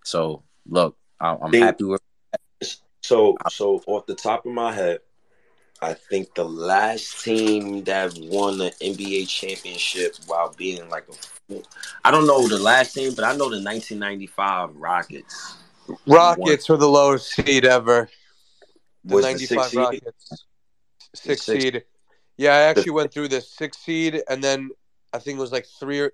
so 0.05 0.43
look, 0.69 0.97
I- 1.21 1.37
I'm 1.41 1.51
Think- 1.53 1.65
happy 1.65 1.85
with. 1.85 2.01
So, 3.03 3.37
so 3.51 3.83
off 3.87 4.07
the 4.07 4.15
top 4.15 4.47
of 4.47 4.53
my 4.53 4.73
head, 4.73 5.01
I 5.81 5.95
think 5.95 6.35
the 6.35 6.45
last 6.45 7.25
team 7.25 7.83
that 7.85 8.17
won 8.17 8.59
the 8.59 8.71
NBA 8.81 9.29
championship 9.29 10.15
while 10.27 10.55
being 10.57 10.89
like 10.89 11.07
a, 11.51 11.57
I 12.05 12.11
don't 12.13 12.27
know 12.27 12.47
the 12.47 12.59
last 12.59 12.95
team, 12.95 13.13
but 13.15 13.25
I 13.25 13.33
know 13.33 13.51
the 13.51 13.63
1995 13.63 14.77
Rockets 14.77 15.57
Rockets 16.07 16.69
were 16.69 16.77
the 16.77 16.89
lowest 16.89 17.35
seed 17.35 17.65
ever. 17.65 18.09
The 19.05 19.15
Was 19.15 19.25
the 19.25 19.31
95 19.33 19.49
sixth 19.49 19.71
seed? 19.71 19.79
Rockets. 19.79 20.45
six 21.15 21.43
seed. 21.43 21.85
Yeah, 22.37 22.53
I 22.53 22.61
actually 22.63 22.93
went 22.93 23.13
through 23.13 23.29
this 23.29 23.51
six 23.51 23.79
seed, 23.79 24.23
and 24.29 24.43
then 24.43 24.71
I 25.13 25.19
think 25.19 25.39
it 25.39 25.41
was 25.41 25.53
like 25.53 25.67
three 25.67 26.01
or 26.01 26.13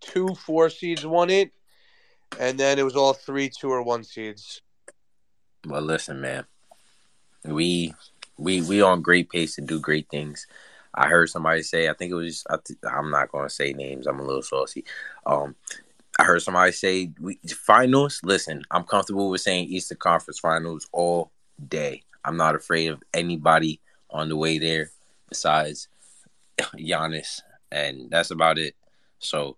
two 0.00 0.34
four 0.34 0.70
seeds 0.70 1.04
won 1.04 1.30
it, 1.30 1.52
and 2.38 2.58
then 2.58 2.78
it 2.78 2.84
was 2.84 2.96
all 2.96 3.12
three 3.12 3.48
two 3.48 3.70
or 3.70 3.82
one 3.82 4.04
seeds. 4.04 4.62
Well, 5.66 5.82
listen, 5.82 6.20
man, 6.20 6.44
we 7.44 7.94
we 8.38 8.62
we 8.62 8.82
on 8.82 9.02
great 9.02 9.28
pace 9.30 9.54
to 9.56 9.60
do 9.60 9.78
great 9.78 10.08
things. 10.08 10.46
I 10.94 11.06
heard 11.06 11.30
somebody 11.30 11.62
say, 11.62 11.88
I 11.88 11.94
think 11.94 12.10
it 12.10 12.16
was, 12.16 12.44
I 12.50 12.56
th- 12.64 12.78
I'm 12.90 13.10
not 13.10 13.30
going 13.30 13.48
to 13.48 13.54
say 13.54 13.72
names. 13.72 14.06
I'm 14.06 14.18
a 14.18 14.24
little 14.24 14.42
saucy. 14.42 14.84
Um, 15.24 15.54
I 16.18 16.24
heard 16.24 16.42
somebody 16.42 16.72
say, 16.72 17.12
we, 17.20 17.38
finals. 17.46 18.20
Listen, 18.24 18.62
I'm 18.70 18.82
comfortable 18.84 19.30
with 19.30 19.40
saying 19.40 19.68
Eastern 19.68 19.98
Conference 19.98 20.40
finals 20.40 20.88
all 20.92 21.30
day. 21.68 22.02
I'm 22.24 22.36
not 22.36 22.56
afraid 22.56 22.88
of 22.88 23.02
anybody 23.14 23.80
on 24.10 24.28
the 24.28 24.36
way 24.36 24.58
there 24.58 24.90
besides 25.28 25.88
Giannis, 26.74 27.40
and 27.70 28.10
that's 28.10 28.30
about 28.30 28.58
it. 28.58 28.74
So 29.20 29.56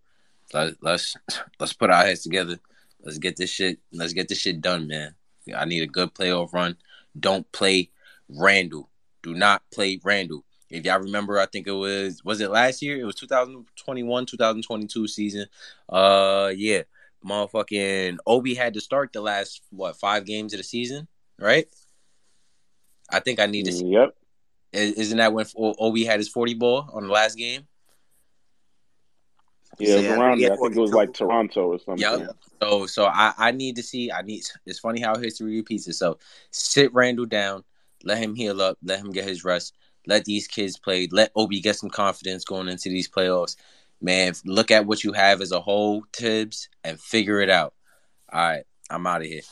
let, 0.52 0.74
let's 0.82 1.16
let's 1.58 1.72
put 1.72 1.90
our 1.90 2.04
heads 2.04 2.22
together. 2.22 2.60
Let's 3.02 3.18
get 3.18 3.36
this 3.36 3.50
shit. 3.50 3.78
Let's 3.90 4.12
get 4.12 4.28
this 4.28 4.38
shit 4.38 4.60
done, 4.60 4.86
man. 4.86 5.14
I 5.56 5.64
need 5.64 5.82
a 5.82 5.86
good 5.86 6.14
playoff 6.14 6.52
run. 6.52 6.76
Don't 7.18 7.50
play 7.52 7.90
Randle. 8.28 8.90
Do 9.22 9.34
not 9.34 9.62
play 9.72 10.00
Randle. 10.02 10.44
If 10.70 10.86
y'all 10.86 11.00
remember, 11.00 11.38
I 11.38 11.46
think 11.46 11.66
it 11.66 11.72
was 11.72 12.22
was 12.24 12.40
it 12.40 12.50
last 12.50 12.82
year? 12.82 12.98
It 12.98 13.04
was 13.04 13.14
2021, 13.16 14.26
2022 14.26 15.08
season. 15.08 15.46
Uh 15.88 16.50
yeah. 16.54 16.82
Motherfucking 17.24 18.18
Obi 18.26 18.54
had 18.54 18.74
to 18.74 18.80
start 18.80 19.12
the 19.12 19.20
last 19.20 19.62
what 19.70 19.96
five 19.96 20.24
games 20.24 20.54
of 20.54 20.58
the 20.58 20.64
season, 20.64 21.06
right? 21.38 21.66
I 23.10 23.20
think 23.20 23.38
I 23.38 23.46
need 23.46 23.66
to 23.66 23.72
see. 23.72 23.86
Yep. 23.86 24.14
Isn't 24.72 25.18
that 25.18 25.34
when 25.34 25.44
Obi 25.54 26.04
had 26.04 26.18
his 26.18 26.30
40 26.30 26.54
ball 26.54 26.88
on 26.94 27.06
the 27.06 27.12
last 27.12 27.36
game? 27.36 27.66
Yeah, 29.78 29.94
it 29.94 29.96
was 29.96 30.06
around 30.06 30.40
there. 30.40 30.52
I 30.52 30.56
think 30.56 30.76
it 30.76 30.80
was 30.80 30.92
like 30.92 31.12
Toronto 31.12 31.72
or 31.72 31.78
something. 31.78 31.98
Yep. 31.98 32.36
So 32.60 32.86
so 32.86 33.06
I, 33.06 33.32
I 33.38 33.50
need 33.50 33.76
to 33.76 33.82
see 33.82 34.10
I 34.10 34.22
need 34.22 34.44
it's 34.66 34.78
funny 34.78 35.00
how 35.00 35.16
history 35.16 35.56
repeats 35.56 35.88
itself. 35.88 36.18
Sit 36.50 36.92
Randle 36.92 37.26
down, 37.26 37.64
let 38.04 38.18
him 38.18 38.34
heal 38.34 38.60
up, 38.60 38.78
let 38.82 39.00
him 39.00 39.10
get 39.10 39.24
his 39.24 39.44
rest, 39.44 39.74
let 40.06 40.24
these 40.24 40.46
kids 40.46 40.78
play, 40.78 41.08
let 41.10 41.32
Obi 41.34 41.60
get 41.60 41.76
some 41.76 41.90
confidence 41.90 42.44
going 42.44 42.68
into 42.68 42.88
these 42.88 43.08
playoffs. 43.08 43.56
Man, 44.00 44.34
look 44.44 44.70
at 44.70 44.86
what 44.86 45.04
you 45.04 45.12
have 45.12 45.40
as 45.40 45.52
a 45.52 45.60
whole, 45.60 46.04
Thibs, 46.12 46.68
and 46.82 47.00
figure 47.00 47.40
it 47.40 47.50
out. 47.50 47.74
All 48.32 48.40
right, 48.40 48.64
I'm 48.90 49.06
out 49.06 49.22
of 49.22 49.28
here. 49.28 49.42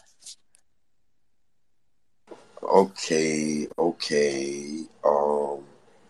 Okay, 2.62 3.68
okay. 3.78 4.82
Um, 5.04 5.64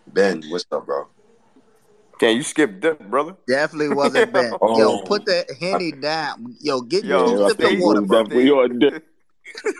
Ben, 0.06 0.42
what's 0.48 0.64
up, 0.72 0.86
bro? 0.86 1.06
Can 2.20 2.36
you 2.36 2.42
skip 2.42 2.80
dip, 2.80 3.00
brother? 3.08 3.34
Definitely 3.48 3.96
wasn't 3.96 4.32
Ben. 4.34 4.50
Yo, 4.52 4.58
Oh. 4.60 5.02
put 5.06 5.24
the 5.24 5.44
henny 5.58 5.90
down. 5.92 6.54
Yo, 6.60 6.82
get 6.82 7.02
Yo, 7.04 7.26
two 7.36 7.44
I 7.44 7.48
sips 7.48 7.60
think 7.60 7.72
of 7.72 7.78
he 7.78 7.84
water, 7.84 8.00
was 8.02 8.08
bro. 8.08 8.22
definitely 8.24 8.50
on 8.50 8.78
dip. 8.78 9.06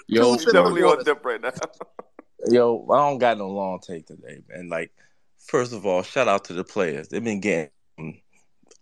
Yo, 0.09 0.22
Two 0.22 0.38
sips 0.38 0.47
of 0.47 0.53
Definitely 0.55 0.82
on 0.84 1.05
dip 1.05 1.24
right 1.24 1.41
now. 1.41 1.53
yo, 2.49 2.86
I 2.91 2.97
don't 2.97 3.18
got 3.18 3.36
no 3.38 3.49
long 3.51 3.78
take 3.80 4.07
today, 4.07 4.41
man. 4.49 4.70
Like, 4.70 4.91
first 5.38 5.74
of 5.74 5.84
all, 5.84 6.03
shout 6.03 6.28
out 6.28 6.45
to 6.47 6.55
the 6.55 6.64
players. 6.64 7.09
They've 7.09 7.22
been 7.22 7.41
getting 7.41 7.70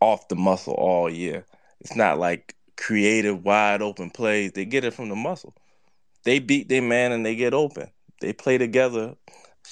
off 0.00 0.28
the 0.28 0.36
muscle 0.36 0.74
all 0.74 1.10
year. 1.10 1.44
It's 1.80 1.96
not 1.96 2.18
like 2.20 2.54
creative, 2.76 3.44
wide 3.44 3.82
open 3.82 4.10
plays. 4.10 4.52
They 4.52 4.64
get 4.66 4.84
it 4.84 4.94
from 4.94 5.08
the 5.08 5.16
muscle. 5.16 5.54
They 6.24 6.38
beat 6.38 6.68
their 6.68 6.82
man 6.82 7.10
and 7.10 7.26
they 7.26 7.34
get 7.34 7.54
open. 7.54 7.90
They 8.20 8.32
play 8.32 8.56
together. 8.56 9.16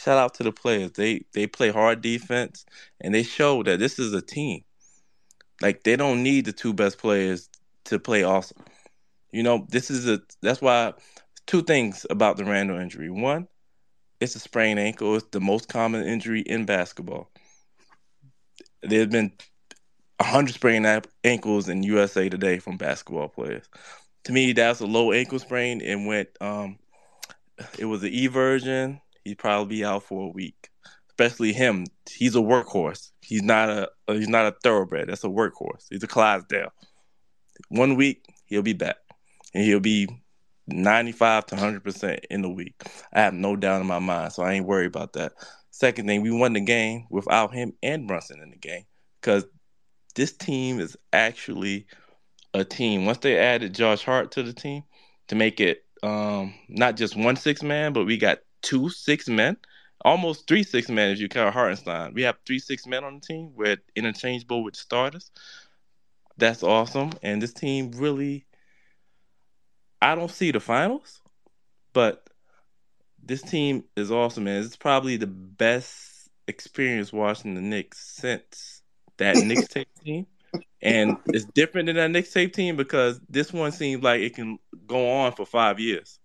Shout 0.07 0.19
out 0.19 0.35
to 0.35 0.45
the 0.45 0.53
players. 0.53 0.93
They 0.93 1.25
they 1.33 1.49
play 1.49 1.73
hard 1.73 2.01
defense 2.01 2.65
and 3.01 3.13
they 3.13 3.25
show 3.25 3.65
that 3.65 3.81
this 3.81 3.99
is 3.99 4.13
a 4.13 4.23
team. 4.23 4.63
Like 5.61 5.83
they 5.83 5.97
don't 5.97 6.23
need 6.23 6.45
the 6.45 6.53
two 6.53 6.73
best 6.73 6.99
players 6.99 7.51
to 7.87 7.99
play 7.99 8.23
awesome. 8.23 8.63
You 9.33 9.43
know, 9.43 9.67
this 9.69 9.91
is 9.91 10.09
a 10.09 10.21
that's 10.43 10.63
why 10.63 10.93
two 11.49 11.61
things 11.61 12.07
about 12.09 12.37
the 12.37 12.45
Randle 12.45 12.79
injury. 12.79 13.11
One, 13.11 13.49
it's 14.21 14.37
a 14.37 14.39
sprained 14.39 14.79
ankle. 14.79 15.17
It's 15.17 15.27
the 15.33 15.41
most 15.41 15.69
common 15.69 16.07
injury 16.07 16.43
in 16.43 16.67
basketball. 16.67 17.29
There's 18.85 19.09
been 19.09 19.33
100 20.19 20.55
sprained 20.55 21.05
ankles 21.25 21.69
in 21.69 21.83
USA 21.83 22.29
today 22.29 22.61
from 22.61 22.77
basketball 22.77 23.27
players. 23.27 23.69
To 24.23 24.33
me, 24.33 24.53
that's 24.53 24.79
a 24.79 24.87
low 24.87 25.11
ankle 25.11 25.41
sprain 25.41 25.83
and 25.83 26.07
went 26.07 26.29
um 26.41 26.79
it 27.77 27.87
was 27.87 28.03
the 28.03 28.17
E 28.17 28.29
version. 28.29 29.01
He'd 29.27 29.39
probably 29.39 29.79
be 29.79 29.85
out 29.85 30.05
for 30.05 30.29
a 30.29 30.31
week. 30.31 30.71
Especially 31.09 31.53
him. 31.53 31.87
He's 32.09 32.37
a 32.37 32.41
workhorse. 32.41 33.11
He's 33.23 33.43
not 33.43 33.69
a 33.69 33.89
he's 34.07 34.29
not 34.29 34.47
a 34.47 34.57
thoroughbred. 34.63 35.09
That's 35.09 35.25
a 35.25 35.29
workhorse. 35.29 35.87
He's 35.91 36.03
a 36.03 36.07
Clydesdale. 36.07 36.73
One 37.69 37.97
week, 37.97 38.25
he'll 38.45 38.63
be 38.63 38.73
back. 38.73 38.97
And 39.53 39.65
he'll 39.65 39.81
be 39.81 40.09
95 40.69 41.47
to 41.47 41.57
100% 41.57 42.21
in 42.31 42.43
the 42.43 42.51
week. 42.51 42.75
I 43.13 43.21
have 43.21 43.35
no 43.35 43.57
doubt 43.57 43.81
in 43.81 43.87
my 43.87 43.99
mind, 43.99 44.33
so 44.33 44.43
I 44.43 44.53
ain't 44.53 44.67
worried 44.67 44.87
about 44.87 45.15
that. 45.15 45.33
Second 45.71 46.07
thing, 46.07 46.23
we 46.23 46.31
won 46.31 46.53
the 46.53 46.61
game 46.61 47.07
without 47.11 47.53
him 47.53 47.73
and 47.83 48.07
Brunson 48.07 48.41
in 48.43 48.51
the 48.51 48.57
game 48.57 48.85
because 49.21 49.45
this 50.15 50.33
team 50.33 50.79
is 50.79 50.97
actually 51.13 51.87
a 52.55 52.65
team. 52.65 53.07
Once 53.07 53.19
they 53.19 53.39
added 53.39 53.75
Josh 53.75 54.05
Hart 54.05 54.31
to 54.33 54.43
the 54.43 54.53
team 54.53 54.85
to 55.29 55.35
make 55.35 55.61
it 55.61 55.85
um, 56.03 56.55
not 56.69 56.97
just 56.97 57.17
one 57.17 57.37
six 57.37 57.63
man, 57.63 57.93
but 57.93 58.07
we 58.07 58.17
got 58.17 58.39
two 58.67 58.91
six 58.91 59.29
men, 59.29 59.57
almost 60.05 60.49
three 60.49 60.65
six 60.65 60.89
men 60.89 61.13
if 61.13 61.21
you 61.21 61.29
count 61.29 61.55
Hartenstein. 61.55 62.13
We 62.15 62.23
have 62.23 62.37
three 62.45 62.59
six 62.59 62.87
men 62.87 63.05
on 63.05 63.15
the 63.15 63.21
team. 63.21 63.53
We're 63.55 63.79
interchangeable 63.95 64.65
with 64.65 64.75
starters. 64.75 65.31
That's 66.37 66.65
awesome. 66.65 67.13
And 67.23 67.41
this 67.41 67.53
team 67.53 67.93
really, 67.93 68.45
I 70.03 70.17
don't 70.17 70.31
see 70.31 70.51
the 70.51 70.61
finals, 70.61 71.23
but 71.93 72.29
this 73.23 73.41
team 73.41 73.85
is 73.97 74.11
awesome, 74.11 74.45
man. 74.45 74.63
It's 74.63 74.77
probably 74.77 75.17
the 75.17 75.27
best 75.29 76.29
experience 76.49 77.13
watching 77.13 77.55
the 77.55 77.61
Knicks 77.61 77.99
since 77.99 78.83
that 79.17 79.37
Knicks 79.45 79.69
tape 79.69 79.89
team. 80.05 80.27
And 80.83 81.17
it's 81.29 81.45
different 81.47 81.87
than 81.87 81.97
that 81.97 82.11
Knicks 82.11 82.33
tape 82.33 82.53
team 82.53 82.77
because 82.77 83.21
this 83.29 83.53
one 83.53 83.73
seems 83.73 84.03
like 84.03 84.21
it 84.21 84.35
can 84.35 84.59
go 84.87 85.09
on 85.11 85.33
for 85.33 85.47
five 85.47 85.79
years. 85.79 86.19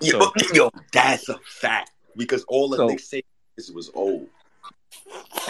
Yo, 0.00 0.20
So, 0.20 0.32
yo, 0.54 0.70
that's 0.92 1.28
a 1.28 1.38
fact. 1.38 1.90
Because 2.16 2.44
all 2.44 2.68
the 2.68 2.76
so 2.76 2.86
Knicks 2.88 3.08
say 3.08 3.22
is 3.56 3.72
was 3.72 3.90
old. 3.94 4.26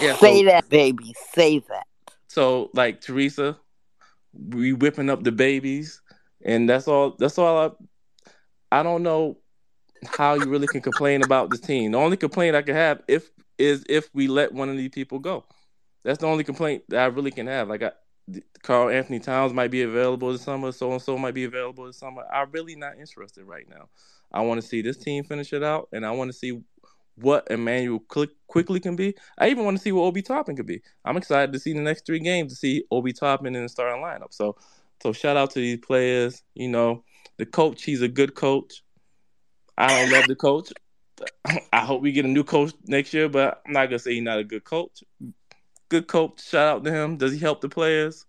yeah, 0.01 0.17
Say 0.17 0.45
that, 0.45 0.69
baby. 0.69 1.15
Say 1.35 1.59
that. 1.61 1.87
so 2.29 2.71
like 2.75 3.01
Teresa, 3.01 3.57
we 4.33 4.73
whipping 4.73 5.11
up 5.11 5.23
the 5.25 5.33
babies, 5.33 6.01
and 6.45 6.69
that's 6.69 6.87
all. 6.87 7.17
That's 7.19 7.39
all. 7.39 7.77
I 8.71 8.81
I 8.81 8.83
don't 8.83 9.03
know 9.03 9.39
how 10.07 10.35
you 10.35 10.49
really 10.49 10.69
can 10.69 10.81
complain 10.81 11.23
about 11.23 11.51
this 11.51 11.61
team. 11.61 11.93
The 11.93 11.99
only 11.99 12.17
complaint 12.17 12.57
I 12.57 12.63
can 12.63 12.75
have 12.75 13.03
if 13.09 13.31
is 13.59 13.85
if 13.89 14.09
we 14.15 14.29
let 14.29 14.53
one 14.53 14.69
of 14.69 14.77
these 14.77 14.91
people 14.91 15.19
go. 15.19 15.45
That's 16.05 16.19
the 16.19 16.27
only 16.27 16.45
complaint 16.45 16.85
that 16.89 17.01
I 17.01 17.07
really 17.07 17.31
can 17.31 17.47
have. 17.47 17.69
Like 17.69 17.83
I, 17.83 17.91
Karl-Anthony 18.63 19.19
Towns 19.19 19.53
might 19.53 19.71
be 19.71 19.83
available 19.83 20.33
this 20.33 20.43
summer, 20.43 20.73
so 20.73 20.93
and 20.93 21.03
so 21.03 21.19
might 21.19 21.35
be 21.35 21.45
available 21.45 21.85
this 21.87 21.99
summer. 21.99 22.23
I'm 22.33 22.51
really 22.53 22.77
not 22.77 22.99
interested 22.99 23.45
right 23.45 23.69
now. 23.69 23.89
I 24.33 24.43
want 24.43 24.61
to 24.61 24.67
see 24.67 24.83
this 24.83 24.97
team 24.97 25.25
finish 25.25 25.53
it 25.53 25.63
out, 25.63 25.89
and 25.93 26.07
I 26.07 26.11
want 26.13 26.31
to 26.31 26.37
see 26.37 26.61
what 27.17 27.47
Immanuel 27.51 28.01
Quick- 28.09 28.37
Quickley 28.47 28.81
can 28.81 28.97
be. 28.97 29.15
I 29.39 29.49
even 29.49 29.65
want 29.65 29.77
to 29.77 29.83
see 29.83 29.93
what 29.93 30.03
Obi 30.03 30.23
Toppin 30.23 30.57
can 30.57 30.67
be. 30.67 30.81
I'm 31.05 31.17
excited 31.17 31.53
to 31.53 31.59
see 31.59 31.73
the 31.73 31.81
next 31.81 32.07
three 32.07 32.21
games 32.21 32.53
to 32.53 32.57
see 32.57 32.85
Obi 32.91 33.13
Toppin 33.13 33.55
in 33.55 33.63
the 33.63 33.69
starting 33.69 34.03
lineup. 34.03 34.33
So, 34.33 34.57
so 35.03 35.13
shout 35.13 35.37
out 35.37 35.51
to 35.53 35.61
these 35.61 35.79
players. 35.79 36.43
You 36.55 36.69
know, 36.69 37.05
the 37.37 37.47
coach, 37.47 37.83
he's 37.83 38.03
a 38.03 38.09
good 38.09 38.35
coach. 38.35 38.83
I 39.77 39.89
don't 39.89 40.13
love 40.13 40.27
the 40.27 40.37
coach. 40.37 40.73
I 41.73 41.81
hope 41.81 42.03
we 42.03 42.13
get 42.13 42.25
a 42.25 42.29
new 42.29 42.45
coach 42.45 42.73
next 42.87 43.13
year, 43.13 43.29
but 43.29 43.63
I'm 43.67 43.73
not 43.73 43.87
gonna 43.87 43.99
say 43.99 44.15
he's 44.15 44.23
not 44.23 44.39
a 44.39 44.45
good 44.45 44.65
coach. 44.65 45.03
Good 45.89 46.07
coach. 46.07 46.43
Shout 46.43 46.69
out 46.69 46.85
to 46.85 46.91
him. 46.91 47.17
Does 47.17 47.33
he 47.33 47.39
help 47.39 47.61
the 47.61 47.69
players 47.69 48.25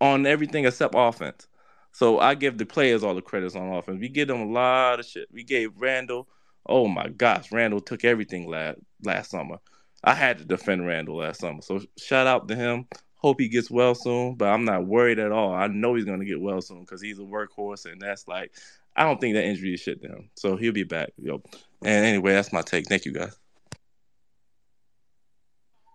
on 0.00 0.26
everything 0.26 0.66
except 0.66 0.94
offense? 0.96 1.46
So 1.92 2.18
I 2.18 2.34
give 2.34 2.58
the 2.58 2.66
players 2.66 3.04
all 3.04 3.14
the 3.14 3.22
credits 3.22 3.54
on 3.54 3.72
offense. 3.72 4.00
We 4.00 4.08
give 4.08 4.28
them 4.28 4.40
a 4.40 4.50
lot 4.50 5.00
of 5.00 5.06
shit. 5.06 5.28
We 5.32 5.44
gave 5.44 5.72
Randle. 5.76 6.26
Oh 6.66 6.88
my 6.88 7.08
gosh, 7.08 7.52
Randle 7.52 7.80
took 7.80 8.04
everything 8.04 8.48
last 8.48 8.78
last 9.04 9.30
summer. 9.30 9.58
I 10.04 10.14
had 10.14 10.38
to 10.38 10.44
defend 10.44 10.86
Randle 10.86 11.16
last 11.16 11.40
summer. 11.40 11.62
So 11.62 11.80
shout 11.98 12.26
out 12.26 12.48
to 12.48 12.56
him. 12.56 12.86
Hope 13.16 13.40
he 13.40 13.48
gets 13.48 13.70
well 13.70 13.94
soon, 13.94 14.34
but 14.34 14.48
I'm 14.48 14.64
not 14.64 14.86
worried 14.86 15.20
at 15.20 15.30
all. 15.30 15.52
I 15.52 15.68
know 15.68 15.94
he's 15.94 16.04
gonna 16.04 16.24
get 16.24 16.40
well 16.40 16.60
soon 16.60 16.80
because 16.80 17.00
he's 17.00 17.18
a 17.18 17.22
workhorse, 17.22 17.90
and 17.90 18.00
that's 18.00 18.26
like 18.26 18.52
I 18.96 19.04
don't 19.04 19.20
think 19.20 19.34
that 19.34 19.44
injury 19.44 19.74
is 19.74 19.80
shit 19.80 20.02
to 20.02 20.08
him. 20.08 20.30
So 20.34 20.56
he'll 20.56 20.72
be 20.72 20.84
back. 20.84 21.10
Yo. 21.18 21.42
And 21.84 22.06
anyway, 22.06 22.32
that's 22.32 22.52
my 22.52 22.62
take. 22.62 22.86
Thank 22.86 23.04
you 23.04 23.12
guys. 23.12 23.36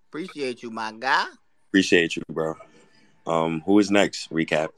Appreciate 0.10 0.64
you, 0.64 0.72
my 0.72 0.94
guy. 0.94 1.26
Appreciate 1.70 2.16
you, 2.16 2.24
bro. 2.32 2.56
Um, 3.26 3.62
who 3.66 3.78
is 3.80 3.92
next? 3.92 4.32
Recap. 4.32 4.70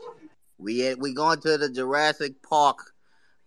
We 0.60 0.93
we 0.95 1.14
going 1.14 1.39
to 1.41 1.57
the 1.57 1.70
Jurassic 1.70 2.43
Park 2.43 2.93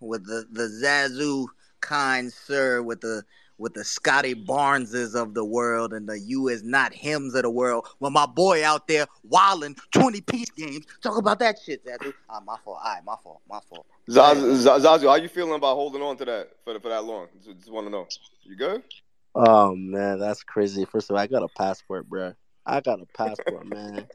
with 0.01 0.25
the 0.27 0.47
the 0.51 0.65
Zazu 0.65 1.47
kind 1.81 2.33
sir 2.33 2.83
with 2.83 3.01
the 3.03 3.23
with 3.59 3.75
the 3.75 3.85
Scottie 3.85 4.35
Barneses 4.35 5.15
of 5.15 5.35
the 5.35 5.45
world 5.45 5.93
and 5.93 6.09
the 6.09 6.19
you 6.19 6.49
is 6.49 6.65
not 6.65 6.93
hims 6.95 7.35
of 7.35 7.43
the 7.43 7.51
world. 7.51 7.87
When 7.99 8.13
my 8.13 8.27
boy 8.27 8.65
out 8.65 8.89
there 8.89 9.07
wilding 9.23 9.77
twenty 9.93 10.23
piece 10.23 10.51
games, 10.51 10.87
talk 11.03 11.19
about 11.19 11.39
that 11.41 11.59
shit, 11.65 11.85
Zazu. 11.87 12.15
Ah, 12.31 12.41
my 12.41 12.57
fault. 12.65 12.79
All 12.83 12.93
right, 12.93 13.05
my 13.05 13.17
fault. 13.23 13.43
My 13.49 13.61
fault. 13.69 13.87
Zazu, 14.09 14.81
Zazu, 14.81 15.09
how 15.09 15.17
you 15.17 15.29
feeling 15.29 15.55
about 15.55 15.75
holding 15.75 16.03
on 16.03 16.17
to 16.17 16.25
that 16.25 16.49
for 16.65 16.81
for 16.81 16.89
that 16.89 17.05
long? 17.05 17.29
Just, 17.45 17.59
just 17.59 17.71
want 17.71 17.87
to 17.87 17.91
know. 17.91 18.07
You 18.45 18.57
good? 18.57 18.83
Oh 19.35 19.75
man, 19.75 20.19
that's 20.19 20.43
crazy. 20.43 20.85
First 20.87 21.11
of 21.11 21.17
all, 21.17 21.23
I 21.23 21.27
got 21.27 21.43
a 21.43 21.49
passport, 21.49 22.09
bro. 22.09 22.35
I 22.67 22.81
got 22.81 23.01
a 23.01 23.07
passport, 23.07 23.67
man. 23.67 24.07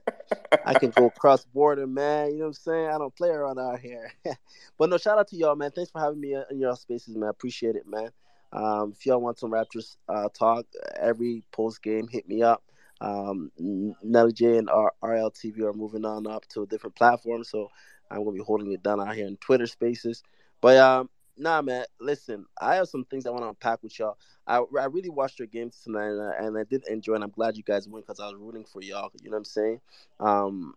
I 0.65 0.75
can 0.75 0.91
go 0.91 1.09
cross 1.09 1.45
border, 1.45 1.87
man. 1.87 2.31
You 2.31 2.39
know 2.39 2.41
what 2.41 2.47
I'm 2.47 2.53
saying? 2.53 2.87
I 2.87 2.97
don't 2.97 3.15
play 3.15 3.29
around 3.29 3.59
out 3.59 3.79
here. 3.79 4.11
but 4.77 4.89
no, 4.89 4.97
shout 4.97 5.17
out 5.17 5.27
to 5.29 5.35
y'all, 5.35 5.55
man. 5.55 5.71
Thanks 5.71 5.91
for 5.91 6.01
having 6.01 6.19
me 6.19 6.35
in 6.51 6.59
your 6.59 6.75
spaces, 6.75 7.15
man. 7.15 7.29
Appreciate 7.29 7.75
it, 7.75 7.87
man. 7.87 8.09
Um, 8.53 8.93
if 8.95 9.05
y'all 9.05 9.21
want 9.21 9.39
some 9.39 9.51
Raptors 9.51 9.97
uh, 10.09 10.29
talk, 10.37 10.65
every 10.99 11.43
post 11.51 11.81
game, 11.83 12.07
hit 12.07 12.27
me 12.27 12.41
up. 12.41 12.63
Um, 12.99 13.51
Nelly 13.57 14.33
J 14.33 14.57
and 14.57 14.69
R- 14.69 14.93
RLTV 15.03 15.59
are 15.61 15.73
moving 15.73 16.05
on 16.05 16.25
up 16.27 16.47
to 16.49 16.63
a 16.63 16.67
different 16.67 16.95
platform, 16.95 17.43
so 17.43 17.69
I'm 18.09 18.23
gonna 18.23 18.31
be 18.31 18.43
holding 18.43 18.71
it 18.71 18.81
down 18.81 18.99
out 18.99 19.15
here 19.15 19.27
in 19.27 19.37
Twitter 19.37 19.67
Spaces. 19.67 20.23
But 20.61 20.77
um, 20.77 21.09
nah, 21.37 21.61
man. 21.61 21.85
Listen, 21.99 22.45
I 22.59 22.75
have 22.75 22.87
some 22.87 23.05
things 23.05 23.25
I 23.25 23.29
want 23.29 23.43
to 23.43 23.49
unpack 23.49 23.83
with 23.83 23.97
y'all. 23.99 24.17
I, 24.47 24.63
I 24.79 24.85
really 24.85 25.09
watched 25.09 25.39
your 25.39 25.47
games 25.47 25.79
tonight, 25.83 26.07
and 26.09 26.21
I, 26.21 26.45
and 26.45 26.57
I 26.57 26.63
did 26.63 26.87
enjoy. 26.87 27.15
And 27.15 27.23
I'm 27.23 27.31
glad 27.31 27.57
you 27.57 27.63
guys 27.63 27.87
won 27.87 28.01
because 28.01 28.19
I 28.19 28.25
was 28.27 28.35
rooting 28.35 28.65
for 28.65 28.81
y'all. 28.81 29.11
You 29.21 29.29
know 29.29 29.35
what 29.35 29.39
I'm 29.39 29.45
saying? 29.45 29.81
Um, 30.19 30.73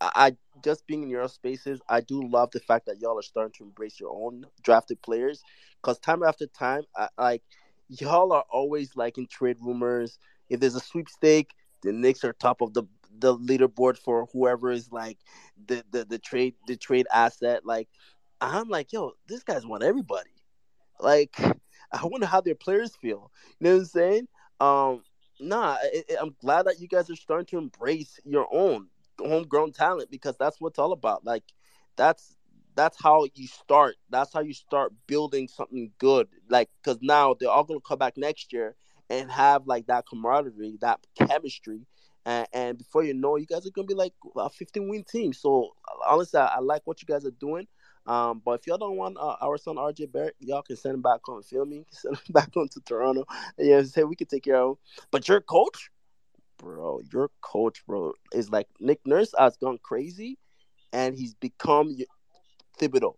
I, 0.00 0.36
just 0.64 0.86
being 0.86 1.04
in 1.04 1.10
your 1.10 1.28
spaces, 1.28 1.80
I 1.88 2.00
do 2.00 2.26
love 2.28 2.50
the 2.50 2.60
fact 2.60 2.86
that 2.86 3.00
y'all 3.00 3.18
are 3.18 3.22
starting 3.22 3.52
to 3.58 3.64
embrace 3.64 4.00
your 4.00 4.10
own 4.10 4.46
drafted 4.62 5.00
players. 5.02 5.42
Because 5.80 5.98
time 5.98 6.22
after 6.22 6.46
time, 6.46 6.82
I, 6.96 7.08
like 7.18 7.42
y'all 7.88 8.32
are 8.32 8.44
always 8.50 8.96
like 8.96 9.18
in 9.18 9.26
trade 9.26 9.58
rumors. 9.60 10.18
If 10.48 10.60
there's 10.60 10.74
a 10.74 10.80
sweepstake, 10.80 11.54
the 11.82 11.92
Knicks 11.92 12.24
are 12.24 12.32
top 12.32 12.60
of 12.60 12.74
the 12.74 12.84
the 13.18 13.36
leaderboard 13.36 13.98
for 13.98 14.26
whoever 14.32 14.72
is 14.72 14.90
like 14.90 15.18
the 15.66 15.84
the, 15.90 16.04
the 16.04 16.18
trade 16.18 16.54
the 16.66 16.76
trade 16.76 17.06
asset. 17.12 17.64
Like 17.64 17.88
I'm 18.40 18.68
like, 18.68 18.92
yo, 18.92 19.12
this 19.28 19.44
guy's 19.44 19.64
won 19.66 19.82
everybody. 19.82 20.30
Like, 21.00 21.36
I 21.92 22.04
wonder 22.06 22.26
how 22.26 22.40
their 22.40 22.54
players 22.54 22.96
feel. 22.96 23.30
You 23.60 23.64
know 23.66 23.72
what 23.74 23.80
I'm 23.80 23.84
saying? 23.86 24.28
Um, 24.60 25.02
nah, 25.40 25.76
it, 25.82 26.04
it, 26.08 26.18
I'm 26.20 26.34
glad 26.40 26.66
that 26.66 26.80
you 26.80 26.88
guys 26.88 27.10
are 27.10 27.16
starting 27.16 27.46
to 27.46 27.58
embrace 27.58 28.18
your 28.24 28.46
own 28.52 28.88
homegrown 29.18 29.72
talent 29.72 30.10
because 30.10 30.36
that's 30.38 30.60
what 30.60 30.70
it's 30.70 30.78
all 30.78 30.92
about. 30.92 31.24
Like, 31.24 31.44
that's 31.96 32.36
that's 32.74 33.00
how 33.02 33.26
you 33.34 33.46
start. 33.46 33.96
That's 34.10 34.32
how 34.32 34.40
you 34.40 34.54
start 34.54 34.92
building 35.06 35.48
something 35.48 35.92
good. 35.98 36.28
Like, 36.48 36.70
because 36.82 36.98
now 37.02 37.34
they're 37.38 37.50
all 37.50 37.64
gonna 37.64 37.80
come 37.80 37.98
back 37.98 38.16
next 38.16 38.52
year 38.52 38.74
and 39.10 39.30
have 39.30 39.66
like 39.66 39.86
that 39.86 40.06
camaraderie, 40.06 40.78
that 40.80 41.00
chemistry. 41.16 41.86
And, 42.24 42.46
and 42.52 42.78
before 42.78 43.02
you 43.04 43.14
know, 43.14 43.36
you 43.36 43.46
guys 43.46 43.66
are 43.66 43.70
gonna 43.70 43.86
be 43.86 43.94
like 43.94 44.14
a 44.36 44.48
15 44.48 44.88
win 44.88 45.04
team. 45.04 45.32
So 45.32 45.70
honestly, 46.06 46.40
I, 46.40 46.46
I 46.46 46.58
like 46.60 46.82
what 46.84 47.02
you 47.02 47.06
guys 47.06 47.26
are 47.26 47.30
doing. 47.32 47.66
Um, 48.06 48.42
but 48.44 48.60
if 48.60 48.66
y'all 48.66 48.78
don't 48.78 48.96
want 48.96 49.16
uh, 49.16 49.36
our 49.40 49.56
son 49.56 49.76
RJ 49.76 50.10
Barrett, 50.12 50.34
y'all 50.40 50.62
can 50.62 50.76
send 50.76 50.94
him 50.94 51.02
back 51.02 51.20
home. 51.24 51.42
Feel 51.42 51.64
me? 51.64 51.86
Send 51.90 52.16
him 52.16 52.32
back 52.32 52.52
home 52.52 52.68
to 52.68 52.80
Toronto. 52.80 53.24
Yeah, 53.58 53.82
say 53.82 54.04
we 54.04 54.16
can 54.16 54.26
take 54.26 54.44
care 54.44 54.56
of 54.56 54.70
him. 54.70 54.76
But 55.10 55.28
your 55.28 55.40
coach, 55.40 55.90
bro, 56.58 57.00
your 57.12 57.30
coach, 57.42 57.84
bro, 57.86 58.14
is 58.32 58.50
like 58.50 58.66
Nick 58.80 59.00
Nurse 59.06 59.32
has 59.38 59.56
gone 59.56 59.78
crazy, 59.82 60.38
and 60.92 61.16
he's 61.16 61.34
become 61.34 61.96
Thibodeau. 62.80 63.14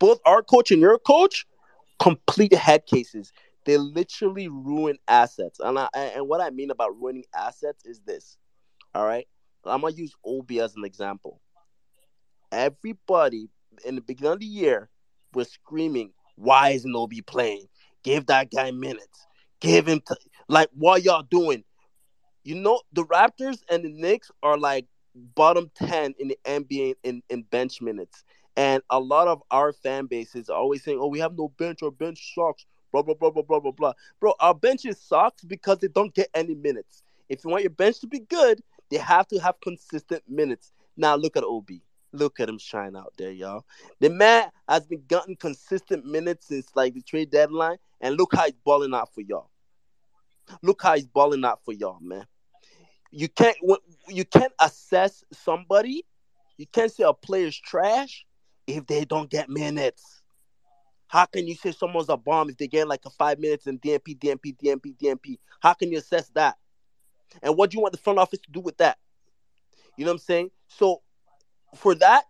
Both 0.00 0.18
our 0.24 0.42
coach 0.42 0.72
and 0.72 0.80
your 0.80 0.98
coach, 0.98 1.46
complete 2.00 2.54
head 2.54 2.86
cases. 2.86 3.32
They 3.64 3.76
literally 3.78 4.48
ruin 4.48 4.98
assets, 5.06 5.60
and 5.60 5.78
I, 5.78 5.88
and 5.94 6.26
what 6.26 6.40
I 6.40 6.50
mean 6.50 6.72
about 6.72 7.00
ruining 7.00 7.24
assets 7.36 7.84
is 7.84 8.00
this. 8.00 8.36
All 8.96 9.06
right, 9.06 9.28
I'm 9.64 9.82
gonna 9.82 9.94
use 9.94 10.12
Obi 10.24 10.60
as 10.60 10.74
an 10.74 10.84
example 10.84 11.41
everybody 12.52 13.48
in 13.84 13.96
the 13.96 14.00
beginning 14.00 14.34
of 14.34 14.40
the 14.40 14.46
year 14.46 14.90
was 15.34 15.50
screaming, 15.50 16.12
"Why 16.36 16.70
isn't 16.70 16.94
Obi 16.94 17.22
playing? 17.22 17.68
Give 18.04 18.26
that 18.26 18.50
guy 18.50 18.70
minutes. 18.70 19.26
Give 19.60 19.86
him 19.86 20.02
like 20.48 20.68
what 20.74 21.02
y'all 21.02 21.22
doing." 21.22 21.64
You 22.44 22.56
know, 22.56 22.80
the 22.92 23.04
Raptors 23.04 23.62
and 23.68 23.84
the 23.84 23.88
Knicks 23.88 24.30
are 24.42 24.58
like 24.58 24.86
bottom 25.14 25.70
ten 25.74 26.14
in 26.18 26.28
the 26.28 26.38
NBA 26.44 26.94
in, 27.02 27.22
in 27.28 27.42
bench 27.42 27.80
minutes, 27.80 28.24
and 28.56 28.82
a 28.90 29.00
lot 29.00 29.28
of 29.28 29.42
our 29.50 29.72
fan 29.72 30.06
bases 30.06 30.48
always 30.48 30.84
saying, 30.84 30.98
"Oh, 31.00 31.08
we 31.08 31.20
have 31.20 31.36
no 31.36 31.48
bench. 31.48 31.82
Our 31.82 31.90
bench 31.90 32.34
sucks." 32.34 32.66
Blah 32.92 33.02
blah 33.02 33.14
blah 33.14 33.30
blah 33.30 33.42
blah 33.42 33.60
blah 33.60 33.72
blah. 33.72 33.92
Bro, 34.20 34.34
our 34.38 34.54
benches 34.54 35.00
sucks 35.00 35.42
because 35.44 35.78
they 35.78 35.88
don't 35.88 36.14
get 36.14 36.28
any 36.34 36.54
minutes. 36.54 37.02
If 37.28 37.42
you 37.42 37.50
want 37.50 37.62
your 37.62 37.70
bench 37.70 38.00
to 38.00 38.06
be 38.06 38.20
good, 38.20 38.62
they 38.90 38.98
have 38.98 39.26
to 39.28 39.38
have 39.38 39.60
consistent 39.62 40.22
minutes. 40.28 40.72
Now 40.96 41.16
look 41.16 41.36
at 41.36 41.44
Obi. 41.44 41.82
Look 42.12 42.40
at 42.40 42.48
him 42.48 42.58
shine 42.58 42.94
out 42.94 43.14
there, 43.16 43.30
y'all. 43.30 43.64
The 44.00 44.10
man 44.10 44.50
has 44.68 44.86
been 44.86 45.02
getting 45.08 45.36
consistent 45.36 46.04
minutes 46.04 46.48
since 46.48 46.68
like 46.74 46.94
the 46.94 47.02
trade 47.02 47.30
deadline, 47.30 47.78
and 48.00 48.16
look 48.16 48.34
how 48.34 48.44
he's 48.44 48.58
balling 48.64 48.94
out 48.94 49.14
for 49.14 49.22
y'all. 49.22 49.50
Look 50.62 50.82
how 50.82 50.94
he's 50.94 51.06
balling 51.06 51.44
out 51.44 51.64
for 51.64 51.72
y'all, 51.72 52.00
man. 52.00 52.26
You 53.10 53.28
can't 53.28 53.56
you 54.08 54.24
can't 54.24 54.52
assess 54.60 55.24
somebody. 55.32 56.04
You 56.58 56.66
can't 56.66 56.92
say 56.92 57.04
a 57.04 57.14
player's 57.14 57.58
trash 57.58 58.26
if 58.66 58.86
they 58.86 59.04
don't 59.04 59.30
get 59.30 59.48
minutes. 59.48 60.22
How 61.08 61.26
can 61.26 61.46
you 61.46 61.54
say 61.54 61.72
someone's 61.72 62.08
a 62.08 62.16
bomb 62.16 62.48
if 62.48 62.56
they 62.56 62.68
get 62.68 62.88
like 62.88 63.04
a 63.04 63.10
five 63.10 63.38
minutes 63.38 63.66
and 63.66 63.80
DNP, 63.80 64.18
DNP, 64.18 64.56
DNP, 64.56 64.96
DNP? 64.96 65.38
How 65.60 65.74
can 65.74 65.92
you 65.92 65.98
assess 65.98 66.30
that? 66.30 66.56
And 67.42 67.56
what 67.56 67.70
do 67.70 67.76
you 67.76 67.82
want 67.82 67.92
the 67.92 67.98
front 67.98 68.18
office 68.18 68.40
to 68.40 68.50
do 68.50 68.60
with 68.60 68.78
that? 68.78 68.98
You 69.96 70.04
know 70.04 70.10
what 70.12 70.16
I'm 70.16 70.18
saying? 70.20 70.50
So 70.68 71.02
for 71.74 71.94
that, 71.96 72.24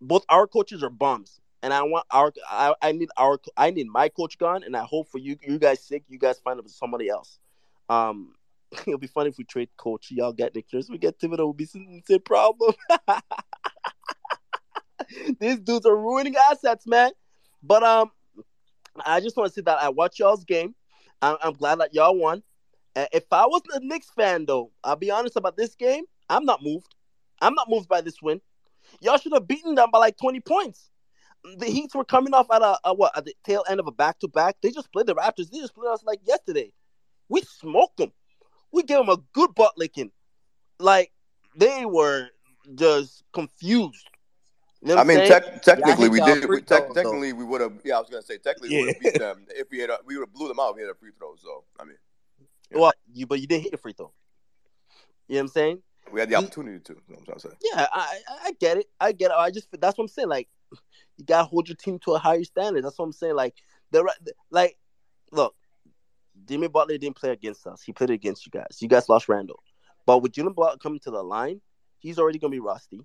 both 0.00 0.24
our 0.28 0.46
coaches 0.46 0.82
are 0.82 0.90
bums, 0.90 1.40
and 1.62 1.72
I 1.72 1.82
want 1.82 2.06
our 2.10 2.32
I, 2.50 2.74
I 2.82 2.92
need 2.92 3.08
our 3.16 3.38
I 3.56 3.70
need 3.70 3.86
my 3.86 4.08
coach 4.08 4.38
gone, 4.38 4.62
and 4.62 4.76
I 4.76 4.84
hope 4.84 5.08
for 5.08 5.18
you 5.18 5.36
you 5.42 5.58
guys 5.58 5.82
sick, 5.82 6.04
you 6.08 6.18
guys 6.18 6.38
find 6.40 6.60
somebody 6.70 7.08
else. 7.08 7.38
Um, 7.88 8.34
it'll 8.86 8.98
be 8.98 9.06
funny 9.06 9.30
if 9.30 9.38
we 9.38 9.44
trade 9.44 9.70
coach. 9.76 10.10
Y'all 10.10 10.32
get 10.32 10.54
Nick 10.54 10.66
Nurse, 10.72 10.88
we 10.88 10.98
get 10.98 11.18
Thibodeau, 11.18 11.38
will 11.38 11.52
be 11.52 11.66
some 11.66 12.02
problem. 12.24 12.74
These 15.40 15.60
dudes 15.60 15.86
are 15.86 15.96
ruining 15.96 16.34
assets, 16.50 16.86
man. 16.86 17.10
But 17.62 17.82
um, 17.82 18.10
I 19.04 19.20
just 19.20 19.36
want 19.36 19.48
to 19.48 19.54
say 19.54 19.62
that 19.62 19.82
I 19.82 19.88
watched 19.88 20.18
y'all's 20.18 20.44
game. 20.44 20.74
I'm, 21.22 21.36
I'm 21.42 21.52
glad 21.54 21.80
that 21.80 21.94
y'all 21.94 22.16
won. 22.16 22.42
Uh, 22.94 23.06
if 23.12 23.24
I 23.30 23.46
was 23.46 23.62
a 23.72 23.80
Knicks 23.80 24.10
fan, 24.16 24.46
though, 24.46 24.72
I'll 24.82 24.96
be 24.96 25.10
honest 25.10 25.36
about 25.36 25.56
this 25.56 25.74
game. 25.74 26.04
I'm 26.28 26.44
not 26.44 26.62
moved. 26.62 26.94
I'm 27.40 27.54
not 27.54 27.68
moved 27.68 27.88
by 27.88 28.00
this 28.00 28.20
win. 28.22 28.40
Y'all 29.00 29.18
should 29.18 29.32
have 29.32 29.46
beaten 29.46 29.74
them 29.74 29.90
by 29.92 29.98
like 29.98 30.16
20 30.16 30.40
points. 30.40 30.90
The 31.58 31.66
Heats 31.66 31.94
were 31.94 32.04
coming 32.04 32.34
off 32.34 32.46
at 32.52 32.62
a, 32.62 32.78
a 32.84 32.94
what 32.94 33.16
at 33.16 33.24
the 33.24 33.34
tail 33.44 33.64
end 33.68 33.78
of 33.78 33.86
a 33.86 33.92
back 33.92 34.18
to 34.20 34.28
back. 34.28 34.56
They 34.62 34.70
just 34.70 34.92
played 34.92 35.06
the 35.06 35.14
Raptors. 35.14 35.50
They 35.50 35.58
just 35.58 35.74
played 35.74 35.88
us 35.88 36.02
like 36.04 36.20
yesterday. 36.24 36.72
We 37.28 37.42
smoked 37.42 37.98
them. 37.98 38.12
We 38.72 38.82
gave 38.82 38.98
them 38.98 39.08
a 39.08 39.18
good 39.32 39.54
butt 39.54 39.74
licking. 39.76 40.10
Like 40.80 41.12
they 41.56 41.84
were 41.84 42.28
just 42.74 43.22
confused. 43.32 44.06
You 44.82 44.94
know 44.94 45.00
I 45.00 45.04
mean, 45.04 45.18
te- 45.18 45.58
technically, 45.62 46.04
yeah, 46.04 46.08
we 46.08 46.20
did. 46.20 46.48
We, 46.48 46.60
te- 46.60 46.64
technically, 46.94 47.32
we 47.32 47.44
would 47.44 47.60
have. 47.60 47.72
Yeah, 47.84 47.96
I 47.96 48.00
was 48.00 48.10
gonna 48.10 48.22
say 48.22 48.38
technically 48.38 48.74
yeah. 48.74 48.80
we 48.80 48.86
would 48.86 48.94
have 48.94 49.02
beat 49.02 49.18
them 49.18 49.46
if 49.50 49.70
we 49.70 49.78
had. 49.78 49.90
A, 49.90 49.98
we 50.04 50.16
would 50.16 50.28
have 50.28 50.34
blew 50.34 50.48
them 50.48 50.60
out. 50.60 50.70
if 50.70 50.76
We 50.76 50.82
had 50.82 50.90
a 50.90 50.94
free 50.94 51.10
throw. 51.18 51.34
So 51.36 51.64
I 51.80 51.84
mean, 51.84 51.96
yeah. 52.70 52.78
well, 52.78 52.92
you 53.12 53.26
but 53.26 53.40
you 53.40 53.46
didn't 53.46 53.64
hit 53.64 53.74
a 53.74 53.78
free 53.78 53.94
throw. 53.94 54.12
You 55.28 55.34
know 55.34 55.38
what 55.38 55.42
I'm 55.42 55.48
saying? 55.48 55.82
We 56.12 56.20
had 56.20 56.30
the 56.30 56.36
opportunity 56.36 56.78
to. 56.80 56.92
You 56.92 57.14
know 57.14 57.18
I'm 57.18 57.24
trying 57.24 57.38
to 57.38 57.48
say. 57.48 57.56
Yeah, 57.62 57.86
I 57.92 58.18
I 58.44 58.52
get 58.60 58.78
it. 58.78 58.86
I 59.00 59.12
get 59.12 59.30
it. 59.30 59.36
I 59.36 59.50
just 59.50 59.68
that's 59.80 59.98
what 59.98 60.04
I'm 60.04 60.08
saying. 60.08 60.28
Like, 60.28 60.48
you 61.16 61.24
gotta 61.24 61.44
hold 61.44 61.68
your 61.68 61.76
team 61.76 61.98
to 62.00 62.12
a 62.12 62.18
higher 62.18 62.44
standard. 62.44 62.84
That's 62.84 62.98
what 62.98 63.06
I'm 63.06 63.12
saying. 63.12 63.34
Like 63.34 63.54
the 63.90 64.10
like, 64.50 64.76
look, 65.32 65.54
Jimmy 66.46 66.68
Butler 66.68 66.98
didn't 66.98 67.16
play 67.16 67.30
against 67.30 67.66
us. 67.66 67.82
He 67.82 67.92
played 67.92 68.10
against 68.10 68.46
you 68.46 68.50
guys. 68.50 68.78
You 68.80 68.88
guys 68.88 69.08
lost 69.08 69.28
Randle, 69.28 69.62
but 70.04 70.18
with 70.18 70.32
Jimmy 70.32 70.52
Butler 70.52 70.78
coming 70.78 71.00
to 71.00 71.10
the 71.10 71.22
line, 71.22 71.60
he's 71.98 72.18
already 72.18 72.38
gonna 72.38 72.52
be 72.52 72.60
rusty. 72.60 73.04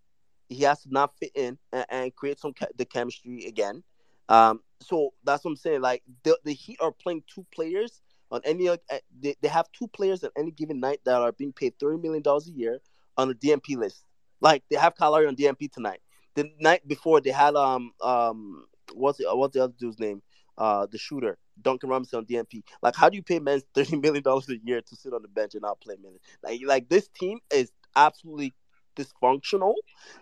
He 0.50 0.64
has 0.64 0.82
to 0.84 0.90
not 0.92 1.18
fit 1.18 1.32
in 1.34 1.58
and, 1.72 1.86
and 1.90 2.16
create 2.16 2.40
some 2.40 2.54
the 2.76 2.86
chemistry 2.86 3.46
again. 3.46 3.84
Um, 4.30 4.62
so 4.82 5.14
that's 5.24 5.44
what 5.44 5.52
I'm 5.52 5.58
saying. 5.58 5.82
Like 5.82 6.04
the 6.24 6.38
the 6.44 6.54
Heat 6.54 6.78
are 6.82 6.92
playing 6.92 7.24
two 7.34 7.46
players 7.54 8.02
on 8.32 8.42
any. 8.46 8.70
Uh, 8.70 8.78
they, 9.20 9.36
they 9.42 9.48
have 9.48 9.72
two 9.72 9.88
players 9.88 10.24
on 10.24 10.32
any 10.38 10.52
given 10.52 10.80
night 10.80 11.00
that 11.06 11.22
are 11.22 11.32
being 11.32 11.54
paid 11.54 11.80
thirty 11.80 11.98
million 11.98 12.22
dollars 12.22 12.48
a 12.48 12.52
year 12.52 12.82
on 13.22 13.30
the 13.30 13.36
DNP 13.36 13.78
list. 13.78 14.04
Like 14.42 14.64
they 14.70 14.78
have 14.78 14.96
Kyle 14.96 15.12
Lowry 15.12 15.28
on 15.28 15.36
DNP 15.36 15.72
tonight. 15.72 16.02
The 16.36 16.50
night 16.60 16.88
before 16.88 17.22
they 17.22 17.32
had 17.32 17.56
um 17.56 17.92
um 18.02 18.66
what's 18.94 19.18
the 19.20 19.26
what's 19.36 19.54
the 19.54 19.64
other 19.64 19.74
dude's 19.78 20.00
name? 20.00 20.22
Uh, 20.58 20.86
the 20.92 20.98
shooter 20.98 21.38
Duncan 21.62 21.90
Robinson 21.90 22.20
on 22.20 22.26
DNP. 22.26 22.64
Like, 22.84 22.96
how 22.96 23.10
do 23.10 23.16
you 23.16 23.24
pay 23.24 23.40
men 23.40 23.62
thirty 23.74 23.98
million 23.98 24.24
dollars 24.24 24.50
a 24.50 24.58
year 24.64 24.82
to 24.82 24.96
sit 24.96 25.14
on 25.14 25.22
the 25.22 25.28
bench 25.28 25.54
and 25.54 25.62
not 25.62 25.82
play 25.82 25.96
minutes? 26.02 26.24
Like, 26.44 26.62
like 26.66 26.90
this 26.90 27.08
team 27.08 27.40
is 27.54 27.72
absolutely 27.96 28.54
dysfunctional. 28.96 29.74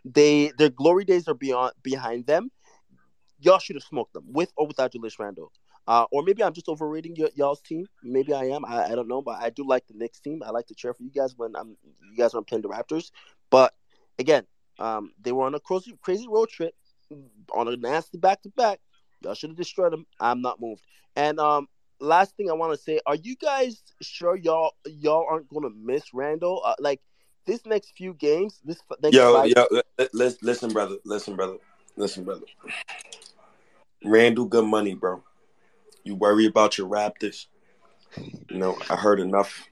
They 0.06 0.52
their 0.58 0.70
glory 0.70 1.06
days 1.06 1.28
are 1.28 1.34
beyond 1.34 1.74
behind 1.82 2.28
them. 2.28 2.52
Y'all 3.40 3.60
should 3.60 3.76
have 3.78 3.84
smoked 3.84 4.14
them 4.14 4.26
with 4.28 4.52
or 4.58 4.68
without 4.68 4.92
Julius 4.92 5.18
Randle. 5.20 5.52
Uh, 5.90 6.06
or 6.12 6.22
maybe 6.22 6.44
I'm 6.44 6.54
just 6.54 6.70
overrating 6.70 7.16
y- 7.18 7.32
y'all's 7.34 7.62
team. 7.62 7.88
Maybe 8.04 8.32
I 8.32 8.44
am. 8.44 8.64
I, 8.64 8.92
I 8.92 8.96
don't 8.96 9.08
know, 9.08 9.24
but 9.24 9.42
I 9.42 9.50
do 9.50 9.68
like 9.68 9.88
the 9.88 9.96
Knicks 9.96 10.20
team. 10.20 10.44
I 10.46 10.52
like 10.52 10.68
to 10.68 10.76
cheer 10.76 10.94
for 10.94 11.02
you 11.02 11.10
guys 11.10 11.36
when 11.36 11.56
I'm 11.56 11.78
you 12.12 12.16
guys 12.16 12.36
are 12.36 12.44
playing 12.44 12.62
the 12.62 12.70
Raptors. 12.70 13.10
But 13.50 13.74
again, 14.20 14.46
um, 14.78 15.14
they 15.20 15.32
were 15.32 15.48
on 15.48 15.56
a 15.56 15.60
crazy 15.60 15.98
crazy 16.00 16.28
road 16.28 16.50
trip 16.50 16.76
on 17.56 17.68
a 17.68 17.76
nasty 17.76 18.20
back 18.20 18.44
to 18.44 18.50
back. 18.50 18.80
Y'all 19.24 19.34
should 19.34 19.50
have 19.50 19.58
destroyed 19.58 19.92
them. 19.92 20.06
I'm 20.20 20.44
not 20.44 20.62
moved. 20.62 20.84
And 21.16 21.40
um, 21.40 21.68
last 22.00 22.38
thing 22.38 22.52
I 22.52 22.54
want 22.54 22.72
to 22.72 22.78
say: 22.78 23.00
Are 23.08 23.16
you 23.16 23.36
guys 23.36 23.82
sure 24.00 24.36
y'all 24.36 24.74
y'all 24.86 25.26
aren't 25.28 25.50
going 25.50 25.64
to 25.64 25.76
miss 25.76 26.14
Randle? 26.14 26.62
Uh, 26.64 26.76
like 26.78 27.02
this 27.48 27.66
next 27.66 27.94
few 27.98 28.14
games, 28.14 28.62
this 28.64 28.78
next 29.02 29.16
Yo, 29.16 29.34
five. 29.34 29.52
yo, 29.56 29.66
li- 29.72 29.82
li- 29.98 30.08
listen, 30.14 30.40
listen, 30.44 30.72
brother, 30.72 30.98
listen, 31.04 31.36
brother, 31.36 31.58
listen, 31.98 32.24
brother. 32.24 32.46
Randle, 34.06 34.46
good 34.46 34.66
money, 34.66 34.94
bro. 34.94 35.24
You 36.04 36.16
worry 36.16 36.46
about 36.46 36.78
your 36.78 36.88
Raptors. 36.88 37.48
You 38.50 38.58
know, 38.58 38.78
I 38.90 38.96
heard 38.96 39.20
enough. 39.20 39.68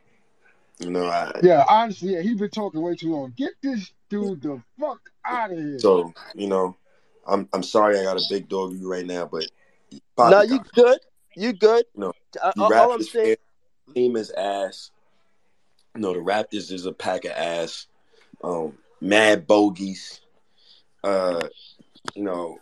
You 0.80 0.92
know, 0.92 1.06
I 1.06 1.32
Yeah, 1.42 1.66
honestly, 1.68 2.14
yeah, 2.14 2.22
he 2.22 2.36
been 2.36 2.50
talking 2.50 2.82
way 2.82 2.96
too 2.96 3.12
long. 3.12 3.34
Get 3.36 3.54
this 3.64 3.92
dude 4.10 4.42
the 4.42 4.62
fuck 4.80 5.00
out 5.26 5.52
of 5.52 5.58
here. 5.58 5.80
so 5.80 6.14
you 6.36 6.48
know, 6.48 6.76
I'm 7.28 7.50
I'm 7.54 7.64
sorry 7.64 8.00
I 8.00 8.04
got 8.04 8.18
a 8.18 8.28
big 8.30 8.48
dog 8.48 8.74
you 8.74 8.90
right 8.92 9.06
now, 9.06 9.26
but 9.26 9.48
No, 9.92 10.02
Poppy, 10.16 10.48
you 10.48 10.60
good? 10.74 11.00
You 11.36 11.54
good? 11.54 11.86
you 11.96 12.02
know, 12.02 12.14
Uh, 12.42 12.52
you 12.56 12.64
all 12.64 12.74
all 12.74 12.92
I'm 12.94 13.00
Raptors 13.02 13.10
saying, 13.10 13.38
team 13.96 14.16
is 14.16 14.32
ass. 14.32 14.92
No, 15.96 16.14
the 16.14 16.20
Raptors 16.20 16.72
is 16.72 16.86
a 16.86 16.94
pack 16.94 17.26
of 17.26 17.32
ass. 17.32 17.88
Um, 18.44 18.78
mad 19.02 19.48
bogeys. 19.48 20.22
Uh, 21.04 21.48
you 22.14 22.24
know, 22.24 22.60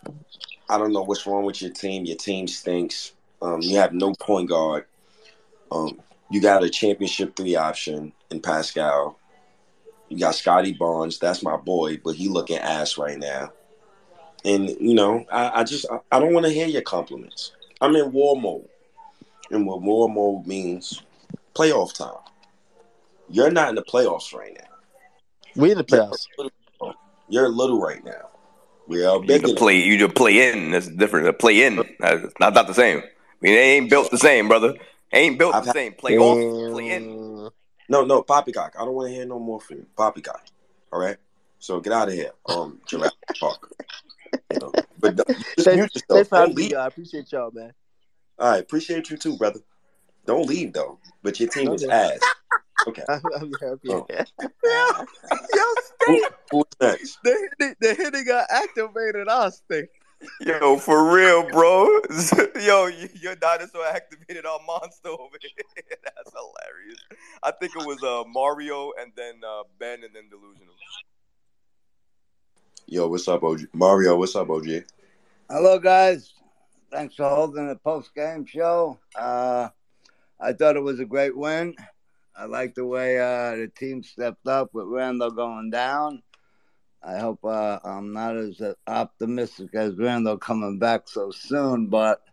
I 0.70 0.78
don't 0.78 0.94
know 0.94 1.04
what's 1.04 1.28
wrong 1.28 1.46
with 1.46 1.62
your 1.62 1.72
team. 1.72 2.06
Your 2.06 2.18
team 2.18 2.48
stinks. 2.48 3.15
Um, 3.42 3.62
you 3.62 3.78
have 3.78 3.94
no 3.94 4.14
point 4.14 4.50
guard. 4.50 4.86
Um, 5.72 6.02
you 6.30 6.42
got 6.42 6.64
a 6.64 6.70
championship 6.70 7.36
three 7.36 7.56
option 7.56 8.14
in 8.32 8.42
Pascal. 8.42 9.20
You 10.10 10.20
got 10.20 10.36
Scottie 10.36 10.74
Barnes. 10.74 11.20
That's 11.20 11.44
my 11.44 11.58
boy, 11.58 11.98
but 12.04 12.16
he 12.16 12.28
looking 12.28 12.58
ass 12.58 12.98
right 12.98 13.18
now. 13.18 13.52
And 14.44 14.70
you 14.70 14.94
know, 14.94 15.26
I, 15.32 15.62
I 15.62 15.64
just 15.64 15.86
I, 15.92 16.00
I 16.12 16.20
don't 16.20 16.34
want 16.34 16.46
to 16.46 16.52
hear 16.52 16.68
your 16.68 16.84
compliments. 16.84 17.52
I'm 17.82 17.96
in 17.96 18.12
war 18.12 18.40
mode, 18.40 18.68
and 19.52 19.66
what 19.66 19.82
war 19.82 20.08
mode 20.08 20.46
means, 20.46 21.02
playoff 21.54 21.94
time. 21.94 22.22
You're 23.30 23.52
not 23.52 23.70
in 23.70 23.76
the 23.76 23.82
playoffs 23.84 24.34
right 24.34 24.54
now. 24.54 24.68
we 25.56 25.72
in 25.72 25.78
the 25.78 25.84
You're 25.88 26.02
playoffs. 26.02 26.28
a 26.38 26.42
little, 26.44 26.96
you're 27.28 27.50
little 27.50 27.82
right 27.82 28.04
now. 28.06 28.30
We 28.88 29.04
are 29.04 29.20
You 29.20 29.26
big 29.28 29.42
can 29.42 29.50
enough. 29.50 29.60
play. 29.60 29.82
You 29.82 29.98
just 29.98 30.16
play 30.16 30.52
in. 30.52 30.72
That's 30.72 30.88
different. 30.88 31.28
A 31.28 31.34
play 31.34 31.64
in. 31.64 31.78
That's 32.00 32.34
not 32.40 32.54
not 32.54 32.68
the 32.68 32.74
same. 32.74 33.02
I 33.46 33.48
mean, 33.48 33.56
they 33.58 33.72
ain't 33.78 33.90
built 33.92 34.10
the 34.10 34.18
same, 34.18 34.48
brother. 34.48 34.74
Ain't 35.14 35.38
built 35.38 35.54
I've 35.54 35.66
the 35.66 35.72
same. 35.72 35.94
Play 35.94 36.18
off. 36.18 36.74
Play 36.74 36.90
in. 36.90 37.04
Mm, 37.06 37.52
no, 37.90 38.04
no, 38.04 38.24
Poppycock. 38.24 38.74
I 38.76 38.84
don't 38.84 38.96
want 38.96 39.10
to 39.10 39.14
hear 39.14 39.24
no 39.28 39.38
more 39.38 39.60
from 39.62 39.78
you, 39.78 39.86
Poppycock. 39.96 40.44
All 40.92 41.00
right. 41.00 41.18
So 41.60 41.80
get 41.80 41.94
out 41.94 42.08
of 42.08 42.16
here, 42.16 42.32
um, 42.48 42.82
Jurassic 42.88 43.14
Park. 43.40 43.72
You 44.52 44.60
know, 44.62 44.72
but 45.00 45.16
don't- 45.16 45.28
just 45.28 45.58
thanks, 45.60 45.76
mute 45.76 45.92
yourself. 45.94 46.28
for 46.28 46.38
Don't 46.40 46.56
leave. 46.56 46.72
y'all. 46.72 46.82
I 46.82 46.88
appreciate 46.88 47.32
y'all, 47.32 47.52
man. 47.54 47.72
All 48.40 48.50
right, 48.50 48.62
appreciate 48.64 49.12
you 49.12 49.18
too, 49.18 49.38
brother. 49.38 49.60
Don't 50.26 50.48
leave 50.48 50.74
though. 50.74 50.98
But 51.22 51.40
your 51.40 51.50
team 51.50 51.72
is 51.74 51.84
ass. 51.84 52.20
Okay. 52.88 53.02
I'm, 53.10 53.22
I'm 53.36 53.52
happy. 53.60 53.90
Oh. 53.90 54.06
Yo, 54.64 55.64
Who, 56.06 56.18
Steve, 56.18 56.24
who's 56.52 56.64
next? 56.80 57.18
the 57.24 57.50
hitting, 57.60 57.76
the 57.82 57.94
hitting 57.96 58.26
got 58.26 58.46
activated 58.52 59.28
us, 59.28 59.58
Steve. 59.66 59.88
Yo, 60.42 60.78
for 60.78 61.14
real, 61.14 61.50
bro. 61.50 62.00
Yo, 62.62 62.88
your 63.14 63.36
dinosaur 63.36 63.86
activated 63.86 64.46
our 64.46 64.60
monster 64.66 65.10
over 65.10 65.38
here. 65.42 65.84
That's 66.04 66.32
hilarious. 66.32 67.00
I 67.44 67.52
think 67.52 67.74
it 67.76 67.86
was 67.86 68.02
uh 68.04 68.24
Mario 68.28 68.92
and 69.00 69.12
then 69.16 69.42
uh 69.48 69.64
Ben 69.80 70.04
and 70.04 70.16
then 70.16 70.30
Delusional. 70.30 70.74
Yo, 72.88 73.08
what's 73.08 73.28
up, 73.28 73.44
OG? 73.44 73.62
Mario, 73.74 74.16
what's 74.16 74.36
up, 74.36 74.50
OG? 74.50 74.84
Hello, 75.50 75.80
guys. 75.80 76.34
Thanks 76.92 77.16
for 77.16 77.28
holding 77.28 77.68
the 77.68 77.76
post 77.76 78.14
game 78.14 78.46
show. 78.46 79.00
Uh, 79.16 79.70
I 80.40 80.54
thought 80.54 80.76
it 80.76 80.84
was 80.84 81.00
a 81.00 81.06
great 81.06 81.36
win. 81.36 81.76
I 82.38 82.46
like 82.46 82.76
the 82.76 82.86
way 82.86 83.18
uh, 83.18 83.56
the 83.56 83.72
team 83.76 84.04
stepped 84.04 84.48
up 84.48 84.74
with 84.74 84.86
Randle 84.88 85.32
going 85.32 85.72
down. 85.72 86.22
I 87.06 87.20
hope 87.20 87.46
uh, 87.46 87.78
I'm 87.84 88.14
not 88.14 88.36
as 88.36 88.60
optimistic 88.88 89.76
as 89.76 89.96
Randle 89.96 90.40
coming 90.40 90.80
back 90.80 91.08
so 91.08 91.30
soon, 91.30 91.86
but 91.86 92.24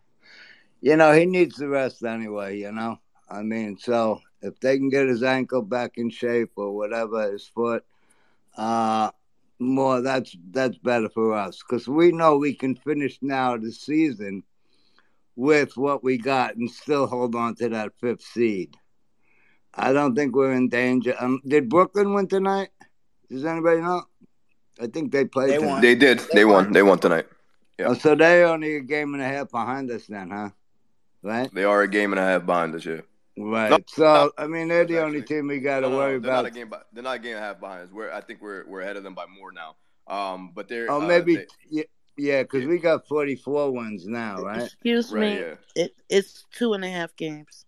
you 0.81 0.95
know 0.95 1.11
he 1.13 1.27
needs 1.27 1.57
the 1.57 1.67
rest 1.69 2.03
anyway. 2.03 2.57
You 2.57 2.71
know, 2.71 2.97
I 3.29 3.43
mean, 3.43 3.77
so 3.77 4.21
if 4.41 4.59
they 4.59 4.77
can 4.77 4.89
get 4.89 5.07
his 5.07 5.21
ankle 5.21 5.61
back 5.61 5.93
in 5.97 6.09
shape 6.09 6.53
or 6.55 6.75
whatever, 6.75 7.31
his 7.31 7.45
foot, 7.45 7.85
uh, 8.57 9.11
more 9.59 10.01
that's 10.01 10.35
that's 10.49 10.77
better 10.77 11.09
for 11.09 11.35
us 11.35 11.61
because 11.61 11.87
we 11.87 12.11
know 12.11 12.37
we 12.37 12.55
can 12.55 12.75
finish 12.75 13.19
now 13.21 13.55
the 13.55 13.71
season 13.71 14.41
with 15.35 15.77
what 15.77 16.03
we 16.03 16.17
got 16.17 16.55
and 16.55 16.69
still 16.69 17.05
hold 17.05 17.35
on 17.35 17.53
to 17.55 17.69
that 17.69 17.93
fifth 18.01 18.23
seed. 18.23 18.75
I 19.75 19.93
don't 19.93 20.15
think 20.15 20.35
we're 20.35 20.53
in 20.53 20.69
danger. 20.69 21.15
Um, 21.19 21.41
did 21.45 21.69
Brooklyn 21.69 22.13
win 22.13 22.27
tonight? 22.27 22.69
Does 23.29 23.45
anybody 23.45 23.81
know? 23.81 24.03
I 24.81 24.87
think 24.87 25.11
they 25.11 25.25
played 25.25 25.51
They 25.51 25.57
tonight. 25.57 25.81
They 25.81 25.95
did. 25.95 26.19
They 26.33 26.45
won. 26.45 26.71
They 26.71 26.83
won 26.83 26.99
tonight. 26.99 27.27
Yeah. 27.77 27.87
Oh, 27.89 27.93
so 27.93 28.15
they're 28.15 28.47
only 28.47 28.75
a 28.75 28.81
game 28.81 29.13
and 29.13 29.23
a 29.23 29.27
half 29.27 29.51
behind 29.51 29.89
us 29.91 30.05
then, 30.07 30.29
huh? 30.29 30.49
Right? 31.21 31.53
They 31.53 31.63
are 31.63 31.81
a 31.81 31.87
game 31.87 32.11
and 32.13 32.19
a 32.19 32.23
half 32.23 32.45
behind 32.45 32.75
us. 32.75 32.85
Yeah. 32.85 33.01
Right. 33.37 33.71
No, 33.71 33.79
So 33.87 34.31
I 34.37 34.45
mean, 34.47 34.67
they're 34.67 34.85
the 34.85 35.01
only 35.03 35.23
team 35.23 35.47
we 35.47 35.59
got 35.59 35.79
to 35.79 35.81
no, 35.87 35.89
no, 35.89 35.97
worry 35.97 36.13
no, 36.13 36.19
they're 36.19 36.31
not 36.31 36.39
about. 36.41 36.51
a 36.51 36.51
game. 36.51 36.69
By, 36.69 36.81
they're 36.91 37.03
not 37.03 37.15
a 37.15 37.19
game 37.19 37.35
and 37.35 37.43
a 37.43 37.47
half 37.47 37.59
behind 37.59 37.83
us. 37.83 37.89
We're. 37.91 38.11
I 38.11 38.21
think 38.21 38.41
we're 38.41 38.67
we're 38.67 38.81
ahead 38.81 38.97
of 38.97 39.03
them 39.03 39.15
by 39.15 39.25
more 39.25 39.51
now. 39.51 39.75
Um, 40.07 40.51
but 40.53 40.67
they're. 40.67 40.91
Oh, 40.91 41.01
uh, 41.01 41.07
maybe 41.07 41.37
they- 41.37 41.47
yeah, 41.69 41.83
yeah, 42.17 42.43
because 42.43 42.65
we 42.65 42.77
got 42.77 43.07
forty-four 43.07 43.71
wins 43.71 44.05
now, 44.05 44.41
right? 44.41 44.63
Excuse 44.63 45.11
me. 45.11 45.19
Right, 45.19 45.33
me. 45.33 45.39
yeah. 45.39 45.83
It, 45.83 45.95
it's 46.09 46.45
two 46.51 46.73
and 46.73 46.85
a 46.85 46.89
half 46.89 47.15
games. 47.15 47.65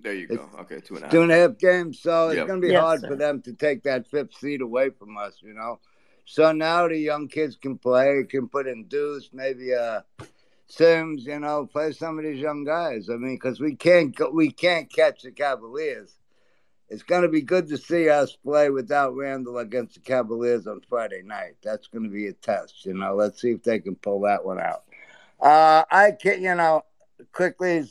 There 0.00 0.14
you 0.14 0.28
go. 0.28 0.48
Okay, 0.60 0.80
two 0.80 0.94
and 0.94 1.02
a 1.02 1.06
half. 1.06 1.12
Two 1.12 1.22
and 1.22 1.32
a 1.32 1.36
half 1.36 1.58
games, 1.58 2.00
so 2.00 2.28
it's 2.28 2.46
going 2.46 2.60
to 2.60 2.66
be 2.66 2.72
Yes, 2.72 2.82
hard 2.82 3.00
sir. 3.00 3.08
for 3.08 3.16
them 3.16 3.42
to 3.42 3.52
take 3.52 3.82
that 3.84 4.06
fifth 4.06 4.34
seed 4.34 4.60
away 4.60 4.90
from 4.90 5.16
us, 5.16 5.38
you 5.42 5.52
know. 5.54 5.80
So 6.26 6.52
now 6.52 6.88
the 6.88 6.98
young 6.98 7.28
kids 7.28 7.56
can 7.56 7.78
play, 7.78 8.24
can 8.28 8.48
put 8.48 8.66
in 8.66 8.84
Deuce, 8.84 9.30
maybe 9.32 9.74
uh 9.74 10.00
Sims, 10.68 11.24
you 11.24 11.38
know, 11.38 11.66
play 11.66 11.92
some 11.92 12.18
of 12.18 12.24
these 12.24 12.40
young 12.40 12.64
guys. 12.64 13.08
I 13.08 13.14
mean, 13.14 13.36
because 13.36 13.60
we 13.60 13.76
can't 13.76 14.14
we 14.34 14.50
can't 14.50 14.92
catch 14.92 15.22
the 15.22 15.30
Cavaliers. 15.30 16.18
It's 16.88 17.02
going 17.02 17.22
to 17.22 17.28
be 17.28 17.40
good 17.40 17.68
to 17.68 17.78
see 17.78 18.08
us 18.08 18.36
play 18.44 18.70
without 18.70 19.16
Randle 19.16 19.58
against 19.58 19.94
the 19.94 20.00
Cavaliers 20.00 20.66
on 20.68 20.80
Friday 20.88 21.22
night. 21.24 21.56
That's 21.62 21.88
going 21.88 22.04
to 22.04 22.10
be 22.10 22.28
a 22.28 22.32
test, 22.32 22.84
you 22.84 22.94
know. 22.94 23.14
Let's 23.14 23.40
see 23.40 23.50
if 23.50 23.62
they 23.64 23.80
can 23.80 23.96
pull 23.96 24.20
that 24.20 24.44
one 24.44 24.60
out. 24.60 24.84
Uh, 25.40 25.84
I 25.90 26.12
can't, 26.12 26.40
you 26.40 26.54
know, 26.54 26.82
quickly, 27.32 27.84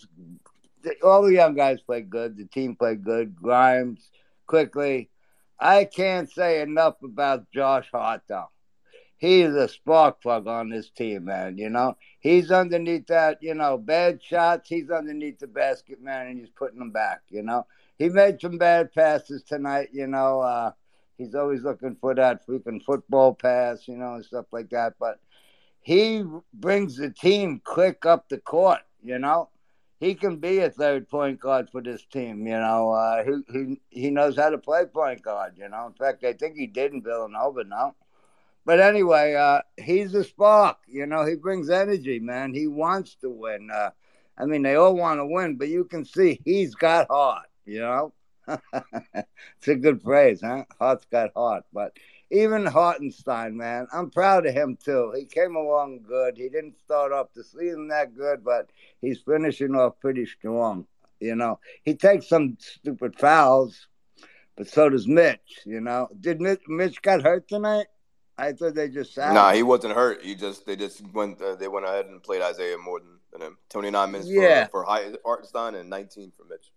all 1.04 1.24
the 1.24 1.34
young 1.34 1.56
guys 1.56 1.82
played 1.82 2.10
good. 2.10 2.38
The 2.38 2.46
team 2.46 2.76
played 2.76 3.04
good. 3.04 3.36
Grimes, 3.36 4.10
Quickley. 4.48 5.10
I 5.60 5.86
can't 5.86 6.30
say 6.30 6.62
enough 6.62 7.02
about 7.04 7.52
Josh 7.52 7.88
Hart, 7.92 8.22
though. 8.28 8.50
He's 9.18 9.54
a 9.54 9.68
spark 9.68 10.22
plug 10.22 10.48
on 10.48 10.70
this 10.70 10.90
team, 10.90 11.26
man. 11.26 11.58
You 11.58 11.70
know, 11.70 11.96
he's 12.20 12.52
underneath 12.52 13.08
that, 13.08 13.42
you 13.42 13.54
know, 13.54 13.78
bad 13.78 14.22
shots. 14.22 14.68
He's 14.68 14.90
underneath 14.90 15.40
the 15.40 15.48
basket, 15.48 16.02
man, 16.02 16.28
and 16.28 16.40
he's 16.40 16.50
putting 16.50 16.80
them 16.80 16.92
back, 16.92 17.22
you 17.30 17.42
know. 17.42 17.66
He 17.98 18.10
made 18.10 18.42
some 18.42 18.58
bad 18.58 18.94
passes 18.94 19.44
tonight, 19.44 19.90
you 19.94 20.08
know. 20.08 20.42
Uh, 20.42 20.72
he's 21.18 21.34
always 21.34 21.64
looking 21.64 21.96
for 21.96 22.14
that 22.14 22.46
freaking 22.46 22.84
football 22.84 23.34
pass, 23.34 23.88
you 23.88 23.96
know, 23.96 24.16
and 24.16 24.26
stuff 24.26 24.48
like 24.52 24.70
that. 24.72 24.96
But 25.00 25.20
he 25.82 26.24
brings 26.54 26.98
the 26.98 27.10
team 27.10 27.62
quick 27.64 28.06
up 28.06 28.28
the 28.28 28.40
court, 28.40 28.82
you 29.02 29.18
know. 29.18 29.50
He 30.00 30.14
can 30.16 30.38
be 30.38 30.60
a 30.60 30.70
third 30.70 31.08
point 31.10 31.40
guard 31.40 31.70
for 31.70 31.82
this 31.82 32.06
team, 32.06 32.46
you 32.46 32.58
know. 32.58 32.92
Uh, 32.92 33.24
he, 33.24 33.42
he 33.52 33.82
he 33.90 34.10
knows 34.12 34.36
how 34.36 34.50
to 34.50 34.58
play 34.58 34.86
point 34.86 35.22
guard, 35.22 35.54
you 35.58 35.70
know. 35.70 35.88
In 35.88 35.94
fact, 35.94 36.24
I 36.24 36.34
think 36.34 36.58
he 36.58 36.68
did 36.68 36.94
in 36.94 37.02
Villanova 37.02 37.64
now. 37.64 37.96
But 38.66 38.80
anyway, 38.80 39.36
uh, 39.36 39.62
he's 39.78 40.14
a 40.16 40.24
spark, 40.24 40.78
you 40.88 41.06
know. 41.06 41.26
He 41.26 41.36
brings 41.36 41.70
energy, 41.70 42.20
man. 42.20 42.54
He 42.54 42.68
wants 42.68 43.16
to 43.22 43.30
win. 43.30 43.70
Uh, 43.72 43.92
I 44.38 44.46
mean, 44.46 44.64
they 44.64 44.76
all 44.76 44.96
want 44.96 45.20
to 45.20 45.26
win, 45.26 45.56
but 45.56 45.70
you 45.70 45.86
can 45.86 46.04
see 46.04 46.42
he's 46.44 46.76
got 46.76 47.08
heart, 47.08 47.48
you 47.66 47.80
know. 47.80 48.14
it's 48.48 49.68
a 49.68 49.76
good 49.76 50.02
phrase, 50.02 50.42
huh? 50.42 50.66
Heart's 50.80 51.06
got 51.06 51.32
heart. 51.36 51.64
But 51.72 51.94
even 52.32 52.66
Hartenstein, 52.66 53.56
man, 53.56 53.88
I'm 53.94 54.10
proud 54.10 54.46
of 54.46 54.54
him 54.54 54.78
too. 54.84 55.14
He 55.16 55.26
came 55.26 55.56
along 55.56 56.02
good. 56.08 56.38
He 56.38 56.50
didn't 56.50 56.78
start 56.80 57.12
off 57.12 57.28
the 57.34 57.44
season 57.44 57.88
that 57.90 58.16
good, 58.16 58.44
but 58.44 58.70
he's 59.02 59.20
finishing 59.20 59.76
off 59.76 60.00
pretty 60.00 60.26
strong. 60.26 60.88
You 61.20 61.36
know, 61.36 61.60
he 61.84 61.96
takes 61.96 62.28
some 62.28 62.58
stupid 62.60 63.18
fouls, 63.18 63.88
but 64.56 64.68
so 64.68 64.90
does 64.90 65.08
Mitch. 65.08 65.60
You 65.66 65.82
know, 65.82 66.10
did 66.20 66.42
Mitch, 66.42 66.62
Mitch 66.68 67.02
got 67.02 67.22
hurt 67.24 67.48
tonight? 67.48 67.88
I 68.38 68.52
thought 68.52 68.76
they 68.76 68.90
just 68.90 69.14
sat. 69.14 69.34
Nah, 69.34 69.54
he 69.54 69.64
wasn't 69.64 69.94
hurt. 69.94 70.22
He 70.22 70.36
just 70.36 70.66
they 70.66 70.76
just 70.76 71.02
went 71.14 71.42
uh, 71.42 71.56
they 71.56 71.70
went 71.70 71.86
ahead 71.86 72.08
and 72.08 72.22
played 72.22 72.42
Isaiah 72.42 72.78
more 72.78 73.00
than, 73.00 73.20
than 73.32 73.42
him. 73.42 73.58
Twenty 73.70 73.92
nine 73.92 74.12
minutes 74.12 74.30
Yeah. 74.30 74.68
for 74.68 74.84
for 74.86 75.18
Hartenstein 75.24 75.76
and 75.76 75.90
nineteen 75.90 76.34
for 76.36 76.44
Mitch. 76.44 76.72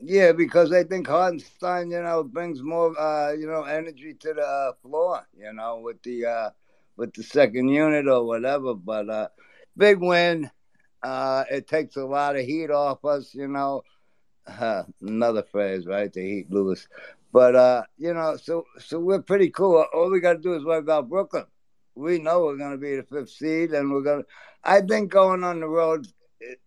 Yeah, 0.00 0.32
because 0.32 0.72
I 0.72 0.84
think 0.84 1.06
Hartenstein, 1.06 1.90
you 1.90 2.02
know, 2.02 2.24
brings 2.24 2.62
more, 2.62 2.98
uh, 2.98 3.32
you 3.32 3.46
know, 3.46 3.64
energy 3.64 4.14
to 4.14 4.34
the 4.34 4.42
uh, 4.42 4.72
floor, 4.82 5.26
you 5.36 5.52
know, 5.52 5.80
with 5.80 6.02
the 6.02 6.24
uh, 6.26 6.50
with 6.96 7.12
the 7.14 7.22
second 7.22 7.68
unit 7.68 8.08
or 8.08 8.24
whatever. 8.26 8.74
But 8.74 9.10
uh, 9.10 9.28
big 9.76 9.98
win. 10.00 10.50
Uh, 11.02 11.44
it 11.50 11.66
takes 11.66 11.96
a 11.96 12.04
lot 12.04 12.36
of 12.36 12.44
heat 12.44 12.70
off 12.70 13.04
us, 13.04 13.34
you 13.34 13.48
know. 13.48 13.82
Uh, 14.46 14.84
another 15.02 15.42
phrase, 15.42 15.86
right? 15.86 16.12
The 16.12 16.20
heat, 16.22 16.50
Lewis. 16.50 16.88
But 17.32 17.54
uh, 17.56 17.82
you 17.98 18.14
know, 18.14 18.36
so 18.36 18.64
so 18.78 18.98
we're 18.98 19.22
pretty 19.22 19.50
cool. 19.50 19.84
All 19.94 20.10
we 20.10 20.20
got 20.20 20.34
to 20.34 20.38
do 20.38 20.54
is 20.54 20.64
worry 20.64 20.78
about 20.78 21.10
Brooklyn. 21.10 21.44
We 21.94 22.18
know 22.18 22.40
we're 22.44 22.56
going 22.56 22.72
to 22.72 22.78
be 22.78 22.96
the 22.96 23.02
fifth 23.02 23.30
seed, 23.30 23.72
and 23.72 23.92
we're 23.92 24.02
going. 24.02 24.22
to 24.22 24.28
I 24.64 24.80
think 24.80 25.10
going 25.10 25.44
on 25.44 25.60
the 25.60 25.68
road. 25.68 26.06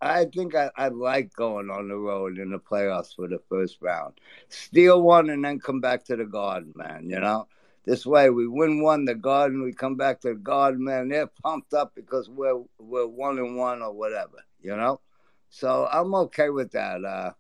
I 0.02 0.26
think 0.26 0.56
I, 0.56 0.70
I 0.76 0.90
like 0.90 1.34
going 1.34 1.70
on 1.70 1.88
the 1.88 1.96
road 1.96 2.38
in 2.38 2.52
the 2.52 2.60
playoffs 2.60 3.16
for 3.16 3.28
the 3.28 3.40
first 3.50 3.78
round. 3.82 4.14
Steal 4.50 5.02
one 5.02 5.30
and 5.30 5.44
then 5.44 5.60
come 5.60 5.82
back 5.82 6.04
to 6.06 6.16
the 6.16 6.26
Garden, 6.26 6.74
man. 6.76 7.10
You 7.10 7.20
know, 7.20 7.48
this 7.86 8.06
way 8.06 8.30
we 8.30 8.48
win 8.48 8.82
one, 8.82 9.06
the 9.06 9.16
Garden, 9.16 9.64
we 9.64 9.74
come 9.74 9.96
back 9.96 10.22
to 10.22 10.30
the 10.30 10.36
Garden, 10.36 10.84
man. 10.84 11.10
They're 11.10 11.28
pumped 11.28 11.74
up 11.74 11.94
because 11.96 12.30
we're 12.30 12.62
we're 12.80 13.08
one 13.08 13.40
and 13.40 13.58
one 13.58 13.82
or 13.82 13.92
whatever. 13.92 14.46
You 14.62 14.76
know, 14.76 15.02
so 15.50 15.88
I'm 15.92 16.14
okay 16.16 16.50
with 16.50 16.72
that. 16.72 17.04
Uh, 17.04 17.32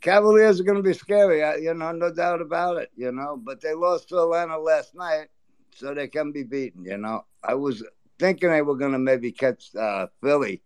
Cavaliers 0.00 0.58
are 0.58 0.64
going 0.64 0.78
to 0.78 0.82
be 0.82 0.94
scary, 0.94 1.40
you 1.62 1.74
know, 1.74 1.92
no 1.92 2.10
doubt 2.12 2.40
about 2.40 2.78
it, 2.78 2.90
you 2.96 3.12
know. 3.12 3.36
But 3.36 3.60
they 3.60 3.74
lost 3.74 4.08
to 4.08 4.20
Atlanta 4.20 4.58
last 4.58 4.94
night, 4.94 5.28
so 5.74 5.92
they 5.92 6.08
can 6.08 6.32
be 6.32 6.44
beaten, 6.44 6.84
you 6.84 6.96
know. 6.96 7.26
I 7.44 7.54
was 7.54 7.84
thinking 8.18 8.50
they 8.50 8.62
were 8.62 8.76
going 8.76 8.92
to 8.92 8.98
maybe 8.98 9.32
catch 9.32 9.74
uh, 9.76 10.06
Philly 10.22 10.62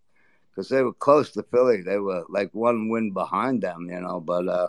because 0.56 0.70
they 0.70 0.82
were 0.82 0.94
close 0.94 1.32
to 1.32 1.42
Philly. 1.42 1.82
They 1.82 1.98
were 1.98 2.24
like 2.30 2.50
one 2.54 2.88
win 2.88 3.12
behind 3.12 3.62
them, 3.62 3.88
you 3.90 4.00
know, 4.00 4.20
but 4.20 4.48
uh, 4.48 4.68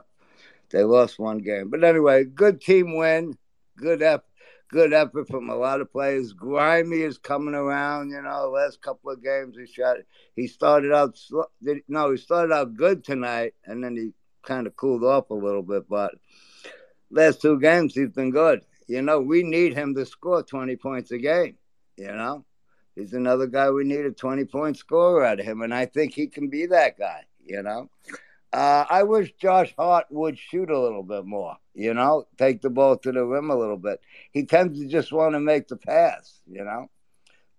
they 0.70 0.84
lost 0.84 1.18
one 1.18 1.38
game. 1.38 1.70
But 1.70 1.84
anyway, 1.84 2.26
good 2.26 2.60
team 2.60 2.98
win, 2.98 3.38
good 3.78 4.02
effort. 4.02 4.24
Good 4.70 4.92
effort 4.92 5.30
from 5.30 5.50
a 5.50 5.56
lot 5.56 5.80
of 5.80 5.90
players. 5.94 6.34
Grimy 6.34 7.00
is 7.00 7.18
coming 7.18 7.56
around. 7.56 8.10
You 8.10 8.22
know, 8.22 8.50
last 8.50 8.82
couple 8.82 9.10
of 9.10 9.24
games 9.24 9.56
he 9.58 9.66
shot. 9.66 9.96
He 10.36 10.48
started 10.48 10.92
out 10.92 11.18
slow. 11.18 11.46
No, 11.88 12.12
he 12.12 12.18
started 12.18 12.54
out 12.54 12.76
good 12.76 13.02
tonight, 13.02 13.54
and 13.64 13.82
then 13.82 13.96
he 13.96 14.12
kind 14.44 14.68
of 14.68 14.76
cooled 14.76 15.06
off 15.06 15.30
a 15.30 15.34
little 15.34 15.62
bit. 15.64 15.88
But 15.88 16.16
last 17.10 17.42
two 17.42 17.62
games 17.62 17.96
he's 17.96 18.10
been 18.10 18.32
good. 18.32 18.66
You 18.88 19.02
know, 19.04 19.22
we 19.22 19.42
need 19.42 19.74
him 19.74 19.96
to 19.96 20.06
score 20.06 20.44
twenty 20.44 20.76
points 20.76 21.12
a 21.12 21.18
game. 21.18 21.56
You 21.96 22.08
know, 22.08 22.44
he's 22.98 23.14
another 23.14 23.48
guy 23.48 23.70
we 23.70 23.84
need 23.84 24.06
a 24.06 24.12
twenty 24.12 24.46
point 24.46 24.78
scorer 24.78 25.24
out 25.26 25.40
of 25.40 25.46
him, 25.46 25.62
and 25.62 25.74
I 25.74 25.86
think 25.86 26.14
he 26.14 26.28
can 26.28 26.50
be 26.50 26.66
that 26.68 26.98
guy. 26.98 27.24
You 27.46 27.64
know, 27.64 27.90
uh, 28.54 28.86
I 28.90 29.04
wish 29.04 29.34
Josh 29.34 29.74
Hart 29.78 30.06
would 30.10 30.38
shoot 30.38 30.70
a 30.70 30.80
little 30.80 31.04
bit 31.04 31.26
more. 31.26 31.56
You 31.74 31.94
know, 31.94 32.28
take 32.38 32.62
the 32.62 32.70
ball 32.70 32.98
to 32.98 33.12
the 33.12 33.24
rim 33.26 33.50
a 33.50 33.56
little 33.56 33.78
bit. 33.78 34.02
He 34.32 34.46
tends 34.46 34.80
to 34.80 34.88
just 34.88 35.12
want 35.12 35.34
to 35.34 35.40
make 35.40 35.68
the 35.68 35.78
pass. 35.78 36.42
You 36.48 36.64
know, 36.64 36.90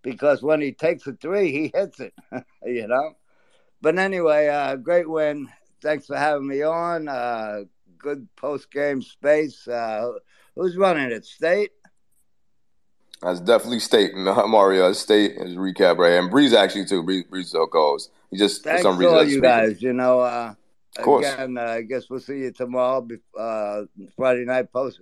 because 0.03 0.43
when 0.43 0.61
he 0.61 0.73
takes 0.73 1.07
a 1.07 1.13
three, 1.13 1.53
he 1.53 1.71
hits 1.75 2.01
it. 2.01 2.15
you 2.65 2.87
know. 2.89 3.15
But 3.81 3.99
anyway, 3.99 4.49
uh, 4.49 4.77
great 4.77 5.09
win. 5.09 5.49
Thanks 5.81 6.07
for 6.07 6.17
having 6.17 6.49
me 6.49 6.63
on. 6.63 7.09
Uh, 7.09 7.61
good 7.97 8.29
post 8.37 8.71
game 8.71 9.03
space. 9.03 9.67
Uh, 9.69 10.13
who's 10.57 10.77
running 10.77 11.11
it? 11.13 11.25
State. 11.25 11.71
That's 13.23 13.41
definitely 13.41 13.81
State, 13.81 14.15
Mario. 14.17 14.87
That's 14.87 15.01
State 15.01 15.33
is 15.33 15.57
recap 15.57 15.99
right 15.99 16.11
here. 16.11 16.21
And 16.21 16.31
Breeze 16.31 16.53
actually 16.53 16.85
too. 16.87 17.03
Breeze, 17.03 17.25
Breeze 17.25 17.49
still 17.49 17.67
calls. 17.67 18.11
He 18.31 18.37
just 18.37 18.63
Thanks 18.65 18.83
for 18.83 18.89
some 18.93 18.99
reason 18.99 19.15
all 19.15 19.25
you 19.25 19.41
guys. 19.41 19.83
You 19.83 19.93
know, 19.93 20.21
uh, 20.21 20.55
Of 20.97 21.05
course. 21.05 21.27
again, 21.27 21.59
uh, 21.59 21.63
I 21.63 21.83
guess 21.83 22.09
we'll 22.09 22.21
see 22.21 22.39
you 22.39 22.53
tomorrow. 22.53 23.07
Uh, 23.39 23.83
Friday 24.17 24.45
night 24.45 24.73
post 24.73 25.01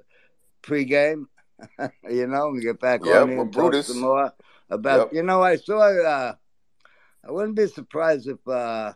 pregame. 0.63 1.27
you 2.11 2.27
know, 2.27 2.51
we 2.51 2.61
get 2.61 2.81
back 2.81 3.05
Yep, 3.05 3.23
on 3.23 3.31
and 3.31 3.53
talk 3.53 3.75
some 3.75 4.01
more 4.01 4.33
about. 4.71 5.09
Yep. 5.09 5.13
You 5.15 5.23
know, 5.23 5.43
I 5.43 5.57
saw. 5.57 5.79
Uh, 5.81 6.35
I 7.27 7.31
wouldn't 7.31 7.57
be 7.57 7.67
surprised 7.67 8.29
if 8.29 8.47
uh, 8.47 8.93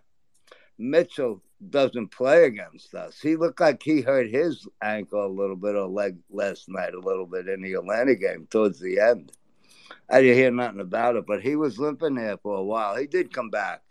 Mitchell 0.79 1.43
doesn't 1.69 2.09
play 2.09 2.45
against 2.45 2.95
us. 2.95 3.21
He 3.21 3.37
looked 3.37 3.61
like 3.61 3.83
he 3.83 4.01
hurt 4.01 4.31
his 4.31 4.67
ankle 4.83 5.27
a 5.27 5.29
little 5.29 5.57
bit 5.57 5.77
or 5.77 5.89
leg 5.89 6.17
last 6.31 6.69
night 6.69 6.95
a 6.95 7.01
little 7.01 7.27
bit 7.27 7.49
in 7.49 7.63
the 7.63 7.75
Atlanta 7.75 8.15
game 8.15 8.47
towards 8.51 8.81
the 8.81 8.99
end. 8.99 9.33
I 10.09 10.23
didn't 10.23 10.39
hear 10.39 10.51
nothing 10.51 10.81
about 10.81 11.17
it, 11.17 11.25
but 11.27 11.43
he 11.43 11.57
was 11.57 11.79
limping 11.79 12.15
there 12.15 12.39
for 12.39 12.57
a 12.57 12.65
while. 12.65 12.97
He 12.97 13.07
did 13.07 13.33
come 13.33 13.51
back. 13.51 13.83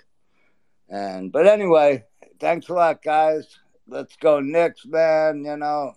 And 0.90 1.32
but 1.32 1.46
anyway, 1.46 2.06
thanks 2.40 2.68
a 2.70 2.74
lot, 2.74 3.04
guys. 3.04 3.60
Let's 3.88 4.16
go 4.16 4.40
Knicks, 4.40 4.86
man. 4.86 5.46
You 5.46 5.58
know, 5.58 5.94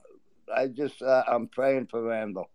I 0.55 0.69
just 0.69 1.01
uh, 1.01 1.25
I'm 1.27 1.49
praying 1.49 1.87
for 1.87 2.03
Randle. 2.03 2.51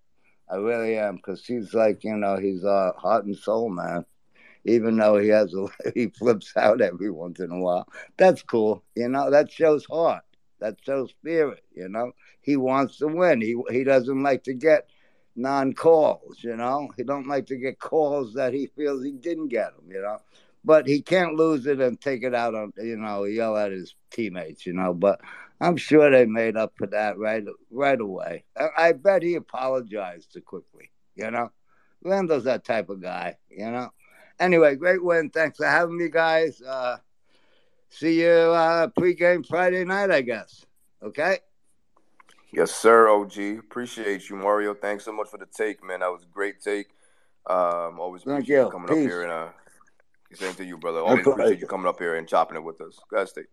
I 0.49 0.57
really 0.57 0.97
am 0.97 1.17
because 1.17 1.45
he's 1.45 1.73
like 1.73 2.03
you 2.03 2.15
know 2.15 2.37
he's 2.37 2.63
uh, 2.63 2.91
heart 2.95 3.25
and 3.25 3.35
soul, 3.35 3.69
man. 3.69 4.05
Even 4.67 4.97
though 4.97 5.17
he 5.17 5.29
has 5.29 5.53
a 5.53 5.67
he 5.93 6.07
flips 6.07 6.55
out 6.55 6.81
every 6.81 7.11
once 7.11 7.39
in 7.39 7.51
a 7.51 7.59
while, 7.59 7.87
that's 8.17 8.41
cool. 8.41 8.83
You 8.95 9.09
know 9.09 9.31
that 9.31 9.51
shows 9.51 9.85
heart. 9.85 10.23
That 10.59 10.77
shows 10.83 11.11
spirit. 11.11 11.63
You 11.73 11.89
know 11.89 12.11
he 12.41 12.57
wants 12.57 12.97
to 12.97 13.07
win. 13.07 13.41
He 13.41 13.55
he 13.69 13.83
doesn't 13.83 14.23
like 14.23 14.43
to 14.43 14.53
get 14.53 14.89
non 15.35 15.73
calls. 15.73 16.43
You 16.43 16.55
know 16.55 16.89
he 16.97 17.03
don't 17.03 17.27
like 17.27 17.47
to 17.47 17.57
get 17.57 17.79
calls 17.79 18.33
that 18.33 18.53
he 18.53 18.67
feels 18.67 19.03
he 19.03 19.11
didn't 19.11 19.49
get 19.49 19.75
them. 19.75 19.85
You 19.89 20.01
know 20.01 20.19
but 20.67 20.85
he 20.85 21.01
can't 21.01 21.35
lose 21.35 21.65
it 21.65 21.79
and 21.79 21.99
take 21.99 22.23
it 22.23 22.35
out 22.35 22.53
on 22.53 22.73
you 22.77 22.97
know 22.97 23.23
yell 23.23 23.55
at 23.55 23.71
his 23.71 23.95
teammates 24.11 24.65
you 24.65 24.73
know 24.73 24.93
but 24.93 25.21
i'm 25.61 25.77
sure 25.77 26.11
they 26.11 26.25
made 26.25 26.57
up 26.57 26.73
for 26.75 26.87
that 26.87 27.17
right 27.17 27.45
right 27.71 28.01
away 28.01 28.43
i, 28.57 28.67
I 28.77 28.91
bet 28.91 29.23
he 29.23 29.35
apologized 29.35 30.37
quickly 30.45 30.91
you 31.15 31.31
know 31.31 31.51
Randle's 32.03 32.43
that 32.43 32.65
type 32.65 32.89
of 32.89 33.01
guy 33.01 33.37
you 33.49 33.71
know 33.71 33.89
anyway 34.39 34.75
great 34.75 35.03
win 35.03 35.29
thanks 35.29 35.57
for 35.57 35.65
having 35.65 35.97
me 35.97 36.09
guys 36.09 36.61
uh 36.61 36.97
see 37.89 38.21
you 38.21 38.29
uh 38.29 38.87
pregame 38.99 39.45
friday 39.45 39.83
night 39.83 40.11
i 40.11 40.21
guess 40.21 40.65
okay 41.03 41.39
Yes, 42.51 42.71
sir, 42.71 43.09
OG. 43.09 43.59
Appreciate 43.59 44.29
you, 44.29 44.35
Mario. 44.37 44.73
Thanks 44.73 45.03
so 45.03 45.11
much 45.11 45.27
for 45.29 45.37
the 45.37 45.45
take, 45.45 45.83
man. 45.83 45.99
That 45.99 46.11
was 46.11 46.23
a 46.23 46.27
great 46.27 46.61
take. 46.61 46.87
Um, 47.45 47.99
always 47.99 48.23
Thank 48.23 48.45
appreciate 48.45 48.63
you 48.63 48.69
coming 48.71 48.89
up 48.89 48.97
here 48.97 49.23
and 49.23 49.31
uh, 49.31 49.47
same 50.33 50.53
to 50.55 50.63
you, 50.63 50.77
brother. 50.77 50.99
Always 50.99 51.27
appreciate 51.27 51.59
you 51.59 51.67
coming 51.67 51.87
up 51.87 51.99
here 51.99 52.15
and 52.15 52.27
chopping 52.27 52.57
it 52.57 52.63
with 52.63 52.79
us. 52.81 52.99
Ahead, 53.13 53.27
State. 53.29 53.45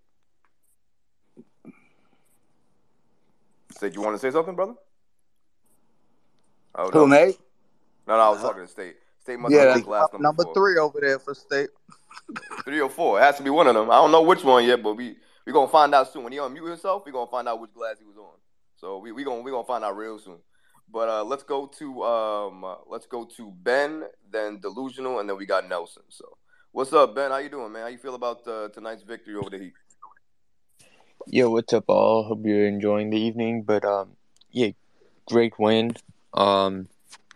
State, 3.72 3.94
you 3.94 4.00
want 4.00 4.14
to 4.14 4.18
say 4.18 4.30
something, 4.30 4.54
brother? 4.54 4.74
Oh, 6.76 6.90
Who, 6.90 7.00
no. 7.00 7.06
me? 7.06 7.34
No, 8.06 8.16
no, 8.16 8.20
I 8.20 8.28
was 8.30 8.40
talking 8.40 8.62
to 8.62 8.68
State. 8.68 8.96
State 9.24 9.38
must 9.38 9.54
Yeah, 9.54 9.74
have 9.74 9.86
last 9.86 10.12
number, 10.12 10.22
number 10.22 10.44
three 10.52 10.76
over 10.76 11.00
there 11.00 11.18
for 11.18 11.34
state. 11.34 11.70
Three 12.64 12.80
or 12.80 12.90
four. 12.90 13.18
It 13.18 13.22
has 13.22 13.38
to 13.38 13.42
be 13.42 13.48
one 13.48 13.66
of 13.66 13.74
them. 13.74 13.90
I 13.90 13.94
don't 13.94 14.12
know 14.12 14.20
which 14.20 14.44
one 14.44 14.66
yet, 14.66 14.82
but 14.82 14.94
we 14.94 15.16
we 15.46 15.52
gonna 15.52 15.66
find 15.66 15.94
out 15.94 16.12
soon. 16.12 16.24
When 16.24 16.32
he 16.32 16.38
unmute 16.38 16.68
himself, 16.68 17.04
we 17.06 17.12
gonna 17.12 17.30
find 17.30 17.48
out 17.48 17.58
which 17.58 17.72
glass 17.72 17.96
he 17.98 18.04
was 18.04 18.18
on. 18.18 18.34
So 18.76 18.98
we 18.98 19.12
we 19.12 19.24
gonna 19.24 19.40
we 19.40 19.50
gonna 19.50 19.66
find 19.66 19.82
out 19.82 19.96
real 19.96 20.18
soon. 20.18 20.40
But 20.92 21.08
uh, 21.08 21.24
let's 21.24 21.42
go 21.42 21.66
to 21.66 22.04
um 22.04 22.64
uh, 22.64 22.74
let's 22.86 23.06
go 23.06 23.24
to 23.36 23.50
Ben, 23.62 24.04
then 24.30 24.60
Delusional, 24.60 25.20
and 25.20 25.28
then 25.28 25.38
we 25.38 25.46
got 25.46 25.66
Nelson. 25.66 26.02
So 26.10 26.36
what's 26.72 26.92
up, 26.92 27.14
Ben? 27.14 27.30
How 27.30 27.38
you 27.38 27.48
doing, 27.48 27.72
man? 27.72 27.82
How 27.82 27.88
you 27.88 27.98
feel 27.98 28.16
about 28.16 28.46
uh, 28.46 28.68
tonight's 28.68 29.04
victory 29.04 29.36
over 29.36 29.48
the 29.48 29.58
Heat? 29.58 29.72
Yo, 31.28 31.48
what's 31.48 31.72
up, 31.72 31.84
all? 31.88 32.24
Hope 32.24 32.44
you're 32.44 32.66
enjoying 32.66 33.08
the 33.08 33.18
evening. 33.18 33.62
But 33.62 33.86
um, 33.86 34.10
yeah, 34.50 34.72
great 35.26 35.58
win. 35.58 35.92
Um, 36.34 36.88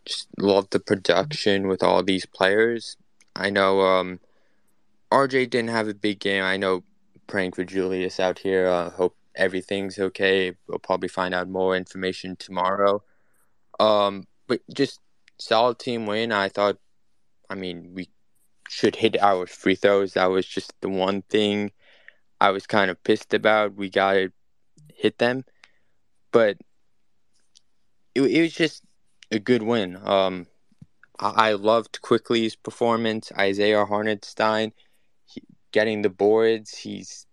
just 0.08 0.26
love 0.38 0.68
the 0.70 0.80
production 0.80 1.68
with 1.68 1.82
all 1.82 2.02
these 2.02 2.26
players. 2.26 2.96
I 3.36 3.50
know 3.50 3.82
um, 3.82 4.20
RJ 5.12 5.50
didn't 5.50 5.70
have 5.70 5.86
a 5.86 5.94
big 5.94 6.18
game. 6.18 6.42
I 6.42 6.56
know 6.56 6.82
praying 7.26 7.52
for 7.52 7.64
Julius 7.64 8.18
out 8.18 8.38
here. 8.38 8.66
Uh, 8.66 8.90
hope 8.90 9.14
everything's 9.36 9.98
okay. 9.98 10.54
We'll 10.66 10.78
probably 10.78 11.08
find 11.08 11.34
out 11.34 11.48
more 11.48 11.76
information 11.76 12.36
tomorrow. 12.36 13.02
Um, 13.78 14.26
but 14.46 14.62
just 14.74 15.00
solid 15.38 15.78
team 15.78 16.06
win. 16.06 16.32
I 16.32 16.48
thought. 16.48 16.78
I 17.50 17.54
mean, 17.54 17.92
we 17.94 18.08
should 18.68 18.96
hit 18.96 19.20
our 19.20 19.46
free 19.46 19.74
throws. 19.74 20.14
That 20.14 20.26
was 20.26 20.46
just 20.46 20.72
the 20.80 20.88
one 20.88 21.22
thing 21.22 21.72
I 22.40 22.50
was 22.50 22.66
kind 22.66 22.90
of 22.90 23.02
pissed 23.04 23.32
about. 23.34 23.74
We 23.74 23.88
got 23.90 24.14
to 24.14 24.32
hit 24.94 25.18
them, 25.18 25.44
but 26.32 26.56
it, 28.14 28.22
it 28.22 28.42
was 28.42 28.52
just 28.52 28.82
a 29.30 29.38
good 29.38 29.62
win. 29.62 29.98
Um, 30.02 30.46
I, 31.18 31.50
I 31.50 31.52
loved 31.52 32.00
Quickley's 32.02 32.56
performance. 32.56 33.30
Isaiah 33.36 33.84
Hartenstein 33.84 34.72
he, 35.26 35.42
getting 35.72 36.02
the 36.02 36.10
boards. 36.10 36.78
He's 36.78 37.26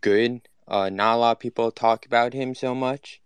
good. 0.00 0.48
Uh, 0.66 0.90
not 0.90 1.14
a 1.14 1.18
lot 1.18 1.32
of 1.32 1.40
people 1.40 1.70
talk 1.70 2.06
about 2.06 2.34
him 2.34 2.54
so 2.54 2.74
much, 2.74 3.20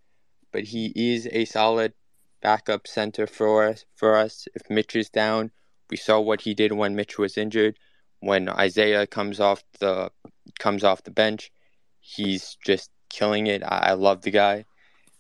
but 0.53 0.65
he 0.65 0.93
is 0.95 1.29
a 1.33 1.45
solid 1.45 1.93
backup 2.41 2.87
center 2.87 3.27
for 3.27 3.65
us. 3.69 3.85
For 3.95 4.17
us, 4.17 4.47
if 4.55 4.69
Mitch 4.71 4.95
is 4.97 5.11
down, 5.11 5.51
we 5.91 5.97
saw 5.97 6.21
what 6.21 6.43
he 6.43 6.55
did 6.55 6.73
when 6.73 6.95
Mitch 6.95 7.19
was 7.19 7.37
injured. 7.37 7.77
When 8.21 8.49
Isaiah 8.49 9.07
comes 9.07 9.41
off 9.41 9.65
the 9.81 10.11
comes 10.59 10.85
off 10.85 11.03
the 11.03 11.11
bench, 11.11 11.51
he's 12.01 12.57
just 12.65 12.91
killing 13.11 13.49
it. 13.49 13.65
I, 13.65 13.91
I 13.91 13.93
love 13.95 14.23
the 14.23 14.31
guy. 14.31 14.65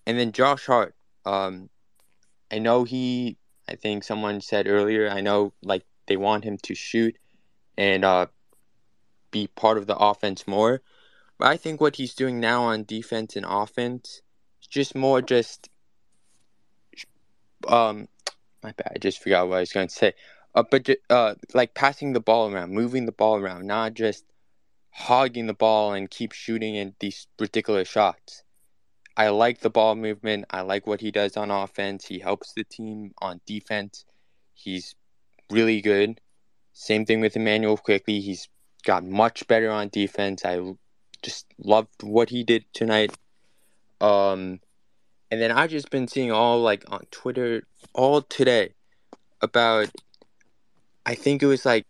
And 0.06 0.18
then 0.18 0.32
Josh 0.32 0.66
Hart. 0.66 0.94
Um, 1.24 1.68
I 2.52 2.58
know 2.58 2.84
he. 2.84 3.38
I 3.68 3.76
think 3.76 4.04
someone 4.04 4.40
said 4.40 4.68
earlier. 4.68 5.08
I 5.08 5.20
know 5.20 5.54
like 5.62 5.84
they 6.06 6.16
want 6.16 6.44
him 6.44 6.58
to 6.64 6.74
shoot, 6.74 7.16
and 7.78 8.04
uh, 8.04 8.26
be 9.30 9.46
part 9.48 9.78
of 9.78 9.86
the 9.86 9.96
offense 9.96 10.46
more. 10.46 10.82
But 11.38 11.48
I 11.48 11.56
think 11.56 11.80
what 11.80 11.96
he's 11.96 12.14
doing 12.14 12.38
now 12.38 12.64
on 12.64 12.84
defense 12.84 13.34
and 13.34 13.46
offense 13.48 14.22
is 14.60 14.68
just 14.68 14.94
more 14.94 15.22
just 15.22 15.68
um 17.66 18.08
my 18.62 18.72
bad, 18.72 18.92
I 18.94 18.98
just 18.98 19.22
forgot 19.22 19.48
what 19.48 19.56
I 19.56 19.60
was 19.60 19.72
going 19.72 19.88
to 19.88 19.94
say. 19.94 20.12
Uh, 20.54 20.62
but 20.70 20.88
uh, 21.10 21.34
like 21.54 21.74
passing 21.74 22.12
the 22.12 22.20
ball 22.20 22.52
around, 22.52 22.72
moving 22.72 23.06
the 23.06 23.12
ball 23.12 23.36
around, 23.36 23.66
not 23.66 23.94
just 23.94 24.24
hogging 24.90 25.46
the 25.46 25.54
ball 25.54 25.94
and 25.94 26.10
keep 26.10 26.32
shooting 26.32 26.74
in 26.74 26.94
these 27.00 27.26
ridiculous 27.38 27.88
shots. 27.88 28.41
I 29.16 29.28
like 29.28 29.60
the 29.60 29.70
ball 29.70 29.94
movement. 29.94 30.46
I 30.50 30.62
like 30.62 30.86
what 30.86 31.00
he 31.00 31.10
does 31.10 31.36
on 31.36 31.50
offense. 31.50 32.06
He 32.06 32.18
helps 32.18 32.52
the 32.52 32.64
team 32.64 33.12
on 33.20 33.40
defense. 33.46 34.04
He's 34.54 34.94
really 35.50 35.80
good. 35.80 36.20
Same 36.72 37.04
thing 37.04 37.20
with 37.20 37.36
Immanuel 37.36 37.76
Quickley. 37.76 38.20
He's 38.20 38.48
got 38.84 39.04
much 39.04 39.46
better 39.46 39.70
on 39.70 39.90
defense. 39.90 40.44
I 40.44 40.60
just 41.22 41.46
loved 41.58 42.02
what 42.02 42.30
he 42.30 42.42
did 42.42 42.64
tonight. 42.72 43.12
Um, 44.00 44.60
and 45.30 45.40
then 45.40 45.52
I've 45.52 45.70
just 45.70 45.90
been 45.90 46.08
seeing 46.08 46.32
all 46.32 46.60
like 46.60 46.84
on 46.90 47.02
Twitter 47.10 47.62
all 47.94 48.22
today 48.22 48.74
about 49.40 49.88
I 51.04 51.14
think 51.14 51.42
it 51.42 51.46
was 51.46 51.64
like 51.64 51.86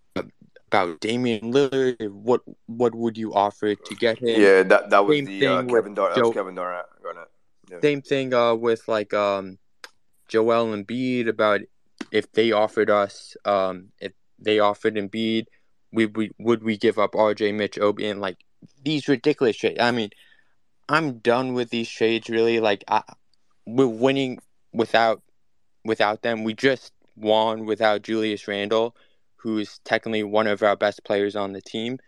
about 0.73 1.01
Damian 1.01 1.53
Lillard. 1.53 2.11
What 2.11 2.41
what 2.67 2.95
would 2.95 3.19
you 3.19 3.35
offer 3.35 3.75
to 3.75 3.95
get 3.95 4.19
him? 4.19 4.41
Yeah, 4.41 4.63
that 4.63 4.91
that 4.91 5.05
was 5.05 5.17
Same 5.17 5.25
the 5.27 5.47
uh, 5.47 5.63
Kevin 5.65 5.95
Durant. 5.95 6.17
Joe. 6.17 6.33
Kevin 6.33 6.55
Durant. 6.55 6.87
Yeah. 7.71 7.81
Same 7.81 8.03
thing 8.03 8.35
uh, 8.35 8.55
with 8.55 8.89
like 8.89 9.15
um, 9.15 9.59
Joel 10.29 10.75
Embiid 10.75 11.29
about 11.29 11.61
if 12.11 12.31
they 12.33 12.53
offered 12.53 12.91
us 12.91 13.37
um, 13.45 13.89
if 14.01 14.13
they 14.39 14.59
offered 14.59 14.95
Embiid, 14.95 15.47
we, 15.93 16.07
we 16.07 16.31
would 16.39 16.63
we 16.63 16.77
give 16.77 16.99
up 16.99 17.13
RJ 17.13 17.55
Mitch 17.55 17.79
Obi 17.79 18.09
and 18.09 18.21
like 18.21 18.39
these 18.83 19.09
ridiculous 19.09 19.57
trades. 19.57 19.79
I 19.81 19.91
mean, 19.91 20.11
I'm 20.89 21.19
done 21.19 21.55
with 21.55 21.71
these 21.71 21.89
trades. 21.89 22.29
Really, 22.29 22.61
like 22.61 22.85
I, 22.89 23.03
we're 23.67 23.87
winning 23.87 24.39
without 24.73 25.23
without 25.85 26.23
them. 26.23 26.45
We 26.45 26.55
just 26.55 26.93
won 27.17 27.67
without 27.67 28.03
Julius 28.03 28.49
Randle, 28.49 28.97
who 29.43 29.59
is 29.59 29.81
technically 29.85 30.23
one 30.23 30.47
of 30.47 30.63
our 30.63 30.77
best 30.77 31.05
players 31.05 31.37
on 31.37 31.53
the 31.53 31.61
team. 31.61 31.99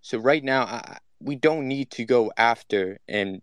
So 0.00 0.18
right 0.18 0.42
now, 0.42 0.64
I, 0.64 0.98
we 1.20 1.36
don't 1.36 1.68
need 1.68 1.90
to 1.92 2.04
go 2.04 2.32
after 2.36 2.98
and 3.08 3.40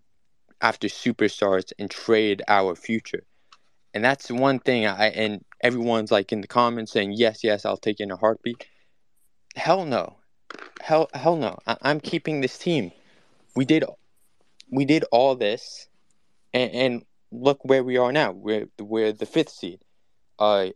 after 0.61 0.87
superstars 0.87 1.71
and 1.79 1.89
trade 1.89 2.41
our 2.47 2.75
future. 2.75 3.23
And 3.93 4.03
that's 4.03 4.29
one 4.29 4.59
thing 4.59 4.85
I 4.85 5.07
and 5.07 5.43
everyone's 5.63 6.11
like 6.11 6.31
in 6.31 6.41
the 6.41 6.47
comments 6.47 6.91
saying 6.91 7.13
yes, 7.13 7.43
yes, 7.43 7.65
I'll 7.65 7.77
take 7.77 7.99
it 7.99 8.03
in 8.03 8.11
a 8.11 8.17
heartbeat. 8.17 8.67
Hell 9.55 9.85
no, 9.85 10.17
hell 10.81 11.09
hell 11.13 11.37
no. 11.37 11.57
I, 11.65 11.77
I'm 11.81 11.99
keeping 11.99 12.41
this 12.41 12.57
team. 12.57 12.91
We 13.55 13.65
did 13.65 13.83
we 14.71 14.85
did 14.85 15.05
all 15.11 15.35
this, 15.35 15.87
and, 16.53 16.71
and 16.71 17.05
look 17.31 17.59
where 17.63 17.83
we 17.83 17.97
are 17.97 18.11
now. 18.11 18.31
We're 18.31 18.67
we're 18.79 19.13
the 19.13 19.25
fifth 19.25 19.49
seed. 19.49 19.79
Uh, 20.37 20.67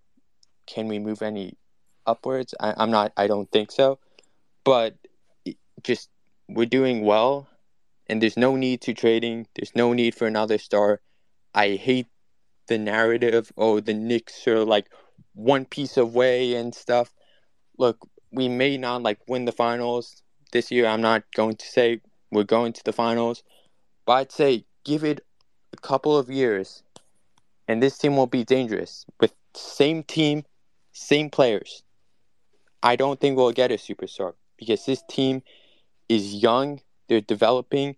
can 0.65 0.87
we 0.87 0.97
move 0.97 1.21
any 1.21 1.57
upwards? 2.05 2.53
I, 2.59 2.73
I'm 2.77 2.91
not. 2.91 3.13
I 3.17 3.27
don't 3.27 3.51
think 3.51 3.71
so. 3.71 3.99
But 4.63 4.95
just 5.83 6.09
we're 6.47 6.65
doing 6.65 7.03
well, 7.05 7.47
and 8.07 8.21
there's 8.21 8.37
no 8.37 8.55
need 8.55 8.81
to 8.81 8.93
trading. 8.93 9.47
There's 9.55 9.75
no 9.75 9.93
need 9.93 10.15
for 10.15 10.27
another 10.27 10.57
star. 10.57 11.01
I 11.53 11.71
hate 11.71 12.07
the 12.67 12.77
narrative. 12.77 13.51
Oh, 13.57 13.79
the 13.79 13.93
Knicks 13.93 14.47
are 14.47 14.63
like 14.63 14.89
one 15.33 15.65
piece 15.65 15.97
away 15.97 16.55
and 16.55 16.73
stuff. 16.73 17.13
Look, 17.77 18.07
we 18.31 18.47
may 18.47 18.77
not 18.77 19.03
like 19.03 19.19
win 19.27 19.45
the 19.45 19.51
finals 19.51 20.23
this 20.51 20.71
year. 20.71 20.85
I'm 20.85 21.01
not 21.01 21.23
going 21.35 21.55
to 21.57 21.65
say 21.65 22.01
we're 22.31 22.43
going 22.43 22.73
to 22.73 22.83
the 22.83 22.93
finals, 22.93 23.43
but 24.05 24.13
I'd 24.13 24.31
say 24.31 24.65
give 24.83 25.03
it 25.03 25.25
a 25.71 25.77
couple 25.77 26.17
of 26.17 26.29
years, 26.29 26.83
and 27.67 27.81
this 27.81 27.97
team 27.97 28.15
will 28.15 28.27
be 28.27 28.43
dangerous 28.43 29.05
with 29.19 29.33
same 29.55 30.03
team, 30.03 30.45
same 30.91 31.29
players. 31.29 31.82
I 32.83 32.97
don't 32.97 33.19
think 33.19 33.37
we'll 33.37 33.53
get 33.53 33.71
a 33.71 33.75
superstar 33.75 34.33
because 34.57 34.85
this 34.85 35.01
team 35.09 35.41
is 36.09 36.35
young. 36.35 36.81
They're 37.07 37.21
developing, 37.21 37.95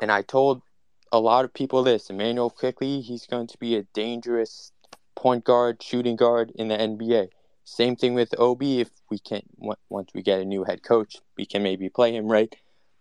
and 0.00 0.12
I 0.12 0.22
told 0.22 0.62
a 1.10 1.18
lot 1.18 1.44
of 1.44 1.52
people 1.52 1.82
this. 1.82 2.08
Immanuel 2.08 2.48
Quickley, 2.48 3.00
he's 3.00 3.26
going 3.26 3.48
to 3.48 3.58
be 3.58 3.76
a 3.76 3.82
dangerous 3.92 4.70
point 5.16 5.44
guard, 5.44 5.82
shooting 5.82 6.14
guard 6.14 6.52
in 6.54 6.68
the 6.68 6.76
NBA. 6.76 7.30
Same 7.64 7.96
thing 7.96 8.14
with 8.14 8.32
Obi. 8.38 8.80
If 8.80 8.90
we 9.10 9.18
can, 9.18 9.42
on- 9.60 9.76
once 9.88 10.10
we 10.14 10.22
get 10.22 10.40
a 10.40 10.44
new 10.44 10.62
head 10.62 10.84
coach, 10.84 11.16
we 11.36 11.44
can 11.44 11.64
maybe 11.64 11.88
play 11.88 12.14
him 12.14 12.30
right. 12.30 12.54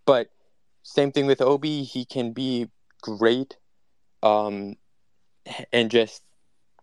But 0.05 0.29
same 0.81 1.11
thing 1.11 1.27
with 1.27 1.39
Obi. 1.39 1.83
He 1.83 2.03
can 2.03 2.31
be 2.33 2.67
great, 3.03 3.57
um, 4.23 4.75
and 5.71 5.91
just 5.91 6.23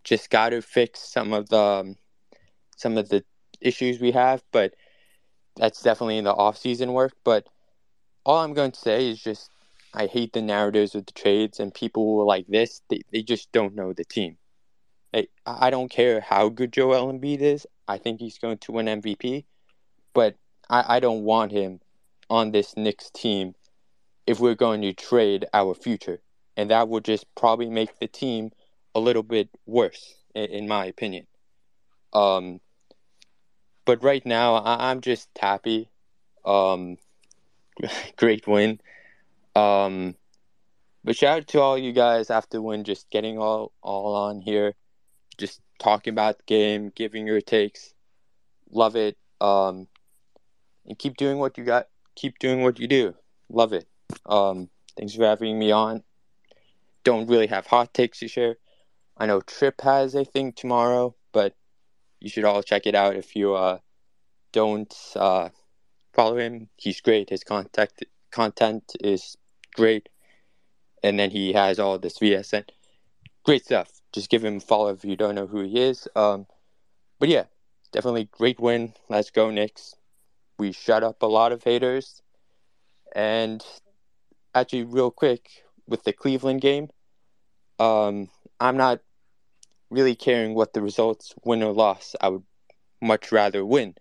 just 0.05 0.31
got 0.31 0.51
to 0.51 0.63
fix 0.63 1.01
some 1.01 1.33
of 1.33 1.49
the 1.49 1.59
um, 1.59 1.97
some 2.77 2.97
of 2.97 3.09
the 3.09 3.25
issues 3.61 4.01
we 4.01 4.13
have. 4.13 4.43
But 4.53 4.75
that's 5.57 5.83
definitely 5.83 6.19
in 6.19 6.25
the 6.25 6.35
off 6.35 6.57
season 6.57 6.93
work. 6.93 7.13
But 7.25 7.47
all 8.25 8.39
I'm 8.39 8.55
going 8.55 8.73
to 8.73 8.81
say 8.81 9.09
is 9.09 9.23
just 9.23 9.51
I 9.95 10.07
hate 10.07 10.33
the 10.33 10.43
narratives 10.43 10.95
of 10.95 11.07
the 11.07 11.13
trades 11.13 11.61
and 11.61 11.73
people 11.73 12.27
like 12.27 12.47
this. 12.47 12.83
They 12.89 13.03
they 13.13 13.23
just 13.23 13.51
don't 13.53 13.75
know 13.75 13.93
the 13.93 14.05
team. 14.05 14.37
I 15.15 15.29
I 15.47 15.71
don't 15.71 15.91
care 15.91 16.21
how 16.21 16.49
good 16.49 16.73
Joel 16.73 17.13
Embiid 17.13 17.41
is. 17.41 17.67
I 17.87 17.99
think 17.99 18.21
he's 18.21 18.39
going 18.39 18.59
to 18.59 18.73
win 18.73 18.87
MVP, 18.87 19.45
but 20.13 20.37
I, 20.69 20.97
I 20.97 21.01
don't 21.01 21.25
want 21.25 21.53
him 21.53 21.81
on 22.29 22.51
this 22.51 22.77
Knicks 22.77 23.11
team 23.11 23.55
if 24.27 24.39
we're 24.39 24.55
going 24.55 24.83
to 24.83 24.93
trade 24.93 25.47
our 25.55 25.75
future, 25.75 26.21
and 26.57 26.71
that 26.71 26.89
would 26.89 27.05
just 27.05 27.25
probably 27.35 27.71
make 27.71 27.99
the 27.99 28.07
team 28.07 28.51
a 28.95 29.01
little 29.01 29.23
bit 29.23 29.49
worse, 29.65 30.17
in, 30.35 30.45
in 30.45 30.69
my 30.69 30.85
opinion. 30.85 31.27
Um, 32.13 32.61
but 33.89 34.05
right 34.05 34.27
now, 34.27 34.57
I, 34.57 34.91
I'm 34.91 35.01
just 35.01 35.31
happy. 35.41 35.89
Um, 36.45 36.99
great 38.19 38.47
win. 38.47 38.81
Um, 39.57 40.15
but 41.03 41.17
shout 41.17 41.39
out 41.39 41.47
to 41.49 41.61
all 41.63 41.79
you 41.79 41.93
guys 41.93 42.29
after 42.29 42.61
win, 42.61 42.85
just 42.85 43.09
getting 43.09 43.39
all 43.39 43.73
all 43.81 44.15
on 44.15 44.43
here, 44.43 44.75
just 45.39 45.63
talking 45.79 46.13
about 46.13 46.37
the 46.37 46.45
game, 46.45 46.93
giving 46.95 47.27
your 47.27 47.41
takes. 47.41 47.95
Love 48.71 48.95
it. 48.95 49.17
Um, 49.41 49.89
and 50.85 50.99
keep 50.99 51.17
doing 51.17 51.39
what 51.39 51.57
you 51.57 51.65
got. 51.65 51.89
Keep 52.15 52.41
doing 52.41 52.61
what 52.61 52.79
you 52.79 52.89
do. 52.89 53.15
Love 53.49 53.73
it. 53.73 53.89
Um, 54.27 54.69
thanks 54.99 55.15
for 55.15 55.25
having 55.25 55.59
me 55.59 55.73
on. 55.73 56.03
Don't 57.05 57.27
really 57.27 57.47
have 57.47 57.67
hot 57.67 57.95
takes 57.95 58.19
to 58.19 58.29
share. 58.29 58.57
I 59.17 59.25
know 59.25 59.41
Trip 59.41 59.81
has 59.81 60.15
a 60.15 60.27
thing 60.27 60.53
tomorrow, 60.53 61.15
but 61.33 61.55
you 62.21 62.29
should 62.29 62.45
all 62.45 62.63
check 62.63 62.87
it 62.87 62.95
out 62.95 63.17
if 63.17 63.37
you 63.37 63.55
uh 63.55 63.79
don't 64.53 64.95
uh 65.17 65.49
follow 66.13 66.37
him. 66.37 66.69
He's 66.77 67.01
great. 67.01 67.31
His 67.31 67.45
contact 67.45 68.05
content 68.31 68.85
is 69.01 69.37
great, 69.75 70.09
and 71.03 71.19
then 71.19 71.31
he 71.31 71.53
has 71.53 71.79
all 71.79 71.99
this 71.99 72.19
VSN. 72.19 72.65
Great 73.45 73.65
stuff. 73.65 73.91
Just 74.13 74.31
give 74.31 74.45
him 74.45 74.57
a 74.57 74.61
follow 74.61 74.91
if 74.91 75.05
you 75.05 75.17
don't 75.17 75.35
know 75.35 75.47
who 75.47 75.63
he 75.63 75.81
is. 75.81 76.09
Um, 76.17 76.47
but 77.19 77.29
yeah, 77.29 77.45
definitely 77.93 78.29
great 78.31 78.59
win. 78.59 78.95
Let's 79.09 79.31
go 79.31 79.51
Knicks. 79.51 79.95
We 80.59 80.73
shut 80.73 81.05
up 81.05 81.23
a 81.23 81.27
lot 81.27 81.53
of 81.53 81.63
haters, 81.63 82.21
and 83.15 83.65
actually, 84.55 84.85
real 84.85 85.11
quick 85.11 85.49
with 85.87 86.05
the 86.05 86.13
Cleveland 86.13 86.61
game, 86.61 86.89
um, 87.79 88.29
I'm 88.61 88.77
not 88.77 89.01
really 89.91 90.15
caring 90.15 90.55
what 90.55 90.73
the 90.73 90.83
results 90.83 91.35
win 91.45 91.63
or 91.63 91.73
loss. 91.73 92.15
I 92.21 92.29
would 92.29 92.45
much 93.01 93.33
rather 93.33 93.65
win. 93.65 93.95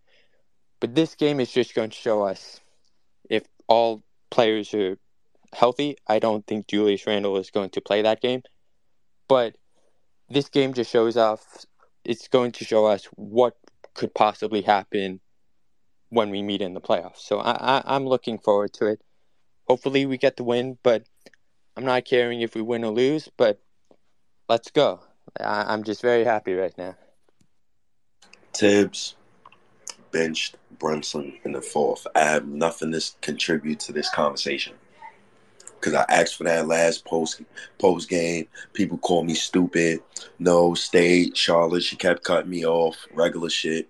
But 0.79 0.95
this 0.95 1.15
game 1.15 1.39
is 1.39 1.51
just 1.51 1.73
going 1.73 1.89
to 1.89 1.95
show 1.95 2.23
us 2.23 2.61
if 3.29 3.43
all 3.67 4.03
players 4.29 4.73
are 4.73 4.97
healthy. 5.53 5.97
I 6.07 6.19
don't 6.19 6.45
think 6.45 6.67
Julius 6.67 7.07
Randle 7.07 7.37
is 7.37 7.51
going 7.51 7.71
to 7.71 7.81
play 7.81 8.01
that 8.01 8.21
game. 8.21 8.43
But 9.27 9.55
this 10.29 10.49
game 10.49 10.73
just 10.73 10.91
shows 10.91 11.17
off, 11.17 11.65
it's 12.03 12.27
going 12.27 12.51
to 12.53 12.65
show 12.65 12.85
us 12.85 13.05
what 13.15 13.55
could 13.93 14.13
possibly 14.13 14.61
happen 14.61 15.19
when 16.09 16.29
we 16.29 16.41
meet 16.41 16.61
in 16.61 16.73
the 16.73 16.81
playoffs. 16.81 17.19
So 17.19 17.39
I, 17.39 17.79
I, 17.79 17.95
I'm 17.95 18.05
looking 18.05 18.37
forward 18.37 18.73
to 18.73 18.87
it. 18.87 19.01
Hopefully 19.67 20.05
we 20.05 20.17
get 20.17 20.37
the 20.37 20.43
win, 20.43 20.77
but 20.83 21.03
I'm 21.75 21.85
not 21.85 22.05
caring 22.05 22.41
if 22.41 22.55
we 22.55 22.61
win 22.61 22.85
or 22.85 22.91
lose, 22.91 23.29
but 23.37 23.61
let's 24.47 24.71
go. 24.71 25.01
I, 25.39 25.73
I'm 25.73 25.83
just 25.83 26.01
very 26.01 26.23
happy 26.23 26.53
right 26.53 26.75
now. 26.77 26.95
Thibs 28.53 29.15
benched 30.11 30.57
Brunson 30.79 31.37
in 31.43 31.51
the 31.51 31.61
fourth. 31.61 32.07
I 32.15 32.21
have 32.21 32.47
nothing 32.47 32.91
to 32.91 33.01
contribute 33.21 33.79
to 33.81 33.93
this 33.93 34.09
conversation 34.09 34.73
because 35.79 35.93
I 35.93 36.05
asked 36.09 36.35
for 36.37 36.43
that 36.45 36.67
last 36.67 37.05
post 37.05 37.41
post 37.77 38.09
game. 38.09 38.47
People 38.73 38.97
call 38.97 39.23
me 39.23 39.35
stupid. 39.35 40.01
No, 40.39 40.73
stayed 40.73 41.37
Charlotte. 41.37 41.83
She 41.83 41.95
kept 41.95 42.23
cutting 42.23 42.49
me 42.49 42.65
off. 42.65 42.95
Regular 43.13 43.49
shit. 43.49 43.89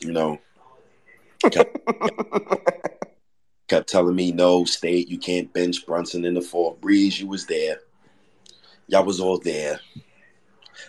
You 0.00 0.12
know. 0.12 0.38
Kept- 1.50 1.76
kept 3.68 3.88
telling 3.88 4.14
me, 4.14 4.32
no, 4.32 4.64
state, 4.64 5.08
you 5.08 5.18
can't 5.18 5.52
bench 5.52 5.86
Brunson 5.86 6.24
in 6.24 6.34
the 6.34 6.40
fourth. 6.42 6.80
Breeze, 6.80 7.20
you 7.20 7.26
was 7.26 7.46
there. 7.46 7.80
Y'all 8.88 9.04
was 9.04 9.20
all 9.20 9.38
there. 9.38 9.80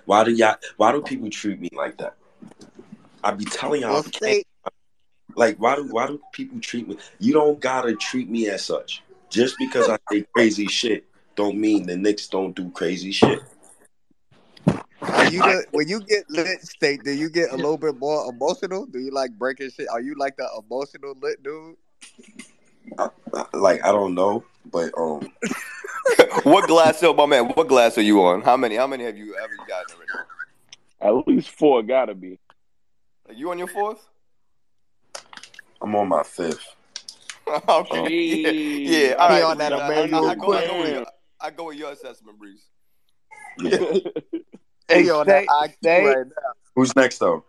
Why 0.06 0.24
do 0.24 0.32
y'all 0.32 0.56
why 0.78 0.92
do 0.92 1.02
people 1.02 1.30
treat 1.30 1.60
me 1.60 1.70
like 1.74 1.98
that? 1.98 2.16
I 3.24 3.32
be 3.32 3.46
telling 3.46 3.82
y'all 3.82 4.04
Well, 4.22 4.36
like 5.36 5.58
why 5.58 5.76
do 5.76 5.88
why 5.88 6.08
do 6.08 6.22
people 6.32 6.60
treat 6.60 6.88
me? 6.88 6.98
You 7.20 7.34
don't 7.34 7.60
gotta 7.60 7.96
treat 7.96 8.30
me 8.30 8.48
as 8.50 8.64
such. 8.64 9.04
Just 9.30 9.56
because 9.58 9.90
I 9.90 9.98
say 10.12 10.26
crazy 10.34 10.68
shit 10.68 11.06
don't 11.36 11.58
mean 11.58 11.86
the 11.86 11.98
Knicks 11.98 12.28
don't 12.28 12.56
do 12.56 12.70
crazy 12.72 13.12
shit. 13.12 13.42
you 15.30 15.42
get, 15.42 15.66
when 15.72 15.88
you 15.88 16.02
get 16.02 16.30
lit 16.30 16.62
state, 16.62 17.04
do 17.04 17.12
you 17.12 17.30
get 17.30 17.52
a 17.52 17.56
little 17.56 17.78
bit 17.78 17.98
more 17.98 18.30
emotional? 18.30 18.86
Do 18.86 19.00
you 19.00 19.12
like 19.12 19.32
breaking 19.32 19.72
shit? 19.72 19.90
Are 19.90 20.02
you 20.02 20.16
like 20.18 20.38
the 20.38 20.48
emotional 20.58 21.16
lit 21.22 21.44
dude? 21.44 21.76
I- 22.98 23.10
like 23.54 23.84
I 23.84 23.92
don't 23.92 24.14
know, 24.16 24.44
but 24.72 24.92
um 24.98 25.32
what 26.44 26.68
glass, 26.68 27.02
yo, 27.02 27.14
my 27.14 27.26
man? 27.26 27.46
What 27.50 27.68
glass 27.68 27.98
are 27.98 28.02
you 28.02 28.24
on? 28.24 28.42
How 28.42 28.56
many? 28.58 28.76
How 28.76 28.88
many 28.88 29.04
have 29.04 29.18
you 29.18 29.36
ever 29.36 29.56
gotten 29.68 29.96
already? 29.96 31.22
At 31.22 31.28
least 31.28 31.50
four 31.50 31.84
gotta 31.84 32.16
be. 32.16 32.40
Are 33.28 33.34
you 33.34 33.52
on 33.52 33.58
your 33.58 33.68
fourth? 33.68 34.08
I'm 35.82 35.96
on 35.96 36.08
my 36.08 36.24
fifth. 36.24 36.76
okay. 37.70 38.10
Yeah. 38.10 38.50
yeah. 38.50 39.14
All 39.16 39.30
He 39.30 39.36
right. 39.36 39.44
on 39.44 39.58
that 39.58 39.74
I, 39.74 39.78
I, 39.78 40.04
I, 40.04 40.08
go, 40.08 40.30
I, 40.30 40.36
go 40.36 40.80
with 40.82 40.94
your, 40.94 41.06
I 41.40 41.50
go 41.52 41.66
with 41.66 41.78
your 41.78 41.92
assessment, 41.92 42.40
Breeze. 42.40 42.66
Hey, 44.88 45.10
on 45.10 45.26
that 45.28 45.46
State, 45.82 46.04
IQ 46.04 46.16
right 46.16 46.26
now. 46.28 46.54
Who's 46.76 46.96
next 46.96 47.18
though? 47.18 47.44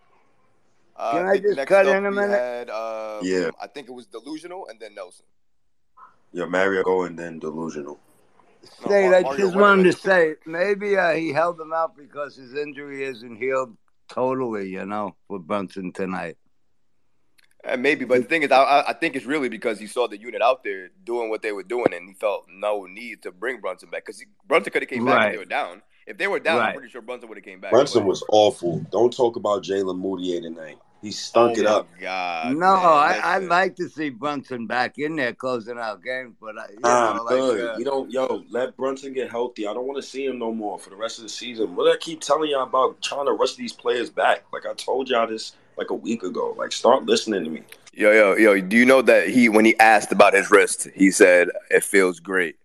Uh, 0.98 1.12
Can 1.12 1.26
I 1.26 1.32
think 1.32 1.44
just 1.44 1.68
cut 1.68 1.86
in 1.86 2.06
a 2.06 2.10
minute? 2.10 2.30
had, 2.30 2.70
um, 2.70 3.20
Yeah. 3.22 3.50
I 3.60 3.66
think 3.66 3.88
it 3.88 3.92
was 3.92 4.06
Delusional 4.06 4.68
and 4.68 4.80
then 4.80 4.94
Nelson. 4.94 5.26
Yeah, 6.32 6.46
Mario 6.46 6.82
go 6.82 7.02
and 7.02 7.18
then 7.18 7.38
delusional. 7.38 7.98
No, 8.80 8.86
State, 8.88 9.04
Mar- 9.04 9.14
I 9.14 9.22
Mario 9.22 9.38
just 9.38 9.54
went 9.54 9.60
wanted 9.60 9.92
to 9.92 9.98
say 9.98 10.34
maybe 10.44 10.96
uh, 10.96 11.12
he 11.12 11.32
held 11.32 11.60
him 11.60 11.72
out 11.72 11.96
because 11.96 12.36
his 12.36 12.54
injury 12.54 13.04
isn't 13.04 13.36
healed 13.36 13.76
totally, 14.08 14.68
you 14.68 14.84
know, 14.84 15.14
for 15.28 15.38
Brunson 15.38 15.92
tonight. 15.92 16.36
Uh, 17.64 17.76
maybe, 17.76 18.04
but 18.04 18.22
the 18.22 18.28
thing 18.28 18.42
is, 18.42 18.50
I, 18.52 18.62
I 18.62 18.90
I 18.90 18.92
think 18.92 19.16
it's 19.16 19.26
really 19.26 19.48
because 19.48 19.78
he 19.78 19.86
saw 19.86 20.06
the 20.06 20.18
unit 20.18 20.40
out 20.40 20.62
there 20.62 20.90
doing 21.04 21.30
what 21.30 21.42
they 21.42 21.52
were 21.52 21.64
doing, 21.64 21.92
and 21.92 22.08
he 22.08 22.14
felt 22.14 22.46
no 22.48 22.86
need 22.86 23.22
to 23.22 23.32
bring 23.32 23.60
Brunson 23.60 23.90
back 23.90 24.06
because 24.06 24.24
Brunson 24.46 24.72
could 24.72 24.82
have 24.82 24.88
came 24.88 25.04
back 25.04 25.26
if 25.28 25.32
they 25.32 25.38
were 25.38 25.44
down. 25.44 25.82
If 26.06 26.18
they 26.18 26.28
were 26.28 26.38
down, 26.38 26.60
I'm 26.60 26.74
pretty 26.74 26.90
sure 26.90 27.02
Brunson 27.02 27.28
would 27.28 27.38
have 27.38 27.44
came 27.44 27.60
back. 27.60 27.72
Brunson 27.72 28.02
But 28.02 28.08
was 28.08 28.24
awful. 28.28 28.80
Don't 28.92 29.12
talk 29.12 29.34
about 29.36 29.64
Jalen 29.64 29.98
Moutier 29.98 30.40
tonight. 30.40 30.78
He 31.02 31.08
oh 31.08 31.10
stunk 31.12 31.58
it 31.58 31.66
up. 31.66 31.88
god, 32.00 32.58
No, 32.58 32.66
man, 32.74 32.84
I, 32.84 33.18
I'd 33.22 33.36
listen. 33.38 33.48
like 33.48 33.76
to 33.76 33.88
see 33.88 34.10
Brunson 34.10 34.66
back 34.66 34.98
in 34.98 35.16
there 35.16 35.32
closing 35.34 35.78
out 35.78 36.02
games, 36.02 36.34
but 36.40 36.58
I, 36.58 36.66
you 36.72 36.80
Nah, 36.80 37.14
know, 37.14 37.20
I'm 37.20 37.24
like 37.24 37.38
good. 37.38 37.60
uh, 37.60 37.78
You 37.78 37.84
don't, 37.84 38.10
yo, 38.10 38.44
let 38.50 38.76
Brunson 38.76 39.12
get 39.12 39.30
healthy. 39.30 39.66
I 39.66 39.74
don't 39.74 39.86
want 39.86 39.96
to 40.02 40.08
see 40.08 40.26
him 40.26 40.38
no 40.38 40.52
more 40.52 40.78
for 40.78 40.90
the 40.90 40.96
rest 40.96 41.18
of 41.18 41.24
the 41.24 41.28
season. 41.28 41.74
What 41.74 41.92
I 41.92 41.96
keep 41.98 42.20
telling 42.20 42.50
y'all 42.50 42.62
about 42.64 43.00
trying 43.02 43.26
to 43.26 43.32
rush 43.32 43.54
these 43.56 43.72
players 43.72 44.10
back? 44.10 44.44
Like 44.52 44.66
I 44.66 44.74
told 44.74 45.08
y'all 45.08 45.26
this 45.26 45.54
like 45.76 45.90
a 45.90 45.94
week 45.94 46.22
ago. 46.22 46.54
Like 46.58 46.72
start 46.72 47.04
listening 47.04 47.44
to 47.44 47.50
me. 47.50 47.62
Yo, 47.92 48.12
yo, 48.12 48.36
yo, 48.36 48.60
do 48.60 48.76
you 48.76 48.84
know 48.84 49.00
that 49.02 49.28
he 49.28 49.48
when 49.48 49.64
he 49.64 49.78
asked 49.78 50.12
about 50.12 50.34
his 50.34 50.50
wrist, 50.50 50.88
he 50.94 51.10
said 51.10 51.48
it 51.70 51.82
feels 51.82 52.20
great. 52.20 52.56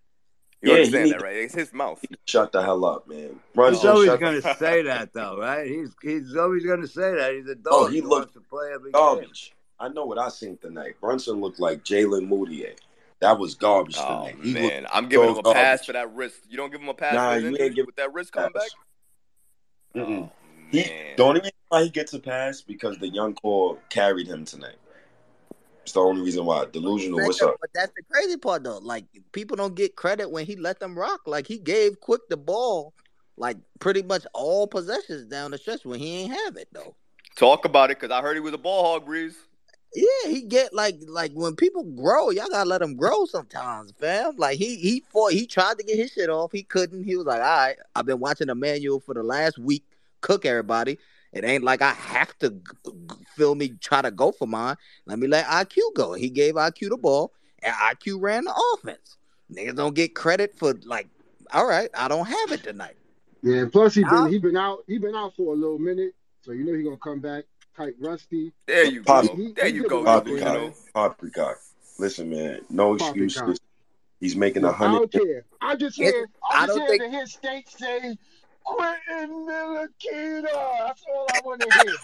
You 0.61 0.71
Yeah, 0.71 0.77
he 0.77 0.83
understand 0.83 1.11
that, 1.11 1.21
right? 1.21 1.35
It's 1.37 1.53
his 1.55 1.73
mouth. 1.73 2.03
shut 2.27 2.51
the 2.51 2.61
hell 2.61 2.85
up, 2.85 3.07
man. 3.07 3.29
he's 3.29 3.35
Brunson, 3.55 3.89
always 3.89 4.07
shut. 4.07 4.19
going 4.19 4.41
to 4.41 4.55
say 4.57 4.83
that, 4.83 5.13
though, 5.13 5.37
right? 5.39 5.67
He's 5.67 5.93
he's 6.01 6.35
always 6.35 6.65
going 6.65 6.81
to 6.81 6.87
say 6.87 7.15
that. 7.15 7.33
He's 7.33 7.47
a 7.47 7.55
Oh, 7.69 7.85
dog. 7.85 7.91
he 7.91 7.95
He 7.95 8.01
looked 8.01 8.11
wants 8.11 8.33
to 8.33 8.41
play 8.41 8.71
every 8.73 8.91
game. 8.91 8.99
garbage. 8.99 9.53
I 9.79 9.87
know 9.89 10.05
what 10.05 10.19
I 10.19 10.29
seen 10.29 10.57
tonight. 10.57 10.95
Brunson 11.01 11.41
looked 11.41 11.59
like 11.59 11.83
Jalen 11.83 12.27
Moutier. 12.27 12.75
That 13.19 13.37
was 13.39 13.55
garbage 13.55 13.97
Oh 13.97 14.25
tonight. 14.25 14.35
He 14.43 14.53
man, 14.53 14.87
I'm 14.91 15.07
giving 15.09 15.27
so 15.27 15.33
him 15.39 15.45
a 15.45 15.53
pass 15.53 15.85
for 15.85 15.93
that 15.93 16.13
wrist. 16.13 16.41
You 16.49 16.57
don't 16.57 16.71
give 16.71 16.81
him 16.81 16.89
a 16.89 16.93
pass 16.93 17.15
Nah, 17.15 17.29
for 17.29 17.35
his 17.35 17.43
you 17.43 17.57
ain't 17.59 17.75
giving 17.75 17.85
with 17.87 17.95
that 17.97 18.13
wrist 18.13 18.31
coming 18.31 18.51
back. 18.53 18.69
Oh 19.95 20.31
He 20.71 20.83
man, 20.83 21.15
the 21.17 21.23
only 21.23 21.39
reason 21.39 21.51
why 21.69 21.83
he 21.83 21.89
gets 21.89 22.13
a 22.13 22.19
pass 22.19 22.61
because 22.61 22.97
the 22.97 23.09
young 23.09 23.33
core 23.35 23.77
carried 23.89 24.27
him 24.27 24.45
tonight. 24.45 24.77
It's 25.83 25.93
the 25.93 25.99
only 26.01 26.21
reason 26.21 26.45
why. 26.45 26.65
Delusional. 26.71 27.17
Man, 27.17 27.27
What's 27.27 27.41
up? 27.41 27.55
but 27.59 27.71
that's 27.73 27.91
the 27.95 28.03
crazy 28.11 28.37
part 28.37 28.63
though. 28.63 28.77
Like 28.77 29.05
people 29.31 29.57
don't 29.57 29.75
get 29.75 29.95
credit 29.95 30.29
when 30.29 30.45
he 30.45 30.55
let 30.55 30.79
them 30.79 30.97
rock. 30.97 31.21
Like 31.25 31.47
he 31.47 31.57
gave 31.57 31.99
Quick 31.99 32.21
the 32.29 32.37
ball, 32.37 32.93
like 33.37 33.57
pretty 33.79 34.03
much 34.03 34.25
all 34.33 34.67
possessions 34.67 35.25
down 35.25 35.51
the 35.51 35.57
stretch 35.57 35.85
when 35.85 35.99
he 35.99 36.21
ain't 36.21 36.33
have 36.33 36.57
it 36.57 36.67
though. 36.71 36.95
talk 37.35 37.65
about 37.65 37.91
it 37.91 37.99
because 37.99 38.11
I 38.15 38.21
heard 38.21 38.35
he 38.35 38.41
was 38.41 38.53
a 38.53 38.57
ball 38.59 38.93
hog, 38.93 39.05
Breeze. 39.05 39.35
Yeah, 39.93 40.29
he 40.29 40.43
get 40.43 40.73
like 40.73 40.99
like 41.07 41.33
when 41.33 41.55
people 41.55 41.83
grow, 41.83 42.29
y'all 42.29 42.47
gotta 42.49 42.69
let 42.69 42.79
them 42.79 42.95
grow 42.95 43.25
sometimes, 43.25 43.91
fam. 43.99 44.37
Like 44.37 44.57
he 44.57 44.77
he 44.77 45.03
fought, 45.11 45.33
he 45.33 45.45
tried 45.45 45.77
to 45.79 45.83
get 45.83 45.97
his 45.97 46.11
shit 46.11 46.29
off, 46.29 46.51
he 46.51 46.63
couldn't. 46.63 47.03
He 47.03 47.17
was 47.17 47.25
like, 47.25 47.41
all 47.41 47.57
right, 47.57 47.75
I've 47.95 48.05
been 48.05 48.19
watching 48.19 48.49
Immanuel 48.49 48.99
for 49.01 49.13
the 49.13 49.23
last 49.23 49.57
week 49.57 49.83
cook 50.21 50.45
everybody. 50.45 50.97
It 51.33 51.43
ain't 51.45 51.63
like 51.63 51.81
I 51.81 51.93
have 51.93 52.37
to 52.39 52.49
g- 52.49 52.59
g- 52.85 53.15
feel 53.35 53.55
me 53.55 53.69
try 53.79 54.01
to 54.01 54.11
go 54.11 54.31
for 54.31 54.47
mine. 54.47 54.75
Let 55.05 55.17
me 55.19 55.27
let 55.27 55.45
IQ 55.45 55.77
go. 55.95 56.13
He 56.13 56.29
gave 56.29 56.55
IQ 56.55 56.89
the 56.89 56.97
ball, 56.97 57.31
and 57.63 57.73
IQ 57.73 58.21
ran 58.21 58.43
the 58.45 58.53
offense. 58.75 59.17
Niggas 59.51 59.75
don't 59.75 59.95
get 59.95 60.13
credit 60.15 60.57
for 60.57 60.73
like, 60.85 61.07
all 61.53 61.67
right, 61.67 61.89
I 61.97 62.07
don't 62.07 62.25
have 62.25 62.51
it 62.51 62.63
tonight. 62.63 62.97
Yeah, 63.43 63.65
plus 63.71 63.95
he 63.95 64.03
been 64.03 64.11
Nah, 64.11 64.25
he 64.25 64.37
been 64.39 64.57
out 64.57 64.83
he 64.87 64.97
been 64.97 65.15
out 65.15 65.35
for 65.35 65.53
a 65.53 65.57
little 65.57 65.79
minute, 65.79 66.13
so 66.41 66.51
you 66.51 66.63
know 66.65 66.73
he 66.73 66.83
gonna 66.83 66.97
come 66.97 67.19
back 67.21 67.45
tight 67.75 67.95
rusty. 67.99 68.51
There 68.67 68.85
you 68.85 69.01
Pop, 69.03 69.23
He 69.23 69.29
go. 69.29 69.35
he, 69.35 69.53
There 69.53 69.67
he 69.67 69.73
you 69.75 69.87
go, 69.87 70.03
poppycock, 70.03 70.25
man. 70.25 70.53
delusional. 70.53 70.75
poppycock. 70.93 71.57
Listen, 71.97 72.29
man. 72.29 72.61
No 72.69 72.97
Poppycock. 72.97 73.27
excuses. 73.27 73.59
He's 74.19 74.35
making 74.35 74.63
a 74.63 74.67
Yo, 74.67 74.73
I 74.73 74.77
hundred. 74.77 74.99
don't 74.99 75.11
care. 75.11 75.45
I 75.61 75.75
just 75.75 75.99
it's, 75.99 76.11
hear 76.15 76.29
I 76.51 76.57
I 76.63 76.67
just 76.67 76.77
don't 76.77 76.87
hear 76.87 76.99
think 76.99 77.11
the 77.21 77.27
state 77.27 77.69
say 77.69 78.17
Quentin 78.75 79.47
Ntilikina. 79.47 80.43
That's 80.87 81.03
all 81.13 81.27
I 81.33 81.41
want 81.45 81.61
to 81.61 81.69
hear. 81.83 81.97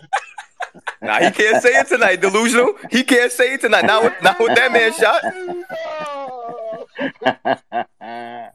Nah, 1.02 1.20
he 1.20 1.32
can't 1.32 1.62
say 1.62 1.70
it 1.80 1.88
tonight, 1.88 2.22
delusional. 2.22 2.74
He 2.92 3.04
can't 3.04 3.32
say 3.32 3.54
it 3.54 3.62
tonight. 3.62 3.86
Not 3.86 4.04
with 4.04 4.14
not 4.24 4.40
with 4.40 4.56
that 4.56 4.72
man 4.72 4.94
shot. 4.94 5.24
Ntilikina. 5.24 6.88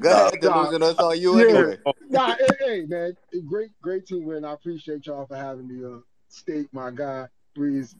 go 0.00 0.10
Nah, 0.10 0.28
ahead, 0.28 0.40
Nah, 0.42 0.64
delusion. 0.64 0.82
It's 0.82 0.98
on 1.00 1.20
you 1.20 1.40
yeah. 1.40 1.44
anyway. 1.48 1.78
Nah, 2.08 2.34
hey, 2.36 2.46
hey, 2.60 2.82
man. 2.86 3.16
Great, 3.46 3.70
great 3.82 4.06
team 4.06 4.24
win. 4.24 4.44
I 4.44 4.52
appreciate 4.52 5.06
y'all 5.06 5.26
for 5.26 5.36
having 5.36 5.68
me. 5.68 5.84
Uh, 5.84 5.98
state, 6.28 6.68
my 6.72 6.90
guy, 6.90 7.28
Breeze, 7.54 7.94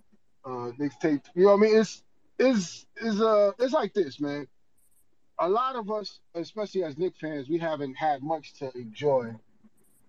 uh, 0.44 0.70
Knicks 0.78 0.96
tape. 0.98 1.22
You 1.34 1.44
know 1.44 1.52
what 1.56 1.58
I 1.58 1.60
mean? 1.70 1.78
It's, 1.80 2.02
it's, 2.38 2.86
it's, 2.96 3.20
uh, 3.20 3.52
it's 3.58 3.72
like 3.72 3.94
this, 3.94 4.20
man. 4.20 4.46
A 5.39 5.48
lot 5.48 5.74
of 5.74 5.90
us, 5.90 6.20
especially 6.35 6.85
as 6.85 6.97
Knicks 6.97 7.19
fans, 7.19 7.48
we 7.48 7.59
haven't 7.59 7.94
had 7.94 8.23
much 8.23 8.55
to 8.55 8.70
enjoy. 8.77 9.35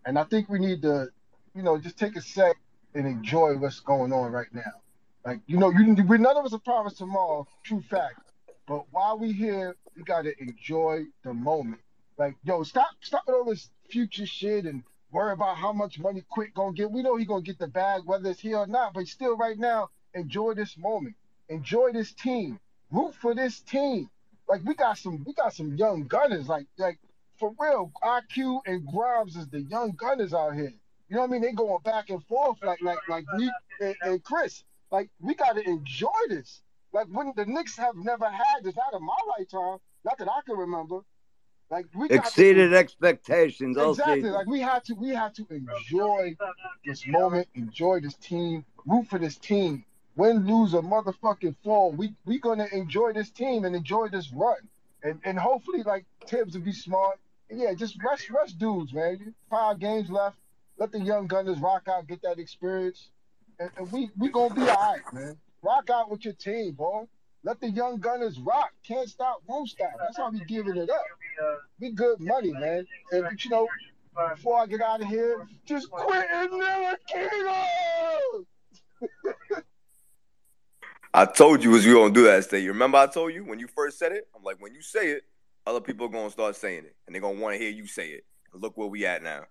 And 0.06 0.20
I 0.20 0.24
think 0.24 0.50
we 0.50 0.60
need 0.60 0.84
to, 0.84 1.10
you 1.56 1.64
know, 1.64 1.80
just 1.80 1.98
take 1.98 2.16
a 2.16 2.22
sec 2.22 2.56
and 2.94 3.08
enjoy 3.08 3.58
what's 3.58 3.80
going 3.80 4.14
on 4.14 4.32
right 4.32 4.54
now. 4.54 4.82
Like, 5.26 5.40
you 5.48 5.58
know, 5.58 5.72
you 5.72 5.96
we 6.08 6.18
none 6.20 6.38
of 6.38 6.46
us 6.46 6.54
are 6.54 6.60
promised 6.60 7.00
tomorrow, 7.00 7.48
true 7.64 7.82
fact. 7.82 8.32
But 8.68 8.86
while 8.92 9.18
we 9.18 9.32
here, 9.32 9.76
we 9.96 10.04
gotta 10.04 10.40
enjoy 10.40 11.06
the 11.24 11.34
moment. 11.34 11.82
Like, 12.18 12.36
yo, 12.44 12.62
stop 12.64 12.90
stop 13.02 13.24
with 13.26 13.36
all 13.36 13.46
this 13.46 13.70
future 13.90 14.28
shit 14.28 14.66
and 14.66 14.84
worry 15.12 15.34
about 15.34 15.58
how 15.58 15.74
much 15.74 15.98
money 16.00 16.24
Quick 16.30 16.54
gonna 16.54 16.74
get. 16.74 16.92
We 16.92 17.02
know 17.02 17.16
he 17.16 17.26
gonna 17.26 17.42
get 17.42 17.58
the 17.58 17.68
bag, 17.68 18.04
whether 18.06 18.30
it's 18.30 18.40
here 18.40 18.58
or 18.58 18.68
not, 18.68 18.94
but 18.94 19.08
still 19.08 19.36
right 19.36 19.58
now, 19.58 19.90
enjoy 20.14 20.54
this 20.54 20.78
moment. 20.78 21.16
Enjoy 21.50 21.92
this 21.92 22.14
team. 22.14 22.60
Root 22.92 23.16
for 23.16 23.34
this 23.34 23.60
team. 23.62 24.10
Like 24.48 24.64
we 24.64 24.76
got 24.76 24.98
some 24.98 25.24
we 25.26 25.34
got 25.34 25.54
some 25.54 25.76
young 25.76 26.04
gunners. 26.04 26.48
Like 26.48 26.68
like 26.78 27.00
for 27.38 27.54
real, 27.60 27.92
IQ 28.04 28.62
and 28.66 28.86
Grimes 28.86 29.36
is 29.36 29.48
the 29.48 29.62
young 29.62 29.92
gunners 29.92 30.34
out 30.34 30.56
here. 30.56 30.74
You 31.10 31.16
know 31.16 31.22
what 31.22 31.30
I 31.30 31.34
mean? 31.34 31.42
They 31.42 31.52
going 31.52 31.82
back 31.84 32.10
and 32.10 32.24
forth 32.26 32.58
like 32.64 32.82
like 32.82 33.00
like 33.10 33.26
me 33.36 33.52
and, 33.82 33.96
and 34.02 34.24
Chris. 34.24 34.64
Like 34.92 35.10
we 35.20 35.36
gotta 35.36 35.68
enjoy 35.68 36.10
this. 36.30 36.62
Like 36.94 37.08
when 37.08 37.34
the 37.36 37.46
Knicks 37.46 37.78
have 37.78 37.96
never 37.96 38.30
had 38.30 38.64
this 38.64 38.76
out 38.78 38.94
of 38.94 39.02
my 39.02 39.18
lifetime, 39.38 39.80
not 40.04 40.18
that 40.18 40.30
I 40.30 40.40
can 40.46 40.58
remember. 40.58 41.02
Like 41.72 41.88
we 41.96 42.08
got 42.08 42.24
to 42.24 42.28
Exceeded 42.30 42.74
expectations 42.74 43.78
exactly 43.78 44.30
like 44.30 44.46
we 44.46 44.60
had 44.62 44.84
to 44.86 44.94
we 44.94 45.10
had 45.10 45.34
to 45.36 45.48
enjoy 45.50 46.36
this 46.86 47.08
moment, 47.08 47.48
enjoy 47.56 48.00
this 48.00 48.14
team, 48.16 48.64
root 48.86 49.08
for 49.08 49.18
this 49.18 49.36
team. 49.38 49.84
Win, 50.16 50.48
lose, 50.48 50.74
or 50.74 50.82
motherfucking 50.82 51.56
fall, 51.64 51.92
we 51.92 52.14
we 52.26 52.40
gonna 52.40 52.68
enjoy 52.72 53.12
this 53.12 53.30
team 53.30 53.66
and 53.66 53.76
enjoy 53.76 54.08
this 54.08 54.32
run, 54.32 54.58
and 55.04 55.20
and 55.26 55.38
hopefully 55.38 55.84
like 55.84 56.06
Thibs 56.26 56.56
will 56.56 56.64
be 56.64 56.72
smart. 56.72 57.20
And 57.50 57.60
yeah, 57.60 57.74
just 57.74 58.02
rest 58.04 58.30
rest 58.30 58.58
dudes, 58.58 58.94
man. 58.94 59.36
Five 59.50 59.80
games 59.80 60.10
left. 60.10 60.38
Let 60.78 60.92
the 60.92 61.00
young 61.00 61.28
gunners 61.28 61.60
rock 61.60 61.88
out, 61.90 62.08
get 62.08 62.22
that 62.22 62.40
experience, 62.40 63.10
and, 63.60 63.70
and 63.78 63.92
we 63.92 64.10
we 64.18 64.30
gonna 64.30 64.54
be 64.56 64.62
all 64.62 64.94
right, 64.94 65.14
man. 65.14 65.38
Rock 65.62 65.90
out 65.90 66.10
with 66.10 66.24
your 66.24 66.34
team, 66.34 66.74
boy. 66.74 67.06
Let 67.44 67.60
the 67.60 67.70
young 67.70 68.00
gunners 68.00 68.40
rock. 68.40 68.72
Can't 68.88 69.10
stop, 69.10 69.42
won't 69.48 69.70
stop. 69.70 69.92
That's 70.00 70.18
how 70.18 70.32
we 70.32 70.40
giving 70.46 70.78
it 70.78 70.90
up. 70.90 71.04
We 71.80 71.92
good 71.92 72.20
money, 72.20 72.54
man. 72.54 72.88
And 73.12 73.44
you 73.44 73.50
know, 73.52 73.68
before 74.30 74.60
I 74.60 74.66
get 74.66 74.82
out 74.82 75.02
of 75.02 75.08
here, 75.08 75.46
just 75.66 75.92
quit 75.92 76.26
and 76.32 76.52
never 76.52 76.98
I 81.18 81.24
told 81.24 81.64
you 81.64 81.70
was 81.70 81.86
you 81.86 81.94
gonna 81.94 82.14
do 82.14 82.26
that, 82.26 82.44
State. 82.44 82.62
You 82.62 82.74
remember 82.74 82.98
I 82.98 83.08
told 83.08 83.34
you 83.34 83.46
when 83.46 83.58
you 83.58 83.68
first 83.68 83.98
said 83.98 84.12
it? 84.12 84.28
I'm 84.36 84.44
like, 84.44 84.62
when 84.62 84.76
you 84.76 84.82
say 84.82 85.12
it, 85.12 85.24
other 85.66 85.80
people 85.80 86.08
are 86.08 86.10
gonna 86.10 86.30
start 86.30 86.58
saying 86.58 86.84
it, 86.84 86.94
and 87.08 87.16
they're 87.16 87.22
gonna 87.22 87.40
want 87.40 87.54
to 87.54 87.58
hear 87.58 87.70
you 87.70 87.88
say 87.88 88.10
it. 88.10 88.26
Look 88.54 88.76
where 88.76 88.90
we 88.90 89.06
at 89.06 89.24
now. 89.24 89.44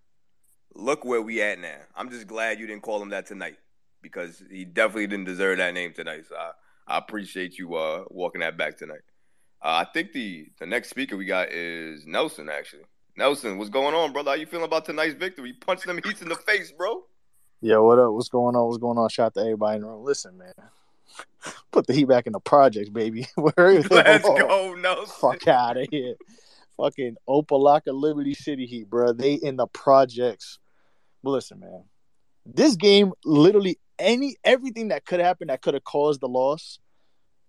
Look 0.75 1.07
where 1.07 1.23
we 1.23 1.41
at 1.41 1.59
now. 1.59 1.79
I'm 1.97 2.11
just 2.11 2.27
glad 2.27 2.61
you 2.61 2.67
didn't 2.67 2.83
call 2.83 3.01
him 3.01 3.09
that 3.09 3.25
tonight 3.25 3.57
because 4.03 4.43
he 4.51 4.67
definitely 4.67 5.07
didn't 5.07 5.25
deserve 5.25 5.57
that 5.57 5.73
name 5.73 5.95
tonight. 5.95 6.27
So 6.29 6.37
I, 6.37 6.51
I 6.87 6.99
appreciate 6.99 7.57
you 7.57 7.77
uh, 7.77 8.05
walking 8.11 8.43
that 8.43 8.59
back 8.59 8.77
tonight. 8.77 9.01
Uh, 9.63 9.87
I 9.87 9.87
think 9.91 10.13
the 10.13 10.49
the 10.61 10.67
next 10.67 10.91
speaker 10.91 11.17
we 11.17 11.25
got 11.25 11.51
is 11.51 12.07
Nelson. 12.07 12.51
Actually, 12.51 12.85
Nelson, 13.17 13.57
what's 13.57 13.71
going 13.71 13.95
on, 13.95 14.13
brother? 14.13 14.33
How 14.33 14.37
you 14.37 14.45
feeling 14.45 14.67
about 14.67 14.85
tonight's 14.85 15.15
victory? 15.15 15.49
You 15.49 15.55
punched 15.59 15.87
them 15.87 15.99
heats 16.05 16.21
in 16.21 16.29
the 16.29 16.37
face, 16.37 16.73
bro. 16.73 17.05
Yeah, 17.63 17.79
what 17.79 17.99
up? 17.99 18.13
What's 18.13 18.29
going 18.29 18.55
on? 18.55 18.67
What's 18.67 18.77
going 18.77 18.99
on? 18.99 19.09
Shout 19.09 19.29
out 19.29 19.35
to 19.37 19.41
everybody 19.41 19.77
in 19.77 19.81
the 19.81 19.89
room. 19.89 20.05
Listen, 20.05 20.37
man. 20.37 20.53
Put 21.73 21.87
the 21.87 21.93
heat 21.93 22.07
back 22.07 22.27
in 22.27 22.33
the 22.33 22.41
projects, 22.41 22.91
baby. 22.91 23.27
Where 23.35 23.71
is 23.71 23.91
Let's 23.91 24.25
go, 24.29 24.47
oh, 24.49 24.75
No, 24.75 25.05
Fuck 25.07 25.47
out 25.49 25.77
of 25.77 25.89
here. 25.91 26.15
Fucking 26.77 27.17
Opa-locka 27.29 27.93
Liberty 27.93 28.35
City 28.35 28.67
Heat, 28.67 28.91
bro. 28.91 29.13
They 29.13 29.35
in 29.35 29.57
the 29.57 29.67
projects. 29.67 30.59
But 31.23 31.31
listen, 31.31 31.61
man. 31.61 31.85
This 32.47 32.77
game, 32.77 33.13
literally 33.25 33.79
any 33.99 34.37
everything 34.45 34.89
that 34.89 35.05
could 35.05 35.21
happen 35.21 35.49
that 35.49 35.63
could 35.63 35.75
have 35.75 35.85
caused 35.85 36.21
the 36.21 36.29
loss 36.29 36.79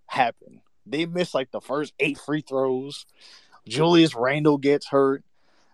happened. 0.06 0.60
They 0.86 1.06
missed 1.06 1.34
like 1.34 1.50
the 1.50 1.60
first 1.60 1.92
eight 1.98 2.18
free 2.18 2.40
throws. 2.40 3.06
Julius 3.66 4.14
Randle 4.14 4.58
gets 4.58 4.86
hurt. 4.86 5.24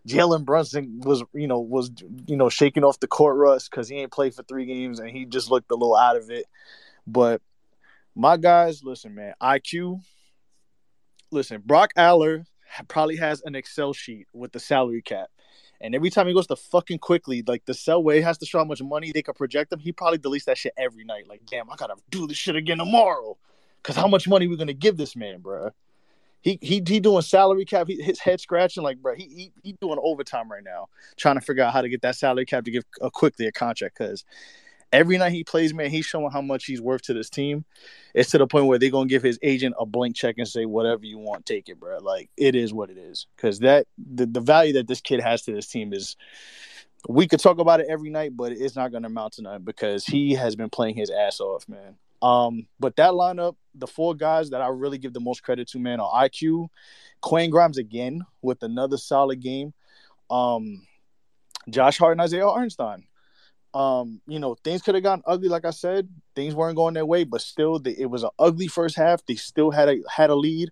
Jalen 0.08 0.44
Brunson 0.44 1.00
was, 1.04 1.22
you 1.32 1.46
know, 1.46 1.60
was 1.60 1.90
you 2.26 2.36
know 2.36 2.48
shaking 2.48 2.84
off 2.84 2.98
the 2.98 3.06
court 3.06 3.36
rust 3.36 3.70
because 3.70 3.88
he 3.88 3.96
ain't 3.96 4.10
played 4.10 4.34
for 4.34 4.42
three 4.42 4.64
games 4.66 4.98
and 4.98 5.10
he 5.10 5.24
just 5.24 5.50
looked 5.50 5.70
a 5.70 5.76
little 5.76 5.96
out 5.96 6.16
of 6.16 6.30
it. 6.30 6.46
But 7.06 7.40
my 8.14 8.36
guys, 8.36 8.82
listen, 8.82 9.14
man, 9.14 9.34
IQ. 9.40 10.00
Listen, 11.30 11.62
Brock 11.64 11.92
Aller 11.96 12.44
probably 12.88 13.16
has 13.16 13.42
an 13.44 13.54
Excel 13.54 13.92
sheet 13.92 14.26
with 14.32 14.52
the 14.52 14.60
salary 14.60 15.02
cap. 15.02 15.28
And 15.80 15.96
every 15.96 16.10
time 16.10 16.28
he 16.28 16.34
goes 16.34 16.46
to 16.46 16.56
fucking 16.56 16.98
Quickley, 16.98 17.42
like 17.46 17.64
the 17.64 17.74
sell 17.74 18.02
way 18.02 18.20
has 18.20 18.38
to 18.38 18.46
show 18.46 18.58
how 18.58 18.64
much 18.64 18.80
money 18.80 19.10
they 19.12 19.22
could 19.22 19.34
project 19.34 19.72
him. 19.72 19.80
He 19.80 19.90
probably 19.90 20.18
deletes 20.18 20.44
that 20.44 20.56
shit 20.56 20.72
every 20.76 21.04
night. 21.04 21.28
Like, 21.28 21.42
damn, 21.46 21.68
I 21.70 21.76
gotta 21.76 21.96
do 22.08 22.26
this 22.26 22.36
shit 22.36 22.54
again 22.54 22.78
tomorrow. 22.78 23.36
Cause 23.82 23.96
how 23.96 24.06
much 24.06 24.28
money 24.28 24.46
we 24.46 24.56
gonna 24.56 24.72
give 24.72 24.96
this 24.96 25.16
man, 25.16 25.40
bro? 25.40 25.70
He 26.40 26.56
he 26.62 26.82
he 26.86 27.00
doing 27.00 27.22
salary 27.22 27.64
cap. 27.64 27.88
He, 27.88 28.00
his 28.00 28.20
head 28.20 28.40
scratching 28.40 28.84
like, 28.84 28.98
bro. 28.98 29.16
He, 29.16 29.24
he 29.24 29.52
he 29.64 29.72
doing 29.80 29.98
overtime 30.00 30.50
right 30.50 30.62
now, 30.62 30.86
trying 31.16 31.34
to 31.34 31.40
figure 31.40 31.64
out 31.64 31.72
how 31.72 31.82
to 31.82 31.88
get 31.88 32.02
that 32.02 32.14
salary 32.14 32.46
cap 32.46 32.64
to 32.64 32.70
give 32.70 32.84
a 33.00 33.10
Quickley 33.10 33.48
a 33.48 33.52
contract. 33.52 33.98
Cause 33.98 34.24
every 34.92 35.18
night 35.18 35.32
he 35.32 35.42
plays, 35.42 35.72
man, 35.72 35.90
he's 35.90 36.04
showing 36.04 36.30
how 36.30 36.42
much 36.42 36.66
he's 36.66 36.80
worth 36.80 37.02
to 37.02 37.14
this 37.14 37.30
team. 37.30 37.64
It's 38.14 38.30
to 38.32 38.38
the 38.38 38.46
point 38.46 38.66
where 38.66 38.78
they're 38.78 38.90
gonna 38.90 39.08
give 39.08 39.22
his 39.22 39.38
agent 39.42 39.74
a 39.78 39.86
blank 39.86 40.14
check 40.14 40.36
and 40.38 40.46
say, 40.46 40.66
whatever 40.66 41.04
you 41.04 41.18
want, 41.18 41.46
take 41.46 41.68
it, 41.68 41.80
bro. 41.80 41.98
Like 41.98 42.30
it 42.36 42.54
is 42.54 42.72
what 42.72 42.90
it 42.90 42.98
is. 42.98 43.26
Cause 43.38 43.60
that 43.60 43.86
the, 43.96 44.26
the 44.26 44.40
value 44.40 44.74
that 44.74 44.86
this 44.86 45.00
kid 45.00 45.20
has 45.20 45.42
to 45.42 45.52
this 45.52 45.66
team 45.66 45.92
is 45.92 46.16
we 47.08 47.26
could 47.26 47.40
talk 47.40 47.58
about 47.58 47.80
it 47.80 47.86
every 47.88 48.10
night, 48.10 48.36
but 48.36 48.52
it's 48.52 48.76
not 48.76 48.92
gonna 48.92 49.08
amount 49.08 49.34
to 49.34 49.42
nothing 49.42 49.64
because 49.64 50.04
he 50.04 50.34
has 50.34 50.54
been 50.54 50.70
playing 50.70 50.94
his 50.94 51.10
ass 51.10 51.40
off, 51.40 51.68
man. 51.68 51.96
Um, 52.20 52.68
but 52.78 52.94
that 52.96 53.12
lineup, 53.12 53.56
the 53.74 53.88
four 53.88 54.14
guys 54.14 54.50
that 54.50 54.60
I 54.60 54.68
really 54.68 54.98
give 54.98 55.12
the 55.12 55.20
most 55.20 55.42
credit 55.42 55.66
to, 55.68 55.80
man, 55.80 55.98
are 55.98 56.24
IQ, 56.24 56.68
Quinn 57.20 57.50
Grimes 57.50 57.78
again 57.78 58.24
with 58.42 58.62
another 58.62 58.96
solid 58.96 59.40
game. 59.40 59.74
Um, 60.30 60.86
Josh 61.68 61.98
Hart 61.98 62.12
and 62.12 62.20
Isaiah 62.20 62.46
Hartenstein. 62.46 63.04
Um, 63.74 64.20
you 64.26 64.38
know, 64.38 64.54
things 64.64 64.82
could 64.82 64.94
have 64.94 65.04
gotten 65.04 65.24
ugly, 65.26 65.48
like 65.48 65.64
I 65.64 65.70
said. 65.70 66.08
Things 66.34 66.54
weren't 66.54 66.76
going 66.76 66.94
their 66.94 67.06
way, 67.06 67.24
but 67.24 67.40
still, 67.40 67.80
it 67.86 68.10
was 68.10 68.22
an 68.22 68.30
ugly 68.38 68.68
first 68.68 68.96
half. 68.96 69.24
They 69.24 69.34
still 69.34 69.70
had 69.70 69.88
a 69.88 69.96
had 70.08 70.30
a 70.30 70.34
lead. 70.34 70.70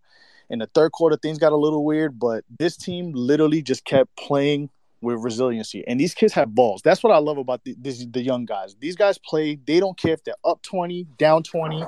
In 0.51 0.59
the 0.59 0.67
third 0.67 0.93
quarter, 0.93 1.17
things 1.17 1.39
got 1.39 1.53
a 1.53 1.57
little 1.57 1.85
weird, 1.85 2.19
but 2.19 2.45
this 2.59 2.77
team 2.77 3.13
literally 3.15 3.63
just 3.63 3.85
kept 3.85 4.15
playing 4.17 4.69
with 5.01 5.23
resiliency. 5.23 5.87
And 5.87 5.99
these 5.99 6.13
kids 6.13 6.35
have 6.35 6.55
balls. 6.55 6.83
That's 6.83 7.03
what 7.03 7.13
I 7.13 7.19
love 7.19 7.39
about 7.39 7.63
the, 7.65 7.77
this, 7.79 8.05
the 8.05 8.21
young 8.21 8.45
guys. 8.47 8.77
These 8.81 8.97
guys 8.97 9.17
play. 9.17 9.59
They 9.65 9.81
don't 9.81 9.97
care 9.97 10.13
if 10.13 10.25
they're 10.25 10.35
up 10.45 10.61
twenty, 10.63 11.07
down 11.17 11.43
twenty, 11.43 11.85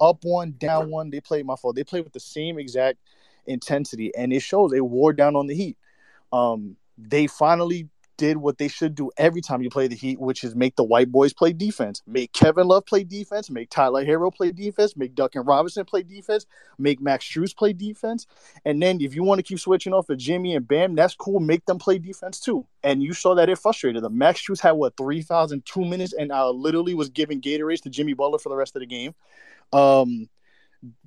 up 0.00 0.18
one, 0.22 0.54
down 0.58 0.90
one. 0.90 1.10
They 1.10 1.20
play 1.20 1.42
my 1.42 1.56
fault. 1.56 1.74
They 1.74 1.84
play 1.84 2.02
with 2.02 2.12
the 2.12 2.20
same 2.20 2.58
exact 2.58 2.98
intensity, 3.46 4.14
and 4.14 4.32
it 4.32 4.40
shows. 4.40 4.70
They 4.70 4.80
wore 4.80 5.12
down 5.12 5.34
on 5.34 5.46
the 5.46 5.54
Heat. 5.54 5.78
Um, 6.32 6.76
they 6.98 7.26
finally 7.26 7.88
did 8.16 8.36
what 8.36 8.58
they 8.58 8.68
should 8.68 8.94
do 8.94 9.10
every 9.16 9.40
time 9.40 9.62
you 9.62 9.70
play 9.70 9.88
the 9.88 9.94
Heat, 9.94 10.20
which 10.20 10.44
is 10.44 10.54
make 10.54 10.76
the 10.76 10.84
white 10.84 11.10
boys 11.10 11.32
play 11.32 11.52
defense. 11.52 12.02
Make 12.06 12.32
Kevin 12.32 12.68
Love 12.68 12.86
play 12.86 13.04
defense. 13.04 13.50
Make 13.50 13.70
Tyler 13.70 14.04
Herro 14.04 14.34
play 14.34 14.52
defense. 14.52 14.96
Make 14.96 15.14
Duncan 15.14 15.42
Robinson 15.42 15.84
play 15.84 16.02
defense. 16.02 16.46
Make 16.78 17.00
Max 17.00 17.24
Strus 17.24 17.56
play 17.56 17.72
defense. 17.72 18.26
And 18.64 18.82
then 18.82 19.00
if 19.00 19.14
you 19.14 19.22
want 19.22 19.38
to 19.38 19.42
keep 19.42 19.58
switching 19.58 19.92
off 19.92 20.10
of 20.10 20.18
Jimmy 20.18 20.54
and 20.54 20.66
Bam, 20.66 20.94
that's 20.94 21.14
cool. 21.14 21.40
Make 21.40 21.64
them 21.66 21.78
play 21.78 21.98
defense 21.98 22.40
too. 22.40 22.66
And 22.82 23.02
you 23.02 23.12
saw 23.12 23.34
that 23.34 23.48
it 23.48 23.58
frustrated 23.58 24.02
them. 24.02 24.18
Max 24.18 24.40
Strus 24.40 24.60
had 24.60 24.72
what 24.72 24.96
three 24.96 25.22
thousand 25.22 25.64
two 25.64 25.84
minutes, 25.84 26.12
and 26.12 26.32
uh, 26.32 26.50
literally 26.50 26.94
was 26.94 27.08
giving 27.08 27.40
Gatorades 27.40 27.82
to 27.82 27.90
Jimmy 27.90 28.14
Butler 28.14 28.38
for 28.38 28.48
the 28.48 28.56
rest 28.56 28.76
of 28.76 28.80
the 28.80 28.86
game. 28.86 29.14
Um, 29.72 30.28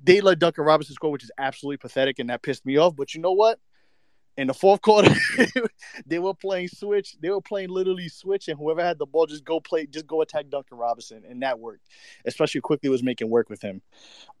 they 0.02 0.20
let 0.20 0.38
Duncan 0.38 0.64
Robinson 0.64 0.94
score, 0.94 1.10
which 1.10 1.24
is 1.24 1.30
absolutely 1.38 1.78
pathetic, 1.78 2.18
and 2.18 2.30
that 2.30 2.42
pissed 2.42 2.66
me 2.66 2.76
off. 2.76 2.96
But 2.96 3.14
you 3.14 3.20
know 3.20 3.32
what? 3.32 3.58
In 4.36 4.46
the 4.46 4.54
fourth 4.54 4.80
quarter, 4.80 5.12
they 6.06 6.18
were 6.18 6.32
playing 6.32 6.68
switch. 6.68 7.16
They 7.20 7.30
were 7.30 7.40
playing 7.42 7.68
literally 7.68 8.08
switch, 8.08 8.48
and 8.48 8.56
whoever 8.58 8.82
had 8.82 8.98
the 8.98 9.04
ball 9.04 9.26
just 9.26 9.44
go 9.44 9.60
play, 9.60 9.86
just 9.86 10.06
go 10.06 10.22
attack 10.22 10.48
Duncan 10.48 10.78
Robinson, 10.78 11.24
and 11.28 11.42
that 11.42 11.58
worked. 11.58 11.86
Especially 12.24 12.60
Quickley 12.60 12.88
was 12.88 13.02
making 13.02 13.28
work 13.28 13.50
with 13.50 13.60
him. 13.60 13.82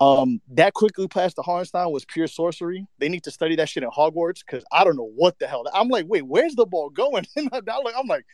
Um, 0.00 0.40
that 0.52 0.74
Quickley 0.74 1.08
pass 1.08 1.34
to 1.34 1.42
Hartenstein 1.42 1.90
was 1.90 2.04
pure 2.04 2.28
sorcery. 2.28 2.86
They 2.98 3.08
need 3.08 3.24
to 3.24 3.30
study 3.30 3.56
that 3.56 3.68
shit 3.68 3.82
in 3.82 3.90
Hogwarts 3.90 4.40
because 4.46 4.64
I 4.72 4.84
don't 4.84 4.96
know 4.96 5.10
what 5.14 5.38
the 5.38 5.46
hell. 5.46 5.64
I'm 5.74 5.88
like, 5.88 6.06
wait, 6.08 6.26
where's 6.26 6.54
the 6.54 6.66
ball 6.66 6.88
going? 6.88 7.26
I'm 7.36 7.48
like, 7.52 7.94
I'm 7.96 8.06
like, 8.06 8.24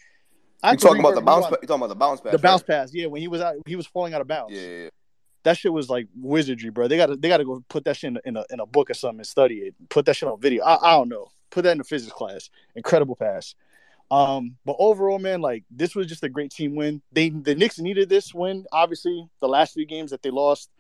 You 0.63 0.77
talking 0.77 1.01
about 1.01 1.15
the 1.15 1.21
bounce? 1.23 1.47
Pa- 1.47 1.57
you 1.63 1.67
talking 1.67 1.83
about 1.83 1.89
the 1.89 1.97
bounce 1.97 2.21
pass? 2.21 2.33
the 2.33 2.39
bounce 2.39 2.63
pass, 2.63 2.95
yeah. 2.95 3.07
When 3.07 3.21
he 3.21 3.29
was 3.29 3.41
out, 3.41 3.57
he 3.67 3.77
was 3.77 3.87
falling 3.87 4.15
out 4.15 4.21
of 4.21 4.29
bounds. 4.29 4.55
Yeah, 4.55 4.61
yeah, 4.61 4.83
yeah. 4.85 4.89
That 5.45 5.57
shit 5.57 5.73
was 5.73 5.89
like 5.89 6.09
wizardry, 6.17 6.71
bro. 6.71 6.89
They 6.89 6.97
got 6.97 7.07
to 7.07 7.17
they 7.17 7.29
got 7.29 7.37
to 7.39 7.45
go 7.45 7.65
put 7.69 7.85
that 7.85 7.97
shit 7.97 8.09
in 8.09 8.17
a, 8.17 8.21
in 8.25 8.37
a 8.37 8.45
in 8.51 8.61
a 8.61 8.67
book 8.67 8.91
or 8.91 8.95
something 8.95 9.21
and 9.21 9.27
study 9.27 9.57
it. 9.57 9.75
Put 9.89 10.07
that 10.07 10.17
shit 10.17 10.29
on 10.29 10.41
video. 10.41 10.65
I, 10.65 10.93
I 10.93 10.97
don't 10.97 11.09
know. 11.09 11.29
Put 11.51 11.63
that 11.63 11.73
in 11.73 11.81
a 11.81 11.85
physics 11.85 12.13
class. 12.13 12.51
Incredible 12.75 13.17
pass. 13.17 13.55
Um, 14.11 14.57
but 14.65 14.77
overall, 14.79 15.19
man, 15.19 15.41
like 15.41 15.65
this 15.71 15.95
was 15.95 16.07
just 16.07 16.23
a 16.23 16.29
great 16.29 16.51
team 16.51 16.77
win. 16.77 17.03
They 17.13 17.31
the 17.31 17.55
Knicks 17.55 17.79
needed 17.79 18.09
this 18.09 18.33
win. 18.33 18.67
Obviously, 18.73 19.29
the 19.41 19.49
last 19.49 19.75
three 19.75 19.85
games 19.85 20.11
that 20.11 20.23
they 20.23 20.31
lost 20.31 20.71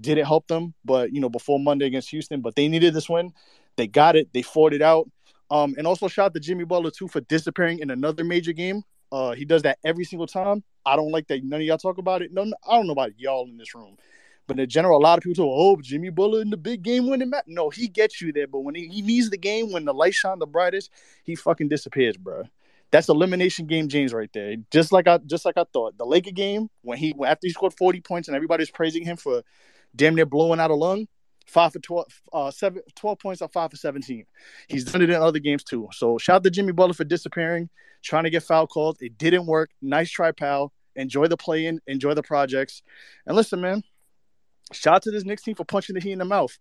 didn't 0.00 0.24
help 0.24 0.46
them. 0.48 0.74
But 0.84 1.12
you 1.12 1.20
know, 1.20 1.28
before 1.28 1.60
Monday 1.60 1.86
against 1.86 2.10
Houston, 2.10 2.40
but 2.40 2.56
they 2.56 2.68
needed 2.68 2.94
this 2.94 3.08
win. 3.08 3.32
They 3.76 3.86
got 3.86 4.16
it. 4.16 4.28
They 4.32 4.42
fought 4.42 4.72
it 4.72 4.82
out. 4.82 5.10
Um, 5.50 5.74
and 5.76 5.86
also 5.86 6.08
shout 6.08 6.26
out 6.26 6.34
to 6.34 6.40
Jimmy 6.40 6.64
Butler 6.64 6.90
too 6.90 7.08
for 7.08 7.20
disappearing 7.20 7.80
in 7.80 7.90
another 7.90 8.24
major 8.24 8.52
game. 8.52 8.82
Uh, 9.10 9.32
he 9.32 9.44
does 9.44 9.62
that 9.62 9.78
every 9.84 10.04
single 10.04 10.26
time. 10.26 10.64
I 10.86 10.96
don't 10.96 11.12
like 11.12 11.28
that 11.28 11.44
none 11.44 11.60
of 11.60 11.66
y'all 11.66 11.76
talk 11.76 11.98
about 11.98 12.22
it. 12.22 12.32
No, 12.32 12.50
I 12.66 12.76
don't 12.76 12.86
know 12.86 12.94
about 12.94 13.18
y'all 13.18 13.46
in 13.46 13.58
this 13.58 13.74
room. 13.74 13.98
But 14.46 14.58
in 14.58 14.68
general, 14.68 14.98
a 14.98 15.00
lot 15.00 15.18
of 15.18 15.22
people 15.22 15.44
talk, 15.44 15.54
oh, 15.56 15.80
Jimmy 15.80 16.10
Butler 16.10 16.42
in 16.42 16.50
the 16.50 16.56
big 16.56 16.82
game 16.82 17.08
winning 17.08 17.30
match. 17.30 17.44
No, 17.46 17.70
he 17.70 17.88
gets 17.88 18.20
you 18.20 18.32
there. 18.32 18.46
But 18.46 18.60
when 18.60 18.74
he, 18.74 18.88
he 18.88 19.02
needs 19.02 19.30
the 19.30 19.38
game, 19.38 19.72
when 19.72 19.84
the 19.84 19.94
light 19.94 20.14
shine 20.14 20.38
the 20.38 20.46
brightest, 20.46 20.90
he 21.24 21.34
fucking 21.34 21.68
disappears, 21.68 22.16
bro. 22.16 22.44
That's 22.90 23.08
elimination 23.08 23.66
game 23.66 23.88
James 23.88 24.12
right 24.12 24.30
there. 24.34 24.56
Just 24.70 24.92
like 24.92 25.08
I 25.08 25.18
just 25.18 25.44
like 25.46 25.56
I 25.56 25.64
thought. 25.72 25.96
The 25.96 26.04
Laker 26.04 26.30
game, 26.30 26.68
when 26.82 26.98
he 26.98 27.14
after 27.26 27.46
he 27.46 27.50
scored 27.50 27.74
40 27.74 28.00
points 28.02 28.28
and 28.28 28.34
everybody's 28.34 28.70
praising 28.70 29.04
him 29.04 29.16
for 29.16 29.42
damn 29.96 30.14
near 30.14 30.26
blowing 30.26 30.60
out 30.60 30.70
a 30.70 30.74
lung, 30.74 31.08
five 31.46 31.72
for 31.72 31.78
12, 31.78 32.06
uh, 32.32 32.50
seven, 32.50 32.82
12 32.94 33.18
points 33.18 33.42
on 33.42 33.48
five 33.48 33.70
for 33.70 33.76
17. 33.76 34.24
He's 34.68 34.84
done 34.84 35.02
it 35.02 35.08
in 35.08 35.16
other 35.16 35.38
games 35.38 35.64
too. 35.64 35.88
So 35.92 36.18
shout 36.18 36.36
out 36.36 36.44
to 36.44 36.50
Jimmy 36.50 36.72
Butler 36.72 36.94
for 36.94 37.04
disappearing, 37.04 37.70
trying 38.02 38.24
to 38.24 38.30
get 38.30 38.42
foul 38.42 38.66
calls. 38.66 38.96
It 39.00 39.16
didn't 39.16 39.46
work. 39.46 39.70
Nice 39.80 40.10
try, 40.10 40.32
pal. 40.32 40.72
Enjoy 40.94 41.26
the 41.26 41.38
play 41.38 41.66
in, 41.66 41.80
enjoy 41.86 42.12
the 42.12 42.22
projects. 42.22 42.82
And 43.26 43.34
listen, 43.34 43.60
man, 43.62 43.82
shout 44.72 44.96
out 44.96 45.02
to 45.02 45.10
this 45.10 45.24
Knicks 45.24 45.42
team 45.42 45.54
for 45.54 45.64
punching 45.64 45.94
the 45.94 46.00
heat 46.00 46.12
in 46.12 46.18
the 46.18 46.24
mouth. 46.24 46.58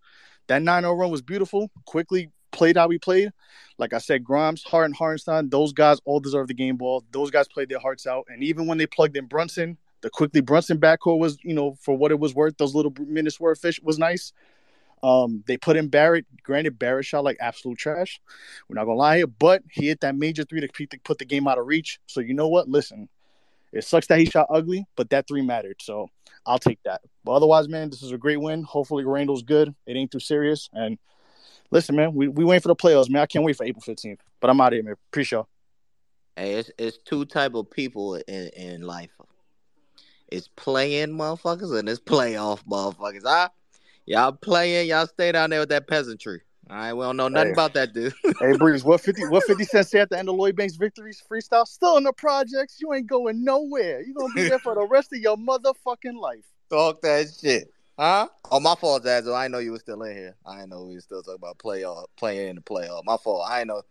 That 0.48 0.62
9 0.62 0.84
0 0.84 0.94
run 0.94 1.12
was 1.12 1.22
beautiful. 1.22 1.72
Quickley 1.86 2.30
played 2.52 2.78
how 2.78 2.88
we 2.88 2.98
played. 2.98 3.32
Like 3.78 3.94
I 3.94 3.98
said, 3.98 4.24
Grimes, 4.24 4.64
Hart, 4.64 4.86
and 4.86 4.96
Hartenstein, 4.96 5.50
those 5.50 5.74
guys 5.74 6.00
all 6.06 6.20
deserve 6.20 6.48
the 6.48 6.54
game 6.54 6.78
ball. 6.78 7.04
Those 7.12 7.32
guys 7.32 7.48
played 7.48 7.70
their 7.70 7.80
hearts 7.80 8.06
out. 8.06 8.26
And 8.30 8.44
even 8.44 8.68
when 8.68 8.78
they 8.78 8.86
plugged 8.86 9.18
in 9.18 9.26
Brunson, 9.26 9.78
the 10.02 10.10
Quickley 10.10 10.42
Brunson 10.42 10.80
backcourt 10.80 11.20
was, 11.20 11.38
you 11.44 11.54
know, 11.54 11.76
for 11.80 11.96
what 11.96 12.12
it 12.12 12.20
was 12.20 12.36
worth, 12.36 12.58
those 12.58 12.76
little 12.76 12.94
minutes 13.00 13.40
were 13.40 13.56
fish 13.56 13.80
was 13.82 13.98
nice. 13.98 14.34
Um, 15.04 15.44
they 15.48 15.58
put 15.58 15.78
in 15.78 15.88
Barrett. 15.88 16.26
Granted, 16.44 16.78
Barrett 16.78 17.06
shot 17.06 17.24
like 17.24 17.38
absolute 17.40 17.78
trash. 17.78 18.22
We're 18.68 18.76
not 18.76 18.86
gonna 18.86 18.98
lie 18.98 19.18
here, 19.18 19.28
but 19.28 19.64
he 19.72 19.88
hit 19.88 20.02
that 20.02 20.16
major 20.16 20.44
three 20.44 20.62
to 20.62 21.00
put 21.04 21.18
the 21.18 21.26
game 21.26 21.48
out 21.48 21.58
of 21.58 21.66
reach. 21.66 22.00
So 22.06 22.20
you 22.20 22.34
know 22.34 22.48
what? 22.48 22.70
Listen, 22.70 23.10
it 23.72 23.84
sucks 23.84 24.08
that 24.08 24.20
he 24.20 24.26
shot 24.26 24.48
ugly, 24.50 24.86
but 24.96 25.10
that 25.10 25.28
three 25.28 25.42
mattered. 25.42 25.78
So 25.82 26.08
I'll 26.46 26.60
take 26.60 26.80
that. 26.84 27.02
But 27.24 27.34
otherwise, 27.34 27.68
man, 27.68 27.90
this 27.90 28.04
is 28.04 28.12
a 28.12 28.18
great 28.18 28.42
win. 28.42 28.64
Hopefully, 28.64 29.06
Randle's 29.06 29.44
good. 29.44 29.74
It 29.86 29.96
ain't 29.96 30.12
too 30.12 30.20
serious. 30.20 30.70
And 30.74 30.98
listen, 31.72 31.96
man, 31.96 32.14
we 32.14 32.28
we 32.28 32.44
waiting 32.44 32.62
for 32.62 32.68
the 32.70 32.76
playoffs, 32.76 33.10
man. 33.10 33.22
I 33.22 33.28
can't 33.28 33.46
wait 33.46 33.58
for 33.58 33.66
April 33.66 33.82
fifteenth. 33.82 34.22
But 34.40 34.50
I'm 34.50 34.60
out 34.60 34.74
of 34.74 34.78
here, 34.78 34.84
man. 34.84 34.96
Appreciate 35.12 35.38
y'all. 35.38 35.48
Hey, 36.36 36.54
it's 36.54 36.72
it's 36.78 36.98
two 36.98 37.26
type 37.26 37.54
of 37.54 37.70
people 37.70 38.16
in 38.16 38.48
in 38.50 38.82
life. 38.82 39.12
It's 40.28 40.48
playing 40.56 41.10
motherfuckers 41.10 41.78
and 41.78 41.90
it's 41.90 42.00
playoff 42.00 42.64
motherfuckers. 42.64 43.24
Huh? 43.26 43.50
Y'all 44.06 44.32
playing, 44.32 44.88
y'all 44.88 45.06
stay 45.06 45.32
down 45.32 45.50
there 45.50 45.60
with 45.60 45.70
that 45.70 45.88
peasantry. 45.88 46.42
All 46.72 46.78
right, 46.78 46.94
we 46.94 47.04
don't 47.04 47.18
know 47.18 47.28
nothing 47.28 47.50
Hey. 47.50 47.54
about 47.54 47.74
that 47.74 47.94
dude. 47.94 48.14
Hey, 48.40 48.56
Breeze, 48.56 48.84
what 48.86 49.02
50 49.02 49.28
what 49.28 49.44
50 49.44 49.66
Cent 49.66 49.88
say 49.88 50.00
at 50.00 50.10
the 50.10 50.18
end 50.18 50.30
of 50.30 50.36
Lloyd 50.36 50.56
Banks' 50.56 50.78
victories 50.78 51.22
freestyle? 51.30 51.68
Still 51.68 51.98
in 51.98 52.06
the 52.06 52.14
projects. 52.14 52.78
You 52.80 52.94
ain't 52.94 53.08
going 53.08 53.44
nowhere. 53.44 54.02
you 54.02 54.14
going 54.14 54.32
to 54.32 54.36
be 54.36 54.48
there 54.48 54.58
for 54.60 54.74
the 54.76 54.88
rest 54.88 55.12
of 55.12 55.20
your 55.20 55.36
motherfucking 55.36 56.18
life. 56.18 56.46
Talk 56.70 57.02
that 57.02 57.28
shit. 57.42 57.70
Huh? 58.00 58.30
Oh, 58.50 58.62
my 58.62 58.76
fault, 58.76 59.04
Zazzle. 59.04 59.36
I 59.36 59.50
know 59.50 59.60
you 59.60 59.74
were 59.74 59.80
still 59.80 60.02
in 60.04 60.16
here. 60.16 60.36
I 60.46 60.66
know 60.66 60.84
we 60.86 60.96
were 60.96 61.02
still 61.02 61.22
talking 61.22 61.36
about 61.36 61.58
playoff, 61.58 62.06
playing 62.16 62.48
in 62.52 62.56
the 62.56 62.62
playoff. 62.62 63.04
My 63.04 63.18
fault. 63.18 63.46
I 63.50 63.66
know. 63.66 63.82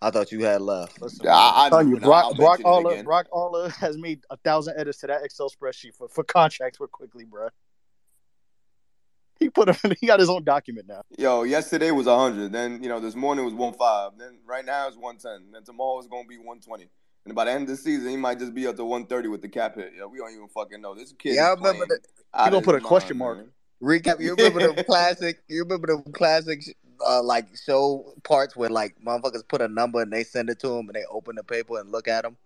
I 0.00 0.10
thought 0.10 0.30
you 0.30 0.44
had 0.44 0.60
left. 0.60 1.02
Listen, 1.02 1.26
I'm 1.28 1.70
telling 1.70 1.88
you, 1.88 1.98
Brock, 1.98 2.36
Brock, 2.36 2.60
Aller, 2.64 3.02
Brock 3.02 3.26
Aller 3.32 3.68
has 3.80 3.98
made 3.98 4.20
a 4.30 4.36
thousand 4.36 4.78
edits 4.78 4.98
to 4.98 5.08
that 5.08 5.24
Excel 5.24 5.50
spreadsheet 5.50 5.96
for, 5.96 6.06
for 6.08 6.22
contracts 6.22 6.78
with 6.78 6.92
Quickley, 6.92 7.24
bro. 7.24 7.48
He 9.40 9.50
put 9.50 9.68
him. 9.68 9.92
He 10.00 10.06
got 10.06 10.20
his 10.20 10.28
own 10.30 10.44
document 10.44 10.88
now. 10.88 11.02
Yo, 11.18 11.44
yesterday 11.44 11.90
was 11.92 12.06
100. 12.06 12.52
Then, 12.52 12.82
you 12.82 12.88
know, 12.88 13.00
this 13.00 13.14
morning 13.14 13.44
was 13.44 13.54
105. 13.54 14.12
Then 14.18 14.38
right 14.46 14.64
now 14.64 14.88
it's 14.88 14.96
110. 14.96 15.52
Then 15.52 15.64
tomorrow 15.64 15.98
it's 15.98 16.08
going 16.08 16.24
to 16.24 16.28
be 16.28 16.38
120. 16.38 16.88
And 17.26 17.34
by 17.34 17.44
the 17.46 17.52
end 17.52 17.62
of 17.64 17.68
the 17.68 17.76
season, 17.76 18.10
he 18.10 18.16
might 18.16 18.38
just 18.38 18.54
be 18.54 18.66
up 18.66 18.76
to 18.76 18.84
130 18.84 19.28
with 19.28 19.42
the 19.42 19.48
cap 19.48 19.76
hit. 19.76 19.92
Yo, 19.96 20.08
we 20.08 20.18
don't 20.18 20.32
even 20.32 20.48
fucking 20.48 20.80
know. 20.80 20.94
This 20.94 21.12
kid 21.18 21.36
Yeah, 21.36 21.48
I 21.48 21.54
remember 21.54 21.86
out 22.34 22.46
He 22.46 22.50
gonna 22.50 22.62
put 22.62 22.74
a 22.76 22.78
his 22.78 22.84
question 22.88 23.18
mind, 23.18 23.18
mark. 23.18 23.38
man. 23.38 23.52
Recap. 23.82 24.20
You 24.20 24.34
remember 24.36 24.72
the 24.74 24.84
classic? 24.84 25.40
You 25.48 25.62
remember 25.64 25.88
the 25.88 26.12
classic 26.12 26.62
uh, 27.06 27.22
like 27.22 27.46
show 27.56 28.14
parts 28.24 28.56
where 28.56 28.70
like 28.70 28.96
motherfuckers 29.06 29.46
put 29.48 29.60
a 29.62 29.68
number 29.68 30.02
and 30.02 30.12
they 30.12 30.24
send 30.24 30.50
it 30.50 30.58
to 30.60 30.68
them 30.68 30.88
and 30.88 30.94
they 30.94 31.04
open 31.10 31.36
the 31.36 31.44
paper 31.44 31.78
and 31.80 31.92
look 31.92 32.08
at 32.08 32.22
them. 32.24 32.36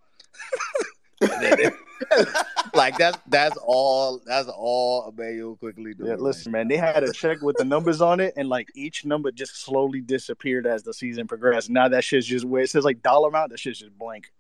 like 2.75 2.97
that's 2.99 3.19
that's 3.29 3.57
all 3.65 4.21
that's 4.27 4.49
all 4.49 5.09
Immanuel 5.17 5.57
Quickley 5.57 5.95
doing. 5.95 6.11
Yeah, 6.11 6.17
listen, 6.17 6.53
man. 6.53 6.69
They 6.69 6.77
had 6.77 7.03
a 7.05 7.13
check 7.13 7.41
with 7.43 7.57
the 7.57 7.65
numbers 7.65 8.01
on 8.01 8.21
it, 8.21 8.35
and 8.37 8.49
like 8.49 8.69
each 8.75 9.05
number 9.05 9.31
just 9.31 9.57
slowly 9.63 10.01
disappeared 10.01 10.67
as 10.67 10.83
the 10.83 10.93
season 10.95 11.27
progressed. 11.27 11.71
Now 11.71 11.89
that 11.89 12.05
shit's 12.05 12.27
just 12.27 12.45
where 12.45 12.63
it 12.63 12.71
says 12.71 12.85
like 12.85 13.03
dollar 13.03 13.29
amount. 13.29 13.51
That 13.51 13.59
shit's 13.59 13.79
just 13.81 13.97
blank. 13.99 14.33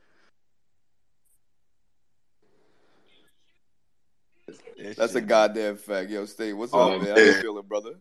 That's 4.96 5.14
a 5.14 5.20
goddamn 5.20 5.76
fact. 5.76 6.10
Yo, 6.10 6.24
State, 6.24 6.54
what's 6.54 6.74
Um, 6.74 6.80
up, 6.80 7.02
man? 7.02 7.16
How 7.16 7.22
you 7.22 7.34
feeling, 7.34 7.66
brother? 7.66 7.94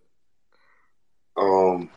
Um, 1.37 1.89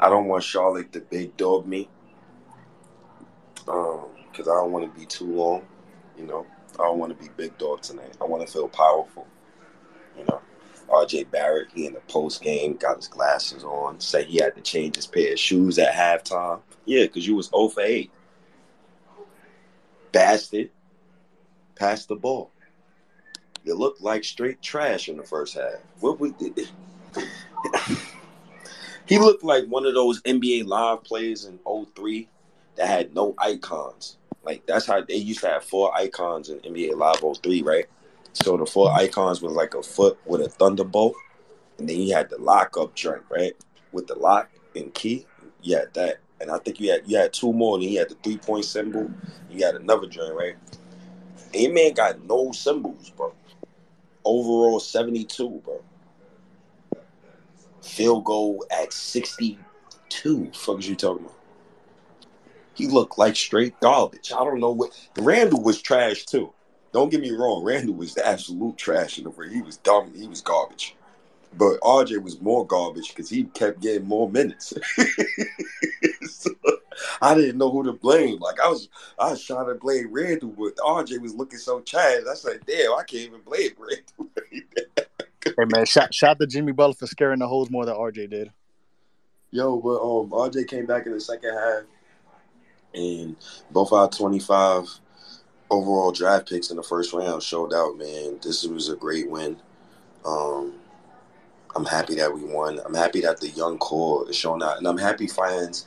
I 0.00 0.08
don't 0.08 0.24
want 0.26 0.42
Charlotte 0.42 0.90
to 0.94 1.00
big 1.00 1.36
dog 1.36 1.66
me. 1.66 1.86
Um, 3.68 4.06
because 4.36 4.50
I 4.50 4.54
don't 4.54 4.72
want 4.72 4.92
to 4.92 5.00
be 5.00 5.06
too 5.06 5.32
long. 5.32 5.62
You 6.18 6.26
know, 6.26 6.46
I 6.74 6.82
don't 6.82 6.98
want 6.98 7.16
to 7.16 7.22
be 7.22 7.30
big 7.36 7.56
dog 7.56 7.82
tonight. 7.82 8.16
I 8.20 8.24
want 8.24 8.46
to 8.46 8.52
feel 8.52 8.68
powerful. 8.68 9.26
You 10.16 10.24
know, 10.24 10.40
RJ 10.88 11.30
Barrett, 11.30 11.68
he 11.74 11.86
in 11.86 11.94
the 11.94 12.00
post 12.00 12.42
game, 12.42 12.76
got 12.76 12.96
his 12.96 13.08
glasses 13.08 13.64
on, 13.64 13.98
said 14.00 14.26
he 14.26 14.38
had 14.38 14.54
to 14.56 14.60
change 14.60 14.96
his 14.96 15.06
pair 15.06 15.32
of 15.32 15.38
shoes 15.38 15.78
at 15.78 15.94
halftime. 15.94 16.60
Yeah, 16.84 17.04
because 17.04 17.26
you 17.26 17.34
was 17.34 17.48
0 17.48 17.68
for 17.68 17.82
8. 17.82 18.10
Bastard. 20.12 20.70
Pass 21.74 22.06
the 22.06 22.16
ball. 22.16 22.50
You 23.64 23.74
looked 23.74 24.00
like 24.00 24.24
straight 24.24 24.62
trash 24.62 25.08
in 25.08 25.16
the 25.16 25.24
first 25.24 25.54
half. 25.54 25.74
What 26.00 26.18
did? 26.38 26.68
he 29.06 29.18
looked 29.18 29.42
like 29.42 29.66
one 29.66 29.84
of 29.84 29.94
those 29.94 30.22
NBA 30.22 30.66
live 30.66 31.02
players 31.04 31.44
in 31.44 31.58
03 31.94 32.28
that 32.76 32.86
had 32.86 33.14
no 33.14 33.34
icons. 33.38 34.16
Like 34.46 34.64
that's 34.64 34.86
how 34.86 35.02
they 35.02 35.16
used 35.16 35.40
to 35.40 35.48
have 35.48 35.64
four 35.64 35.92
icons 35.94 36.48
in 36.48 36.60
NBA 36.60 36.96
Live 36.96 37.22
03, 37.42 37.62
right? 37.62 37.86
So 38.32 38.56
the 38.56 38.64
four 38.64 38.88
mm-hmm. 38.88 39.00
icons 39.00 39.42
was 39.42 39.52
like 39.52 39.74
a 39.74 39.82
foot 39.82 40.18
with 40.24 40.40
a 40.40 40.48
thunderbolt, 40.48 41.14
and 41.78 41.88
then 41.88 42.00
you 42.00 42.14
had 42.14 42.30
the 42.30 42.38
lock 42.38 42.76
up 42.78 42.94
joint, 42.94 43.22
right? 43.28 43.54
With 43.90 44.06
the 44.06 44.14
lock 44.14 44.48
and 44.76 44.94
key. 44.94 45.26
You 45.62 45.78
had 45.78 45.92
that. 45.94 46.18
And 46.40 46.50
I 46.50 46.58
think 46.58 46.78
you 46.80 46.92
had 46.92 47.02
you 47.06 47.16
had 47.16 47.32
two 47.32 47.52
more, 47.52 47.74
and 47.74 47.82
then 47.82 47.90
you 47.90 47.98
had 47.98 48.08
the 48.08 48.14
three 48.22 48.36
point 48.36 48.64
symbol. 48.64 49.10
You 49.50 49.66
had 49.66 49.74
another 49.74 50.06
joint, 50.06 50.34
right? 50.34 50.54
And 51.52 51.62
your 51.62 51.72
man 51.72 51.92
got 51.94 52.22
no 52.24 52.52
symbols, 52.52 53.10
bro. 53.10 53.34
Overall 54.24 54.78
72, 54.78 55.62
bro. 55.64 55.82
Field 57.82 58.24
goal 58.24 58.64
at 58.70 58.92
62. 58.92 60.50
Fuck 60.52 60.78
is 60.78 60.88
you 60.88 60.94
talking 60.96 61.24
about? 61.24 61.35
He 62.76 62.86
looked 62.86 63.18
like 63.18 63.34
straight 63.36 63.78
garbage. 63.80 64.32
I 64.32 64.44
don't 64.44 64.60
know 64.60 64.70
what 64.70 64.90
Randle 65.18 65.62
was 65.62 65.80
trash 65.80 66.26
too. 66.26 66.52
Don't 66.92 67.10
get 67.10 67.20
me 67.20 67.30
wrong, 67.30 67.64
Randle 67.64 67.94
was 67.94 68.14
the 68.14 68.26
absolute 68.26 68.76
trash 68.76 69.18
in 69.18 69.24
the 69.24 69.30
ring. 69.30 69.52
He 69.52 69.62
was 69.62 69.78
dumb, 69.78 70.12
he 70.14 70.28
was 70.28 70.40
garbage. 70.40 70.94
But 71.56 71.80
RJ 71.80 72.22
was 72.22 72.40
more 72.40 72.66
garbage 72.66 73.08
because 73.08 73.30
he 73.30 73.44
kept 73.44 73.80
getting 73.80 74.06
more 74.06 74.30
minutes. 74.30 74.72
So, 76.28 76.50
I 77.20 77.34
didn't 77.34 77.58
know 77.58 77.70
who 77.70 77.84
to 77.84 77.92
blame. 77.92 78.38
Like 78.40 78.60
I 78.60 78.68
was 78.68 78.88
I 79.18 79.30
was 79.30 79.44
trying 79.44 79.66
to 79.68 79.74
blame 79.74 80.12
Randle, 80.12 80.50
but 80.50 80.76
RJ 80.76 81.20
was 81.20 81.34
looking 81.34 81.58
so 81.58 81.80
trash. 81.80 82.22
I 82.30 82.34
said, 82.34 82.60
damn, 82.66 82.92
I 82.92 83.02
can't 83.04 83.24
even 83.24 83.40
blame 83.42 83.70
Randle. 83.78 84.30
Hey 85.44 85.64
man, 85.66 85.86
shout 85.86 86.12
shout 86.14 86.38
to 86.40 86.46
Jimmy 86.46 86.72
Butler 86.72 86.94
for 86.94 87.06
scaring 87.06 87.38
the 87.38 87.48
holes 87.48 87.70
more 87.70 87.84
than 87.84 87.94
RJ 87.94 88.30
did. 88.30 88.50
Yo, 89.50 89.76
but 89.78 89.96
um, 90.00 90.30
RJ 90.30 90.68
came 90.68 90.86
back 90.86 91.06
in 91.06 91.12
the 91.12 91.20
second 91.20 91.54
half, 91.54 91.82
and 92.96 93.36
both 93.72 93.92
our 93.92 94.10
twenty-five 94.10 94.88
overall 95.70 96.12
draft 96.12 96.48
picks 96.48 96.70
in 96.70 96.76
the 96.76 96.82
first 96.84 97.12
round 97.12 97.42
showed 97.42 97.74
out. 97.74 97.98
Man, 97.98 98.40
this 98.42 98.64
was 98.64 98.88
a 98.90 98.96
great 98.96 99.30
win. 99.30 99.56
Um, 100.24 100.74
I'm 101.76 101.84
happy 101.86 102.16
that 102.16 102.34
we 102.34 102.44
won. 102.44 102.80
I'm 102.84 102.94
happy 102.94 103.20
that 103.22 103.40
the 103.40 103.50
young 103.50 103.78
core 103.78 104.28
is 104.30 104.36
showing 104.36 104.62
out, 104.62 104.78
and 104.78 104.86
I'm 104.88 104.98
happy 104.98 105.26
fans 105.28 105.86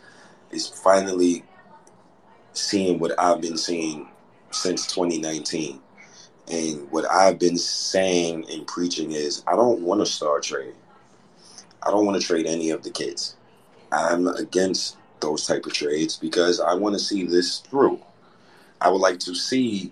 is 0.52 0.68
finally 0.68 1.44
seeing 2.54 3.00
what 3.00 3.20
I've 3.20 3.42
been 3.42 3.58
seeing 3.58 4.10
since 4.52 4.88
2019. 4.88 5.82
And 6.52 6.92
what 6.92 7.10
I've 7.12 7.40
been 7.40 7.58
saying 7.58 8.46
and 8.52 8.68
preaching 8.68 9.12
is 9.12 9.44
I 9.48 9.56
don't 9.56 9.82
want 9.82 10.02
to 10.02 10.06
start 10.06 10.44
trading. 10.44 10.76
I 11.84 11.92
don't 11.92 12.06
want 12.06 12.22
to 12.22 12.28
trade 12.28 12.48
any 12.48 12.72
of 12.72 12.84
the 12.84 12.92
kids. 12.92 13.38
I'm 13.92 14.28
against 14.28 14.99
those 15.22 15.46
type 15.46 15.66
of 15.66 15.74
trades 15.74 16.18
because 16.18 16.60
I 16.60 16.74
want 16.74 16.96
to 16.96 17.00
see 17.00 17.24
this 17.24 17.60
through. 17.60 18.00
I 18.82 18.90
would 18.90 19.02
like 19.02 19.20
to 19.20 19.36
see 19.36 19.92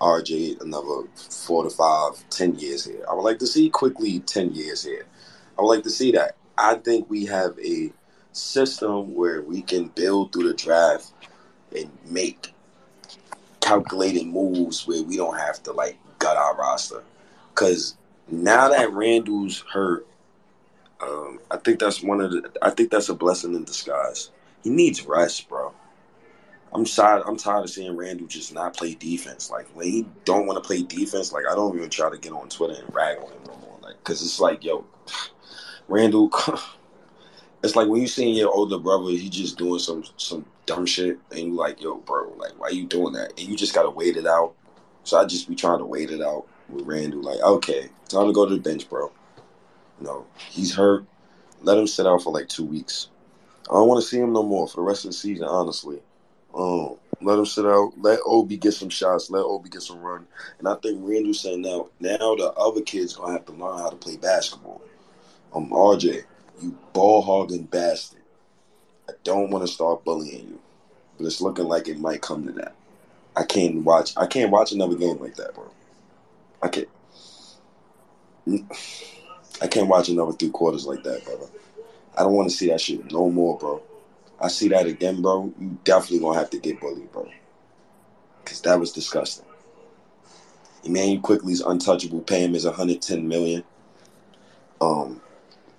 RJ 0.00 0.60
another 0.60 1.08
four 1.14 1.64
to 1.64 1.70
five, 1.70 2.12
ten 2.30 2.54
years 2.56 2.84
here. 2.84 3.04
I 3.10 3.14
would 3.14 3.22
like 3.22 3.38
to 3.40 3.46
see 3.46 3.70
Quickley 3.70 4.20
ten 4.20 4.52
years 4.54 4.84
here. 4.84 5.06
I 5.58 5.62
would 5.62 5.68
like 5.68 5.84
to 5.84 5.90
see 5.90 6.12
that. 6.12 6.36
I 6.58 6.76
think 6.76 7.08
we 7.10 7.26
have 7.26 7.58
a 7.58 7.92
system 8.32 9.14
where 9.14 9.42
we 9.42 9.62
can 9.62 9.88
build 9.88 10.32
through 10.32 10.48
the 10.48 10.54
draft 10.54 11.12
and 11.76 11.90
make 12.08 12.52
calculated 13.60 14.26
moves 14.26 14.86
where 14.86 15.02
we 15.02 15.16
don't 15.16 15.38
have 15.38 15.62
to 15.64 15.72
like 15.72 15.96
gut 16.18 16.36
our 16.36 16.56
roster. 16.56 17.02
Cause 17.54 17.96
now 18.28 18.68
that 18.68 18.92
Randle's 18.92 19.64
hurt, 19.72 20.06
um, 21.00 21.40
I 21.50 21.56
think 21.58 21.78
that's 21.78 22.02
one 22.02 22.20
of 22.20 22.30
the. 22.30 22.50
I 22.62 22.70
think 22.70 22.90
that's 22.90 23.08
a 23.08 23.14
blessing 23.14 23.54
in 23.54 23.64
disguise. 23.64 24.30
He 24.64 24.70
needs 24.70 25.06
rest, 25.06 25.48
bro. 25.48 25.72
I'm 26.72 26.84
tired. 26.84 27.22
I'm 27.26 27.36
tired 27.36 27.64
of 27.64 27.70
seeing 27.70 27.96
Randle 27.96 28.26
just 28.26 28.52
not 28.52 28.76
play 28.76 28.94
defense. 28.94 29.50
Like 29.50 29.66
when 29.76 29.86
he 29.86 30.06
don't 30.24 30.46
want 30.46 30.60
to 30.60 30.66
play 30.66 30.82
defense, 30.82 31.32
like 31.32 31.44
I 31.48 31.54
don't 31.54 31.76
even 31.76 31.90
try 31.90 32.10
to 32.10 32.18
get 32.18 32.32
on 32.32 32.48
Twitter 32.48 32.82
and 32.82 32.94
rag 32.94 33.18
on 33.18 33.30
him 33.30 33.42
no 33.46 33.56
more. 33.58 33.78
Like 33.82 33.98
because 33.98 34.22
it's 34.22 34.40
like, 34.40 34.64
yo, 34.64 34.84
Randle. 35.88 36.30
It's 37.62 37.74
like 37.74 37.88
when 37.88 38.02
you 38.02 38.08
seeing 38.08 38.34
your 38.34 38.52
older 38.52 38.76
brother, 38.76 39.08
he 39.12 39.30
just 39.30 39.56
doing 39.56 39.78
some 39.78 40.04
some 40.18 40.44
dumb 40.66 40.84
shit, 40.84 41.18
and 41.30 41.40
you 41.40 41.54
like, 41.54 41.80
yo, 41.80 41.96
bro, 41.96 42.34
like 42.36 42.52
why 42.60 42.68
you 42.68 42.84
doing 42.84 43.14
that? 43.14 43.30
And 43.38 43.48
you 43.48 43.56
just 43.56 43.74
gotta 43.74 43.88
wait 43.88 44.18
it 44.18 44.26
out. 44.26 44.52
So 45.04 45.18
I 45.18 45.24
just 45.24 45.48
be 45.48 45.54
trying 45.54 45.78
to 45.78 45.86
wait 45.86 46.10
it 46.10 46.20
out 46.20 46.46
with 46.68 46.84
Randle. 46.84 47.22
Like, 47.22 47.40
okay, 47.40 47.88
time 48.10 48.26
to 48.26 48.34
go 48.34 48.44
to 48.46 48.54
the 48.54 48.60
bench, 48.60 48.86
bro. 48.90 49.10
No, 49.98 50.26
he's 50.50 50.74
hurt. 50.74 51.06
Let 51.62 51.78
him 51.78 51.86
sit 51.86 52.06
out 52.06 52.22
for 52.22 52.34
like 52.34 52.50
two 52.50 52.66
weeks. 52.66 53.08
I 53.70 53.74
don't 53.74 53.88
want 53.88 54.02
to 54.02 54.08
see 54.08 54.18
him 54.18 54.32
no 54.32 54.42
more 54.42 54.68
for 54.68 54.76
the 54.76 54.82
rest 54.82 55.04
of 55.04 55.10
the 55.10 55.16
season, 55.16 55.46
honestly. 55.46 56.00
Um, 56.54 56.96
let 57.20 57.38
him 57.38 57.46
sit 57.46 57.64
out. 57.64 57.92
Let 57.98 58.20
Obi 58.26 58.56
get 58.56 58.72
some 58.72 58.90
shots. 58.90 59.30
Let 59.30 59.44
Obi 59.44 59.70
get 59.70 59.82
some 59.82 60.00
run. 60.00 60.26
And 60.58 60.68
I 60.68 60.74
think 60.76 60.98
Randle 61.00 61.34
saying 61.34 61.62
now, 61.62 61.88
now 61.98 62.34
the 62.34 62.52
other 62.56 62.82
kids 62.82 63.14
gonna 63.14 63.32
have 63.32 63.46
to 63.46 63.52
learn 63.52 63.78
how 63.78 63.90
to 63.90 63.96
play 63.96 64.16
basketball. 64.16 64.82
Um, 65.54 65.70
RJ, 65.70 66.24
you 66.60 66.76
ball 66.92 67.22
hogging 67.22 67.64
bastard. 67.64 68.20
I 69.08 69.12
don't 69.22 69.50
want 69.50 69.66
to 69.66 69.72
start 69.72 70.04
bullying 70.04 70.48
you, 70.48 70.60
but 71.16 71.26
it's 71.26 71.40
looking 71.40 71.66
like 71.66 71.88
it 71.88 71.98
might 71.98 72.22
come 72.22 72.46
to 72.46 72.52
that. 72.52 72.74
I 73.36 73.44
can't 73.44 73.82
watch. 73.84 74.12
I 74.16 74.26
can't 74.26 74.50
watch 74.50 74.72
another 74.72 74.96
game 74.96 75.18
like 75.18 75.36
that, 75.36 75.54
bro. 75.54 75.70
I 76.62 76.68
can't. 76.68 76.88
I 79.62 79.66
can't 79.66 79.88
watch 79.88 80.08
another 80.08 80.32
three 80.32 80.50
quarters 80.50 80.86
like 80.86 81.02
that, 81.04 81.24
brother. 81.24 81.46
I 82.16 82.22
don't 82.22 82.32
want 82.32 82.50
to 82.50 82.56
see 82.56 82.68
that 82.68 82.80
shit 82.80 83.10
no 83.12 83.30
more, 83.30 83.58
bro. 83.58 83.82
I 84.40 84.48
see 84.48 84.68
that 84.68 84.86
again, 84.86 85.22
bro. 85.22 85.52
You 85.58 85.78
definitely 85.84 86.20
gonna 86.20 86.38
have 86.38 86.50
to 86.50 86.58
get 86.58 86.80
bullied, 86.80 87.10
bro. 87.12 87.28
Cause 88.44 88.60
that 88.62 88.78
was 88.78 88.92
disgusting. 88.92 89.46
Immanuel 90.84 91.22
Quickley 91.22 91.52
is 91.54 91.62
untouchable. 91.62 92.20
Pay 92.20 92.44
him 92.44 92.54
is 92.54 92.66
110 92.66 93.26
million. 93.26 93.64
Um, 94.80 95.20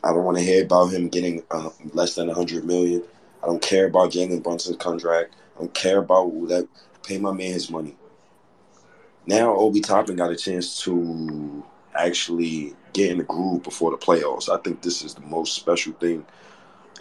I 0.04 0.10
don't 0.10 0.24
want 0.24 0.38
to 0.38 0.44
hear 0.44 0.64
about 0.64 0.88
him 0.88 1.10
getting 1.10 1.44
uh, 1.52 1.70
less 1.94 2.16
than 2.16 2.28
100 2.28 2.66
million. 2.66 3.04
I 3.44 3.48
don't 3.48 3.62
care 3.62 3.86
about 3.86 4.12
Jalen 4.12 4.42
Brunson's 4.42 4.78
contract. 4.78 5.36
I 5.56 5.60
don't 5.60 5.74
care 5.74 6.00
about 6.00 6.32
that. 6.48 6.68
Pay 7.04 7.20
my 7.20 7.32
man 7.32 7.54
his 7.54 7.70
money. 7.70 7.96
Now 9.28 9.56
Obi 9.56 9.82
Toppin 9.82 10.16
got 10.16 10.32
a 10.32 10.36
chance 10.36 10.82
to 10.82 11.64
actually 11.96 12.76
get 12.96 13.12
in 13.12 13.18
the 13.18 13.24
groove 13.24 13.62
before 13.62 13.92
the 13.92 13.98
playoffs. 13.98 14.50
I 14.50 14.58
think 14.62 14.82
this 14.82 15.04
is 15.04 15.14
the 15.14 15.22
most 15.22 15.54
special 15.54 15.94
thing. 15.94 16.26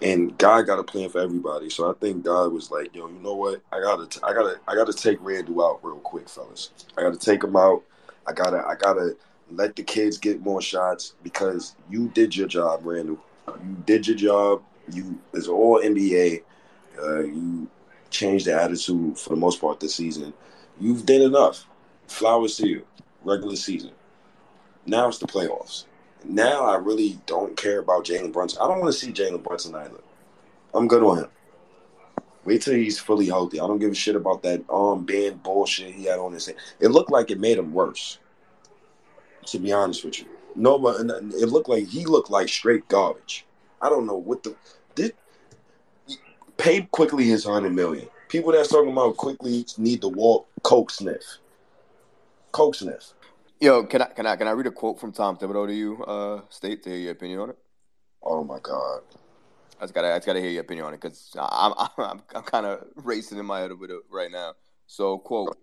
And 0.03 0.37
God 0.39 0.63
got 0.63 0.81
a 0.81 0.83
plan 0.83 1.09
for 1.09 1.21
everybody. 1.21 1.71
So 1.71 1.89
I 1.89 1.95
think 1.95 2.25
God 2.25 2.53
was 2.53 2.71
like, 2.71 2.95
yo, 2.95 3.07
you 3.07 3.21
know 3.21 3.35
what? 3.35 3.63
I 3.73 3.81
gotta 3.81 4.07
t- 4.07 4.21
I 4.25 4.35
gotta 4.35 4.61
I 4.67 4.75
gotta 4.75 4.93
take 4.93 5.19
Randle 5.21 5.65
out 5.65 5.81
real 5.83 6.01
quick, 6.01 6.29
fellas. 6.29 6.71
I 6.99 7.03
gotta 7.03 7.17
take 7.17 7.45
him 7.45 7.55
out. 7.57 7.85
I 8.27 8.33
gotta 8.33 8.67
I 8.67 8.75
gotta 8.75 9.17
let 9.53 9.77
the 9.77 9.85
kids 9.85 10.19
get 10.19 10.43
more 10.43 10.61
shots 10.61 11.15
because 11.23 11.77
you 11.89 12.09
did 12.09 12.37
your 12.37 12.49
job, 12.49 12.81
Randle. 12.83 13.19
You 13.49 13.77
did 13.87 14.09
your 14.09 14.17
job. 14.17 14.63
You 14.93 15.19
it's 15.33 15.47
all 15.47 15.81
NBA. 15.81 16.43
Uh, 17.01 17.21
you 17.21 17.69
changed 18.11 18.47
the 18.47 18.61
attitude 18.61 19.17
for 19.17 19.31
the 19.31 19.37
most 19.37 19.61
part 19.61 19.79
this 19.79 19.95
season. 19.95 20.35
You've 20.81 21.07
done 21.07 21.23
enough. 21.23 21.67
Flowers 22.09 22.57
to 22.57 22.69
you. 22.69 22.85
Regular 23.23 23.57
season. 23.57 23.93
Now 24.87 25.09
it's 25.09 25.19
the 25.19 25.27
playoffs. 25.27 25.85
Now 26.25 26.65
I 26.65 26.77
really 26.77 27.19
don't 27.27 27.57
care 27.57 27.81
about 27.81 28.05
Jalen 28.05 28.33
Brunson. 28.33 28.61
I 28.63 28.69
don't 28.69 28.81
want 28.81 28.93
to 28.93 28.99
see 28.99 29.13
Jalen 29.13 29.43
Brunson 29.43 29.75
either. 29.75 30.01
I'm 30.73 30.89
good 30.89 31.03
on 31.03 31.19
him. 31.19 31.29
Wait 32.45 32.61
till 32.63 32.75
he's 32.75 32.99
fully 32.99 33.27
healthy. 33.27 33.59
I 33.59 33.67
don't 33.67 33.79
give 33.79 33.93
a 33.93 33.95
shit 33.95 34.17
about 34.17 34.43
that 34.43 34.63
arm 34.69 35.05
band 35.05 35.43
bullshit 35.43 35.95
he 35.95 36.05
had 36.05 36.19
on 36.19 36.33
his 36.33 36.47
head. 36.47 36.57
It 36.79 36.89
looked 36.89 37.11
like 37.11 37.31
it 37.31 37.41
made 37.41 37.59
him 37.59 37.73
worse. 37.73 38.19
To 39.47 39.59
be 39.59 39.73
honest 39.73 40.05
with 40.05 40.21
you, 40.21 40.27
no, 40.55 40.79
but 40.79 41.01
it 41.01 41.49
looked 41.49 41.69
like 41.69 41.87
he 41.87 42.07
looked 42.07 42.31
like 42.31 42.49
straight 42.49 42.89
garbage. 42.89 43.45
I 43.83 43.89
don't 43.89 44.07
know 44.07 44.17
what 44.17 44.43
the 44.43 44.57
did. 44.95 45.15
Pay 46.57 46.83
Quickley 46.91 47.25
his 47.25 47.45
hundred 47.45 47.75
million. 47.75 48.09
People 48.29 48.53
that's 48.53 48.69
talking 48.69 48.93
about 48.93 49.17
Quickley 49.17 49.67
need 49.77 50.01
to 50.01 50.09
walk 50.09 50.47
coke 50.63 50.91
sniff. 50.91 51.23
Coke 52.53 52.75
sniff. 52.75 53.14
Yo, 53.61 53.85
can 53.85 54.03
I 54.03 54.07
can 54.07 54.27
I 54.27 54.37
can 54.37 54.49
I 54.49 54.51
read 54.51 54.67
a 54.67 54.71
quote 54.71 55.01
from 55.01 55.13
Tom 55.13 55.37
Thibodeau 55.37 55.67
to 55.67 55.75
you, 55.75 56.03
uh, 56.05 56.43
State, 56.51 56.83
to 56.83 56.91
hear 56.91 56.99
your 56.99 57.13
opinion 57.13 57.39
on 57.41 57.51
it? 57.51 57.59
Oh 58.23 58.45
my 58.45 58.59
God. 58.59 59.01
I 59.79 59.85
just 59.85 59.95
gotta 59.95 60.13
I 60.13 60.17
just 60.17 60.27
gotta 60.27 60.41
hear 60.41 60.51
your 60.51 60.63
opinion 60.63 60.87
on 60.87 60.95
it 60.95 61.01
because 61.01 61.35
I'm 61.39 61.73
I'm 61.99 62.23
I'm 62.35 62.43
kind 62.43 62.67
of 62.67 62.85
racing 62.97 63.39
in 63.39 63.47
my 63.47 63.61
head 63.61 63.79
with 63.79 63.91
it 63.91 64.01
right 64.11 64.31
now. 64.31 64.55
So 64.87 65.19
quote. 65.19 65.57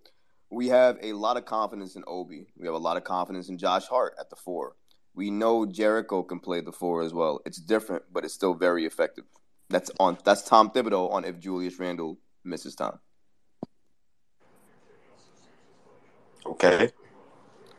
We 0.53 0.67
have 0.67 0.97
a 1.01 1.13
lot 1.13 1.37
of 1.37 1.45
confidence 1.45 1.95
in 1.95 2.03
Obi. 2.07 2.47
We 2.57 2.65
have 2.65 2.75
a 2.75 2.77
lot 2.77 2.97
of 2.97 3.05
confidence 3.05 3.47
in 3.47 3.57
Josh 3.57 3.85
Hart 3.85 4.15
at 4.19 4.29
the 4.29 4.35
four. 4.35 4.75
We 5.13 5.31
know 5.31 5.65
Jericho 5.65 6.23
can 6.23 6.41
play 6.41 6.59
the 6.59 6.73
four 6.73 7.03
as 7.03 7.13
well. 7.13 7.39
It's 7.45 7.57
different, 7.57 8.03
but 8.11 8.25
it's 8.25 8.33
still 8.33 8.53
very 8.53 8.85
effective. 8.85 9.23
That's 9.69 9.91
on. 9.97 10.17
That's 10.25 10.41
Tom 10.41 10.69
Thibodeau 10.71 11.09
on 11.09 11.23
if 11.23 11.39
Julius 11.39 11.79
Randle 11.79 12.17
misses 12.43 12.75
time. 12.75 12.99
Okay. 16.45 16.91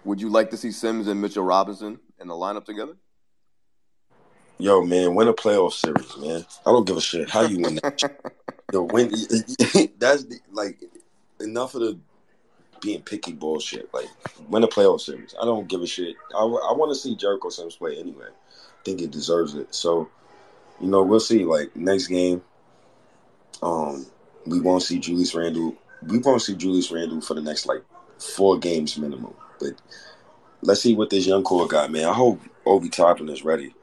Would 0.05 0.21
you 0.21 0.29
like 0.29 0.51
to 0.51 0.57
see 0.57 0.73
Sims 0.73 1.07
and 1.07 1.21
Mitchell 1.21 1.45
Robinson 1.45 1.99
in 2.21 2.29
the 2.29 2.35
lineup 2.35 2.65
together? 2.65 2.95
Yo, 4.59 4.83
man, 4.83 5.15
win 5.15 5.29
a 5.29 5.33
playoff 5.33 5.73
series, 5.73 6.17
man. 6.19 6.45
I 6.67 6.71
don't 6.71 6.87
give 6.87 6.97
a 6.97 7.01
shit 7.01 7.31
how 7.31 7.43
you 7.43 7.61
win 7.61 7.77
that. 7.77 8.01
Yo, 8.73 8.83
win. 8.83 9.11
That's 9.99 10.25
the, 10.25 10.39
like 10.53 10.81
enough 11.41 11.75
of 11.75 11.81
the 11.81 11.99
being 12.81 13.03
picky 13.03 13.33
bullshit. 13.33 13.93
Like 13.95 14.09
win 14.49 14.63
a 14.65 14.69
playoff 14.69 15.01
series. 15.01 15.35
I 15.41 15.45
don't 15.45 15.69
give 15.69 15.83
a 15.83 15.87
shit. 15.87 16.17
I, 16.35 16.43
I 16.43 16.73
want 16.73 16.91
to 16.91 16.95
see 16.95 17.17
Jericho 17.17 17.49
Sims 17.49 17.77
play 17.77 17.99
anyway. 17.99 18.27
I 18.29 18.83
think 18.85 19.01
he 19.01 19.07
deserves 19.07 19.55
it. 19.55 19.75
So, 19.75 20.09
you 20.81 20.89
know, 20.89 21.03
we'll 21.03 21.21
see. 21.21 21.45
Like 21.45 21.75
next 21.77 22.09
game, 22.09 22.43
um, 23.63 24.07
we 24.47 24.61
won't 24.61 24.83
see 24.83 24.99
Julius 24.99 25.35
Randle. 25.35 25.77
We 26.07 26.19
won't 26.19 26.43
see 26.43 26.57
Julius 26.57 26.91
Randle 26.91 27.21
for 27.21 27.35
the 27.35 27.43
next 27.43 27.67
like 27.67 27.83
four 28.19 28.59
games 28.59 28.99
minimum. 28.99 29.35
But 29.63 29.81
let's 30.63 30.81
see 30.81 30.95
what 30.95 31.11
this 31.11 31.27
young 31.27 31.45
core 31.45 31.67
got, 31.67 31.91
man. 31.91 32.07
I 32.07 32.13
hope 32.13 32.41
Obi 32.67 32.89
Toppin 32.89 33.29
is 33.29 33.45
ready. 33.45 33.75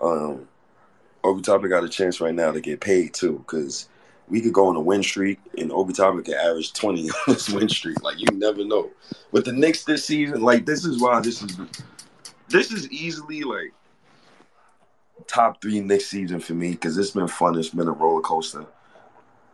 Um, 0.00 0.48
Obi 1.24 1.42
Toppin 1.42 1.70
got 1.70 1.84
a 1.84 1.88
chance 1.88 2.20
right 2.20 2.34
now 2.34 2.52
to 2.52 2.60
get 2.60 2.80
paid 2.80 3.14
too, 3.14 3.38
because 3.38 3.88
we 4.28 4.40
could 4.40 4.52
go 4.52 4.68
on 4.68 4.76
a 4.76 4.80
win 4.80 5.02
streak 5.02 5.38
and 5.58 5.70
Obi 5.72 5.92
Toppin 5.92 6.22
could 6.22 6.34
average 6.34 6.72
20 6.72 7.10
on 7.10 7.14
this 7.28 7.48
win 7.48 7.68
streak. 7.68 8.02
Like 8.02 8.18
you 8.18 8.26
never 8.32 8.64
know. 8.64 8.90
With 9.32 9.44
the 9.44 9.52
Knicks 9.52 9.84
this 9.84 10.04
season, 10.04 10.42
like 10.42 10.66
this 10.66 10.84
is 10.84 11.00
why 11.00 11.20
this 11.20 11.42
is 11.42 11.56
this 12.48 12.72
is 12.72 12.90
easily 12.90 13.42
like 13.42 13.72
top 15.26 15.60
three 15.60 15.80
Knicks 15.80 16.06
season 16.06 16.40
for 16.40 16.54
me 16.54 16.72
because 16.72 16.96
it's 16.98 17.10
been 17.10 17.28
fun. 17.28 17.58
It's 17.58 17.70
been 17.70 17.88
a 17.88 17.92
roller 17.92 18.22
coaster. 18.22 18.66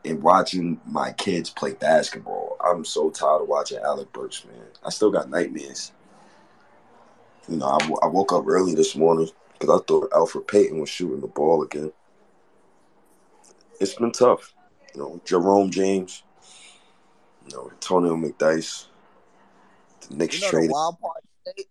And 0.05 0.21
watching 0.21 0.81
my 0.85 1.13
kids 1.13 1.49
play 1.49 1.75
basketball, 1.75 2.41
I'm 2.65 2.85
so 2.85 3.11
tired 3.11 3.43
of 3.43 3.49
watching 3.49 3.79
Alec 3.79 4.13
Burks, 4.13 4.45
man. 4.45 4.67
I 4.85 4.91
still 4.91 5.11
got 5.11 5.31
nightmares. 5.31 5.93
You 7.49 7.57
know, 7.57 7.67
I, 7.67 8.07
I 8.07 8.07
woke 8.07 8.33
up 8.33 8.45
early 8.47 8.75
this 8.75 8.95
morning 8.95 9.29
because 9.59 9.81
I 9.81 9.85
thought 9.85 10.11
Elfrid 10.11 10.47
Payton 10.47 10.79
was 10.81 10.89
shooting 10.89 11.21
the 11.21 11.27
ball 11.27 11.63
again. 11.63 11.93
It's 13.81 13.95
been 13.95 14.13
tough. 14.13 14.55
You 14.95 15.01
know, 15.01 15.21
Jerome 15.25 15.71
James, 15.71 16.23
you 17.49 17.57
know, 17.57 17.71
Antonio 17.71 18.15
McDyess, 18.15 18.87
the 20.09 20.17
Knicks 20.17 20.41
You 20.41 20.53
know 20.53 20.67
the 20.67 20.73
wild 20.73 21.01
part, 21.01 21.25
State? 21.47 21.69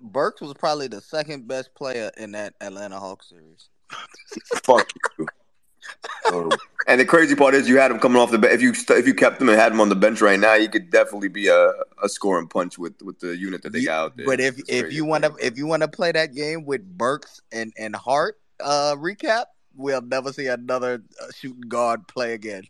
Burks 0.00 0.40
was 0.40 0.54
probably 0.54 0.88
the 0.88 1.00
second 1.00 1.46
best 1.46 1.74
player 1.74 2.10
in 2.16 2.32
that 2.32 2.54
Atlanta 2.60 2.98
Hawks 2.98 3.28
series. 3.28 3.68
Fuck 4.64 4.90
you. 5.18 5.26
And 6.86 6.98
the 6.98 7.04
crazy 7.04 7.34
part 7.34 7.54
is, 7.54 7.68
you 7.68 7.78
had 7.78 7.90
him 7.90 7.98
coming 7.98 8.20
off 8.20 8.30
the 8.30 8.38
bench. 8.38 8.54
If 8.54 8.62
you 8.62 8.72
st- 8.72 8.98
if 8.98 9.06
you 9.06 9.14
kept 9.14 9.42
him 9.42 9.48
and 9.50 9.58
had 9.58 9.72
him 9.72 9.80
on 9.80 9.90
the 9.90 9.94
bench 9.94 10.22
right 10.22 10.40
now, 10.40 10.58
he 10.58 10.68
could 10.68 10.90
definitely 10.90 11.28
be 11.28 11.48
a, 11.48 11.72
a 12.02 12.08
scoring 12.08 12.48
punch 12.48 12.78
with, 12.78 12.94
with 13.02 13.18
the 13.20 13.36
unit 13.36 13.62
that 13.62 13.72
they 13.74 13.84
got 13.84 13.98
out 14.04 14.16
there. 14.16 14.24
But 14.24 14.40
if 14.40 14.58
if 14.68 14.90
you 14.92 15.04
want 15.04 15.24
to 15.24 15.34
if 15.38 15.58
you 15.58 15.66
want 15.66 15.82
to 15.82 15.88
play 15.88 16.12
that 16.12 16.34
game 16.34 16.64
with 16.64 16.82
Burks 16.96 17.42
and 17.52 17.74
and 17.78 17.94
Hart 17.94 18.38
uh 18.60 18.94
recap, 18.96 19.44
we'll 19.76 20.00
never 20.00 20.32
see 20.32 20.46
another 20.46 21.02
uh, 21.22 21.26
shooting 21.34 21.68
guard 21.68 22.08
play 22.08 22.32
again. 22.32 22.62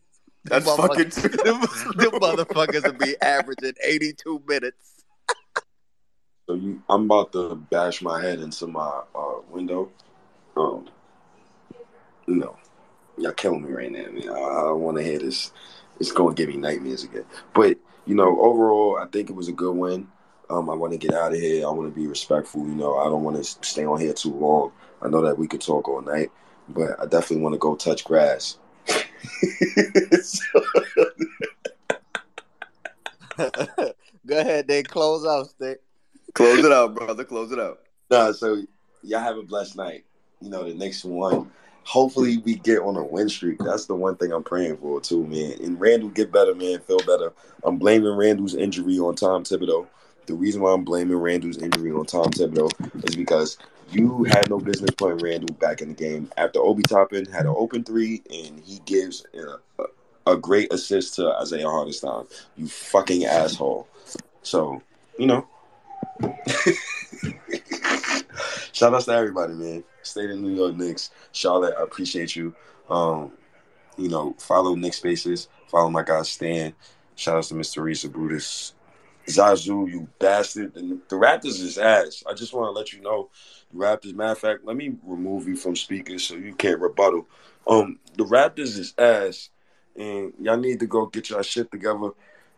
That's 0.45 0.65
Them 0.65 0.77
fucking 0.77 1.05
motherfuckers- 1.07 1.45
them, 1.97 2.11
them 2.11 2.21
motherfuckers 2.21 2.85
will 2.85 3.07
be 3.07 3.15
averaging 3.23 3.75
82 3.85 4.43
minutes. 4.49 5.05
So 6.47 6.55
you, 6.55 6.83
I'm 6.89 7.05
about 7.05 7.33
to 7.33 7.57
bash 7.71 8.01
my 8.03 8.23
head 8.23 8.41
into 8.41 8.67
my 8.67 9.03
uh, 9.15 9.35
window. 9.51 9.91
Um, 10.57 10.89
you 12.27 12.37
know, 12.37 12.57
y'all 13.19 13.33
killing 13.33 13.65
me 13.65 13.73
right 13.73 13.91
now. 13.91 14.11
Man. 14.11 14.29
I, 14.29 14.33
I 14.33 14.63
don't 14.63 14.81
want 14.81 14.97
to 14.99 15.03
hear 15.03 15.19
this. 15.19 15.53
It's 16.01 16.13
going 16.13 16.35
to 16.35 16.41
give 16.41 16.55
me 16.55 16.61
nightmares 16.61 17.05
again. 17.05 17.25
But 17.55 17.79
you 18.07 18.15
know, 18.15 18.41
overall, 18.41 18.99
I 18.99 19.07
think 19.07 19.31
it 19.31 19.37
was 19.37 19.49
a 19.49 19.53
good 19.53 19.75
win. 19.75 20.09
Um, 20.51 20.71
I 20.71 20.75
want 20.75 20.93
to 20.93 20.99
get 20.99 21.13
out 21.13 21.33
of 21.33 21.39
here. 21.39 21.67
I 21.67 21.71
want 21.71 21.93
to 21.93 22.01
be 22.01 22.07
respectful. 22.07 22.63
You 22.63 22.75
know, 22.75 22.97
I 22.99 23.05
don't 23.05 23.23
want 23.23 23.37
to 23.37 23.45
stay 23.45 23.85
on 23.85 24.01
here 24.01 24.15
too 24.15 24.33
long. 24.33 24.73
I 25.03 25.09
know 25.09 25.21
that 25.23 25.37
we 25.39 25.47
could 25.47 25.61
talk 25.61 25.89
all 25.89 26.01
night, 26.01 26.31
but 26.69 26.99
I 26.99 27.05
definitely 27.05 27.43
want 27.43 27.55
to 27.55 27.59
go 27.59 27.77
touch 27.77 28.05
grass. 28.05 28.59
Go 34.27 34.39
ahead, 34.39 34.67
they 34.69 34.83
close 34.83 35.25
out, 35.25 35.49
stick. 35.49 35.81
Close 36.35 36.65
it 36.65 36.73
out, 36.73 36.95
brother. 36.95 37.25
Close 37.25 37.53
it 37.53 37.59
out. 37.59 37.81
Nah, 38.11 38.33
so 38.33 38.63
y'all 39.03 39.21
have 39.21 39.37
a 39.37 39.43
blessed 39.43 39.77
night. 39.77 40.05
You 40.41 40.51
know, 40.51 40.65
the 40.65 40.75
next 40.75 41.05
one. 41.05 41.51
Hopefully 41.89 42.37
we 42.45 42.57
get 42.57 42.81
on 42.81 42.97
a 42.97 43.03
win 43.03 43.31
streak. 43.31 43.57
That's 43.61 43.87
the 43.87 43.95
one 43.95 44.15
thing 44.17 44.31
I'm 44.31 44.43
praying 44.43 44.77
for 44.77 45.01
too, 45.01 45.27
man. 45.27 45.55
And 45.65 45.81
Randle 45.81 46.11
get 46.11 46.31
better, 46.31 46.55
man. 46.55 46.81
Feel 46.81 46.99
better. 46.99 47.33
I'm 47.65 47.79
blaming 47.79 48.15
Randle's 48.15 48.55
injury 48.55 48.99
on 48.99 49.15
Tom 49.15 49.43
Thibodeau. 49.43 49.87
The 50.27 50.35
reason 50.35 50.61
why 50.61 50.75
I'm 50.75 50.85
blaming 50.85 51.17
Randle's 51.17 51.57
injury 51.57 51.91
on 51.91 52.05
Tom 52.05 52.27
Thibodeau 52.27 52.71
is 53.09 53.17
because 53.17 53.57
you 53.91 54.25
had 54.25 54.51
no 54.51 54.59
business 54.61 54.91
putting 54.99 55.17
Randle 55.17 55.55
back 55.55 55.81
in 55.81 55.89
the 55.89 55.95
game 55.95 56.31
after 56.37 56.61
Obi 56.61 56.83
Toppin 56.83 57.25
had 57.25 57.47
an 57.47 57.55
open 57.57 57.83
three 57.83 58.23
and 58.31 58.61
he 58.61 58.81
gives 58.85 59.25
a, 59.79 59.85
a, 60.31 60.37
great 60.37 60.71
assist 60.71 61.15
to 61.15 61.31
Isaiah 61.41 61.71
Hartenstein. 61.71 62.27
You 62.59 62.69
fucking 62.69 63.25
asshole. 63.25 63.89
So 64.43 64.83
you 65.19 65.27
know, 65.27 65.49
Shout 68.73 68.95
outs 68.95 69.07
to 69.07 69.13
everybody, 69.13 69.55
man. 69.55 69.83
State 70.09 70.31
of 70.31 70.39
New 70.39 70.55
York 70.55 70.77
Knicks. 70.77 71.11
Charlotte, 71.33 71.75
I 71.79 71.83
appreciate 71.83 72.35
you. 72.35 72.55
Um, 72.91 73.33
you 73.97 74.09
know, 74.09 74.35
follow 74.39 74.75
Nick 74.75 74.95
Spaces. 74.95 75.49
Follow 75.69 75.91
my 75.91 76.03
guy 76.03 76.23
Stan. 76.23 76.75
Shout 77.15 77.37
outs 77.37 77.49
to 77.49 77.55
Mr. 77.55 77.83
Risa 77.83 78.11
Brutus. 78.11 78.75
Zazu, 79.27 79.91
you 79.91 80.09
bastard. 80.19 80.75
And 80.77 81.01
the 81.09 81.17
Raptors 81.17 81.61
is 81.61 81.79
ass. 81.79 82.25
I 82.29 82.35
just 82.35 82.55
want 82.55 82.67
to 82.67 82.79
let 82.79 82.93
you 82.93 83.01
know. 83.01 83.29
The 83.73 83.79
Raptors, 83.79 84.15
matter 84.15 84.33
of 84.33 84.39
fact, 84.39 84.65
let 84.65 84.77
me 84.77 84.97
remove 85.05 85.47
you 85.47 85.57
from 85.57 85.77
speakers 85.77 86.25
so 86.25 86.35
you 86.35 86.55
can't 86.55 86.81
rebuttal. 86.81 87.27
Um, 87.67 87.99
the 88.17 88.25
Raptors 88.25 88.79
is 88.79 88.95
ass. 88.97 89.51
And 89.97 90.33
y'all 90.41 90.57
need 90.57 90.81
to 90.81 90.87
go 90.87 91.07
get 91.07 91.29
your 91.29 91.43
shit 91.43 91.71
together 91.71 92.11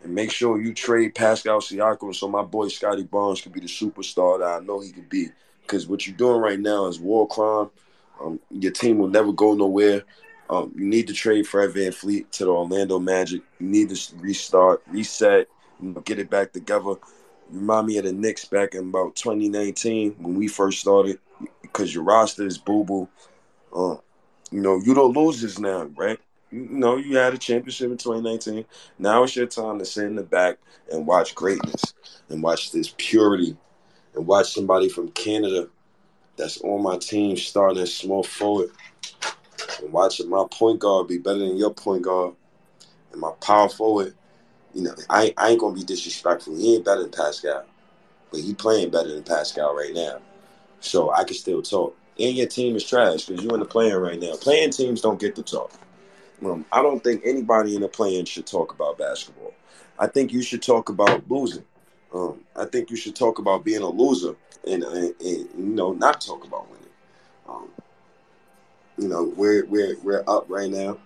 and 0.03 0.15
make 0.15 0.31
sure 0.31 0.61
you 0.61 0.75
trade 0.75 1.15
Pascal 1.15 1.61
Siakam 1.61 2.15
so 2.15 2.29
my 2.29 2.43
boy 2.43 2.69
Scottie 2.69 3.03
Barnes 3.05 3.41
can 3.41 3.53
be 3.53 3.61
the 3.61 3.67
superstar 3.67 4.39
that 4.41 4.63
I 4.63 4.65
know 4.65 4.81
he 4.81 4.93
can 4.93 5.07
be. 5.09 5.29
Because 5.63 5.87
what 5.87 6.07
you're 6.07 6.17
doing 6.17 6.41
right 6.41 6.59
now 6.59 6.87
is 6.87 6.99
war 6.99 7.27
crime. 7.29 7.71
Um, 8.21 8.41
your 8.51 8.73
team 8.73 8.99
will 8.99 9.09
never 9.09 9.33
go 9.33 9.55
nowhere. 9.55 10.03
Um, 10.51 10.73
you 10.77 10.85
need 10.85 11.07
to 11.07 11.15
trade 11.15 11.47
Fred 11.47 11.71
VanVleet 11.71 12.31
to 12.33 12.45
the 12.45 12.51
Orlando 12.51 12.99
Magic. 12.99 13.41
You 13.61 13.67
need 13.67 13.91
to 13.91 14.17
restart, 14.17 14.83
reset, 14.89 15.49
you 15.81 15.91
know, 15.91 16.01
get 16.01 16.19
it 16.19 16.29
back 16.29 16.53
together. 16.53 16.97
You 17.53 17.61
remind 17.61 17.87
me 17.87 17.99
of 17.99 18.05
the 18.05 18.13
Knicks 18.13 18.45
back 18.45 18.75
in 18.75 18.89
about 18.89 19.15
2019 19.15 20.17
when 20.19 20.35
we 20.35 20.49
first 20.49 20.81
started 20.81 21.21
because 21.63 21.95
your 21.95 22.03
roster 22.03 22.45
is 22.45 22.59
boo 22.59 22.85
boo. 22.85 23.09
Uh, 23.75 23.97
you 24.51 24.61
know, 24.61 24.81
you 24.85 24.93
don't 24.93 25.17
lose 25.17 25.41
this 25.41 25.61
now, 25.61 25.85
right? 25.97 26.19
You 26.51 26.67
know, 26.69 26.97
you 26.97 27.17
had 27.17 27.33
a 27.33 27.39
championship 27.39 27.93
in 27.93 27.97
2019. 27.97 28.65
Now 28.99 29.23
it's 29.23 29.37
your 29.37 29.47
time 29.47 29.79
to 29.79 29.85
sit 29.85 30.07
in 30.07 30.17
the 30.17 30.25
back 30.25 30.59
and 30.91 31.07
watch 31.07 31.37
greatness 31.37 31.95
and 32.29 32.43
watch 32.43 32.73
this 32.73 32.93
purity 32.99 33.57
and 34.15 34.27
watch 34.27 34.53
somebody 34.53 34.89
from 34.89 35.11
Canada 35.13 35.69
that's 36.37 36.61
on 36.63 36.83
my 36.83 36.97
team 36.99 37.37
starting 37.37 37.83
as 37.83 37.95
small 37.95 38.23
forward 38.23 38.71
and 39.81 39.93
watching 39.93 40.29
my 40.29 40.45
point 40.51 40.81
guard 40.81 41.09
be 41.09 41.19
better 41.19 41.39
than 41.39 41.57
your 41.57 41.73
point 41.73 42.03
guard 42.03 42.35
and 43.13 43.21
my 43.21 43.33
power 43.41 43.69
forward. 43.69 44.15
You 44.75 44.83
know, 44.83 44.95
I, 45.09 45.35
I 45.37 45.51
ain't 45.51 45.61
gonna 45.61 45.75
be 45.75 45.85
disrespectful. 45.85 46.57
He 46.57 46.77
ain't 46.77 46.85
better 46.85 47.03
than 47.03 47.11
Pascal, 47.11 47.65
but 48.31 48.41
he 48.41 48.55
playing 48.55 48.91
better 48.91 49.13
than 49.13 49.23
Pascal 49.23 49.75
right 49.75 49.93
now. 49.93 50.19
So 50.81 51.13
I 51.13 51.25
can 51.25 51.35
still 51.35 51.63
talk. 51.63 51.97
And 52.19 52.37
your 52.37 52.47
team 52.47 52.77
is 52.77 52.85
trash 52.85 53.27
because 53.27 53.43
you 53.43 53.51
in 53.51 53.61
the 53.61 53.67
playing 53.67 53.97
right 53.97 54.21
now. 54.21 54.35
Playing 54.37 54.71
teams 54.71 55.01
don't 55.01 55.21
get 55.21 55.35
to 55.37 55.43
talk. 55.43 55.73
Um, 56.45 56.65
I 56.73 56.83
don't 56.83 57.03
think 57.03 57.23
anybody 57.25 57.75
in 57.75 57.83
the 57.83 57.89
playing 57.89 58.25
should 58.25 58.47
talk 58.47 58.73
about 58.73 58.99
basketball. 58.99 59.53
I 59.99 60.07
think 60.07 60.33
you 60.33 60.43
should 60.43 60.63
talk 60.63 60.89
about 60.89 61.29
losing. 61.31 61.65
Um, 62.13 62.41
I 62.57 62.65
think 62.65 62.91
you 62.91 62.97
should 62.97 63.15
talk 63.15 63.39
about 63.39 63.65
being 63.65 63.83
a 63.83 63.89
loser 63.89 64.35
and, 64.67 64.83
and, 64.83 65.15
and 65.21 65.21
you 65.21 65.49
know 65.57 65.93
not 65.93 66.21
talk 66.21 66.45
about 66.45 66.69
winning. 66.71 66.87
Um, 67.49 67.69
you 68.99 69.09
know 69.09 69.33
we're 69.37 69.65
we're 69.67 69.97
we're 70.03 70.25
up 70.27 70.47
right 70.49 70.71
now. 70.71 70.99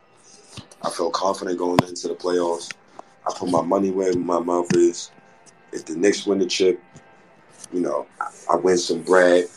I 0.83 0.91
feel 0.91 1.11
confident 1.11 1.59
going 1.59 1.79
into 1.87 2.09
the 2.09 2.15
playoffs. 2.15 2.73
I 3.27 3.33
put 3.35 3.51
my 3.51 3.63
money 3.63 3.91
where 3.91 4.15
my 4.15 4.41
mouth 4.41 4.75
is. 4.75 5.11
If 5.73 5.87
the 5.87 5.97
Knicks 5.97 6.27
win 6.27 6.39
the 6.39 6.47
chip, 6.47 6.81
you 7.73 7.81
know 7.81 8.07
I, 8.21 8.31
I 8.53 8.57
win 8.57 8.79
some 8.79 9.03
bread, 9.03 9.49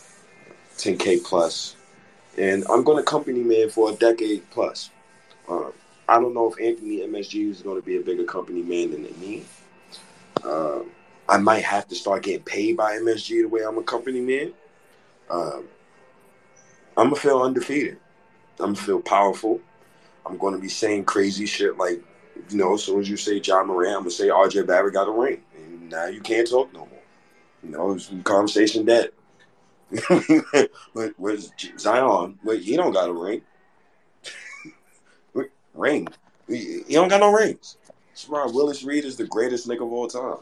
10k 0.78 1.24
plus. 1.24 1.76
and 2.38 2.65
I'm 2.69 2.84
going 2.84 2.98
to 2.98 3.03
company 3.03 3.41
man 3.41 3.69
for 3.69 3.91
a 3.91 3.95
decade 3.95 4.49
plus. 4.52 4.90
Um, 5.48 5.72
I 6.10 6.15
don't 6.19 6.34
know 6.34 6.52
if 6.52 6.60
Anthony 6.61 6.99
MSG 6.99 7.49
is 7.49 7.61
going 7.61 7.80
to 7.80 7.86
be 7.86 7.98
a 7.98 8.02
bigger 8.02 8.24
company 8.24 8.61
man 8.61 8.91
than 8.91 9.03
me. 9.19 9.44
Um, 10.44 10.90
I 11.30 11.38
might 11.38 11.64
have 11.64 11.88
to 11.90 11.95
start 11.95 12.24
getting 12.24 12.44
paid 12.44 12.78
by 12.78 12.94
MSG 12.94 13.41
the 13.41 13.45
way 13.45 13.62
I'm 13.62 13.78
a 13.78 13.84
company 13.84 14.22
man. 14.22 14.54
Um, 15.30 15.66
I'm 16.95 17.10
gonna 17.10 17.16
feel 17.16 17.41
undefeated. 17.41 17.98
I'm 18.60 18.74
gonna 18.74 18.76
feel 18.76 19.02
powerful. 19.02 19.60
I'm 20.26 20.38
gonna 20.38 20.58
be 20.58 20.70
saying 20.70 21.06
crazy 21.06 21.45
shit 21.45 21.78
like, 21.78 22.02
you 22.49 22.58
know, 22.58 22.74
as 22.74 22.84
soon 22.84 23.02
as 23.02 23.10
you 23.10 23.18
say 23.18 23.38
Ja 23.38 23.64
Morant, 23.64 23.95
I'm 23.95 23.99
gonna 24.02 24.12
say 24.12 24.28
RJ 24.28 24.66
Barrett 24.68 24.94
got 24.94 25.08
a 25.08 25.12
ring, 25.12 25.41
and 25.56 25.90
now 25.90 26.06
you 26.06 26.22
can't 26.22 26.49
talk 26.49 26.74
no 26.74 26.80
more. 26.80 26.90
You 27.64 27.70
know, 27.70 27.98
conversation 28.24 28.86
dead. 28.86 29.12
but 30.94 31.14
where's 31.18 31.52
Zion? 31.78 32.40
Wait, 32.44 32.62
he 32.62 32.76
don't 32.76 32.91
got 32.91 33.10
a 33.10 33.14
ring. 33.14 33.41
ring. 35.74 36.08
He, 36.48 36.84
don't 36.90 37.08
got 37.08 37.20
no 37.20 37.32
rings. 37.32 37.78
Why 38.28 38.45
Willis 38.45 38.84
Reed 38.84 39.06
is 39.06 39.16
the 39.16 39.28
greatest 39.28 39.68
nigga 39.68 39.86
of 39.86 39.94
all 39.94 40.08
time. 40.08 40.38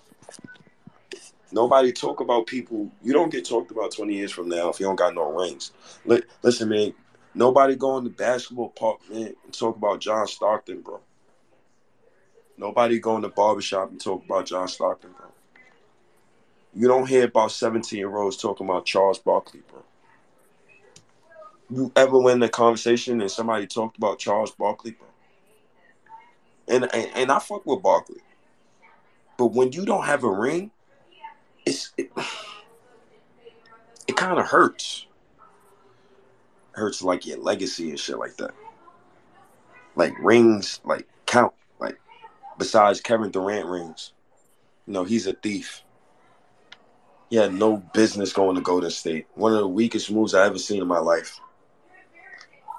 Nobody 1.51 1.91
talk 1.91 2.19
about 2.19 2.47
people. 2.47 2.91
You 3.03 3.13
don't 3.13 3.31
get 3.31 3.45
talked 3.45 3.71
about 3.71 3.91
20 3.91 4.13
years 4.13 4.31
from 4.31 4.49
now 4.49 4.69
if 4.69 4.79
you 4.79 4.85
don't 4.85 4.95
got 4.95 5.13
no 5.15 5.31
rings. 5.31 5.71
Li- 6.05 6.23
Listen, 6.41 6.69
man. 6.69 6.93
Nobody 7.33 7.75
go 7.75 7.97
in 7.97 8.05
the 8.05 8.09
basketball 8.09 8.69
park, 8.69 8.99
man, 9.09 9.35
and 9.43 9.53
talk 9.53 9.75
about 9.75 9.99
John 9.99 10.25
Stockton, 10.25 10.81
bro. 10.81 11.01
Nobody 12.57 12.99
go 12.99 13.17
in 13.17 13.21
the 13.21 13.29
barbershop 13.29 13.91
and 13.91 13.99
talk 13.99 14.23
about 14.23 14.45
John 14.45 14.67
Stockton, 14.69 15.11
bro. 15.11 15.27
You 16.73 16.87
don't 16.87 17.07
hear 17.07 17.25
about 17.25 17.51
17 17.51 17.97
year 17.97 18.15
olds 18.15 18.37
talking 18.37 18.67
about 18.67 18.85
Charles 18.85 19.19
Barkley, 19.19 19.61
bro. 19.69 19.83
You 21.69 21.91
ever 21.95 22.19
win 22.19 22.43
a 22.43 22.49
conversation 22.49 23.21
and 23.21 23.31
somebody 23.31 23.65
talked 23.65 23.97
about 23.97 24.19
Charles 24.19 24.51
Barkley, 24.51 24.91
bro? 24.91 25.07
And, 26.67 26.83
and 26.93 27.11
and 27.15 27.31
I 27.31 27.39
fuck 27.39 27.65
with 27.65 27.81
Barkley. 27.81 28.21
But 29.37 29.47
when 29.47 29.71
you 29.71 29.85
don't 29.85 30.05
have 30.05 30.23
a 30.23 30.31
ring, 30.31 30.71
it's 31.65 31.91
it, 31.97 32.11
it 34.07 34.15
kind 34.15 34.39
of 34.39 34.45
hurts. 34.45 35.07
Hurts 36.73 37.01
like 37.01 37.25
your 37.25 37.37
legacy 37.37 37.89
and 37.89 37.99
shit 37.99 38.19
like 38.19 38.35
that. 38.37 38.51
Like 39.95 40.13
rings, 40.19 40.81
like 40.83 41.07
count, 41.25 41.53
like 41.79 41.97
besides 42.57 42.99
Kevin 43.01 43.31
Durant 43.31 43.67
rings. 43.67 44.13
You 44.85 44.93
know, 44.93 45.03
he's 45.03 45.25
a 45.25 45.33
thief. 45.33 45.83
He 47.29 47.37
had 47.37 47.53
no 47.53 47.77
business 47.93 48.33
going 48.33 48.55
to 48.55 48.61
Golden 48.61 48.91
State. 48.91 49.27
One 49.35 49.53
of 49.53 49.59
the 49.59 49.67
weakest 49.67 50.11
moves 50.11 50.35
I 50.35 50.45
ever 50.45 50.59
seen 50.59 50.81
in 50.81 50.87
my 50.87 50.99
life. 50.99 51.39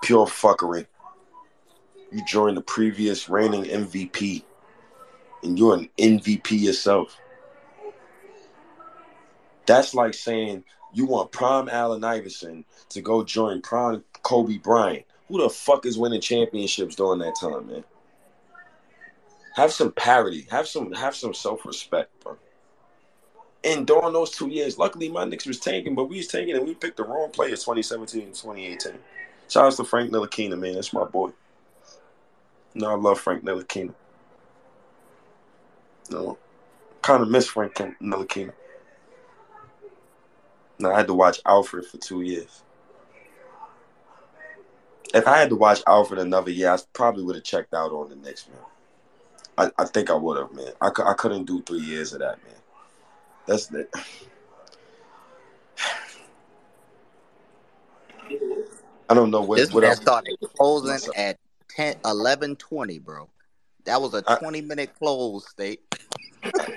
Pure 0.03 0.27
fuckery. 0.27 0.87
You 2.13 2.25
joined 2.25 2.57
the 2.57 2.63
previous 2.63 3.29
reigning 3.29 3.65
MVP, 3.65 4.45
and 5.43 5.59
you're 5.59 5.75
an 5.75 5.91
MVP 5.99 6.61
yourself. 6.61 7.19
That's 9.67 9.95
like 9.95 10.15
saying 10.15 10.65
you 10.93 11.07
want 11.07 11.33
prime 11.33 11.69
Allen 11.69 12.05
Iverson 12.05 12.65
to 12.91 13.01
go 13.01 13.23
join 13.23 13.61
prime 13.61 14.05
Kobe 14.23 14.59
Bryant. 14.59 15.05
Who 15.29 15.43
the 15.43 15.51
fuck 15.51 15.85
is 15.87 15.99
winning 15.99 16.21
championships 16.21 16.95
during 16.95 17.19
that 17.19 17.37
time, 17.41 17.67
man? 17.67 17.85
Have 19.57 19.73
some 19.73 19.93
parity. 19.93 20.47
Have 20.51 20.69
some 20.69 20.93
have 20.93 21.17
some 21.17 21.35
self-respect, 21.35 22.11
bro. 22.23 22.37
And 23.65 23.87
during 23.87 24.13
those 24.13 24.31
two 24.31 24.49
years, 24.49 24.79
luckily 24.79 25.09
my 25.09 25.25
Knicks 25.25 25.47
was 25.47 25.59
tanking, 25.59 25.95
but 25.95 26.05
we 26.05 26.19
was 26.19 26.29
tanking 26.29 26.55
and 26.57 26.67
we 26.67 26.75
picked 26.75 26.99
the 26.99 27.05
wrong 27.05 27.31
players 27.31 27.65
2017 27.65 28.23
and 28.23 28.35
2018. 28.35 28.93
Shout 29.49 29.65
out 29.65 29.73
to 29.73 29.85
Frank 29.85 30.13
Ntilikina, 30.13 30.59
man. 30.59 30.75
That's 30.75 30.93
my 30.93 31.05
boy. 31.05 31.31
No, 32.75 32.91
I 32.91 32.95
love 32.95 33.19
Frank 33.19 33.45
Ntilikina. 33.45 33.95
No, 36.11 36.39
kind 37.03 37.23
of 37.23 37.29
miss 37.29 37.49
Frank 37.49 37.75
Ntilikina. 37.75 38.53
No, 40.79 40.93
I 40.93 40.97
had 40.99 41.07
to 41.07 41.15
watch 41.15 41.43
Elfrid 41.45 41.87
for 41.87 41.99
two 41.99 42.21
years. 42.23 42.63
If 45.15 45.27
I 45.27 45.39
had 45.39 45.49
to 45.51 45.57
watch 45.57 45.83
Elfrid 45.85 46.19
another 46.19 46.51
year, 46.51 46.71
I 46.71 46.79
probably 46.93 47.23
would 47.23 47.37
have 47.37 47.45
checked 47.45 47.73
out 47.73 47.93
on 47.93 48.11
the 48.11 48.17
Knicks, 48.17 48.47
man. 48.49 48.59
I, 49.57 49.71
I 49.83 49.87
think 49.87 50.11
I 50.11 50.15
would 50.15 50.37
have, 50.37 50.53
man. 50.53 50.73
I, 50.81 50.91
I 51.05 51.15
couldn't 51.15 51.45
do 51.45 51.63
three 51.63 51.81
years 51.81 52.13
of 52.13 52.19
that, 52.21 52.39
man. 52.45 52.53
That's 53.47 53.67
the. 53.69 53.89
I 59.09 59.15
don't 59.15 59.31
know 59.31 59.41
what 59.43 59.57
This 59.57 59.73
what 59.73 59.83
man 59.83 59.91
else. 59.91 60.01
started 60.01 60.37
closing 60.57 61.13
at 61.17 61.39
10, 61.69 61.95
11 62.05 62.57
20, 62.57 62.99
bro. 62.99 63.31
That 63.85 64.03
was 64.03 64.15
a 64.15 64.25
I, 64.27 64.37
20 64.37 64.61
minute 64.63 64.91
close, 64.99 65.49
state. 65.49 65.81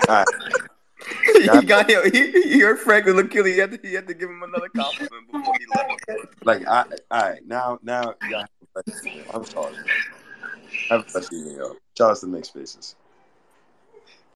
I, 0.08 0.24
he 1.62 1.66
got 1.66 1.90
him. 1.90 2.12
He, 2.12 2.32
he 2.32 2.60
heard 2.60 2.80
Frank 2.80 3.06
was 3.06 3.16
looking. 3.16 3.46
He 3.46 3.58
had 3.58 3.72
to. 3.72 3.88
He 3.88 3.94
had 3.94 4.08
to 4.08 4.14
give 4.14 4.30
him 4.30 4.44
another 4.44 4.70
compliment 4.70 5.32
before 5.32 5.54
he 5.58 5.66
left. 5.76 6.46
like 6.46 6.68
I, 6.68 6.86
all 7.12 7.22
right, 7.22 7.46
now 7.46 7.80
now 7.84 8.16
yeah, 8.30 8.46
I'm 9.34 9.46
sorry. 9.46 9.76
Have 10.90 11.02
a 11.02 11.12
blessed 11.12 11.34
evening, 11.34 11.58
y'all. 11.58 11.76
Shout 11.98 12.12
out 12.12 12.18
to 12.18 12.28
Mixed 12.28 12.52
Spaces. 12.52 12.96